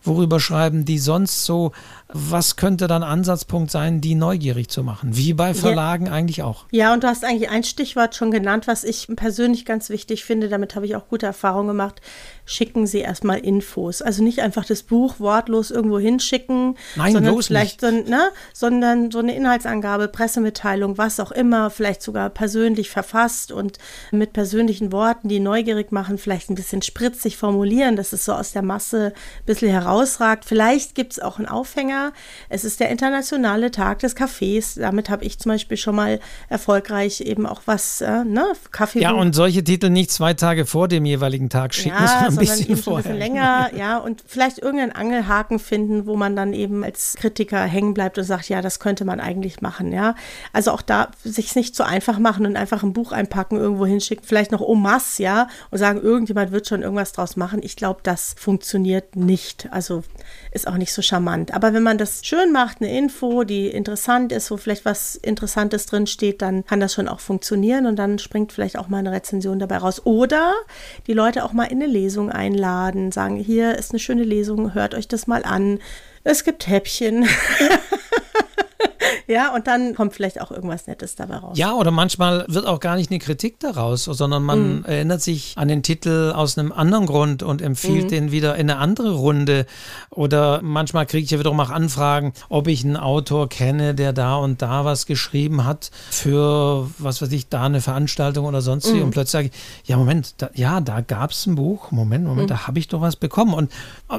worüber 0.09 0.41
schreiben 0.41 0.85
die 0.85 0.99
sonst 0.99 1.45
so, 1.45 1.73
was 2.11 2.57
könnte 2.57 2.87
dann 2.87 3.03
Ansatzpunkt 3.03 3.71
sein, 3.71 4.01
die 4.01 4.15
neugierig 4.15 4.69
zu 4.69 4.83
machen, 4.83 5.17
wie 5.17 5.35
bei 5.35 5.53
Verlagen 5.53 6.07
ja. 6.07 6.13
eigentlich 6.13 6.43
auch. 6.43 6.65
Ja, 6.71 6.95
und 6.95 7.05
du 7.05 7.09
hast 7.09 7.23
eigentlich 7.23 7.51
ein 7.51 7.65
Stichwort 7.65 8.15
schon 8.15 8.31
genannt, 8.31 8.67
was 8.67 8.83
ich 8.83 9.09
persönlich 9.15 9.67
ganz 9.67 9.91
wichtig 9.91 10.25
finde, 10.25 10.49
damit 10.49 10.75
habe 10.75 10.87
ich 10.87 10.97
auch 10.97 11.09
gute 11.09 11.27
Erfahrungen 11.27 11.69
gemacht, 11.69 12.01
schicken 12.47 12.87
Sie 12.87 13.01
erstmal 13.01 13.39
Infos. 13.39 14.01
Also 14.01 14.23
nicht 14.23 14.41
einfach 14.41 14.65
das 14.65 14.83
Buch 14.83 15.21
wortlos 15.21 15.71
irgendwo 15.71 15.99
hinschicken, 15.99 16.77
Nein, 16.97 17.13
sondern 17.13 17.43
vielleicht 17.43 17.83
so, 17.83 17.91
ne, 17.91 18.31
sondern 18.55 19.11
so 19.11 19.19
eine 19.19 19.37
Inhaltsangabe, 19.37 20.09
Pressemitteilung, 20.09 20.97
was 20.97 21.21
auch 21.21 21.31
immer, 21.31 21.69
vielleicht 21.69 22.01
sogar 22.01 22.31
persönlich 22.31 22.89
verfasst 22.89 23.53
und 23.53 23.77
mit 24.13 24.33
persönlichen 24.33 24.93
Worten, 24.93 25.29
die 25.29 25.41
neugierig 25.41 25.93
machen, 25.93 26.17
vielleicht 26.17 26.49
ein 26.49 26.55
bisschen 26.55 26.81
spritzig 26.81 27.37
formulieren, 27.37 27.97
dass 27.97 28.15
es 28.15 28.25
so 28.25 28.33
aus 28.33 28.53
der 28.53 28.63
Masse 28.63 29.13
ein 29.41 29.45
bisschen 29.45 29.71
herausragt. 29.99 30.45
Vielleicht 30.45 30.95
gibt 30.95 31.13
es 31.13 31.21
auch 31.21 31.39
einen 31.39 31.49
Aufhänger. 31.49 32.13
Es 32.49 32.65
ist 32.65 32.81
der 32.81 32.91
internationale 32.91 33.71
Tag 33.71 34.01
des 34.01 34.15
Kaffees. 34.15 34.75
Damit 34.75 35.11
habe 35.11 35.25
ich 35.25 35.39
zum 35.39 35.51
Beispiel 35.51 35.77
schon 35.77 35.95
mal 35.95 36.21
erfolgreich 36.49 37.21
eben 37.21 37.47
auch 37.47 37.63
was, 37.67 38.01
äh, 38.01 38.25
ne, 38.25 38.45
Kaffee. 38.71 39.01
Ja, 39.01 39.13
und 39.13 39.35
solche 39.35 39.63
Titel 39.65 39.91
nicht 39.91 40.11
zwei 40.11 40.35
Tage 40.35 40.67
vor 40.67 40.89
dem 40.89 41.05
jeweiligen 41.05 41.51
Tag 41.51 41.75
schicken, 41.75 41.97
ja, 41.99 42.29
bisschen 42.31 42.71
eben 42.71 42.77
vorher. 42.77 43.13
ein 43.13 43.19
bisschen 43.19 43.35
länger, 43.35 43.71
ja, 43.77 43.99
und 43.99 44.23
vielleicht 44.27 44.59
irgendeinen 44.59 44.93
Angelhaken 44.93 45.59
finden, 45.59 46.07
wo 46.07 46.17
man 46.17 46.37
dann 46.37 46.53
eben 46.53 46.85
als 46.85 47.15
Kritiker 47.17 47.63
hängen 47.63 47.95
bleibt 47.95 48.19
und 48.19 48.25
sagt, 48.25 48.49
ja, 48.49 48.63
das 48.63 48.81
könnte 48.81 49.05
man 49.05 49.21
eigentlich 49.21 49.61
machen, 49.61 49.93
ja. 49.93 50.15
Also 50.53 50.71
auch 50.73 50.83
da 50.83 51.11
sich 51.25 51.55
nicht 51.57 51.75
so 51.75 51.83
einfach 51.83 52.19
machen 52.19 52.47
und 52.47 52.57
einfach 52.57 52.83
ein 52.83 52.93
Buch 52.93 53.13
einpacken, 53.13 53.57
irgendwo 53.57 53.87
hinschicken, 53.87 54.25
vielleicht 54.25 54.53
noch 54.53 54.67
masse, 54.75 55.23
ja, 55.23 55.49
und 55.71 55.79
sagen, 55.79 56.01
irgendjemand 56.01 56.53
wird 56.53 56.69
schon 56.69 56.83
irgendwas 56.83 57.13
draus 57.13 57.37
machen. 57.37 57.61
Ich 57.63 57.77
glaube, 57.77 58.01
das 58.03 58.35
funktioniert 58.39 59.17
nicht. 59.17 59.69
Also 59.73 59.88
Also 59.89 60.05
ist 60.53 60.69
auch 60.69 60.77
nicht 60.77 60.93
so 60.93 61.01
charmant. 61.01 61.55
Aber 61.55 61.73
wenn 61.73 61.83
man 61.83 61.97
das 61.97 62.21
schön 62.23 62.53
macht, 62.53 62.81
eine 62.81 62.97
Info, 62.97 63.45
die 63.45 63.69
interessant 63.69 64.33
ist, 64.33 64.51
wo 64.51 64.59
vielleicht 64.59 64.85
was 64.85 65.17
Interessantes 65.17 65.87
drin 65.87 66.07
steht, 66.07 66.43
dann 66.43 66.65
kann 66.67 66.81
das 66.81 66.93
schon 66.93 67.09
auch 67.09 67.21
funktionieren 67.21 67.87
und 67.87 67.97
dann 67.97 68.19
springt 68.19 68.53
vielleicht 68.53 68.79
auch 68.79 68.89
mal 68.89 68.99
eine 68.99 69.13
Rezension 69.13 69.59
dabei 69.59 69.79
raus. 69.79 70.05
Oder 70.05 70.53
die 71.07 71.15
Leute 71.15 71.43
auch 71.43 71.55
mal 71.55 71.65
in 71.65 71.83
eine 71.83 71.91
Lesung 71.91 72.31
einladen, 72.31 73.13
sagen, 73.13 73.37
hier 73.37 73.79
ist 73.79 73.93
eine 73.93 73.99
schöne 73.99 74.25
Lesung, 74.25 74.75
hört 74.75 74.95
euch 74.95 75.09
das 75.09 75.27
mal 75.27 75.45
an. 75.45 75.79
Es 76.23 76.45
gibt 76.45 76.69
Häppchen. 76.69 77.27
Ja, 79.29 79.55
und 79.55 79.67
dann 79.67 79.95
kommt 79.95 80.15
vielleicht 80.15 80.41
auch 80.41 80.51
irgendwas 80.51 80.87
Nettes 80.87 81.15
dabei 81.15 81.37
raus. 81.37 81.59
Ja, 81.59 81.75
oder 81.75 81.91
manchmal 81.91 82.47
wird 82.49 82.67
auch 82.67 82.81
gar 82.81 82.97
nicht 82.97 83.11
eine 83.11 83.19
Kritik 83.19 83.61
daraus, 83.61 84.05
sondern 84.05 84.43
man 84.43 84.79
mhm. 84.79 84.85
erinnert 84.87 85.21
sich 85.21 85.53
an 85.57 85.69
den 85.69 85.83
Titel 85.83 86.33
aus 86.35 86.57
einem 86.57 86.73
anderen 86.73 87.05
Grund 87.05 87.43
und 87.43 87.61
empfiehlt 87.61 88.05
mhm. 88.05 88.09
den 88.09 88.33
wieder 88.33 88.55
in 88.55 88.71
eine 88.71 88.79
andere 88.79 89.11
Runde. 89.11 89.67
Oder 90.09 90.63
manchmal 90.63 91.05
kriege 91.05 91.25
ich 91.25 91.31
ja 91.31 91.39
wiederum 91.39 91.61
auch 91.61 91.69
Anfragen, 91.69 92.33
ob 92.49 92.69
ich 92.69 92.85
einen 92.85 92.97
Autor 92.97 93.51
kenne, 93.51 93.95
der 93.95 94.15
da 94.15 94.37
und 94.37 94.63
da 94.63 94.87
was 94.87 95.05
geschrieben 95.05 95.67
hat 95.67 95.91
für, 96.11 96.89
was 96.97 97.21
weiß 97.21 97.31
ich, 97.33 97.51
da 97.51 97.65
eine 97.65 97.83
Veranstaltung 97.83 98.47
oder 98.47 98.63
sonst 98.63 98.91
wie. 98.95 98.97
Mhm. 98.97 99.05
Und 99.05 99.11
plötzlich 99.11 99.33
sage 99.33 99.51
ich, 99.53 99.89
ja, 99.89 99.99
Moment, 99.99 100.37
da, 100.39 100.49
ja, 100.55 100.81
da 100.81 101.03
gab 101.03 101.33
es 101.33 101.45
ein 101.45 101.55
Buch. 101.55 101.91
Moment, 101.91 102.25
Moment, 102.25 102.49
mhm. 102.49 102.55
da 102.55 102.67
habe 102.67 102.79
ich 102.79 102.89
doch 102.89 103.03
was 103.03 103.17
bekommen. 103.17 103.53
Und 103.53 103.71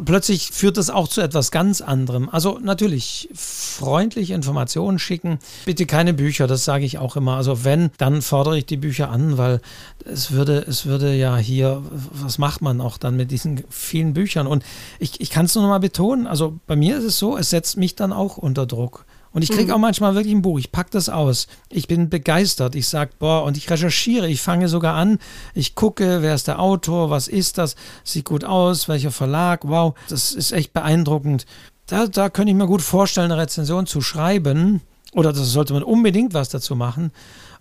plötzlich 0.05 0.51
führt 0.51 0.77
das 0.77 0.91
auch 0.91 1.07
zu 1.07 1.21
etwas 1.21 1.49
ganz 1.49 1.81
anderem. 1.81 2.29
Also 2.29 2.59
natürlich 2.61 3.27
freundliche 3.33 4.35
Informationen 4.35 4.98
schicken. 4.99 5.39
Bitte 5.65 5.85
keine 5.85 6.13
Bücher, 6.13 6.47
das 6.47 6.65
sage 6.65 6.85
ich 6.85 6.97
auch 6.97 7.15
immer. 7.15 7.35
Also 7.35 7.63
wenn, 7.63 7.91
dann 7.97 8.21
fordere 8.21 8.57
ich 8.57 8.65
die 8.65 8.77
Bücher 8.77 9.09
an, 9.09 9.37
weil 9.37 9.61
es 10.05 10.31
würde, 10.31 10.65
es 10.67 10.85
würde 10.85 11.13
ja 11.15 11.37
hier, 11.37 11.81
was 12.11 12.37
macht 12.37 12.61
man 12.61 12.81
auch 12.81 12.97
dann 12.97 13.15
mit 13.15 13.31
diesen 13.31 13.63
vielen 13.69 14.13
Büchern? 14.13 14.47
Und 14.47 14.63
ich, 14.99 15.19
ich 15.21 15.29
kann 15.29 15.45
es 15.45 15.55
nur 15.55 15.63
noch 15.63 15.69
mal 15.69 15.79
betonen, 15.79 16.27
also 16.27 16.59
bei 16.67 16.75
mir 16.75 16.97
ist 16.97 17.03
es 17.03 17.19
so, 17.19 17.37
es 17.37 17.49
setzt 17.49 17.77
mich 17.77 17.95
dann 17.95 18.13
auch 18.13 18.37
unter 18.37 18.65
Druck. 18.65 19.05
Und 19.31 19.43
ich 19.43 19.49
kriege 19.49 19.65
mhm. 19.65 19.73
auch 19.73 19.79
manchmal 19.79 20.15
wirklich 20.15 20.33
ein 20.33 20.41
Buch, 20.41 20.57
ich 20.57 20.71
packe 20.71 20.89
das 20.91 21.07
aus. 21.07 21.47
Ich 21.69 21.87
bin 21.87 22.09
begeistert. 22.09 22.75
Ich 22.75 22.87
sage, 22.87 23.11
boah, 23.19 23.43
und 23.43 23.57
ich 23.57 23.69
recherchiere. 23.69 24.27
Ich 24.27 24.41
fange 24.41 24.67
sogar 24.67 24.95
an. 24.95 25.19
Ich 25.53 25.75
gucke, 25.75 26.21
wer 26.21 26.33
ist 26.33 26.47
der 26.47 26.59
Autor, 26.59 27.09
was 27.09 27.27
ist 27.27 27.57
das, 27.57 27.75
sieht 28.03 28.25
gut 28.25 28.43
aus, 28.43 28.87
welcher 28.87 29.11
Verlag, 29.11 29.61
wow, 29.67 29.93
das 30.09 30.31
ist 30.31 30.51
echt 30.51 30.73
beeindruckend. 30.73 31.45
Da, 31.85 32.07
da 32.07 32.29
könnte 32.29 32.51
ich 32.51 32.57
mir 32.57 32.67
gut 32.67 32.81
vorstellen, 32.81 33.31
eine 33.31 33.41
Rezension 33.41 33.85
zu 33.85 34.01
schreiben. 34.01 34.81
Oder 35.13 35.33
das 35.33 35.51
sollte 35.51 35.73
man 35.73 35.83
unbedingt 35.83 36.33
was 36.33 36.49
dazu 36.49 36.75
machen. 36.75 37.11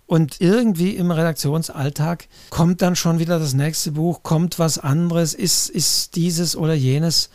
Und 0.05 0.41
irgendwie 0.41 0.95
im 0.95 1.11
Redaktionsalltag 1.11 2.27
kommt 2.49 2.81
dann 2.81 2.95
schon 2.95 3.19
wieder 3.19 3.37
das 3.37 3.53
nächste 3.53 3.91
Buch, 3.91 4.23
kommt 4.23 4.57
was 4.57 4.79
anderes, 4.79 5.35
ist, 5.35 5.69
ist 5.69 6.15
dieses 6.15 6.55
oder 6.55 6.73
jenes. 6.73 7.29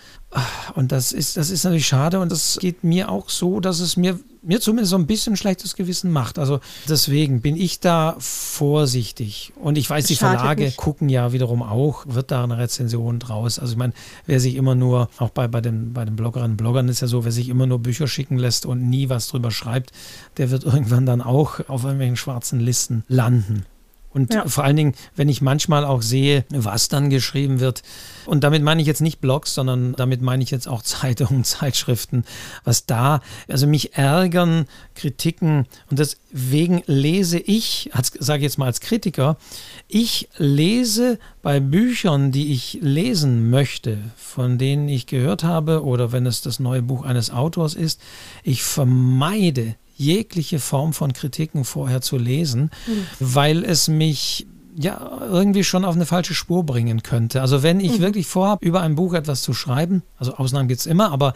Und 0.74 0.90
das 0.90 1.12
ist, 1.12 1.36
das 1.36 1.50
ist 1.50 1.64
natürlich 1.64 1.86
schade 1.86 2.18
und 2.18 2.32
das 2.32 2.58
geht 2.60 2.82
mir 2.82 3.08
auch 3.08 3.28
so, 3.28 3.60
dass 3.60 3.78
es 3.78 3.96
mir, 3.96 4.18
mir 4.42 4.60
zumindest 4.60 4.90
so 4.90 4.96
ein 4.96 5.06
bisschen 5.06 5.36
schlechtes 5.36 5.76
Gewissen 5.76 6.10
macht. 6.10 6.38
Also 6.38 6.60
deswegen 6.88 7.40
bin 7.40 7.56
ich 7.56 7.78
da 7.78 8.16
vorsichtig. 8.18 9.52
Und 9.60 9.78
ich 9.78 9.88
weiß, 9.88 10.06
die 10.06 10.16
Verlage 10.16 10.64
nicht. 10.64 10.76
gucken 10.76 11.08
ja 11.08 11.32
wiederum 11.32 11.62
auch, 11.62 12.04
wird 12.08 12.30
da 12.30 12.42
eine 12.42 12.58
Rezension 12.58 13.20
draus. 13.20 13.58
Also 13.58 13.72
ich 13.72 13.78
meine, 13.78 13.92
wer 14.26 14.40
sich 14.40 14.56
immer 14.56 14.74
nur, 14.74 15.08
auch 15.18 15.30
bei, 15.30 15.46
bei, 15.46 15.60
den, 15.60 15.92
bei 15.92 16.04
den 16.04 16.16
Bloggerinnen 16.16 16.52
und 16.52 16.56
Bloggern 16.56 16.88
ist 16.88 17.00
ja 17.00 17.06
so, 17.06 17.24
wer 17.24 17.32
sich 17.32 17.48
immer 17.48 17.66
nur 17.66 17.78
Bücher 17.78 18.08
schicken 18.08 18.36
lässt 18.36 18.66
und 18.66 18.88
nie 18.88 19.08
was 19.08 19.28
drüber 19.28 19.50
schreibt, 19.50 19.92
der 20.36 20.50
wird 20.50 20.64
irgendwann 20.64 21.06
dann 21.06 21.20
auch 21.20 21.60
auf 21.68 21.84
irgendwelchen 21.84 22.16
schwarzen 22.16 22.58
Listen 22.58 23.04
landen. 23.08 23.66
Und 24.14 24.32
ja. 24.32 24.46
vor 24.46 24.62
allen 24.62 24.76
Dingen, 24.76 24.94
wenn 25.16 25.28
ich 25.28 25.42
manchmal 25.42 25.84
auch 25.84 26.00
sehe, 26.00 26.44
was 26.50 26.88
dann 26.88 27.10
geschrieben 27.10 27.58
wird, 27.58 27.82
und 28.26 28.44
damit 28.44 28.62
meine 28.62 28.80
ich 28.80 28.86
jetzt 28.86 29.02
nicht 29.02 29.20
Blogs, 29.20 29.54
sondern 29.54 29.94
damit 29.94 30.22
meine 30.22 30.42
ich 30.42 30.50
jetzt 30.50 30.68
auch 30.68 30.82
Zeitungen, 30.94 31.44
Zeitschriften, 31.44 32.24
was 32.62 32.86
da, 32.86 33.20
also 33.48 33.66
mich 33.66 33.94
ärgern 33.94 34.66
Kritiken 34.94 35.66
und 35.90 35.98
deswegen 35.98 36.82
lese 36.86 37.38
ich, 37.38 37.90
sage 38.18 38.38
ich 38.38 38.44
jetzt 38.44 38.58
mal 38.58 38.66
als 38.66 38.80
Kritiker, 38.80 39.36
ich 39.88 40.28
lese 40.38 41.18
bei 41.42 41.58
Büchern, 41.58 42.30
die 42.30 42.52
ich 42.52 42.78
lesen 42.80 43.50
möchte, 43.50 43.98
von 44.16 44.58
denen 44.58 44.88
ich 44.88 45.06
gehört 45.06 45.42
habe 45.42 45.84
oder 45.84 46.12
wenn 46.12 46.26
es 46.26 46.40
das 46.40 46.60
neue 46.60 46.82
Buch 46.82 47.04
eines 47.04 47.30
Autors 47.30 47.74
ist, 47.74 48.00
ich 48.44 48.62
vermeide 48.62 49.74
jegliche 49.94 50.58
Form 50.58 50.92
von 50.92 51.12
Kritiken 51.12 51.64
vorher 51.64 52.00
zu 52.00 52.16
lesen, 52.16 52.70
mhm. 52.86 53.06
weil 53.20 53.64
es 53.64 53.88
mich 53.88 54.46
ja 54.76 55.20
irgendwie 55.30 55.64
schon 55.64 55.84
auf 55.84 55.94
eine 55.94 56.06
falsche 56.06 56.34
Spur 56.34 56.64
bringen 56.64 57.02
könnte. 57.02 57.40
Also 57.40 57.62
wenn 57.62 57.80
ich 57.80 57.98
mhm. 57.98 58.02
wirklich 58.02 58.26
vorhabe, 58.26 58.66
über 58.66 58.80
ein 58.80 58.96
Buch 58.96 59.14
etwas 59.14 59.42
zu 59.42 59.54
schreiben, 59.54 60.02
also 60.18 60.34
Ausnahmen 60.34 60.68
gibt 60.68 60.80
es 60.80 60.86
immer, 60.86 61.12
aber 61.12 61.34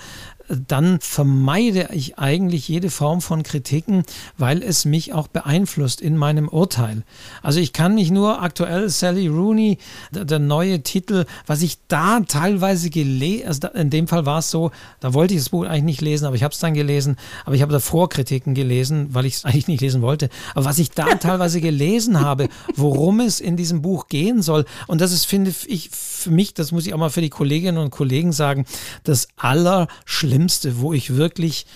dann 0.49 0.99
vermeide 1.01 1.91
ich 1.93 2.19
eigentlich 2.19 2.69
jede 2.69 2.91
Form 2.91 3.21
von 3.21 3.43
Kritiken, 3.43 4.05
weil 4.37 4.63
es 4.63 4.85
mich 4.85 5.13
auch 5.13 5.29
beeinflusst 5.29 6.01
in 6.01 6.17
meinem 6.17 6.49
Urteil. 6.49 7.03
Also 7.43 7.61
ich 7.61 7.73
kann 7.73 7.95
mich 7.95 8.11
nur 8.11 8.43
aktuell 8.43 8.89
Sally 8.89 9.29
Rooney, 9.29 9.79
der, 10.11 10.39
neue 10.39 10.83
Titel, 10.83 11.27
was 11.47 11.63
ich 11.63 11.79
da 11.89 12.21
teilweise 12.21 12.91
gelesen, 12.91 13.47
also 13.49 13.69
in 13.75 13.91
dem 13.91 14.09
Fall 14.09 14.25
war 14.25 14.39
es 14.39 14.51
so, 14.51 14.71
da 15.01 15.15
wollte 15.15 15.35
ich 15.35 15.41
das 15.41 15.51
Buch 15.51 15.65
eigentlich 15.65 15.83
nicht 15.83 16.01
lesen, 16.01 16.27
aber 16.27 16.37
ich 16.37 16.43
habe 16.43 16.55
es 16.55 16.61
dann 16.61 16.75
gelesen, 16.75 17.17
aber 17.45 17.55
ich 17.55 17.63
habe 17.63 17.73
davor 17.73 18.09
Kritiken 18.09 18.55
gelesen, 18.55 19.09
weil 19.13 19.27
ich 19.27 19.35
es 19.35 19.45
eigentlich 19.45 19.69
nicht 19.69 19.81
lesen 19.81 20.01
wollte. 20.01 20.29
Aber 20.55 20.65
was 20.65 20.79
ich 20.79 20.91
da 20.93 21.15
teilweise 21.21 21.61
gelesen 21.61 22.21
habe, 22.21 22.49
worum 22.75 23.21
es 23.21 23.41
in 23.41 23.57
diesem 23.57 23.83
Buch 23.83 24.09
gehen 24.09 24.43
soll, 24.43 24.65
und 24.87 25.01
das 25.01 25.13
ist, 25.13 25.27
finde 25.27 25.53
ich, 25.67 25.91
für 26.19 26.31
mich, 26.31 26.55
das 26.55 26.73
muss 26.73 26.87
ich 26.87 26.95
auch 26.95 26.99
mal 26.99 27.11
für 27.11 27.21
die 27.21 27.31
Kolleginnen 27.31 27.79
und 27.79 27.91
Kollegen 27.91 28.33
sagen, 28.33 28.67
das 29.05 29.29
Allerschlimmste 29.37 30.29
Schlimmste, 30.29 30.81
wo 30.81 30.93
ich 30.93 31.17
wirklich 31.17 31.67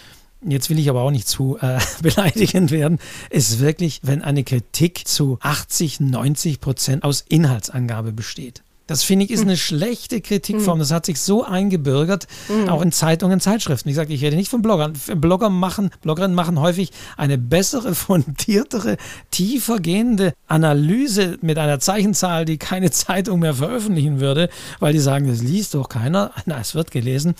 Jetzt 0.44 0.70
will 0.70 0.78
ich 0.80 0.90
aber 0.90 1.02
auch 1.02 1.12
nicht 1.12 1.28
zu 1.28 1.56
äh, 1.60 1.78
beleidigend 2.02 2.72
werden, 2.72 2.98
ist 3.30 3.60
wirklich, 3.60 4.00
wenn 4.02 4.22
eine 4.22 4.42
Kritik 4.42 5.06
zu 5.06 5.38
80, 5.40 6.00
90 6.00 6.60
Prozent 6.60 7.04
aus 7.04 7.24
Inhaltsangabe 7.28 8.10
besteht. 8.10 8.64
Das 8.86 9.02
finde 9.02 9.24
ich 9.24 9.30
ist 9.30 9.42
eine 9.42 9.56
schlechte 9.56 10.20
Kritikform. 10.20 10.78
Das 10.78 10.90
hat 10.90 11.06
sich 11.06 11.20
so 11.20 11.44
eingebürgert, 11.44 12.26
auch 12.68 12.82
in 12.82 12.92
Zeitungen, 12.92 13.40
Zeitschriften. 13.40 13.88
Ich 13.88 13.96
sage, 13.96 14.12
ich 14.12 14.22
rede 14.22 14.36
nicht 14.36 14.50
von 14.50 14.62
Bloggern. 14.62 14.94
Blogger 15.16 15.50
machen, 15.50 15.90
Bloggerinnen 16.02 16.34
machen 16.34 16.60
häufig 16.60 16.90
eine 17.16 17.38
bessere, 17.38 17.94
fundiertere, 18.02 18.96
tiefer 19.30 19.78
gehende 19.78 20.34
Analyse 20.46 21.38
mit 21.40 21.58
einer 21.58 21.80
Zeichenzahl, 21.80 22.44
die 22.44 22.58
keine 22.58 22.90
Zeitung 22.90 23.40
mehr 23.40 23.54
veröffentlichen 23.54 24.20
würde, 24.20 24.48
weil 24.80 24.92
die 24.92 24.98
sagen, 24.98 25.28
das 25.28 25.42
liest 25.42 25.74
doch 25.74 25.88
keiner. 25.88 26.32
Na, 26.46 26.60
es 26.60 26.74
wird 26.74 26.90
gelesen. 26.90 27.34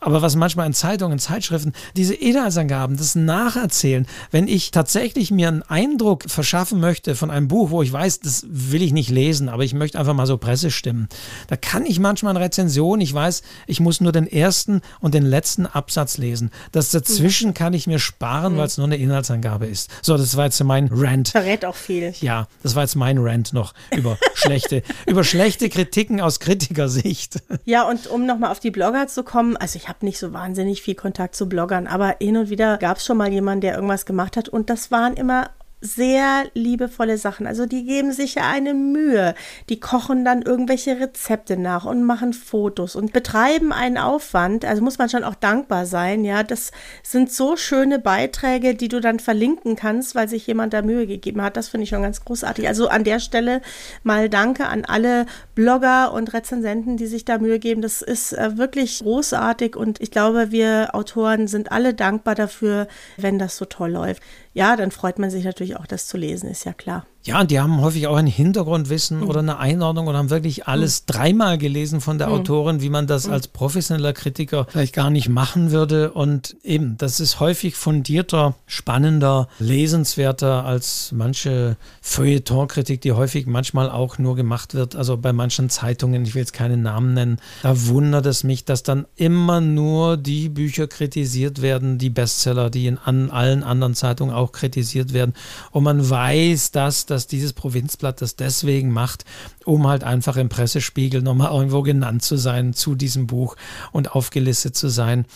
Aber 0.00 0.20
was 0.20 0.34
manchmal 0.34 0.66
in 0.66 0.74
Zeitungen, 0.74 1.20
Zeitschriften, 1.20 1.72
diese 1.96 2.14
Inhaltsangaben, 2.14 2.96
das 2.96 3.14
Nacherzählen, 3.14 4.06
wenn 4.32 4.48
ich 4.48 4.72
tatsächlich 4.72 5.30
mir 5.30 5.46
einen 5.46 5.62
Eindruck 5.62 6.24
verschaffen 6.26 6.80
möchte 6.80 7.14
von 7.14 7.30
einem 7.30 7.46
Buch, 7.46 7.70
wo 7.70 7.82
ich 7.82 7.92
weiß, 7.92 8.18
das 8.18 8.44
will 8.48 8.82
ich 8.82 8.92
nicht 8.92 9.10
lesen, 9.10 9.48
aber 9.48 9.62
ich 9.62 9.74
möchte 9.74 10.00
einfach 10.00 10.14
mal 10.14 10.26
so 10.26 10.38
Pressestimmen, 10.82 11.08
da 11.48 11.56
kann 11.56 11.86
ich 11.86 12.00
manchmal 12.00 12.36
eine 12.36 12.44
Rezension, 12.44 13.00
ich 13.00 13.14
weiß, 13.14 13.42
ich 13.66 13.80
muss 13.80 14.00
nur 14.00 14.12
den 14.12 14.26
ersten 14.26 14.80
und 15.00 15.14
den 15.14 15.24
letzten 15.24 15.66
Absatz 15.66 16.18
lesen. 16.18 16.50
Das 16.72 16.90
dazwischen 16.90 17.54
kann 17.54 17.72
ich 17.72 17.86
mir 17.86 17.98
sparen, 17.98 18.54
mhm. 18.54 18.58
weil 18.58 18.66
es 18.66 18.78
nur 18.78 18.86
eine 18.86 18.96
Inhaltsangabe 18.96 19.66
ist. 19.66 19.90
So, 20.02 20.16
das 20.16 20.36
war 20.36 20.46
jetzt 20.46 20.62
mein 20.64 20.88
Rant. 20.92 21.28
Verrät 21.28 21.64
auch 21.64 21.74
viel. 21.74 22.12
Ja, 22.20 22.48
das 22.62 22.74
war 22.74 22.82
jetzt 22.82 22.96
mein 22.96 23.18
Rant 23.18 23.52
noch 23.52 23.74
über 23.96 24.18
schlechte, 24.34 24.82
über 25.06 25.24
schlechte 25.24 25.68
Kritiken 25.68 26.20
aus 26.20 26.40
Kritikersicht. 26.40 27.42
Ja, 27.64 27.88
und 27.88 28.06
um 28.08 28.26
nochmal 28.26 28.50
auf 28.50 28.60
die 28.60 28.70
Blogger 28.70 29.06
zu 29.06 29.22
kommen, 29.22 29.56
also 29.56 29.76
ich 29.76 29.88
habe 29.88 30.04
nicht 30.04 30.18
so 30.18 30.32
wahnsinnig 30.32 30.82
viel 30.82 30.94
Kontakt 30.94 31.36
zu 31.36 31.48
Bloggern, 31.48 31.86
aber 31.86 32.16
hin 32.20 32.36
und 32.36 32.50
wieder 32.50 32.78
gab 32.78 32.98
es 32.98 33.06
schon 33.06 33.16
mal 33.16 33.32
jemanden, 33.32 33.62
der 33.62 33.74
irgendwas 33.74 34.06
gemacht 34.06 34.36
hat 34.36 34.48
und 34.48 34.70
das 34.70 34.90
waren 34.90 35.14
immer 35.14 35.50
sehr 35.82 36.44
liebevolle 36.54 37.18
Sachen. 37.18 37.46
Also 37.46 37.66
die 37.66 37.84
geben 37.84 38.12
sich 38.12 38.36
ja 38.36 38.48
eine 38.48 38.72
Mühe. 38.72 39.34
Die 39.68 39.80
kochen 39.80 40.24
dann 40.24 40.40
irgendwelche 40.42 40.98
Rezepte 41.00 41.56
nach 41.56 41.84
und 41.84 42.04
machen 42.04 42.32
Fotos 42.32 42.94
und 42.94 43.12
betreiben 43.12 43.72
einen 43.72 43.98
Aufwand. 43.98 44.64
Also 44.64 44.80
muss 44.80 44.98
man 44.98 45.08
schon 45.08 45.24
auch 45.24 45.34
dankbar 45.34 45.84
sein. 45.86 46.24
Ja, 46.24 46.44
das 46.44 46.70
sind 47.02 47.32
so 47.32 47.56
schöne 47.56 47.98
Beiträge, 47.98 48.76
die 48.76 48.86
du 48.86 49.00
dann 49.00 49.18
verlinken 49.18 49.74
kannst, 49.74 50.14
weil 50.14 50.28
sich 50.28 50.46
jemand 50.46 50.72
da 50.72 50.82
Mühe 50.82 51.08
gegeben 51.08 51.42
hat. 51.42 51.56
Das 51.56 51.68
finde 51.68 51.82
ich 51.82 51.90
schon 51.90 52.02
ganz 52.02 52.24
großartig. 52.24 52.68
Also 52.68 52.86
an 52.86 53.02
der 53.02 53.18
Stelle 53.18 53.60
mal 54.04 54.28
Danke 54.28 54.66
an 54.66 54.84
alle 54.84 55.26
Blogger 55.56 56.12
und 56.12 56.32
Rezensenten, 56.32 56.96
die 56.96 57.08
sich 57.08 57.24
da 57.24 57.38
Mühe 57.38 57.58
geben. 57.58 57.82
Das 57.82 58.02
ist 58.02 58.32
äh, 58.34 58.56
wirklich 58.56 59.00
großartig 59.00 59.74
und 59.74 60.00
ich 60.00 60.12
glaube, 60.12 60.52
wir 60.52 60.94
Autoren 60.94 61.48
sind 61.48 61.72
alle 61.72 61.92
dankbar 61.92 62.36
dafür, 62.36 62.86
wenn 63.16 63.40
das 63.40 63.56
so 63.56 63.64
toll 63.64 63.90
läuft 63.90 64.22
ja, 64.52 64.76
dann 64.76 64.90
freut 64.90 65.18
man 65.18 65.30
sich 65.30 65.44
natürlich 65.44 65.76
auch, 65.76 65.86
das 65.86 66.06
zu 66.06 66.16
lesen, 66.16 66.48
ist 66.48 66.64
ja 66.64 66.72
klar. 66.72 67.06
Ja, 67.24 67.40
und 67.40 67.52
die 67.52 67.60
haben 67.60 67.80
häufig 67.80 68.08
auch 68.08 68.16
ein 68.16 68.26
Hintergrundwissen 68.26 69.20
mhm. 69.20 69.28
oder 69.28 69.40
eine 69.40 69.58
Einordnung 69.58 70.08
und 70.08 70.16
haben 70.16 70.30
wirklich 70.30 70.66
alles 70.66 71.02
mhm. 71.02 71.12
dreimal 71.12 71.58
gelesen 71.58 72.00
von 72.00 72.18
der 72.18 72.28
mhm. 72.28 72.34
Autorin, 72.34 72.80
wie 72.82 72.90
man 72.90 73.06
das 73.06 73.28
mhm. 73.28 73.34
als 73.34 73.46
professioneller 73.46 74.12
Kritiker 74.12 74.66
vielleicht 74.68 74.94
gar 74.94 75.10
nicht 75.10 75.28
machen 75.28 75.70
würde. 75.70 76.12
Und 76.12 76.56
eben, 76.64 76.98
das 76.98 77.20
ist 77.20 77.38
häufig 77.38 77.76
fundierter, 77.76 78.54
spannender, 78.66 79.48
lesenswerter 79.60 80.64
als 80.64 81.12
manche 81.12 81.76
Feuilleton-Kritik, 82.00 83.00
die 83.00 83.12
häufig 83.12 83.46
manchmal 83.46 83.88
auch 83.88 84.18
nur 84.18 84.34
gemacht 84.34 84.74
wird. 84.74 84.96
Also 84.96 85.16
bei 85.16 85.32
manchen 85.32 85.70
Zeitungen, 85.70 86.24
ich 86.24 86.34
will 86.34 86.40
jetzt 86.40 86.52
keine 86.52 86.76
Namen 86.76 87.14
nennen, 87.14 87.38
da 87.62 87.86
wundert 87.86 88.26
es 88.26 88.42
mich, 88.42 88.64
dass 88.64 88.82
dann 88.82 89.06
immer 89.14 89.60
nur 89.60 90.16
die 90.16 90.48
Bücher 90.48 90.88
kritisiert 90.88 91.62
werden, 91.62 91.98
die 91.98 92.10
Bestseller, 92.10 92.68
die 92.68 92.88
in 92.88 92.98
an 92.98 93.30
allen 93.30 93.62
anderen 93.62 93.94
Zeitungen 93.94 94.34
auch 94.34 94.50
kritisiert 94.50 95.12
werden. 95.12 95.34
Und 95.70 95.84
man 95.84 96.08
weiß, 96.10 96.72
dass 96.72 97.06
dass 97.12 97.26
dieses 97.26 97.52
Provinzblatt 97.52 98.20
das 98.20 98.36
deswegen 98.36 98.90
macht, 98.90 99.24
um 99.64 99.86
halt 99.86 100.02
einfach 100.02 100.36
im 100.36 100.48
Pressespiegel 100.48 101.22
nochmal 101.22 101.52
irgendwo 101.52 101.82
genannt 101.82 102.22
zu 102.22 102.36
sein 102.36 102.72
zu 102.72 102.94
diesem 102.94 103.26
Buch 103.26 103.56
und 103.92 104.12
aufgelistet 104.12 104.76
zu 104.76 104.88
sein. 104.88 105.26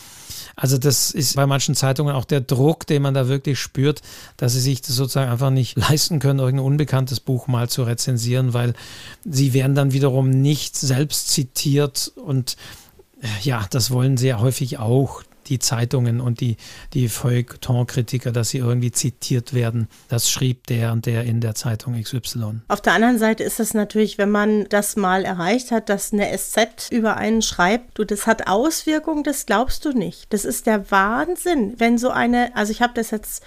Also 0.57 0.79
das 0.79 1.11
ist 1.11 1.37
bei 1.37 1.47
manchen 1.47 1.75
Zeitungen 1.75 2.15
auch 2.15 2.25
der 2.25 2.41
Druck, 2.41 2.87
den 2.87 3.03
man 3.03 3.15
da 3.15 3.29
wirklich 3.29 3.61
spürt, 3.61 4.01
dass 4.37 4.55
sie 4.55 4.61
sich 4.61 4.81
das 4.81 4.97
sozusagen 4.97 5.31
einfach 5.31 5.51
nicht 5.51 5.77
leisten 5.89 6.19
können, 6.19 6.41
irgendein 6.41 6.67
unbekanntes 6.67 7.21
Buch 7.21 7.47
mal 7.47 7.69
zu 7.69 7.83
rezensieren, 7.83 8.55
weil 8.55 8.75
sie 9.25 9.53
werden 9.53 9.75
dann 9.77 9.93
wiederum 9.93 10.31
nicht 10.31 10.77
selbst 10.77 11.29
zitiert 11.29 12.11
und 12.17 12.57
ja, 13.43 13.67
das 13.71 13.91
wollen 13.91 14.17
sie 14.17 14.29
ja 14.29 14.41
häufig 14.41 14.79
auch 14.79 15.23
die 15.49 15.59
Zeitungen 15.59 16.21
und 16.21 16.41
die, 16.41 16.57
die 16.93 17.09
Feuilleton-Kritiker, 17.09 18.33
dass 18.33 18.51
sie 18.51 18.59
irgendwie 18.59 18.93
zitiert 18.93 19.55
werden. 19.55 19.89
Das 20.09 20.31
schrieb 20.31 20.67
der 20.67 20.93
und 20.93 21.07
der 21.07 21.25
in 21.25 21.41
der 21.41 21.55
Zeitung 21.55 22.01
XY. 22.01 22.61
Auf 22.69 22.81
der 22.81 22.93
anderen 22.93 23.19
Seite 23.19 23.43
ist 23.45 23.61
es 23.61 23.75
natürlich, 23.75 24.19
wenn 24.19 24.31
man 24.31 24.69
das 24.69 24.97
mal 24.97 25.25
erreicht 25.25 25.71
hat, 25.71 25.89
dass 25.89 26.13
eine 26.13 26.37
SZ 26.37 26.91
über 26.91 27.17
einen 27.17 27.43
schreibt, 27.43 27.99
du, 27.99 28.05
das 28.05 28.27
hat 28.27 28.47
Auswirkungen, 28.47 29.25
das 29.25 29.47
glaubst 29.47 29.85
du 29.85 29.93
nicht. 29.93 30.33
Das 30.33 30.45
ist 30.45 30.67
der 30.67 30.91
Wahnsinn, 30.91 31.75
wenn 31.79 31.99
so 31.99 32.11
eine, 32.11 32.55
also 32.57 32.73
ich 32.73 32.83
habe 32.83 32.95
das 32.95 33.11
jetzt 33.11 33.43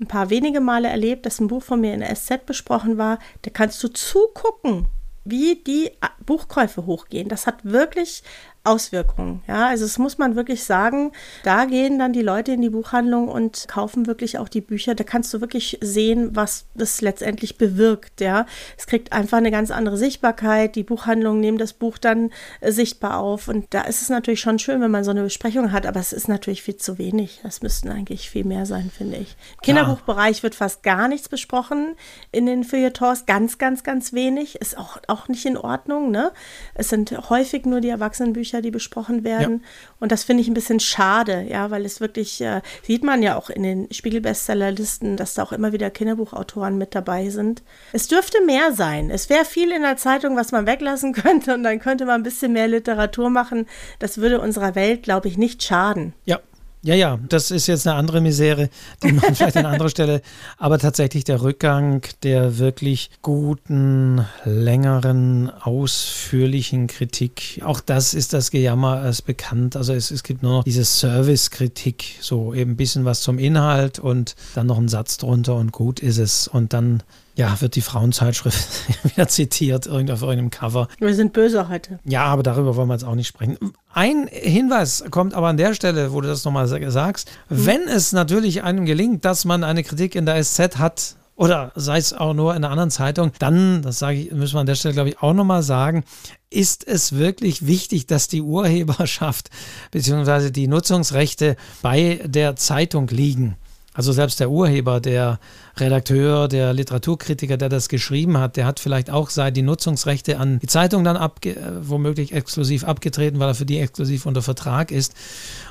ein 0.00 0.06
paar 0.06 0.30
wenige 0.30 0.60
Male 0.60 0.88
erlebt, 0.88 1.24
dass 1.24 1.40
ein 1.40 1.48
Buch 1.48 1.62
von 1.62 1.80
mir 1.80 1.94
in 1.94 2.00
der 2.00 2.14
SZ 2.14 2.46
besprochen 2.46 2.98
war, 2.98 3.18
da 3.42 3.50
kannst 3.50 3.82
du 3.82 3.88
zugucken, 3.88 4.86
wie 5.24 5.62
die 5.66 5.90
Buchkäufe 6.26 6.86
hochgehen. 6.86 7.28
Das 7.28 7.46
hat 7.46 7.64
wirklich 7.64 8.22
Auswirkungen. 8.64 9.42
Ja, 9.46 9.68
also 9.68 9.84
es 9.84 9.98
muss 9.98 10.16
man 10.16 10.36
wirklich 10.36 10.64
sagen, 10.64 11.12
da 11.42 11.66
gehen 11.66 11.98
dann 11.98 12.14
die 12.14 12.22
Leute 12.22 12.52
in 12.52 12.62
die 12.62 12.70
Buchhandlung 12.70 13.28
und 13.28 13.68
kaufen 13.68 14.06
wirklich 14.06 14.38
auch 14.38 14.48
die 14.48 14.62
Bücher. 14.62 14.94
Da 14.94 15.04
kannst 15.04 15.32
du 15.34 15.42
wirklich 15.42 15.78
sehen, 15.82 16.34
was 16.34 16.64
das 16.74 17.02
letztendlich 17.02 17.58
bewirkt. 17.58 18.22
Ja, 18.22 18.46
es 18.78 18.86
kriegt 18.86 19.12
einfach 19.12 19.36
eine 19.36 19.50
ganz 19.50 19.70
andere 19.70 19.98
Sichtbarkeit. 19.98 20.76
Die 20.76 20.82
Buchhandlungen 20.82 21.40
nehmen 21.40 21.58
das 21.58 21.74
Buch 21.74 21.98
dann 21.98 22.30
äh, 22.60 22.72
sichtbar 22.72 23.18
auf 23.18 23.48
und 23.48 23.66
da 23.74 23.82
ist 23.82 24.00
es 24.00 24.08
natürlich 24.08 24.40
schon 24.40 24.58
schön, 24.58 24.80
wenn 24.80 24.90
man 24.90 25.04
so 25.04 25.10
eine 25.10 25.22
Besprechung 25.22 25.70
hat, 25.70 25.84
aber 25.84 26.00
es 26.00 26.14
ist 26.14 26.28
natürlich 26.28 26.62
viel 26.62 26.76
zu 26.76 26.96
wenig. 26.96 27.40
Das 27.42 27.60
müssten 27.60 27.90
eigentlich 27.90 28.30
viel 28.30 28.44
mehr 28.44 28.64
sein, 28.64 28.90
finde 28.96 29.18
ich. 29.18 29.36
Im 29.56 29.60
Kinderbuchbereich 29.62 30.42
wird 30.42 30.54
fast 30.54 30.82
gar 30.82 31.08
nichts 31.08 31.28
besprochen 31.28 31.96
in 32.32 32.46
den 32.46 32.64
Feuilletons, 32.64 33.26
ganz, 33.26 33.58
ganz, 33.58 33.82
ganz 33.82 34.14
wenig. 34.14 34.56
Ist 34.56 34.78
auch, 34.78 34.98
auch 35.06 35.28
nicht 35.28 35.44
in 35.44 35.58
Ordnung. 35.58 36.10
Ne? 36.10 36.32
Es 36.74 36.88
sind 36.88 37.28
häufig 37.28 37.66
nur 37.66 37.82
die 37.82 37.90
Erwachsenenbücher 37.90 38.53
Bücher, 38.54 38.62
die 38.62 38.70
besprochen 38.70 39.24
werden. 39.24 39.60
Ja. 39.62 39.68
Und 40.00 40.12
das 40.12 40.24
finde 40.24 40.42
ich 40.42 40.48
ein 40.48 40.54
bisschen 40.54 40.80
schade, 40.80 41.46
ja, 41.48 41.70
weil 41.70 41.84
es 41.84 42.00
wirklich, 42.00 42.40
äh, 42.40 42.60
sieht 42.82 43.02
man 43.02 43.22
ja 43.22 43.36
auch 43.36 43.50
in 43.50 43.62
den 43.62 43.92
Spiegel-Bestsellerlisten, 43.92 45.16
dass 45.16 45.34
da 45.34 45.42
auch 45.42 45.52
immer 45.52 45.72
wieder 45.72 45.90
Kinderbuchautoren 45.90 46.78
mit 46.78 46.94
dabei 46.94 47.30
sind. 47.30 47.62
Es 47.92 48.08
dürfte 48.08 48.38
mehr 48.44 48.72
sein. 48.72 49.10
Es 49.10 49.28
wäre 49.28 49.44
viel 49.44 49.72
in 49.72 49.82
der 49.82 49.96
Zeitung, 49.96 50.36
was 50.36 50.52
man 50.52 50.66
weglassen 50.66 51.12
könnte 51.12 51.54
und 51.54 51.62
dann 51.62 51.80
könnte 51.80 52.06
man 52.06 52.20
ein 52.20 52.22
bisschen 52.22 52.52
mehr 52.52 52.68
Literatur 52.68 53.30
machen. 53.30 53.66
Das 53.98 54.18
würde 54.18 54.40
unserer 54.40 54.74
Welt, 54.74 55.02
glaube 55.02 55.28
ich, 55.28 55.36
nicht 55.36 55.62
schaden. 55.62 56.14
Ja, 56.24 56.40
ja, 56.84 56.94
ja, 56.94 57.18
das 57.30 57.50
ist 57.50 57.66
jetzt 57.66 57.86
eine 57.86 57.96
andere 57.96 58.20
Misere, 58.20 58.68
die 59.02 59.12
man 59.12 59.34
vielleicht 59.34 59.56
an 59.56 59.64
anderer 59.64 59.88
Stelle, 59.88 60.20
aber 60.58 60.78
tatsächlich 60.78 61.24
der 61.24 61.40
Rückgang 61.40 62.02
der 62.22 62.58
wirklich 62.58 63.10
guten, 63.22 64.26
längeren, 64.44 65.50
ausführlichen 65.50 66.86
Kritik, 66.86 67.62
auch 67.64 67.80
das 67.80 68.12
ist 68.12 68.34
das 68.34 68.50
Gejammer 68.50 68.98
als 68.98 69.22
bekannt. 69.22 69.76
Also 69.76 69.94
es, 69.94 70.10
es 70.10 70.22
gibt 70.22 70.42
nur 70.42 70.58
noch 70.58 70.64
diese 70.64 70.84
Service-Kritik, 70.84 72.18
so 72.20 72.52
eben 72.52 72.72
ein 72.72 72.76
bisschen 72.76 73.06
was 73.06 73.22
zum 73.22 73.38
Inhalt 73.38 73.98
und 73.98 74.36
dann 74.54 74.66
noch 74.66 74.78
ein 74.78 74.88
Satz 74.88 75.16
drunter 75.16 75.54
und 75.56 75.72
gut 75.72 76.00
ist 76.00 76.18
es. 76.18 76.48
Und 76.48 76.74
dann 76.74 77.02
ja, 77.36 77.60
wird 77.60 77.74
die 77.74 77.80
Frauenzeitschrift 77.80 78.68
wieder 79.04 79.28
zitiert, 79.28 79.86
irgend 79.86 80.10
auf 80.10 80.22
irgendeinem 80.22 80.50
Cover. 80.50 80.88
Wir 80.98 81.14
sind 81.14 81.32
böse 81.32 81.68
heute. 81.68 81.98
Ja, 82.04 82.24
aber 82.24 82.42
darüber 82.42 82.76
wollen 82.76 82.88
wir 82.88 82.94
jetzt 82.94 83.04
auch 83.04 83.14
nicht 83.14 83.28
sprechen. 83.28 83.58
Ein 83.92 84.28
Hinweis 84.30 85.04
kommt 85.10 85.34
aber 85.34 85.48
an 85.48 85.56
der 85.56 85.74
Stelle, 85.74 86.12
wo 86.12 86.20
du 86.20 86.28
das 86.28 86.44
nochmal 86.44 86.68
sagst. 86.68 87.30
Mhm. 87.48 87.66
Wenn 87.66 87.82
es 87.82 88.12
natürlich 88.12 88.62
einem 88.62 88.86
gelingt, 88.86 89.24
dass 89.24 89.44
man 89.44 89.64
eine 89.64 89.82
Kritik 89.82 90.14
in 90.14 90.26
der 90.26 90.42
SZ 90.42 90.78
hat, 90.78 91.16
oder 91.36 91.72
sei 91.74 91.98
es 91.98 92.12
auch 92.12 92.32
nur 92.32 92.52
in 92.54 92.64
einer 92.64 92.70
anderen 92.70 92.92
Zeitung, 92.92 93.32
dann, 93.40 93.82
das 93.82 93.98
sage 93.98 94.18
ich, 94.18 94.30
müssen 94.30 94.54
wir 94.54 94.60
an 94.60 94.66
der 94.66 94.76
Stelle, 94.76 94.94
glaube 94.94 95.08
ich, 95.08 95.20
auch 95.20 95.32
nochmal 95.32 95.64
sagen, 95.64 96.04
ist 96.50 96.86
es 96.86 97.16
wirklich 97.16 97.66
wichtig, 97.66 98.06
dass 98.06 98.28
die 98.28 98.42
Urheberschaft 98.42 99.50
bzw. 99.90 100.50
die 100.50 100.68
Nutzungsrechte 100.68 101.56
bei 101.82 102.20
der 102.24 102.54
Zeitung 102.54 103.08
liegen. 103.08 103.56
Also 103.94 104.10
selbst 104.10 104.40
der 104.40 104.50
Urheber, 104.50 105.00
der 105.00 105.38
Redakteur, 105.76 106.48
der 106.48 106.72
Literaturkritiker, 106.72 107.56
der 107.56 107.68
das 107.68 107.88
geschrieben 107.88 108.38
hat, 108.38 108.56
der 108.56 108.66
hat 108.66 108.80
vielleicht 108.80 109.08
auch 109.08 109.30
die 109.30 109.62
Nutzungsrechte 109.62 110.38
an 110.38 110.58
die 110.58 110.66
Zeitung 110.66 111.04
dann 111.04 111.16
äh, 111.16 111.54
womöglich 111.80 112.32
exklusiv 112.32 112.82
abgetreten, 112.82 113.38
weil 113.38 113.48
er 113.48 113.54
für 113.54 113.66
die 113.66 113.78
exklusiv 113.78 114.26
unter 114.26 114.42
Vertrag 114.42 114.90
ist. 114.90 115.14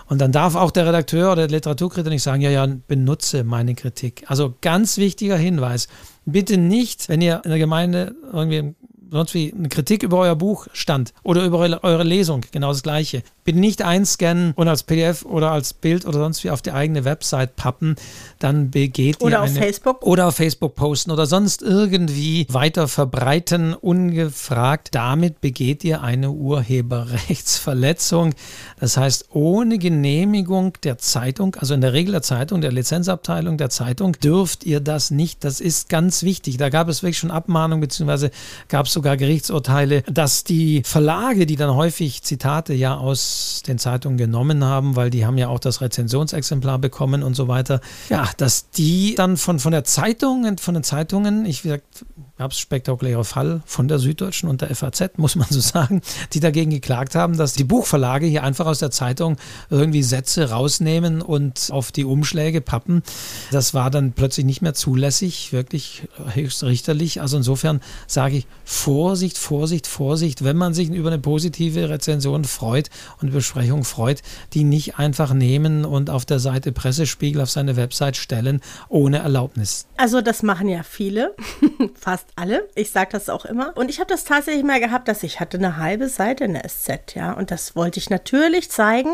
Und 0.07 0.21
dann 0.21 0.32
darf 0.32 0.55
auch 0.55 0.71
der 0.71 0.88
Redakteur 0.88 1.34
oder 1.34 1.47
der 1.47 1.57
Literaturkritiker 1.57 2.09
nicht 2.09 2.24
sagen, 2.24 2.41
ja, 2.41 2.49
ja, 2.49 2.65
benutze 2.88 3.43
meine 3.43 3.76
Kritik. 3.76 4.24
Also 4.28 4.53
ganz 4.61 4.97
wichtiger 4.97 5.38
Hinweis. 5.38 5.89
Bitte 6.26 6.57
nicht, 6.57 7.09
wenn 7.09 7.19
ihr 7.21 7.41
in 7.43 7.49
der 7.49 7.59
Gemeinde 7.59 8.15
irgendwie 8.32 8.74
sonst 9.13 9.34
wie 9.36 9.53
eine 9.53 9.69
Kritik 9.69 10.01
über 10.01 10.17
euer 10.17 10.36
Buch 10.36 10.67
stand 10.74 11.13
oder 11.21 11.45
über 11.45 11.59
eure 11.59 12.03
Lesung, 12.03 12.41
genau 12.51 12.69
das 12.69 12.82
gleiche. 12.82 13.21
Bitte 13.44 13.60
nicht 13.60 13.82
einscannen 13.82 14.54
und 14.56 14.68
als 14.68 14.84
PDF 14.84 15.26
oder 15.26 15.52
als 15.52 15.74
Bild 15.74 16.06
oder 16.06 16.20
sonst 16.20 16.44
wie 16.44 16.50
auf 16.50 16.62
die 16.62 16.72
eigene 16.72 17.04
Website 17.04 17.56
pappen, 17.56 17.96
dann 18.39 18.72
begeht 18.72 19.22
oder 19.22 19.38
ihr 19.38 19.44
auf 19.44 19.54
Facebook 19.54 20.04
oder 20.04 20.28
auf 20.28 20.36
Facebook 20.36 20.76
posten 20.76 21.12
oder 21.12 21.26
sonst 21.26 21.62
irgendwie 21.62 22.48
weiter 22.50 22.88
verbreiten 22.88 23.74
ungefragt. 23.74 24.89
Damit 24.91 25.41
begeht 25.41 25.84
ihr 25.84 26.02
eine 26.02 26.32
Urheberrechtsverletzung. 26.32 28.34
Das 28.80 28.98
heißt, 28.98 29.30
ohne 29.32 29.78
Genehmigung 29.78 30.74
der 30.84 30.98
Zeitung, 30.98 31.56
also 31.56 31.74
in 31.74 31.82
der 31.82 31.94
Regel 31.94 32.14
der 32.14 32.22
Zeitung, 32.22 32.62
der 32.62 32.72
Lizenzabteilung 32.72 33.58
der 33.58 33.70
Zeitung, 33.70 34.14
dürft 34.14 34.64
ihr 34.64 34.80
das 34.80 35.12
nicht. 35.12 35.44
Das 35.44 35.60
ist 35.60 35.89
ganz 35.89 36.24
wichtig. 36.24 36.58
Da 36.58 36.70
gab 36.70 36.88
es 36.88 37.04
wirklich 37.04 37.18
schon 37.18 37.32
Abmahnungen 37.32 37.82
beziehungsweise 37.82 38.32
gab 38.70 38.86
es 38.86 38.94
sogar 38.94 39.18
Gerichtsurteile, 39.18 40.04
dass 40.04 40.44
die 40.44 40.82
Verlage, 40.86 41.46
die 41.46 41.56
dann 41.56 41.76
häufig 41.76 42.24
Zitate 42.24 42.74
ja 42.74 42.98
aus 42.98 43.33
den 43.68 43.78
Zeitungen 43.78 44.18
genommen 44.18 44.64
haben, 44.64 44.96
weil 44.96 45.10
die 45.10 45.26
haben 45.26 45.38
ja 45.38 45.48
auch 45.48 45.60
das 45.60 45.82
Rezensionsexemplar 45.82 46.80
bekommen 46.80 47.24
und 47.24 47.36
so 47.36 47.48
weiter. 47.48 47.82
Ja, 48.10 48.30
dass 48.38 48.70
die 48.70 49.16
dann 49.16 49.38
von, 49.38 49.60
von 49.60 49.72
der 49.72 49.84
Zeitung, 49.84 50.58
von 50.58 50.74
den 50.74 50.84
Zeitungen, 50.84 51.46
ich 51.46 51.64
wie 51.64 51.70
gesagt, 51.70 52.06
gab 52.36 52.52
es 52.52 52.60
spektakuläre 52.60 53.24
Fall 53.24 53.62
von 53.66 53.88
der 53.88 54.00
Süddeutschen 54.00 54.50
und 54.50 54.62
der 54.62 54.76
FAZ, 54.76 55.18
muss 55.18 55.36
man 55.36 55.48
so 55.50 55.60
sagen, 55.62 56.02
die 56.34 56.40
dagegen 56.40 56.72
geklagt 56.72 57.14
haben, 57.14 57.38
dass 57.38 57.54
die 57.54 57.64
Buchverlage 57.64 58.26
hier 58.26 58.44
einfach 58.44 58.66
aus 58.66 58.80
der 58.80 58.90
Zeitung 58.90 59.38
irgendwie 59.70 60.02
Sätze 60.02 60.50
rausnehmen 60.50 61.22
und 61.22 61.70
auf 61.72 61.92
die 61.92 62.06
Umschläge 62.06 62.60
pappen. 62.62 63.04
Das 63.52 63.76
war 63.76 63.92
dann 63.92 64.14
plötzlich 64.14 64.48
nicht 64.48 64.64
mehr 64.64 64.74
zulässig, 64.74 65.54
wirklich 65.54 66.08
höchst 66.34 66.64
richterlich. 66.64 67.22
Also 67.22 67.38
insofern 67.38 67.82
sage 68.08 68.38
ich 68.38 68.48
Vorsicht, 68.66 69.38
Vorsicht, 69.38 69.86
Vorsicht, 69.86 70.44
wenn 70.44 70.58
man 70.58 70.74
sich 70.74 70.90
über 70.90 71.10
eine 71.10 71.20
positive 71.20 71.90
Rezension 71.90 72.46
freut 72.46 72.90
und 73.22 73.32
Besprechung 73.32 73.84
freut, 73.84 74.24
die 74.54 74.64
nicht 74.64 74.98
einfach 74.98 75.34
nehmen 75.34 75.86
und 75.86 76.10
auf 76.10 76.26
der 76.26 76.40
Seite 76.40 76.72
Pressespiegel 76.72 77.42
auf 77.42 77.52
seine 77.52 77.76
Website 77.76 78.18
stellen 78.18 78.62
ohne 78.90 79.20
Erlaubnis. 79.20 79.86
Also 79.98 80.22
das 80.22 80.42
machen 80.42 80.68
ja 80.68 80.82
viele, 80.82 81.36
fast 81.94 82.22
fast 82.24 82.34
alle. 82.36 82.67
Ich 82.76 82.91
sage 82.91 83.09
das 83.11 83.30
auch 83.30 83.45
immer. 83.45 83.76
Und 83.76 83.89
ich 83.89 83.99
habe 83.99 84.09
das 84.09 84.24
tatsächlich 84.24 84.63
mal 84.63 84.80
gehabt, 84.80 85.07
dass 85.07 85.24
ich 85.24 85.39
hatte 85.39 85.57
eine 85.57 85.78
halbe 85.78 86.09
Seite 86.09 86.45
in 86.45 86.53
der 86.53 86.67
SZ, 86.67 87.15
ja. 87.15 87.34
Und 87.34 87.51
das 87.51 87.76
wollte 87.76 87.99
ich 87.99 88.09
natürlich 88.09 88.71
zeigen. 88.71 89.09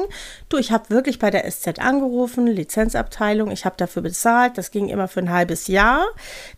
Du, 0.48 0.58
ich 0.58 0.72
habe 0.72 0.90
wirklich 0.90 1.20
bei 1.20 1.30
der 1.30 1.50
SZ 1.50 1.80
angerufen, 1.80 2.48
Lizenzabteilung, 2.48 3.52
ich 3.52 3.66
habe 3.66 3.76
dafür 3.78 4.02
bezahlt. 4.02 4.58
Das 4.58 4.72
ging 4.72 4.90
immer 4.90 5.08
für 5.08 5.20
ein 5.20 5.32
halbes 5.32 5.68
Jahr. 5.68 6.06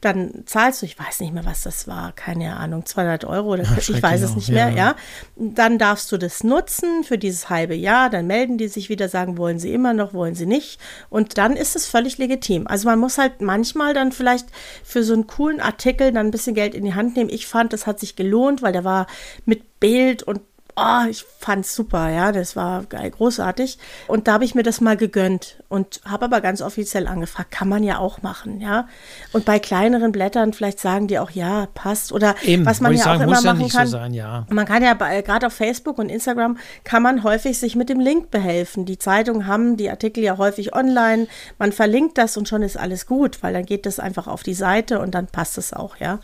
Dann 0.01 0.43
zahlst 0.45 0.81
du, 0.81 0.85
ich 0.85 0.97
weiß 0.99 1.19
nicht 1.21 1.33
mehr, 1.33 1.45
was 1.45 1.63
das 1.63 1.87
war, 1.87 2.11
keine 2.13 2.57
Ahnung, 2.57 2.85
200 2.85 3.25
Euro 3.25 3.53
oder 3.53 3.63
ja, 3.63 3.77
ich 3.77 4.01
weiß 4.03 4.21
es 4.21 4.35
nicht 4.35 4.49
mehr, 4.49 4.69
ja. 4.69 4.75
ja. 4.75 4.95
Dann 5.35 5.77
darfst 5.77 6.11
du 6.11 6.17
das 6.17 6.43
nutzen 6.43 7.03
für 7.03 7.17
dieses 7.17 7.49
halbe 7.49 7.75
Jahr. 7.75 8.09
Dann 8.09 8.27
melden 8.27 8.57
die 8.57 8.67
sich 8.67 8.89
wieder, 8.89 9.09
sagen, 9.09 9.37
wollen 9.37 9.59
sie 9.59 9.73
immer 9.73 9.93
noch, 9.93 10.13
wollen 10.13 10.35
sie 10.35 10.45
nicht. 10.45 10.79
Und 11.09 11.37
dann 11.37 11.55
ist 11.55 11.75
es 11.75 11.87
völlig 11.87 12.17
legitim. 12.17 12.67
Also 12.67 12.87
man 12.87 12.99
muss 12.99 13.17
halt 13.17 13.41
manchmal 13.41 13.93
dann 13.93 14.11
vielleicht 14.11 14.47
für 14.83 15.03
so 15.03 15.13
einen 15.13 15.27
coolen 15.27 15.59
Artikel 15.59 16.11
dann 16.11 16.27
ein 16.27 16.31
bisschen 16.31 16.40
bisschen 16.41 16.55
Geld 16.55 16.75
in 16.75 16.83
die 16.83 16.95
Hand 16.95 17.15
nehmen. 17.15 17.29
Ich 17.29 17.47
fand, 17.47 17.71
das 17.71 17.87
hat 17.87 17.99
sich 17.99 18.15
gelohnt, 18.15 18.61
weil 18.61 18.73
der 18.73 18.83
war 18.83 19.07
mit 19.45 19.79
Bild 19.79 20.23
und 20.23 20.41
oh, 20.75 21.09
ich 21.09 21.25
fand's 21.39 21.75
super, 21.75 22.09
ja, 22.09 22.31
das 22.31 22.55
war 22.55 22.83
geil, 22.83 23.11
großartig. 23.11 23.77
Und 24.07 24.27
da 24.27 24.33
habe 24.33 24.45
ich 24.45 24.55
mir 24.55 24.63
das 24.63 24.81
mal 24.81 24.97
gegönnt 24.97 25.61
und 25.69 26.01
habe 26.05 26.25
aber 26.25 26.41
ganz 26.41 26.61
offiziell 26.61 27.07
angefragt, 27.07 27.51
kann 27.51 27.69
man 27.69 27.83
ja 27.83 27.97
auch 27.97 28.21
machen, 28.21 28.61
ja. 28.61 28.87
Und 29.33 29.45
bei 29.45 29.59
kleineren 29.59 30.11
Blättern 30.11 30.53
vielleicht 30.53 30.79
sagen 30.79 31.07
die 31.07 31.19
auch, 31.19 31.31
ja, 31.31 31.67
passt 31.73 32.11
oder 32.11 32.35
Eben, 32.43 32.65
was 32.65 32.81
man 32.81 32.93
ja 32.93 33.03
sagen, 33.03 33.21
auch 33.21 33.27
immer 33.27 33.41
ja 33.41 33.53
machen 33.53 33.69
kann. 33.69 33.87
So 33.87 33.91
sein, 33.97 34.13
ja. 34.13 34.45
Man 34.49 34.65
kann 34.65 34.83
ja 34.83 34.93
gerade 34.93 35.47
auf 35.47 35.53
Facebook 35.53 35.97
und 35.97 36.09
Instagram 36.09 36.57
kann 36.83 37.03
man 37.03 37.23
häufig 37.23 37.57
sich 37.59 37.75
mit 37.75 37.89
dem 37.89 37.99
Link 37.99 38.31
behelfen. 38.31 38.85
Die 38.85 38.97
Zeitungen 38.97 39.47
haben 39.47 39.77
die 39.77 39.89
Artikel 39.89 40.23
ja 40.23 40.37
häufig 40.37 40.75
online. 40.75 41.27
Man 41.57 41.71
verlinkt 41.71 42.17
das 42.17 42.37
und 42.37 42.47
schon 42.47 42.61
ist 42.61 42.77
alles 42.77 43.05
gut, 43.05 43.43
weil 43.43 43.53
dann 43.53 43.65
geht 43.65 43.85
das 43.85 43.99
einfach 43.99 44.27
auf 44.27 44.43
die 44.43 44.53
Seite 44.53 44.99
und 44.99 45.11
dann 45.15 45.27
passt 45.27 45.57
es 45.57 45.73
auch, 45.73 45.97
ja. 45.97 46.19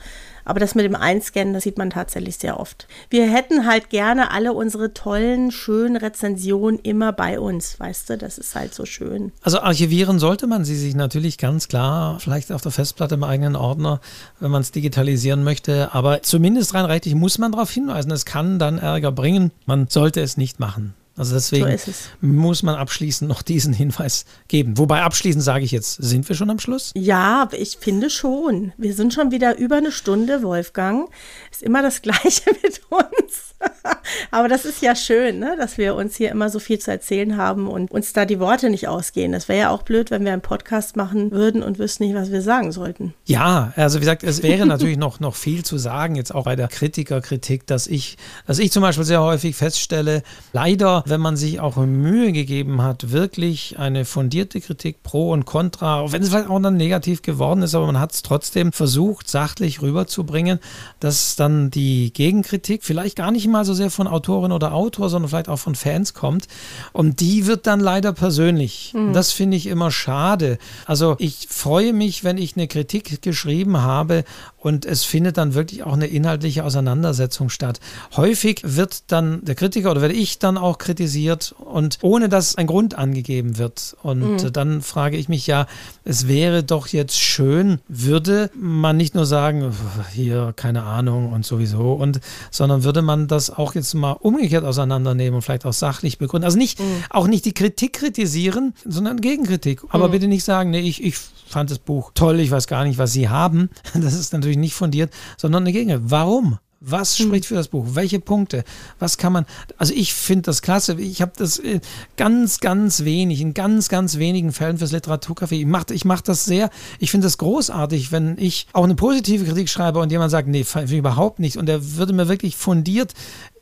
Aber 0.47 0.61
das 0.61 0.75
mit 0.75 0.85
dem 0.85 0.95
Einscannen, 0.95 1.53
das 1.53 1.63
sieht 1.63 1.77
man 1.77 1.89
tatsächlich 1.89 2.37
sehr 2.37 2.57
oft. 2.57 2.87
Wir 3.09 3.29
hätten 3.29 3.67
halt 3.67 3.89
gerne 3.89 4.31
alle 4.31 4.53
unsere 4.53 4.93
tollen, 4.93 5.51
schönen 5.51 5.97
Rezensionen 5.97 6.79
immer 6.79 7.11
bei 7.11 7.37
uns, 7.37 7.77
weißt 7.77 8.09
du? 8.09 8.17
Das 8.17 8.37
ist 8.37 8.55
halt 8.55 8.73
so 8.73 8.85
schön. 8.85 9.33
Also 9.41 9.59
archivieren 9.59 10.19
sollte 10.19 10.47
man 10.47 10.63
sie 10.63 10.77
sich 10.77 10.95
natürlich 10.95 11.37
ganz 11.37 11.67
klar, 11.67 12.21
vielleicht 12.21 12.53
auf 12.53 12.61
der 12.61 12.71
Festplatte 12.71 13.15
im 13.15 13.25
eigenen 13.25 13.57
Ordner, 13.57 13.99
wenn 14.39 14.49
man 14.49 14.61
es 14.61 14.71
digitalisieren 14.71 15.43
möchte. 15.43 15.93
Aber 15.93 16.21
zumindest 16.21 16.73
rein 16.73 16.85
rechtlich 16.85 17.13
muss 17.13 17.37
man 17.39 17.51
darauf 17.51 17.69
hinweisen, 17.69 18.11
es 18.11 18.23
kann 18.23 18.57
dann 18.57 18.77
Ärger 18.77 19.11
bringen. 19.11 19.51
Man 19.65 19.87
sollte 19.89 20.21
es 20.21 20.37
nicht 20.37 20.61
machen. 20.61 20.93
Also 21.17 21.33
deswegen 21.33 21.77
so 21.77 21.91
muss 22.21 22.61
man 22.63 22.75
abschließend 22.75 23.27
noch 23.27 23.41
diesen 23.41 23.73
Hinweis 23.73 24.25
geben. 24.47 24.77
Wobei 24.77 25.01
abschließend 25.01 25.43
sage 25.43 25.65
ich 25.65 25.71
jetzt, 25.71 25.95
sind 25.95 26.29
wir 26.29 26.35
schon 26.35 26.49
am 26.49 26.59
Schluss? 26.59 26.91
Ja, 26.95 27.49
ich 27.51 27.77
finde 27.77 28.09
schon. 28.09 28.71
Wir 28.77 28.93
sind 28.93 29.13
schon 29.13 29.31
wieder 29.31 29.57
über 29.57 29.77
eine 29.77 29.91
Stunde, 29.91 30.43
Wolfgang. 30.43 31.09
Ist 31.51 31.63
immer 31.63 31.81
das 31.81 32.01
Gleiche 32.03 32.51
mit 32.63 32.81
uns. 32.89 33.46
Aber 34.31 34.47
das 34.47 34.65
ist 34.65 34.81
ja 34.81 34.95
schön, 34.95 35.39
ne? 35.39 35.55
dass 35.57 35.77
wir 35.77 35.95
uns 35.95 36.15
hier 36.15 36.31
immer 36.31 36.49
so 36.49 36.59
viel 36.59 36.79
zu 36.79 36.91
erzählen 36.91 37.37
haben 37.37 37.67
und 37.67 37.91
uns 37.91 38.13
da 38.13 38.25
die 38.25 38.39
Worte 38.39 38.69
nicht 38.69 38.87
ausgehen. 38.87 39.31
Das 39.31 39.47
wäre 39.47 39.59
ja 39.59 39.69
auch 39.69 39.83
blöd, 39.83 40.11
wenn 40.11 40.25
wir 40.25 40.33
einen 40.33 40.41
Podcast 40.41 40.95
machen 40.95 41.31
würden 41.31 41.63
und 41.63 41.79
wüssten 41.79 42.05
nicht, 42.05 42.15
was 42.15 42.31
wir 42.31 42.41
sagen 42.41 42.71
sollten. 42.71 43.13
Ja, 43.25 43.73
also 43.75 43.97
wie 43.97 44.01
gesagt, 44.01 44.23
es 44.23 44.43
wäre 44.43 44.65
natürlich 44.65 44.97
noch, 44.97 45.19
noch 45.19 45.35
viel 45.35 45.63
zu 45.63 45.77
sagen, 45.77 46.15
jetzt 46.15 46.33
auch 46.33 46.45
bei 46.45 46.55
der 46.55 46.67
Kritikerkritik, 46.67 47.65
dass 47.67 47.87
ich, 47.87 48.17
dass 48.45 48.59
ich 48.59 48.71
zum 48.71 48.81
Beispiel 48.81 49.05
sehr 49.05 49.21
häufig 49.21 49.55
feststelle, 49.55 50.23
leider, 50.53 51.03
wenn 51.05 51.21
man 51.21 51.37
sich 51.37 51.59
auch 51.59 51.77
Mühe 51.77 52.31
gegeben 52.31 52.81
hat, 52.81 53.11
wirklich 53.11 53.77
eine 53.79 54.05
fundierte 54.05 54.61
Kritik 54.61 55.03
pro 55.03 55.31
und 55.31 55.45
contra, 55.45 55.99
auch 56.01 56.11
wenn 56.11 56.21
es 56.21 56.29
vielleicht 56.29 56.49
auch 56.49 56.59
dann 56.59 56.77
negativ 56.77 57.21
geworden 57.21 57.61
ist, 57.61 57.75
aber 57.75 57.85
man 57.85 57.99
hat 57.99 58.13
es 58.13 58.21
trotzdem 58.21 58.71
versucht, 58.71 59.29
sachlich 59.29 59.81
rüberzubringen, 59.81 60.59
dass 60.99 61.35
dann 61.35 61.71
die 61.71 62.13
Gegenkritik 62.13 62.83
vielleicht 62.83 63.15
gar 63.15 63.31
nicht 63.31 63.46
mal 63.47 63.65
so 63.65 63.73
sehr 63.73 63.89
von 63.89 64.07
Autorin 64.07 64.51
oder 64.51 64.73
Autor, 64.73 65.09
sondern 65.09 65.29
vielleicht 65.29 65.49
auch 65.49 65.57
von 65.57 65.75
Fans 65.75 66.13
kommt. 66.13 66.47
Und 66.93 67.19
die 67.19 67.47
wird 67.47 67.67
dann 67.67 67.79
leider 67.79 68.13
persönlich. 68.13 68.93
Mhm. 68.95 69.13
Das 69.13 69.31
finde 69.31 69.57
ich 69.57 69.67
immer 69.67 69.91
schade. 69.91 70.57
Also 70.85 71.15
ich 71.19 71.47
freue 71.49 71.93
mich, 71.93 72.23
wenn 72.23 72.37
ich 72.37 72.55
eine 72.55 72.67
Kritik 72.67 73.21
geschrieben 73.21 73.81
habe 73.81 74.23
und 74.67 74.85
es 74.85 75.05
findet 75.05 75.37
dann 75.37 75.53
wirklich 75.53 75.83
auch 75.83 75.93
eine 75.93 76.07
inhaltliche 76.07 76.65
Auseinandersetzung 76.65 77.49
statt. 77.49 77.79
Häufig 78.17 78.61
wird 78.65 79.09
dann 79.11 79.43
der 79.45 79.55
Kritiker 79.55 79.91
oder 79.91 80.01
werde 80.01 80.13
ich 80.13 80.39
dann 80.39 80.57
auch 80.57 80.77
kritisiert 80.77 81.55
und 81.57 81.99
ohne 82.01 82.27
dass 82.27 82.55
ein 82.55 82.67
Grund 82.67 82.97
angegeben 82.97 83.57
wird. 83.57 83.95
Und 84.03 84.43
mhm. 84.43 84.51
dann 84.51 84.81
frage 84.81 85.15
ich 85.15 85.29
mich 85.29 85.47
ja, 85.47 85.67
es 86.03 86.27
wäre 86.27 86.63
doch 86.63 86.87
jetzt 86.87 87.17
schön, 87.17 87.79
würde 87.87 88.51
man 88.53 88.97
nicht 88.97 89.15
nur 89.15 89.25
sagen, 89.25 89.71
hier 90.13 90.51
keine 90.57 90.83
Ahnung 90.83 91.31
und 91.31 91.45
sowieso 91.45 91.93
und 91.93 92.19
sondern 92.51 92.83
würde 92.83 93.01
man 93.01 93.29
das 93.29 93.49
auch 93.49 93.73
jetzt 93.73 93.93
mal 93.93 94.11
umgekehrt 94.11 94.65
auseinandernehmen 94.65 95.35
und 95.35 95.41
vielleicht 95.43 95.65
auch 95.65 95.73
sachlich 95.73 96.17
begründen. 96.17 96.43
Also 96.43 96.57
nicht, 96.57 96.79
mhm. 96.79 97.03
auch 97.09 97.27
nicht 97.27 97.45
die 97.45 97.53
Kritik 97.53 97.93
kritisieren, 97.93 98.73
sondern 98.83 99.21
Gegenkritik. 99.21 99.81
Aber 99.89 100.09
mhm. 100.09 100.11
bitte 100.11 100.27
nicht 100.27 100.43
sagen, 100.43 100.71
nee, 100.71 100.81
ich, 100.81 101.01
ich 101.01 101.15
fand 101.47 101.71
das 101.71 101.79
Buch 101.79 102.11
toll, 102.13 102.39
ich 102.39 102.51
weiß 102.51 102.67
gar 102.67 102.83
nicht, 102.83 102.97
was 102.97 103.13
Sie 103.13 103.29
haben. 103.29 103.69
Das 104.07 104.13
ist 104.13 104.31
natürlich 104.31 104.56
nicht 104.59 104.73
fundiert, 104.73 105.13
sondern 105.37 105.63
eine 105.63 105.71
Gegenrede. 105.71 106.11
Warum? 106.11 106.59
Was 106.79 107.17
hm. 107.17 107.27
spricht 107.27 107.45
für 107.45 107.55
das 107.55 107.69
Buch? 107.69 107.85
Welche 107.93 108.19
Punkte? 108.19 108.63
Was 108.99 109.17
kann 109.17 109.33
man? 109.33 109.45
Also 109.77 109.93
ich 109.95 110.13
finde 110.13 110.43
das 110.43 110.61
klasse. 110.61 110.93
Ich 110.99 111.21
habe 111.21 111.31
das 111.35 111.57
äh, 111.57 111.79
ganz, 112.17 112.59
ganz 112.59 113.03
wenig, 113.03 113.41
in 113.41 113.55
ganz, 113.55 113.89
ganz 113.89 114.17
wenigen 114.17 114.51
Fällen 114.51 114.77
fürs 114.77 114.93
Literaturcafé. 114.93 115.53
Ich 115.53 115.65
mache 115.65 115.93
ich 115.93 116.05
mach 116.05 116.21
das 116.21 116.45
sehr. 116.45 116.69
Ich 116.99 117.09
finde 117.09 117.25
das 117.25 117.39
großartig, 117.39 118.11
wenn 118.11 118.37
ich 118.37 118.67
auch 118.73 118.83
eine 118.83 118.95
positive 118.95 119.45
Kritik 119.45 119.69
schreibe 119.69 119.99
und 119.99 120.11
jemand 120.11 120.29
sagt, 120.29 120.47
nee, 120.47 120.65
überhaupt 120.91 121.39
nicht. 121.39 121.57
Und 121.57 121.67
er 121.67 121.97
würde 121.97 122.13
mir 122.13 122.27
wirklich 122.27 122.55
fundiert 122.55 123.13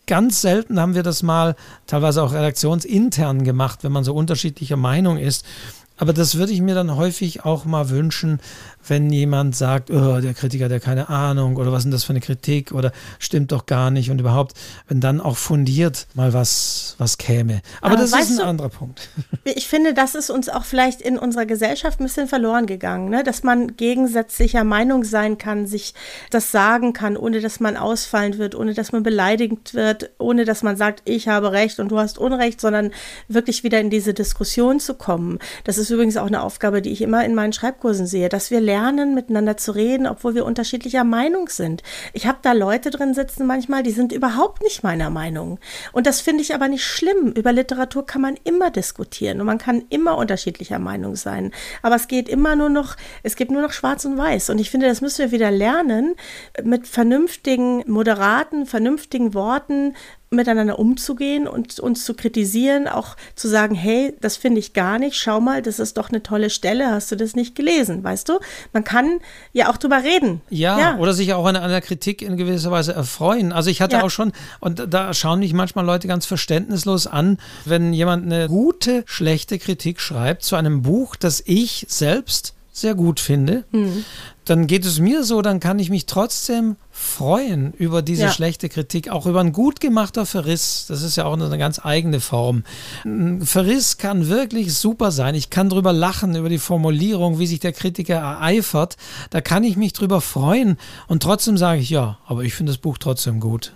Ganz 0.07 0.41
selten 0.41 0.79
haben 0.79 0.93
wir 0.93 1.01
das 1.01 1.23
mal 1.23 1.55
teilweise 1.87 2.21
auch 2.21 2.31
redaktionsintern 2.31 3.43
gemacht, 3.43 3.83
wenn 3.83 3.91
man 3.91 4.03
so 4.03 4.13
unterschiedlicher 4.13 4.77
Meinung 4.77 5.17
ist. 5.17 5.43
Aber 5.97 6.13
das 6.13 6.35
würde 6.35 6.51
ich 6.51 6.61
mir 6.61 6.75
dann 6.75 6.95
häufig 6.95 7.45
auch 7.45 7.65
mal 7.65 7.89
wünschen, 7.89 8.39
wenn 8.87 9.09
jemand 9.09 9.55
sagt, 9.55 9.89
oh, 9.89 10.19
der 10.19 10.33
Kritiker, 10.33 10.69
der 10.69 10.79
keine 10.79 11.09
Ahnung 11.09 11.57
oder 11.57 11.71
was 11.71 11.79
ist 11.79 11.83
denn 11.85 11.91
das 11.91 12.03
für 12.03 12.11
eine 12.11 12.19
Kritik 12.19 12.71
oder 12.71 12.91
stimmt 13.19 13.51
doch 13.51 13.65
gar 13.65 13.91
nicht 13.91 14.11
und 14.11 14.19
überhaupt, 14.19 14.53
wenn 14.87 14.99
dann 14.99 15.21
auch 15.21 15.37
fundiert 15.37 16.07
mal 16.13 16.33
was, 16.33 16.95
was 16.97 17.17
käme. 17.17 17.61
Aber, 17.81 17.93
Aber 17.93 18.01
das 18.01 18.11
ist 18.11 18.31
ein 18.31 18.37
du, 18.37 18.43
anderer 18.43 18.69
Punkt. 18.69 19.09
Ich 19.47 19.67
finde, 19.67 19.93
das 19.93 20.15
ist 20.15 20.31
uns 20.31 20.49
auch 20.49 20.65
vielleicht 20.65 21.01
in 21.01 21.19
unserer 21.19 21.45
Gesellschaft 21.45 21.99
ein 21.99 22.03
bisschen 22.03 22.27
verloren 22.27 22.65
gegangen, 22.65 23.09
ne? 23.09 23.23
dass 23.23 23.43
man 23.43 23.77
gegensätzlicher 23.77 24.63
Meinung 24.63 25.03
sein 25.03 25.37
kann, 25.37 25.67
sich 25.67 25.93
das 26.31 26.51
sagen 26.51 26.93
kann, 26.93 27.15
ohne 27.15 27.41
dass 27.41 27.59
man 27.59 27.77
ausfallend 27.77 28.39
wird, 28.39 28.55
ohne 28.55 28.73
dass 28.73 28.91
man 28.91 29.03
beleidigt 29.03 29.75
wird, 29.75 30.09
ohne 30.17 30.45
dass 30.45 30.63
man 30.63 30.77
sagt, 30.77 31.03
ich 31.05 31.27
habe 31.27 31.51
Recht 31.51 31.79
und 31.79 31.89
du 31.89 31.99
hast 31.99 32.17
Unrecht, 32.17 32.59
sondern 32.59 32.91
wirklich 33.27 33.63
wieder 33.63 33.79
in 33.79 33.91
diese 33.91 34.13
Diskussion 34.15 34.79
zu 34.79 34.95
kommen. 34.95 35.37
Das 35.63 35.77
ist 35.77 35.84
übrigens 35.91 36.17
auch 36.17 36.27
eine 36.27 36.41
Aufgabe, 36.41 36.81
die 36.81 36.91
ich 36.91 37.01
immer 37.01 37.25
in 37.25 37.35
meinen 37.35 37.53
Schreibkursen 37.53 38.07
sehe, 38.07 38.29
dass 38.29 38.51
wir 38.51 38.61
lernen, 38.61 39.15
miteinander 39.15 39.57
zu 39.57 39.73
reden, 39.73 40.07
obwohl 40.07 40.35
wir 40.35 40.45
unterschiedlicher 40.45 41.03
Meinung 41.03 41.49
sind. 41.49 41.83
Ich 42.13 42.27
habe 42.27 42.39
da 42.41 42.53
Leute 42.53 42.89
drin 42.89 43.13
sitzen 43.13 43.45
manchmal, 43.45 43.83
die 43.83 43.91
sind 43.91 44.11
überhaupt 44.11 44.63
nicht 44.63 44.83
meiner 44.83 45.09
Meinung. 45.09 45.59
Und 45.91 46.07
das 46.07 46.21
finde 46.21 46.41
ich 46.41 46.53
aber 46.53 46.67
nicht 46.67 46.83
schlimm. 46.83 47.31
Über 47.31 47.51
Literatur 47.51 48.05
kann 48.05 48.21
man 48.21 48.37
immer 48.43 48.71
diskutieren 48.71 49.39
und 49.39 49.47
man 49.47 49.57
kann 49.57 49.83
immer 49.89 50.17
unterschiedlicher 50.17 50.79
Meinung 50.79 51.15
sein. 51.15 51.51
Aber 51.81 51.95
es 51.95 52.07
geht 52.07 52.29
immer 52.29 52.55
nur 52.55 52.69
noch, 52.69 52.95
es 53.23 53.35
gibt 53.35 53.51
nur 53.51 53.61
noch 53.61 53.71
schwarz 53.71 54.05
und 54.05 54.17
weiß. 54.17 54.49
Und 54.49 54.59
ich 54.59 54.69
finde, 54.69 54.87
das 54.87 55.01
müssen 55.01 55.19
wir 55.19 55.31
wieder 55.31 55.51
lernen, 55.51 56.15
mit 56.63 56.87
vernünftigen, 56.87 57.83
moderaten, 57.87 58.65
vernünftigen 58.65 59.33
Worten 59.33 59.93
miteinander 60.29 60.79
umzugehen 60.79 61.47
und 61.47 61.79
uns 61.79 62.03
zu 62.03 62.13
kritisieren, 62.13 62.87
auch 62.87 63.15
zu 63.35 63.47
sagen, 63.47 63.75
hey, 63.75 64.15
das 64.21 64.37
finde 64.37 64.59
ich 64.59 64.73
gar 64.73 64.99
nicht, 64.99 65.17
schau 65.17 65.39
mal, 65.39 65.61
das 65.61 65.79
ist 65.79 65.97
doch 65.97 66.09
eine 66.09 66.23
tolle 66.23 66.49
Stelle, 66.49 66.91
hast 66.91 67.11
du 67.11 67.15
das 67.15 67.35
nicht 67.35 67.55
gelesen, 67.55 68.03
weißt 68.03 68.29
du? 68.29 68.39
Man 68.73 68.83
kann 68.83 69.19
ja 69.53 69.69
auch 69.71 69.77
drüber 69.77 70.03
reden. 70.03 70.41
Ja, 70.49 70.79
ja. 70.79 70.97
oder 70.97 71.13
sich 71.13 71.33
auch 71.33 71.45
an 71.45 71.55
einer 71.55 71.81
Kritik 71.81 72.21
in 72.21 72.37
gewisser 72.37 72.71
Weise 72.71 72.93
erfreuen. 72.93 73.51
Also 73.51 73.69
ich 73.69 73.81
hatte 73.81 73.97
ja. 73.97 74.03
auch 74.03 74.09
schon, 74.09 74.33
und 74.59 74.93
da 74.93 75.13
schauen 75.13 75.39
mich 75.39 75.53
manchmal 75.53 75.85
Leute 75.85 76.07
ganz 76.07 76.25
verständnislos 76.25 77.07
an, 77.07 77.37
wenn 77.65 77.93
jemand 77.93 78.25
eine 78.25 78.47
gute, 78.47 79.03
schlechte 79.05 79.59
Kritik 79.59 80.01
schreibt 80.01 80.43
zu 80.43 80.55
einem 80.55 80.81
Buch, 80.81 81.15
das 81.15 81.41
ich 81.45 81.85
selbst 81.87 82.53
sehr 82.71 82.93
gut 82.93 83.21
finde, 83.21 83.63
mhm. 83.71 84.03
dann 84.43 84.67
geht 84.67 84.85
es 84.85 84.99
mir 84.99 85.23
so, 85.23 85.41
dann 85.41 85.61
kann 85.61 85.79
ich 85.79 85.89
mich 85.89 86.07
trotzdem 86.07 86.75
freuen 86.97 87.73
über 87.73 88.01
diese 88.01 88.23
ja. 88.23 88.31
schlechte 88.31 88.69
Kritik, 88.69 89.09
auch 89.09 89.25
über 89.25 89.41
ein 89.41 89.51
gut 89.51 89.81
gemachter 89.81 90.25
Verriss. 90.25 90.85
Das 90.87 91.01
ist 91.01 91.17
ja 91.17 91.25
auch 91.25 91.33
eine 91.33 91.57
ganz 91.57 91.83
eigene 91.83 92.21
Form. 92.21 92.63
Ein 93.03 93.45
Verriss 93.45 93.97
kann 93.97 94.29
wirklich 94.29 94.73
super 94.73 95.11
sein. 95.11 95.35
Ich 95.35 95.49
kann 95.49 95.67
drüber 95.69 95.91
lachen, 95.91 96.37
über 96.37 96.47
die 96.47 96.57
Formulierung, 96.57 97.37
wie 97.37 97.47
sich 97.47 97.59
der 97.59 97.73
Kritiker 97.73 98.15
ereifert. 98.15 98.95
Da 99.29 99.41
kann 99.41 99.65
ich 99.65 99.75
mich 99.75 99.91
drüber 99.91 100.21
freuen 100.21 100.77
und 101.07 101.21
trotzdem 101.21 101.57
sage 101.57 101.81
ich, 101.81 101.89
ja, 101.89 102.17
aber 102.27 102.43
ich 102.43 102.53
finde 102.53 102.71
das 102.71 102.77
Buch 102.77 102.97
trotzdem 102.97 103.41
gut. 103.41 103.73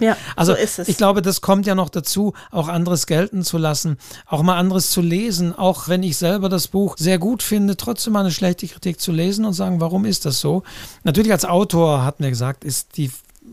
Ja, 0.00 0.16
also 0.36 0.52
so 0.52 0.58
ist 0.58 0.78
es. 0.78 0.88
ich 0.88 0.96
glaube, 0.96 1.22
das 1.22 1.40
kommt 1.40 1.66
ja 1.66 1.74
noch 1.74 1.88
dazu, 1.88 2.34
auch 2.50 2.68
anderes 2.68 3.06
gelten 3.06 3.42
zu 3.42 3.58
lassen, 3.58 3.98
auch 4.26 4.42
mal 4.42 4.56
anderes 4.56 4.90
zu 4.90 5.00
lesen, 5.00 5.56
auch 5.56 5.88
wenn 5.88 6.02
ich 6.02 6.16
selber 6.16 6.48
das 6.48 6.68
Buch 6.68 6.96
sehr 6.98 7.18
gut 7.18 7.42
finde, 7.42 7.76
trotzdem 7.76 8.12
mal 8.12 8.20
eine 8.20 8.30
schlechte 8.30 8.66
Kritik 8.66 9.00
zu 9.00 9.12
lesen 9.12 9.44
und 9.44 9.52
sagen, 9.52 9.80
warum 9.80 10.04
ist 10.04 10.26
das 10.26 10.40
so? 10.40 10.62
Natürlich 11.02 11.32
als 11.32 11.44
Autor 11.44 12.04
hat 12.04 12.20
mir 12.20 12.30
gesagt, 12.30 12.59
ist 12.64 12.96
die 12.96 13.10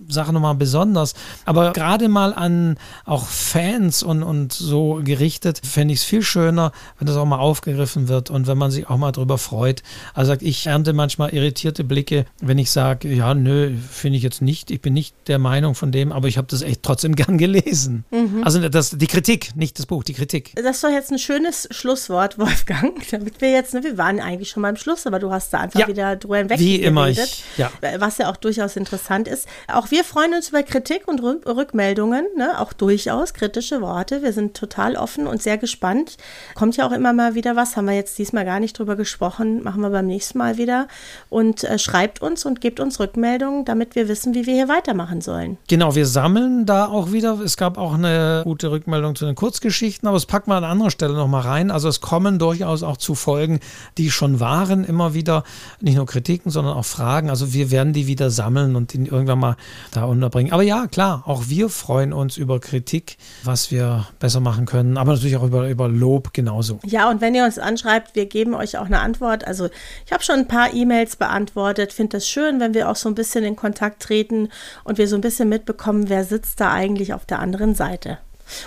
Sache 0.08 0.34
nochmal 0.34 0.56
besonders. 0.56 1.14
Aber 1.46 1.74
gerade 1.74 2.08
mal 2.08 2.34
an 2.34 2.78
auch 3.06 3.26
Fans 3.26 4.04
und, 4.04 4.24
und 4.24 4.54
so 4.54 5.02
gerichtet, 5.04 5.62
fände 5.64 5.94
ich 5.94 6.02
es 6.02 6.06
viel 6.06 6.22
schöner, 6.22 6.72
wenn 6.98 7.08
das 7.08 7.18
auch 7.18 7.26
mal 7.26 7.40
aufgegriffen 7.40 8.08
wird 8.08 8.30
und 8.30 8.48
wenn 8.48 8.58
man 8.58 8.72
sich 8.72 8.90
auch 8.90 8.98
mal 8.98 9.12
drüber 9.12 9.38
freut. 9.38 9.84
Also 10.14 10.36
ich 10.40 10.68
ernte 10.68 10.94
manchmal 10.94 11.34
irritierte 11.34 11.84
Blicke, 11.84 12.26
wenn 12.42 12.58
ich 12.58 12.72
sage, 12.72 13.14
ja, 13.14 13.34
nö, 13.34 13.74
finde 13.90 14.18
ich 14.18 14.24
jetzt 14.24 14.42
nicht, 14.42 14.72
ich 14.72 14.82
bin 14.82 14.94
nicht 14.94 15.16
der 15.28 15.40
Meinung 15.40 15.76
von 15.76 15.92
dem, 15.92 16.12
aber 16.12 16.28
ich 16.28 16.38
habe 16.38 16.48
das 16.50 16.62
echt 16.62 16.84
trotzdem 16.84 17.16
gern 17.16 17.38
gelesen. 17.38 18.06
Mhm. 18.12 18.44
Also 18.44 18.68
das, 18.70 18.92
die 18.92 19.08
Kritik, 19.08 19.56
nicht 19.56 19.78
das 19.80 19.86
Buch, 19.86 20.04
die 20.04 20.14
Kritik. 20.14 20.54
Das 20.56 20.78
ist 20.78 20.84
doch 20.84 20.90
jetzt 20.90 21.12
ein 21.12 21.20
schönes 21.20 21.68
Schlusswort, 21.72 22.38
Wolfgang, 22.40 22.96
damit 23.12 23.42
wir 23.42 23.52
jetzt, 23.52 23.74
ne, 23.74 23.84
wir 23.84 23.98
waren 23.98 24.20
eigentlich 24.20 24.50
schon 24.50 24.64
beim 24.64 24.76
Schluss, 24.76 25.06
aber 25.08 25.20
du 25.20 25.32
hast 25.32 25.54
da 25.54 25.60
einfach 25.60 25.82
ja, 25.82 25.88
wieder 25.88 26.16
drüber 26.16 26.38
hinweg 26.38 26.60
Wie 26.60 26.78
immer, 26.78 27.10
ich, 27.10 27.44
ja. 27.58 27.72
was 27.98 28.18
ja 28.18 28.30
auch 28.30 28.38
durchaus 28.38 28.76
interessant 28.76 29.28
ist. 29.28 29.48
Auch 29.68 29.92
wir 29.92 29.97
freuen 30.04 30.34
uns 30.34 30.50
über 30.50 30.64
Kritik 30.64 31.08
und 31.08 31.22
Rückmeldungen, 31.22 32.26
ne? 32.36 32.60
auch 32.60 32.74
durchaus 32.74 33.34
kritische 33.34 33.82
Worte. 33.82 34.22
Wir 34.22 34.34
sind 34.34 34.56
total 34.56 34.96
offen 34.96 35.28
und 35.28 35.42
sehr 35.42 35.58
gespannt. 35.58 36.18
Kommt 36.56 36.78
ja 36.78 36.88
auch 36.88 36.92
immer 36.92 37.14
mal 37.14 37.36
wieder 37.36 37.56
was, 37.56 37.78
haben 37.78 37.86
wir 37.86 37.94
jetzt 37.94 38.18
diesmal 38.18 38.44
gar 38.46 38.60
nicht 38.60 38.78
drüber 38.78 38.96
gesprochen, 38.96 39.64
machen 39.64 39.82
wir 39.82 39.90
beim 39.90 40.08
nächsten 40.08 40.38
Mal 40.38 40.58
wieder. 40.58 40.88
Und 41.30 41.64
äh, 41.64 41.80
schreibt 41.80 42.22
uns 42.22 42.46
und 42.46 42.60
gebt 42.62 42.80
uns 42.80 43.00
Rückmeldungen, 43.00 43.66
damit 43.66 43.96
wir 43.96 44.08
wissen, 44.08 44.34
wie 44.34 44.46
wir 44.46 44.54
hier 44.54 44.68
weitermachen 44.68 45.22
sollen. 45.22 45.58
Genau, 45.68 45.96
wir 45.96 46.06
sammeln 46.06 46.66
da 46.66 46.88
auch 46.88 47.12
wieder. 47.12 47.40
Es 47.40 47.58
gab 47.58 47.78
auch 47.78 47.94
eine 47.94 48.42
gute 48.44 48.72
Rückmeldung 48.72 49.16
zu 49.16 49.26
den 49.26 49.36
Kurzgeschichten, 49.36 50.08
aber 50.08 50.18
das 50.18 50.26
packen 50.26 50.52
wir 50.52 50.56
an 50.56 50.64
anderer 50.64 50.92
Stelle 50.92 51.14
nochmal 51.14 51.42
rein. 51.42 51.72
Also 51.72 51.88
es 51.88 52.02
kommen 52.02 52.40
durchaus 52.40 52.84
auch 52.84 52.98
zu 52.98 53.16
Folgen, 53.16 53.60
die 53.98 54.12
schon 54.12 54.40
waren, 54.40 54.84
immer 54.84 55.14
wieder 55.14 55.44
nicht 55.80 55.96
nur 55.96 56.06
Kritiken, 56.06 56.52
sondern 56.52 56.76
auch 56.76 56.86
Fragen. 56.86 57.30
Also 57.30 57.54
wir 57.54 57.72
werden 57.72 57.94
die 57.94 58.08
wieder 58.08 58.30
sammeln 58.30 58.76
und 58.76 58.94
die 58.94 59.06
irgendwann 59.06 59.40
mal 59.40 59.58
da 59.92 60.06
unterbringen. 60.06 60.52
Aber 60.52 60.64
ja, 60.64 60.88
klar, 60.88 61.24
auch 61.26 61.44
wir 61.48 61.70
freuen 61.70 62.14
uns 62.14 62.38
über 62.38 62.60
Kritik, 62.60 63.18
was 63.44 63.72
wir 63.72 64.08
besser 64.20 64.40
machen 64.40 64.66
können, 64.66 64.98
aber 64.98 65.14
natürlich 65.14 65.38
auch 65.38 65.44
über, 65.44 65.70
über 65.70 65.88
Lob 65.88 66.34
genauso. 66.34 66.80
Ja, 66.84 67.10
und 67.10 67.22
wenn 67.22 67.36
ihr 67.36 67.46
uns 67.46 67.60
anschreibt, 67.60 68.16
wir 68.16 68.26
geben 68.26 68.54
euch 68.54 68.78
auch 68.78 68.86
eine 68.86 69.00
Antwort. 69.00 69.46
Also 69.46 69.70
ich 70.06 70.12
habe 70.12 70.24
schon 70.24 70.36
ein 70.36 70.48
paar 70.48 70.74
E-Mails 70.74 71.16
beantwortet, 71.16 71.94
finde 71.94 72.18
das 72.18 72.28
schön, 72.28 72.60
wenn 72.60 72.74
wir 72.74 72.90
auch 72.90 72.96
so 72.96 73.10
ein 73.10 73.16
bisschen 73.16 73.44
in 73.44 73.56
Kontakt 73.56 74.02
treten 74.02 74.50
und 74.84 74.98
wir 74.98 75.08
so 75.08 75.16
ein 75.16 75.22
bisschen 75.22 75.50
mitbekommen, 75.50 76.10
wer 76.10 76.24
sitzt 76.24 76.60
da 76.60 76.72
eigentlich 76.72 77.14
auf 77.14 77.26
der 77.26 77.40
anderen 77.40 77.76
Seite. 77.76 78.20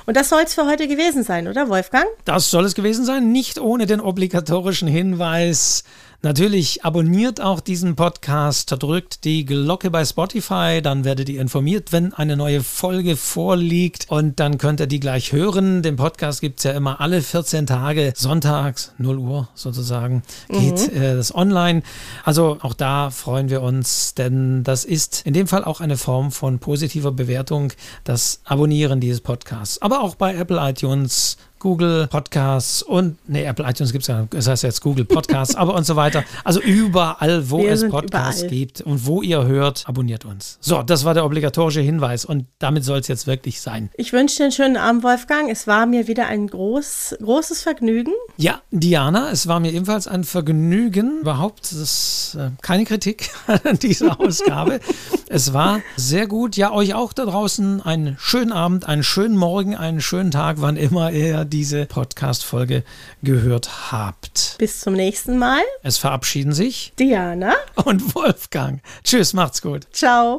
Und 0.06 0.16
das 0.16 0.28
soll 0.28 0.42
es 0.44 0.55
für 0.55 0.66
heute 0.66 0.88
gewesen 0.88 1.22
sein, 1.22 1.48
oder 1.48 1.68
Wolfgang? 1.68 2.06
Das 2.24 2.51
soll 2.51 2.64
es 2.64 2.74
gewesen 2.74 3.05
sein, 3.05 3.32
nicht 3.32 3.59
ohne 3.59 3.86
den 3.86 4.01
obligatorischen 4.01 4.88
Hinweis 4.88 5.84
Natürlich 6.22 6.84
abonniert 6.84 7.40
auch 7.40 7.60
diesen 7.60 7.97
Podcast, 7.97 8.74
drückt 8.78 9.24
die 9.24 9.47
Glocke 9.47 9.90
bei 9.90 10.05
Spotify, 10.05 10.80
dann 10.82 11.06
werdet 11.06 11.30
ihr 11.30 11.40
informiert, 11.40 11.92
wenn 11.92 12.12
eine 12.12 12.36
neue 12.36 12.62
Folge 12.62 13.16
vorliegt 13.16 14.05
und 14.10 14.38
dann 14.38 14.59
könnt 14.59 14.80
ihr 14.80 14.86
die 14.86 15.01
gleich 15.01 15.32
hören. 15.32 15.80
Den 15.80 15.97
Podcast 15.97 16.42
gibt 16.42 16.59
es 16.59 16.64
ja 16.64 16.72
immer 16.72 17.01
alle 17.01 17.22
14 17.22 17.66
Tage, 17.66 18.12
sonntags, 18.14 18.92
0 18.98 19.16
Uhr 19.16 19.48
sozusagen, 19.55 20.22
geht 20.48 20.92
mhm. 20.92 21.02
äh, 21.02 21.14
das 21.16 21.34
online. 21.34 21.82
Also 22.22 22.59
auch 22.60 22.74
da 22.74 23.09
freuen 23.09 23.48
wir 23.48 23.62
uns, 23.62 24.12
denn 24.12 24.62
das 24.62 24.84
ist 24.84 25.22
in 25.24 25.32
dem 25.32 25.47
Fall 25.47 25.64
auch 25.64 25.80
eine 25.80 25.97
Form 25.97 26.32
von 26.32 26.59
positiver 26.59 27.12
Bewertung, 27.12 27.72
das 28.05 28.40
Abonnieren 28.44 29.01
dieses 29.01 29.22
Podcasts. 29.22 29.80
Aber 29.80 30.02
auch 30.02 30.16
bei 30.16 30.34
Apple 30.34 30.59
iTunes 30.60 31.38
Google 31.61 32.07
Podcasts 32.09 32.82
und, 32.82 33.19
nee, 33.28 33.45
Apple 33.45 33.65
iTunes 33.69 33.93
gibt 33.93 34.03
es 34.03 34.09
ja, 34.09 34.27
das 34.31 34.49
heißt 34.49 34.62
jetzt 34.65 34.81
Google 34.81 35.05
Podcasts, 35.05 35.55
aber 35.55 35.74
und 35.74 35.85
so 35.85 35.95
weiter. 35.95 36.24
Also 36.43 36.61
überall, 36.61 37.51
wo 37.51 37.59
Wir 37.62 37.73
es 37.73 37.87
Podcasts 37.89 38.41
überall. 38.43 38.57
gibt 38.57 38.81
und 38.81 39.07
wo 39.07 39.20
ihr 39.23 39.45
hört, 39.45 39.85
abonniert 39.87 40.24
uns. 40.24 40.57
So, 40.61 40.82
das 40.82 41.05
war 41.05 41.12
der 41.15 41.24
obligatorische 41.24 41.81
Hinweis 41.82 42.24
und 42.24 42.47
damit 42.59 42.82
soll 42.85 42.99
es 42.99 43.09
jetzt 43.09 43.27
wirklich 43.27 43.61
sein. 43.61 43.91
Ich 43.95 44.12
wünsche 44.12 44.39
dir 44.39 44.45
einen 44.45 44.53
schönen 44.53 44.77
Abend, 44.78 45.03
Wolfgang. 45.05 45.51
Es 45.51 45.66
war 45.66 45.85
mir 45.87 46.09
wieder 46.09 46.27
ein 46.27 46.47
groß, 46.47 47.16
großes 47.23 47.62
Vergnügen. 47.62 48.12
Ja, 48.39 48.62
Diana, 48.70 49.31
es 49.31 49.47
war 49.47 49.61
mir 49.61 49.73
ebenfalls 49.73 50.09
ein 50.09 50.24
Vergnügen. 50.24 51.20
Überhaupt, 51.20 51.61
das 51.61 51.73
ist 51.73 52.37
äh, 52.39 52.51
keine 52.62 52.85
Kritik 52.85 53.31
an 53.65 53.78
dieser 53.78 54.19
Ausgabe. 54.19 54.81
es 55.28 55.53
war 55.53 55.81
sehr 55.97 56.27
gut. 56.27 56.57
Ja, 56.57 56.73
euch 56.73 56.95
auch 56.95 57.12
da 57.12 57.27
draußen 57.27 57.82
einen 57.82 58.16
schönen 58.19 58.53
Abend, 58.53 58.87
einen 58.89 59.03
schönen 59.03 59.37
Morgen, 59.37 59.77
einen 59.77 60.01
schönen 60.01 60.31
Tag, 60.31 60.57
wann 60.61 60.77
immer 60.77 61.12
ihr 61.12 61.45
diese 61.51 61.86
Podcast-Folge 61.86 62.85
gehört 63.22 63.93
habt. 63.93 64.55
Bis 64.59 64.81
zum 64.81 64.94
nächsten 64.94 65.39
Mal. 65.39 65.62
Es 65.82 65.98
verabschieden 65.98 66.52
sich 66.52 66.93
Diana 66.98 67.55
und 67.85 68.14
Wolfgang. 68.14 68.81
Tschüss, 69.05 69.35
macht's 69.35 69.60
gut. 69.60 69.86
Ciao. 69.93 70.39